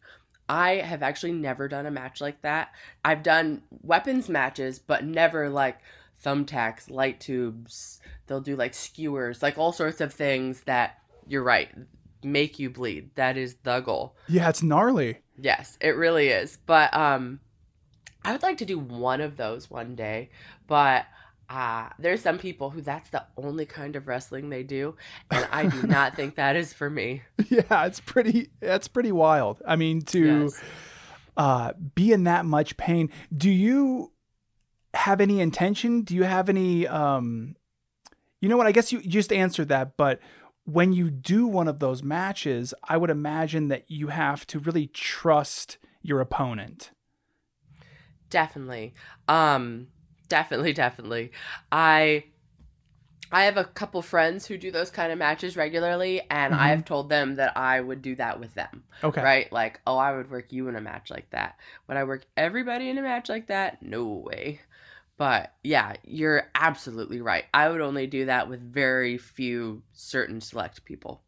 I 0.48 0.76
have 0.76 1.02
actually 1.02 1.32
never 1.32 1.68
done 1.68 1.86
a 1.86 1.90
match 1.90 2.20
like 2.20 2.40
that. 2.42 2.70
I've 3.04 3.22
done 3.22 3.62
weapons 3.82 4.28
matches, 4.28 4.78
but 4.78 5.04
never 5.04 5.50
like 5.50 5.78
thumbtacks, 6.24 6.90
light 6.90 7.20
tubes. 7.20 8.00
They'll 8.26 8.40
do 8.40 8.56
like 8.56 8.74
skewers, 8.74 9.42
like 9.42 9.58
all 9.58 9.72
sorts 9.72 10.00
of 10.00 10.12
things 10.12 10.62
that 10.62 10.98
you're 11.28 11.44
right, 11.44 11.68
make 12.24 12.58
you 12.58 12.70
bleed. 12.70 13.10
That 13.14 13.36
is 13.36 13.56
the 13.62 13.80
goal. 13.80 14.16
Yeah, 14.28 14.48
it's 14.48 14.62
gnarly. 14.62 15.18
Yes, 15.38 15.76
it 15.80 15.90
really 15.96 16.28
is. 16.28 16.58
But 16.66 16.92
um 16.94 17.40
I 18.24 18.32
would 18.32 18.42
like 18.42 18.58
to 18.58 18.64
do 18.64 18.78
one 18.78 19.20
of 19.20 19.36
those 19.36 19.70
one 19.70 19.94
day, 19.94 20.30
but 20.66 21.06
uh 21.48 21.88
there's 21.98 22.22
some 22.22 22.38
people 22.38 22.70
who 22.70 22.80
that's 22.80 23.10
the 23.10 23.24
only 23.36 23.66
kind 23.66 23.96
of 23.96 24.06
wrestling 24.06 24.50
they 24.50 24.62
do, 24.62 24.94
and 25.30 25.46
I 25.50 25.66
do 25.66 25.82
not 25.86 26.14
think 26.14 26.36
that 26.36 26.54
is 26.56 26.72
for 26.72 26.88
me. 26.88 27.22
Yeah, 27.48 27.86
it's 27.86 28.00
pretty 28.00 28.50
that's 28.60 28.88
pretty 28.88 29.12
wild. 29.12 29.62
I 29.66 29.76
mean 29.76 30.02
to 30.02 30.44
Yes. 30.52 30.62
uh 31.36 31.72
be 31.94 32.12
in 32.12 32.24
that 32.24 32.44
much 32.44 32.76
pain. 32.76 33.10
Do 33.36 33.50
you 33.50 34.12
have 34.94 35.20
any 35.20 35.40
intention? 35.40 36.02
Do 36.02 36.14
you 36.14 36.24
have 36.24 36.48
any 36.48 36.86
um 36.86 37.56
you 38.40 38.48
know 38.48 38.56
what? 38.56 38.66
I 38.66 38.72
guess 38.72 38.90
you 38.92 39.02
just 39.02 39.32
answered 39.32 39.68
that, 39.68 39.96
but 39.96 40.18
when 40.64 40.92
you 40.92 41.10
do 41.10 41.46
one 41.46 41.68
of 41.68 41.78
those 41.78 42.02
matches, 42.02 42.72
I 42.84 42.96
would 42.96 43.10
imagine 43.10 43.68
that 43.68 43.84
you 43.90 44.08
have 44.08 44.46
to 44.48 44.58
really 44.58 44.86
trust 44.86 45.78
your 46.02 46.20
opponent. 46.20 46.90
Definitely. 48.30 48.94
Um 49.28 49.88
definitely, 50.28 50.72
definitely. 50.84 51.32
I 51.70 52.24
I 53.32 53.44
have 53.44 53.56
a 53.56 53.64
couple 53.64 54.02
friends 54.02 54.46
who 54.46 54.58
do 54.58 54.72
those 54.72 54.90
kind 54.90 55.12
of 55.12 55.18
matches 55.18 55.56
regularly 55.56 56.20
and 56.30 56.52
Mhm. 56.52 56.58
I've 56.58 56.84
told 56.84 57.08
them 57.08 57.36
that 57.36 57.56
I 57.56 57.80
would 57.80 58.02
do 58.02 58.16
that 58.16 58.40
with 58.40 58.54
them. 58.54 58.82
Okay. 59.04 59.22
Right? 59.22 59.52
Like, 59.52 59.80
oh, 59.86 59.96
I 59.98 60.16
would 60.16 60.30
work 60.30 60.52
you 60.52 60.66
in 60.68 60.74
a 60.74 60.80
match 60.80 61.10
like 61.10 61.30
that. 61.30 61.56
Would 61.86 61.96
I 61.96 62.04
work 62.04 62.24
everybody 62.36 62.88
in 62.88 62.98
a 62.98 63.02
match 63.02 63.28
like 63.28 63.46
that? 63.46 63.82
No 63.82 64.04
way. 64.04 64.60
But 65.16 65.52
yeah, 65.62 65.94
you're 66.02 66.50
absolutely 66.54 67.20
right. 67.20 67.44
I 67.52 67.68
would 67.68 67.82
only 67.82 68.06
do 68.06 68.24
that 68.24 68.48
with 68.48 68.60
very 68.60 69.18
few 69.18 69.82
certain 69.92 70.40
select 70.40 70.84
people. 70.84 71.22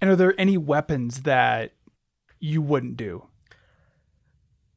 And 0.00 0.10
are 0.10 0.16
there 0.16 0.34
any 0.38 0.58
weapons 0.58 1.22
that 1.22 1.72
you 2.40 2.60
wouldn't 2.60 2.96
do? 2.96 3.28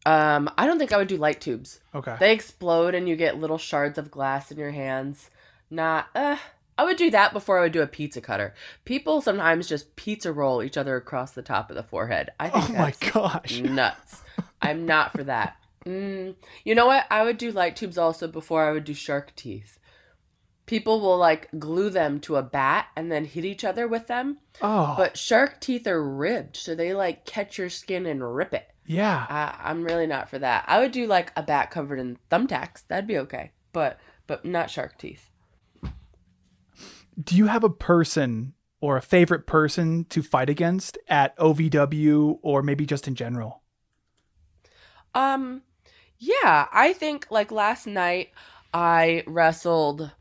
Um, 0.07 0.49
I 0.57 0.65
don't 0.65 0.79
think 0.79 0.93
I 0.93 0.97
would 0.97 1.09
do 1.09 1.17
light 1.17 1.41
tubes. 1.41 1.81
Okay. 1.93 2.15
They 2.17 2.31
explode 2.31 2.95
and 2.95 3.09
you 3.09 3.17
get 3.17 3.41
little 3.41 3.57
shards 3.57 3.97
of 3.97 4.09
glass 4.09 4.49
in 4.51 4.57
your 4.57 4.71
hands. 4.71 5.29
Not, 5.69 6.07
uh, 6.15 6.37
I 6.77 6.85
would 6.85 6.95
do 6.95 7.11
that 7.11 7.33
before 7.33 7.59
I 7.59 7.63
would 7.63 7.73
do 7.73 7.81
a 7.81 7.87
pizza 7.87 8.21
cutter. 8.21 8.53
People 8.85 9.19
sometimes 9.19 9.67
just 9.67 9.97
pizza 9.97 10.31
roll 10.31 10.63
each 10.63 10.77
other 10.77 10.95
across 10.95 11.31
the 11.31 11.41
top 11.41 11.69
of 11.69 11.75
the 11.75 11.83
forehead. 11.83 12.29
I 12.39 12.47
think 12.47 12.69
oh 12.69 12.73
my 12.73 12.93
gosh. 13.11 13.59
nuts. 13.61 14.21
I'm 14.61 14.85
not 14.85 15.11
for 15.11 15.25
that. 15.25 15.57
Mm, 15.85 16.35
you 16.63 16.73
know 16.73 16.85
what? 16.85 17.05
I 17.11 17.23
would 17.23 17.37
do 17.37 17.51
light 17.51 17.75
tubes 17.75 17.97
also 17.97 18.29
before 18.29 18.63
I 18.63 18.71
would 18.71 18.85
do 18.85 18.93
shark 18.93 19.35
teeth. 19.35 19.77
People 20.67 21.01
will 21.01 21.17
like 21.17 21.49
glue 21.59 21.89
them 21.89 22.21
to 22.21 22.37
a 22.37 22.43
bat 22.43 22.87
and 22.95 23.11
then 23.11 23.25
hit 23.25 23.43
each 23.43 23.65
other 23.65 23.89
with 23.89 24.07
them. 24.07 24.37
Oh. 24.61 24.93
But 24.97 25.17
shark 25.17 25.59
teeth 25.59 25.85
are 25.85 26.01
ribbed, 26.01 26.55
so 26.55 26.75
they 26.75 26.93
like 26.93 27.25
catch 27.25 27.57
your 27.57 27.69
skin 27.69 28.05
and 28.05 28.35
rip 28.35 28.53
it. 28.53 28.69
Yeah. 28.87 29.25
I, 29.29 29.69
I'm 29.69 29.83
really 29.83 30.07
not 30.07 30.29
for 30.29 30.39
that. 30.39 30.65
I 30.67 30.79
would 30.79 30.91
do 30.91 31.05
like 31.05 31.31
a 31.35 31.43
bat 31.43 31.69
covered 31.69 31.99
in 31.99 32.17
thumbtacks. 32.31 32.83
That'd 32.87 33.07
be 33.07 33.19
okay. 33.19 33.51
But 33.73 33.99
but 34.25 34.43
not 34.43 34.69
shark 34.71 34.97
teeth. 34.97 35.29
do 37.21 37.35
you 37.35 37.47
have 37.47 37.63
a 37.63 37.69
person 37.69 38.53
or 38.79 38.97
a 38.97 39.01
favorite 39.01 39.47
person 39.47 40.05
to 40.05 40.21
fight 40.21 40.49
against 40.49 40.97
at 41.07 41.37
OVW 41.37 42.39
or 42.41 42.61
maybe 42.61 42.85
just 42.85 43.07
in 43.07 43.15
general? 43.15 43.61
Um, 45.15 45.63
yeah, 46.19 46.67
I 46.71 46.93
think 46.93 47.27
like 47.31 47.51
last 47.51 47.87
night 47.87 48.29
I 48.73 49.23
wrestled 49.25 50.11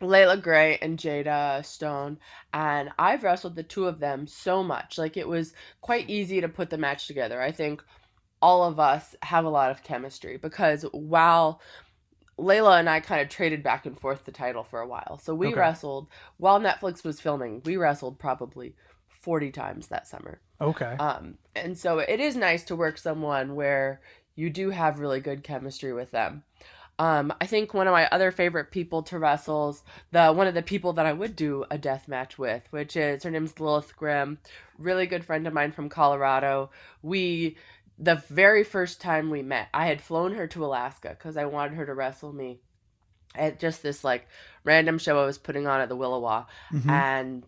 Leila 0.00 0.36
Grey 0.36 0.78
and 0.80 0.98
Jada 0.98 1.64
Stone, 1.64 2.18
and 2.52 2.90
I've 2.98 3.24
wrestled 3.24 3.56
the 3.56 3.62
two 3.62 3.86
of 3.86 3.98
them 4.00 4.26
so 4.26 4.62
much. 4.62 4.98
Like 4.98 5.16
it 5.16 5.28
was 5.28 5.52
quite 5.80 6.08
easy 6.10 6.40
to 6.40 6.48
put 6.48 6.70
the 6.70 6.78
match 6.78 7.06
together. 7.06 7.40
I 7.42 7.52
think 7.52 7.82
all 8.40 8.64
of 8.64 8.78
us 8.80 9.16
have 9.22 9.44
a 9.44 9.50
lot 9.50 9.70
of 9.70 9.82
chemistry 9.82 10.36
because 10.36 10.84
while 10.92 11.60
Layla 12.38 12.78
and 12.78 12.88
I 12.88 13.00
kind 13.00 13.20
of 13.20 13.28
traded 13.28 13.62
back 13.62 13.84
and 13.86 13.98
forth 13.98 14.24
the 14.24 14.32
title 14.32 14.62
for 14.62 14.80
a 14.80 14.86
while. 14.86 15.18
So 15.22 15.34
we 15.34 15.48
Okay. 15.48 15.60
wrestled 15.60 16.08
while 16.36 16.60
Netflix 16.60 17.04
was 17.04 17.20
filming. 17.20 17.62
We 17.64 17.76
wrestled 17.76 18.18
probably 18.18 18.76
40 19.08 19.50
times 19.50 19.88
that 19.88 20.06
summer. 20.06 20.40
Okay. 20.60 20.96
Um, 21.00 21.38
and 21.56 21.76
so 21.76 21.98
it 21.98 22.20
is 22.20 22.36
nice 22.36 22.64
to 22.64 22.76
work 22.76 22.98
someone 22.98 23.56
where 23.56 24.00
you 24.36 24.50
do 24.50 24.70
have 24.70 25.00
really 25.00 25.20
good 25.20 25.42
chemistry 25.42 25.92
with 25.92 26.12
them. 26.12 26.44
Um, 27.00 27.32
I 27.40 27.46
think 27.46 27.74
one 27.74 27.86
of 27.86 27.92
my 27.92 28.08
other 28.08 28.32
favorite 28.32 28.70
people 28.72 29.02
to 29.04 29.18
wrestles, 29.18 29.84
the 30.10 30.32
one 30.32 30.48
of 30.48 30.54
the 30.54 30.62
people 30.62 30.94
that 30.94 31.06
I 31.06 31.12
would 31.12 31.36
do 31.36 31.64
a 31.70 31.78
death 31.78 32.08
match 32.08 32.38
with, 32.38 32.62
which 32.70 32.96
is 32.96 33.22
her 33.22 33.30
name's 33.30 33.60
Lilith 33.60 33.96
Grimm, 33.96 34.38
really 34.78 35.06
good 35.06 35.24
friend 35.24 35.46
of 35.46 35.52
mine 35.52 35.70
from 35.70 35.88
Colorado. 35.88 36.70
We, 37.02 37.56
the 37.98 38.16
very 38.28 38.64
first 38.64 39.00
time 39.00 39.30
we 39.30 39.42
met, 39.42 39.68
I 39.72 39.86
had 39.86 40.00
flown 40.00 40.34
her 40.34 40.48
to 40.48 40.64
Alaska 40.64 41.10
because 41.10 41.36
I 41.36 41.44
wanted 41.44 41.74
her 41.76 41.86
to 41.86 41.94
wrestle 41.94 42.32
me 42.32 42.58
at 43.34 43.60
just 43.60 43.82
this 43.82 44.02
like 44.02 44.26
random 44.64 44.98
show 44.98 45.22
I 45.22 45.26
was 45.26 45.38
putting 45.38 45.66
on 45.68 45.80
at 45.80 45.88
the 45.88 45.96
Willowa 45.96 46.46
Mhm. 46.72 46.90
and 46.90 47.44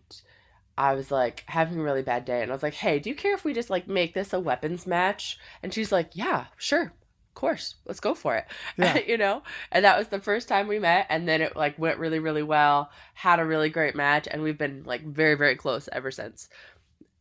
I 0.77 0.93
was 0.93 1.11
like 1.11 1.43
having 1.47 1.79
a 1.79 1.83
really 1.83 2.03
bad 2.03 2.23
day 2.23 2.41
and 2.41 2.51
I 2.51 2.53
was 2.55 2.63
like, 2.63 2.73
"Hey, 2.75 2.99
do 2.99 3.09
you 3.09 3.15
care 3.15 3.33
if 3.33 3.43
we 3.43 3.53
just 3.53 3.69
like 3.69 3.87
make 3.87 4.13
this 4.13 4.31
a 4.31 4.39
weapons 4.39 4.87
match?" 4.87 5.37
And 5.61 5.73
she's 5.73 5.91
like, 5.91 6.11
"Yeah, 6.13 6.45
sure. 6.55 6.93
Of 7.31 7.35
course. 7.35 7.75
Let's 7.85 8.01
go 8.01 8.13
for 8.13 8.35
it." 8.35 8.45
Yeah. 8.77 8.99
you 9.07 9.17
know? 9.17 9.41
And 9.71 9.85
that 9.85 9.97
was 9.97 10.09
the 10.09 10.19
first 10.19 10.47
time 10.49 10.67
we 10.67 10.79
met 10.79 11.07
and 11.09 11.27
then 11.27 11.41
it 11.41 11.55
like 11.55 11.79
went 11.79 11.97
really 11.97 12.19
really 12.19 12.43
well. 12.43 12.91
Had 13.13 13.39
a 13.39 13.45
really 13.45 13.69
great 13.69 13.95
match 13.95 14.27
and 14.29 14.41
we've 14.43 14.57
been 14.57 14.83
like 14.85 15.03
very 15.05 15.35
very 15.35 15.55
close 15.55 15.87
ever 15.91 16.11
since. 16.11 16.49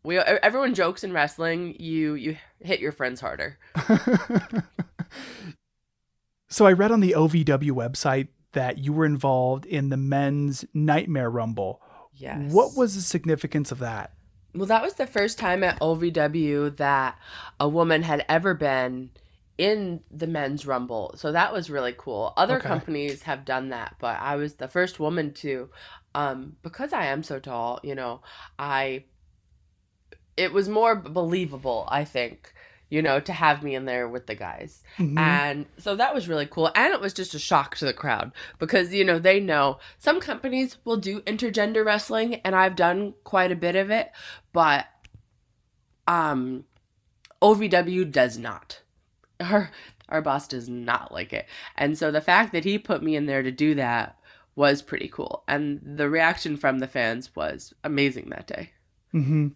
We 0.03 0.19
everyone 0.19 0.74
jokes 0.74 1.05
in 1.05 1.12
wrestling, 1.12 1.77
you 1.78 2.15
you 2.15 2.37
hit 2.61 2.81
your 2.81 2.93
friends 2.93 3.20
harder. 3.20 3.59
so 6.49 6.66
I 6.66 6.73
read 6.73 6.91
on 6.91 7.01
the 7.01 7.15
OVW 7.16 7.70
website 7.73 8.28
that 8.53 8.78
you 8.78 8.93
were 8.93 9.05
involved 9.07 9.66
in 9.66 9.91
the 9.91 9.97
men's 9.97 10.65
Nightmare 10.74 11.31
Rumble. 11.31 11.81
Yes. 12.15 12.53
What 12.53 12.77
was 12.77 12.95
the 12.95 13.01
significance 13.03 13.70
of 13.70 13.78
that? 13.78 14.12
Well, 14.55 14.66
that 14.66 14.82
was 14.82 14.95
the 14.95 15.07
first 15.07 15.39
time 15.39 15.62
at 15.62 15.78
OVW 15.81 16.77
that 16.77 17.16
a 17.61 17.69
woman 17.69 18.03
had 18.03 18.24
ever 18.28 18.53
been 18.55 19.11
in 19.61 20.01
the 20.11 20.27
men's 20.27 20.65
rumble. 20.65 21.12
So 21.16 21.32
that 21.32 21.53
was 21.53 21.69
really 21.69 21.95
cool. 21.97 22.32
Other 22.39 22.57
Okay. 22.57 22.66
companies 22.66 23.23
have 23.24 23.45
done 23.45 23.69
that, 23.69 23.97
but 24.01 24.19
I 24.19 24.37
was 24.37 24.55
the 24.55 24.69
first 24.69 24.99
woman 24.99 25.35
to 25.35 25.69
um 26.15 26.57
because 26.62 26.95
I 26.95 27.07
am 27.07 27.23
so 27.23 27.39
tall, 27.39 27.78
you 27.82 27.95
know, 27.95 28.23
I 28.59 29.05
it 30.39 30.55
was 30.55 30.66
more 30.66 30.97
believable, 30.97 31.87
I 31.91 32.05
think, 32.05 32.55
you 32.89 33.03
know, 33.03 33.20
to 33.20 33.32
have 33.35 33.62
me 33.62 33.74
in 33.74 33.85
there 33.85 34.09
with 34.09 34.27
the 34.27 34.35
guys. 34.35 34.82
Mhm. 34.99 35.19
And 35.19 35.66
so 35.77 35.95
that 35.95 36.15
was 36.15 36.27
really 36.27 36.47
cool. 36.47 36.70
And 36.74 36.95
it 36.95 37.01
was 37.03 37.12
just 37.12 37.35
a 37.35 37.39
shock 37.39 37.77
to 37.77 37.85
the 37.85 37.93
crowd 37.93 38.32
because, 38.59 38.95
you 38.95 39.05
know, 39.05 39.19
they 39.19 39.41
know 39.41 39.78
some 39.99 40.20
companies 40.20 40.78
will 40.87 40.97
do 40.97 41.20
intergender 41.23 41.85
wrestling 41.85 42.37
and 42.37 42.57
I've 42.57 42.77
done 42.77 43.12
quite 43.24 43.53
a 43.53 43.57
bit 43.57 43.77
of 43.77 43.91
it, 43.91 44.11
but 44.55 44.87
um 46.09 46.65
OVW 47.43 48.11
does 48.11 48.39
not. 48.39 48.81
Our 49.40 49.70
our 50.08 50.22
boss 50.22 50.48
does 50.48 50.68
not 50.68 51.12
like 51.12 51.32
it. 51.32 51.46
And 51.76 51.96
so 51.96 52.10
the 52.10 52.20
fact 52.20 52.52
that 52.52 52.64
he 52.64 52.78
put 52.78 53.02
me 53.02 53.16
in 53.16 53.26
there 53.26 53.42
to 53.42 53.52
do 53.52 53.74
that 53.76 54.18
was 54.56 54.82
pretty 54.82 55.08
cool. 55.08 55.44
And 55.46 55.80
the 55.84 56.10
reaction 56.10 56.56
from 56.56 56.80
the 56.80 56.88
fans 56.88 57.34
was 57.36 57.72
amazing 57.84 58.30
that 58.30 58.46
day. 58.46 58.70
hmm 59.12 59.48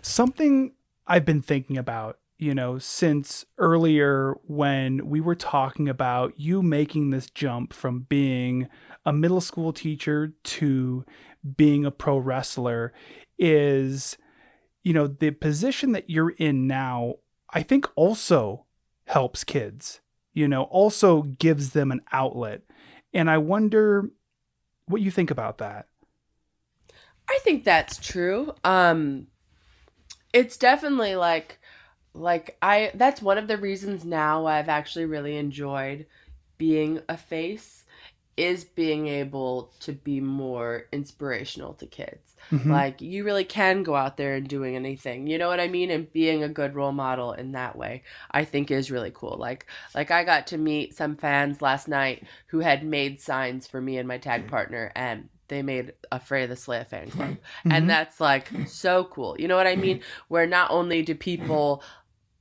Something 0.00 0.72
I've 1.06 1.24
been 1.24 1.42
thinking 1.42 1.76
about, 1.76 2.18
you 2.38 2.54
know, 2.54 2.78
since 2.78 3.44
earlier 3.58 4.36
when 4.46 5.08
we 5.08 5.20
were 5.20 5.34
talking 5.34 5.88
about 5.88 6.38
you 6.38 6.62
making 6.62 7.10
this 7.10 7.28
jump 7.28 7.72
from 7.72 8.06
being 8.08 8.68
a 9.04 9.12
middle 9.12 9.40
school 9.40 9.72
teacher 9.72 10.32
to 10.44 11.04
being 11.56 11.84
a 11.84 11.90
pro 11.90 12.18
wrestler 12.18 12.92
is, 13.38 14.16
you 14.84 14.92
know, 14.92 15.08
the 15.08 15.32
position 15.32 15.92
that 15.92 16.08
you're 16.08 16.30
in 16.30 16.66
now, 16.66 17.14
I 17.52 17.62
think 17.62 17.86
also 17.96 18.66
helps 19.06 19.44
kids, 19.44 20.00
you 20.32 20.48
know, 20.48 20.64
also 20.64 21.22
gives 21.22 21.72
them 21.72 21.90
an 21.90 22.00
outlet. 22.12 22.62
And 23.12 23.30
I 23.30 23.38
wonder 23.38 24.10
what 24.86 25.02
you 25.02 25.10
think 25.10 25.30
about 25.30 25.58
that. 25.58 25.86
I 27.28 27.38
think 27.42 27.64
that's 27.64 27.98
true. 27.98 28.54
Um 28.64 29.26
it's 30.32 30.56
definitely 30.56 31.16
like 31.16 31.58
like 32.14 32.56
I 32.62 32.90
that's 32.94 33.22
one 33.22 33.38
of 33.38 33.48
the 33.48 33.56
reasons 33.56 34.04
now 34.04 34.46
I've 34.46 34.68
actually 34.68 35.06
really 35.06 35.36
enjoyed 35.36 36.06
being 36.58 37.00
a 37.08 37.16
face 37.16 37.81
is 38.36 38.64
being 38.64 39.08
able 39.08 39.70
to 39.80 39.92
be 39.92 40.20
more 40.20 40.86
inspirational 40.90 41.74
to 41.74 41.86
kids. 41.86 42.34
Mhm. 42.50 42.66
Like 42.66 43.00
you 43.02 43.24
really 43.24 43.44
can 43.44 43.82
go 43.82 43.94
out 43.94 44.16
there 44.16 44.34
and 44.36 44.48
doing 44.48 44.74
anything. 44.74 45.26
You 45.26 45.38
know 45.38 45.48
what 45.48 45.60
I 45.60 45.68
mean? 45.68 45.90
And 45.90 46.10
being 46.12 46.42
a 46.42 46.48
good 46.48 46.74
role 46.74 46.92
model 46.92 47.32
in 47.32 47.52
that 47.52 47.76
way, 47.76 48.02
I 48.30 48.44
think 48.44 48.70
is 48.70 48.90
really 48.90 49.12
cool. 49.14 49.36
Like 49.38 49.66
like 49.94 50.10
I 50.10 50.24
got 50.24 50.46
to 50.48 50.58
meet 50.58 50.94
some 50.94 51.16
fans 51.16 51.60
last 51.62 51.88
night 51.88 52.24
who 52.46 52.60
had 52.60 52.84
made 52.84 53.20
signs 53.20 53.66
for 53.66 53.80
me 53.80 53.98
and 53.98 54.08
my 54.08 54.18
tag 54.18 54.48
partner 54.48 54.92
and 54.96 55.28
they 55.48 55.60
made 55.60 55.92
a 56.10 56.18
Freya 56.18 56.46
the 56.46 56.54
Slaya 56.54 56.86
fan 56.86 57.10
club. 57.10 57.36
Mhm. 57.66 57.72
And 57.72 57.90
that's 57.90 58.18
like 58.20 58.48
so 58.66 59.04
cool. 59.04 59.36
You 59.38 59.48
know 59.48 59.56
what 59.56 59.66
I 59.66 59.76
mean? 59.76 60.00
Where 60.28 60.46
not 60.46 60.70
only 60.70 61.02
do 61.02 61.14
people 61.14 61.82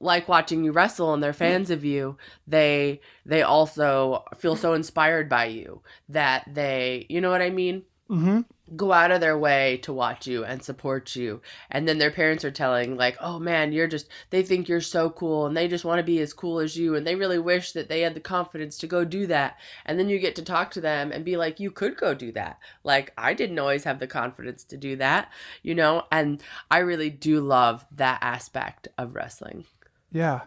like 0.01 0.27
watching 0.27 0.63
you 0.63 0.71
wrestle 0.71 1.13
and 1.13 1.21
they're 1.23 1.33
fans 1.33 1.69
of 1.69 1.85
you, 1.85 2.17
they 2.47 2.99
they 3.25 3.41
also 3.43 4.23
feel 4.37 4.55
so 4.55 4.73
inspired 4.73 5.29
by 5.29 5.45
you 5.45 5.81
that 6.09 6.43
they, 6.53 7.05
you 7.09 7.21
know 7.21 7.29
what 7.29 7.41
I 7.41 7.49
mean? 7.49 7.83
Mhm. 8.09 8.43
go 8.75 8.91
out 8.93 9.11
of 9.11 9.19
their 9.21 9.37
way 9.37 9.77
to 9.83 9.91
watch 9.93 10.27
you 10.27 10.43
and 10.45 10.63
support 10.63 11.15
you. 11.15 11.41
And 11.69 11.87
then 11.87 11.97
their 11.97 12.11
parents 12.11 12.43
are 12.45 12.51
telling 12.51 12.97
like 12.97 13.17
oh 13.21 13.37
man 13.39 13.71
you're 13.73 13.87
just 13.87 14.07
they 14.31 14.43
think 14.43 14.67
you're 14.67 14.81
so 14.81 15.09
cool 15.09 15.45
and 15.45 15.55
they 15.55 15.67
just 15.67 15.85
want 15.85 15.99
to 15.99 16.03
be 16.03 16.19
as 16.19 16.33
cool 16.33 16.59
as 16.59 16.75
you 16.77 16.95
and 16.95 17.05
they 17.05 17.15
really 17.15 17.39
wish 17.39 17.71
that 17.73 17.87
they 17.89 18.01
had 18.01 18.13
the 18.13 18.19
confidence 18.21 18.77
to 18.79 18.87
go 18.87 19.03
do 19.05 19.27
that. 19.27 19.57
And 19.85 19.97
then 19.99 20.09
you 20.09 20.19
get 20.19 20.35
to 20.35 20.41
talk 20.41 20.71
to 20.71 20.81
them 20.81 21.11
and 21.13 21.23
be 21.25 21.37
like 21.37 21.59
you 21.59 21.71
could 21.71 21.95
go 21.97 22.13
do 22.13 22.31
that. 22.33 22.59
Like 22.83 23.13
i 23.17 23.33
didn't 23.33 23.59
always 23.59 23.83
have 23.85 23.99
the 23.99 24.07
confidence 24.07 24.63
to 24.65 24.77
do 24.77 24.95
that 24.97 25.29
you 25.63 25.75
know? 25.75 26.03
And 26.11 26.41
i 26.69 26.79
really 26.79 27.09
do 27.09 27.39
love 27.41 27.85
that 27.95 28.19
aspect 28.21 28.87
of 28.97 29.15
wrestling 29.15 29.65
Yeah. 30.11 30.41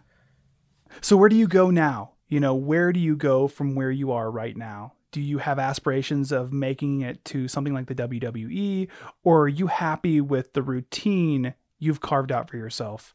So 1.01 1.17
where 1.17 1.29
do 1.29 1.37
you 1.37 1.49
go 1.49 1.71
now? 1.71 2.13
You 2.29 2.41
know, 2.41 2.55
where 2.55 2.93
do 2.93 3.01
you 3.01 3.17
go 3.17 3.49
from 3.49 3.75
where 3.75 3.91
you 3.91 4.13
are 4.13 4.31
right 4.31 4.57
now? 4.57 4.95
Do 5.13 5.21
you 5.21 5.39
have 5.39 5.59
aspirations 5.59 6.33
of 6.33 6.53
making 6.53 7.03
it 7.03 7.25
to 7.27 7.47
something 7.47 7.73
like 7.73 7.87
the 7.87 7.95
WWE 7.95 8.89
or 9.23 9.43
are 9.43 9.49
you 9.49 9.69
happy 9.69 10.21
with 10.21 10.53
the 10.55 10.63
routine 10.63 11.55
you've 11.79 12.01
carved 12.01 12.33
out 12.33 12.51
for 12.51 12.57
yourself? 12.57 13.15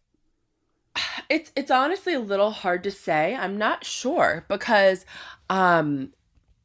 it's 1.30 1.52
it's 1.56 1.72
honestly 1.72 2.14
a 2.14 2.20
little 2.20 2.52
hard 2.52 2.84
to 2.84 2.92
say. 2.92 3.36
I'm 3.36 3.58
not 3.58 3.86
sure 3.86 4.46
because 4.50 5.06
um 5.50 6.14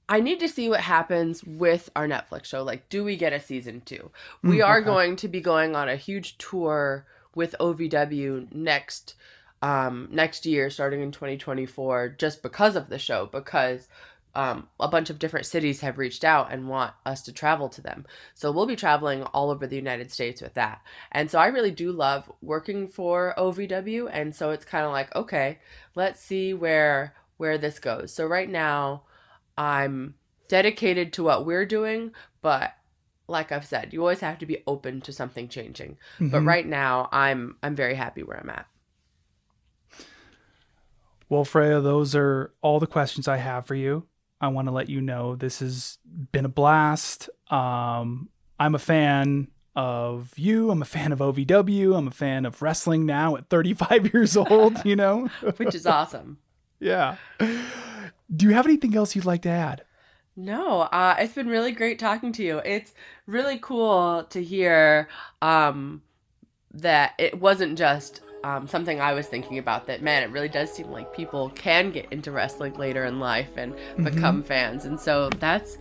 I 0.09 0.21
need 0.21 0.41
to 0.41 0.49
see 0.49 0.69
what 0.69 0.81
happens 0.81 1.45
with 1.45 1.91
our 1.97 2.07
Netflix 2.09 2.47
show. 2.47 2.63
Like, 2.63 2.89
do 2.91 3.05
we 3.05 3.17
get 3.17 3.33
a 3.33 3.41
season 3.41 3.83
two? 3.83 4.11
We 4.45 4.61
Mm, 4.61 4.63
are 4.63 4.81
okay. 4.81 4.83
going 4.83 5.17
to 5.17 5.29
be 5.29 5.41
going 5.41 5.77
on 5.77 5.89
a 5.89 5.97
huge 5.97 6.39
tour 6.39 7.07
with 7.35 7.55
OVW 7.61 8.53
next 8.55 9.15
um 9.65 10.09
next 10.13 10.45
year, 10.47 10.69
starting 10.71 11.01
in 11.03 11.11
2024, 11.11 12.17
just 12.19 12.43
because 12.43 12.77
of 12.77 12.89
the 12.89 12.99
show, 12.99 13.27
because 13.27 13.89
um, 14.37 14.69
a 14.81 14.89
bunch 14.89 15.11
of 15.11 15.19
different 15.21 15.47
cities 15.47 15.81
have 15.81 15.97
reached 15.97 16.25
out 16.25 16.53
and 16.53 16.69
want 16.69 16.93
us 17.07 17.23
to 17.23 17.33
travel 17.33 17.69
to 17.69 17.81
them. 17.81 18.05
So 18.35 18.51
we'll 18.51 18.67
be 18.67 18.75
traveling 18.77 19.23
all 19.23 19.49
over 19.51 19.67
the 19.67 19.77
United 19.77 20.11
States 20.11 20.43
with 20.43 20.55
that. 20.55 20.83
And 21.13 21.31
so 21.31 21.39
I 21.39 21.47
really 21.47 21.71
do 21.71 21.93
love 21.93 22.31
working 22.43 22.89
for 22.89 23.33
OVW 23.39 24.11
and 24.13 24.35
so 24.35 24.51
it's 24.51 24.65
kind 24.65 24.85
of 24.85 24.93
like 24.93 25.15
okay, 25.15 25.59
let's 25.95 26.21
see 26.21 26.53
where 26.53 27.15
where 27.37 27.59
this 27.59 27.79
goes. 27.79 28.13
So 28.13 28.27
right 28.27 28.51
now 28.51 29.05
I'm 29.57 30.15
dedicated 30.49 31.13
to 31.15 31.23
what 31.25 31.47
we're 31.47 31.67
doing, 31.67 32.13
but 32.43 32.73
like 33.29 33.53
I've 33.53 33.67
said, 33.67 33.93
you 33.93 34.01
always 34.01 34.21
have 34.21 34.39
to 34.41 34.47
be 34.47 34.63
open 34.67 35.01
to 35.03 35.13
something 35.13 35.49
changing. 35.49 35.97
But 36.21 36.43
Mhm. 36.43 36.47
right 36.47 36.67
now 36.67 37.09
I'm 37.13 37.57
I'm 37.63 37.75
very 37.77 37.95
happy 37.95 38.23
where 38.23 38.39
I'm 38.39 38.51
at. 38.51 38.67
Well, 41.29 41.45
Freya, 41.45 41.81
those 41.81 42.15
are 42.15 42.53
all 42.63 42.81
the 42.81 42.87
questions 42.87 43.29
I 43.29 43.39
have 43.39 43.67
for 43.67 43.75
you. 43.75 44.07
I 44.41 44.49
want 44.49 44.69
to 44.69 44.73
let 44.73 44.89
you 44.89 45.01
know 45.01 45.37
this 45.37 45.61
has 45.61 45.99
been 46.33 46.45
a 46.45 46.51
blast. 46.51 47.31
Um, 47.51 48.29
I'm 48.59 48.75
a 48.75 48.79
fan 48.79 49.49
of 49.75 50.33
you. 50.37 50.71
I'm 50.71 50.83
a 50.83 50.87
fan 50.87 51.13
of 51.13 51.19
OVW. 51.21 51.97
I'm 51.97 52.09
a 52.09 52.13
fan 52.13 52.45
of 52.45 52.61
wrestling 52.61 53.07
now 53.07 53.37
at 53.37 53.49
35 53.49 54.13
years 54.15 54.37
old, 54.37 54.85
you 54.85 54.97
know? 54.97 55.29
Which 55.57 55.75
is 55.75 55.87
awesome. 55.87 56.39
yeah. 56.79 57.17
Do 57.39 58.47
you 58.47 58.55
have 58.55 58.67
anything 58.67 58.97
else 58.97 59.15
you'd 59.17 59.25
like 59.25 59.43
to 59.43 59.49
add? 59.49 59.83
No, 60.37 60.81
uh, 60.81 61.15
it's 61.19 61.35
been 61.35 61.47
really 61.49 61.73
great 61.73 61.99
talking 61.99 62.33
to 62.33 62.43
you. 62.43 62.59
It's 62.65 62.93
really 63.27 63.59
cool 63.59 64.25
to 64.31 64.43
hear 64.43 65.09
um, 65.41 66.03
that 66.73 67.13
it 67.19 67.41
wasn't 67.41 67.79
just 67.79 68.21
um, 68.45 68.69
something 68.69 69.01
I 69.01 69.13
was 69.15 69.27
thinking 69.27 69.59
about. 69.59 69.87
That 69.87 70.03
man, 70.03 70.23
it 70.23 70.31
really 70.31 70.49
does 70.49 70.71
seem 70.73 70.91
like 70.91 71.13
people 71.15 71.51
can 71.51 71.91
get 71.91 72.07
into 72.13 72.31
wrestling 72.31 72.75
later 72.75 73.05
in 73.07 73.19
life 73.19 73.51
and 73.57 73.75
become 74.05 74.43
fans, 74.45 74.85
and 74.85 75.01
so 75.01 75.31
that's. 75.41 75.79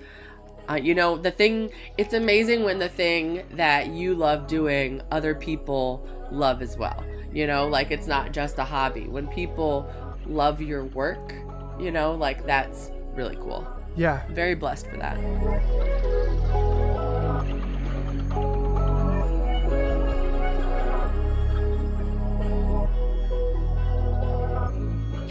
Uh, 0.70 0.76
you 0.76 0.96
know 0.96 1.18
the 1.18 1.30
thing 1.30 1.70
it's 1.98 2.14
amazing 2.14 2.64
when 2.64 2.80
the 2.80 2.88
thing 2.88 3.44
that 3.52 3.88
you 3.88 4.16
love 4.16 4.48
doing 4.48 5.02
other 5.12 5.36
people 5.36 6.08
love 6.32 6.62
as 6.62 6.78
well 6.78 7.04
you 7.34 7.46
know 7.46 7.68
like 7.68 7.92
it's 7.92 8.08
not 8.08 8.32
just 8.32 8.58
a 8.60 8.64
hobby 8.64 9.06
when 9.10 9.28
people 9.28 9.86
love 10.26 10.62
your 10.62 10.86
work 10.86 11.34
you 11.78 11.92
know 11.92 12.14
like 12.14 12.46
that's 12.46 12.92
really 13.14 13.36
cool 13.36 13.68
Yeah. 13.98 14.24
very 14.30 14.56
blessed 14.56 14.88
for 14.88 14.96
that. 14.96 16.73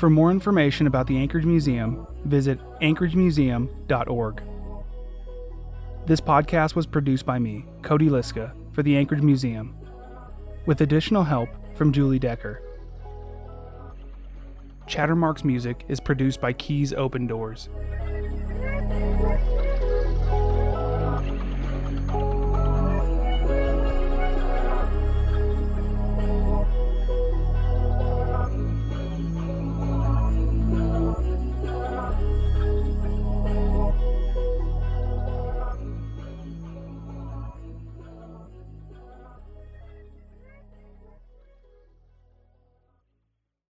For 0.02 0.10
more 0.10 0.32
information 0.32 0.88
about 0.88 1.06
the 1.06 1.16
Anchorage 1.16 1.44
Museum, 1.44 2.08
visit 2.24 2.58
anchoragemuseum.org. 2.80 4.42
This 6.06 6.20
podcast 6.20 6.74
was 6.74 6.86
produced 6.86 7.24
by 7.24 7.38
me, 7.38 7.64
Cody 7.82 8.08
Liska, 8.08 8.50
for 8.72 8.82
the 8.82 8.96
Anchorage 8.96 9.22
Museum, 9.22 9.76
with 10.66 10.80
additional 10.80 11.22
help 11.22 11.50
from 11.76 11.92
Julie 11.92 12.18
Decker. 12.18 12.60
Chattermark's 14.88 15.44
music 15.44 15.84
is 15.86 16.00
produced 16.00 16.40
by 16.40 16.52
Keys 16.52 16.92
Open 16.92 17.28
Doors. 17.28 17.68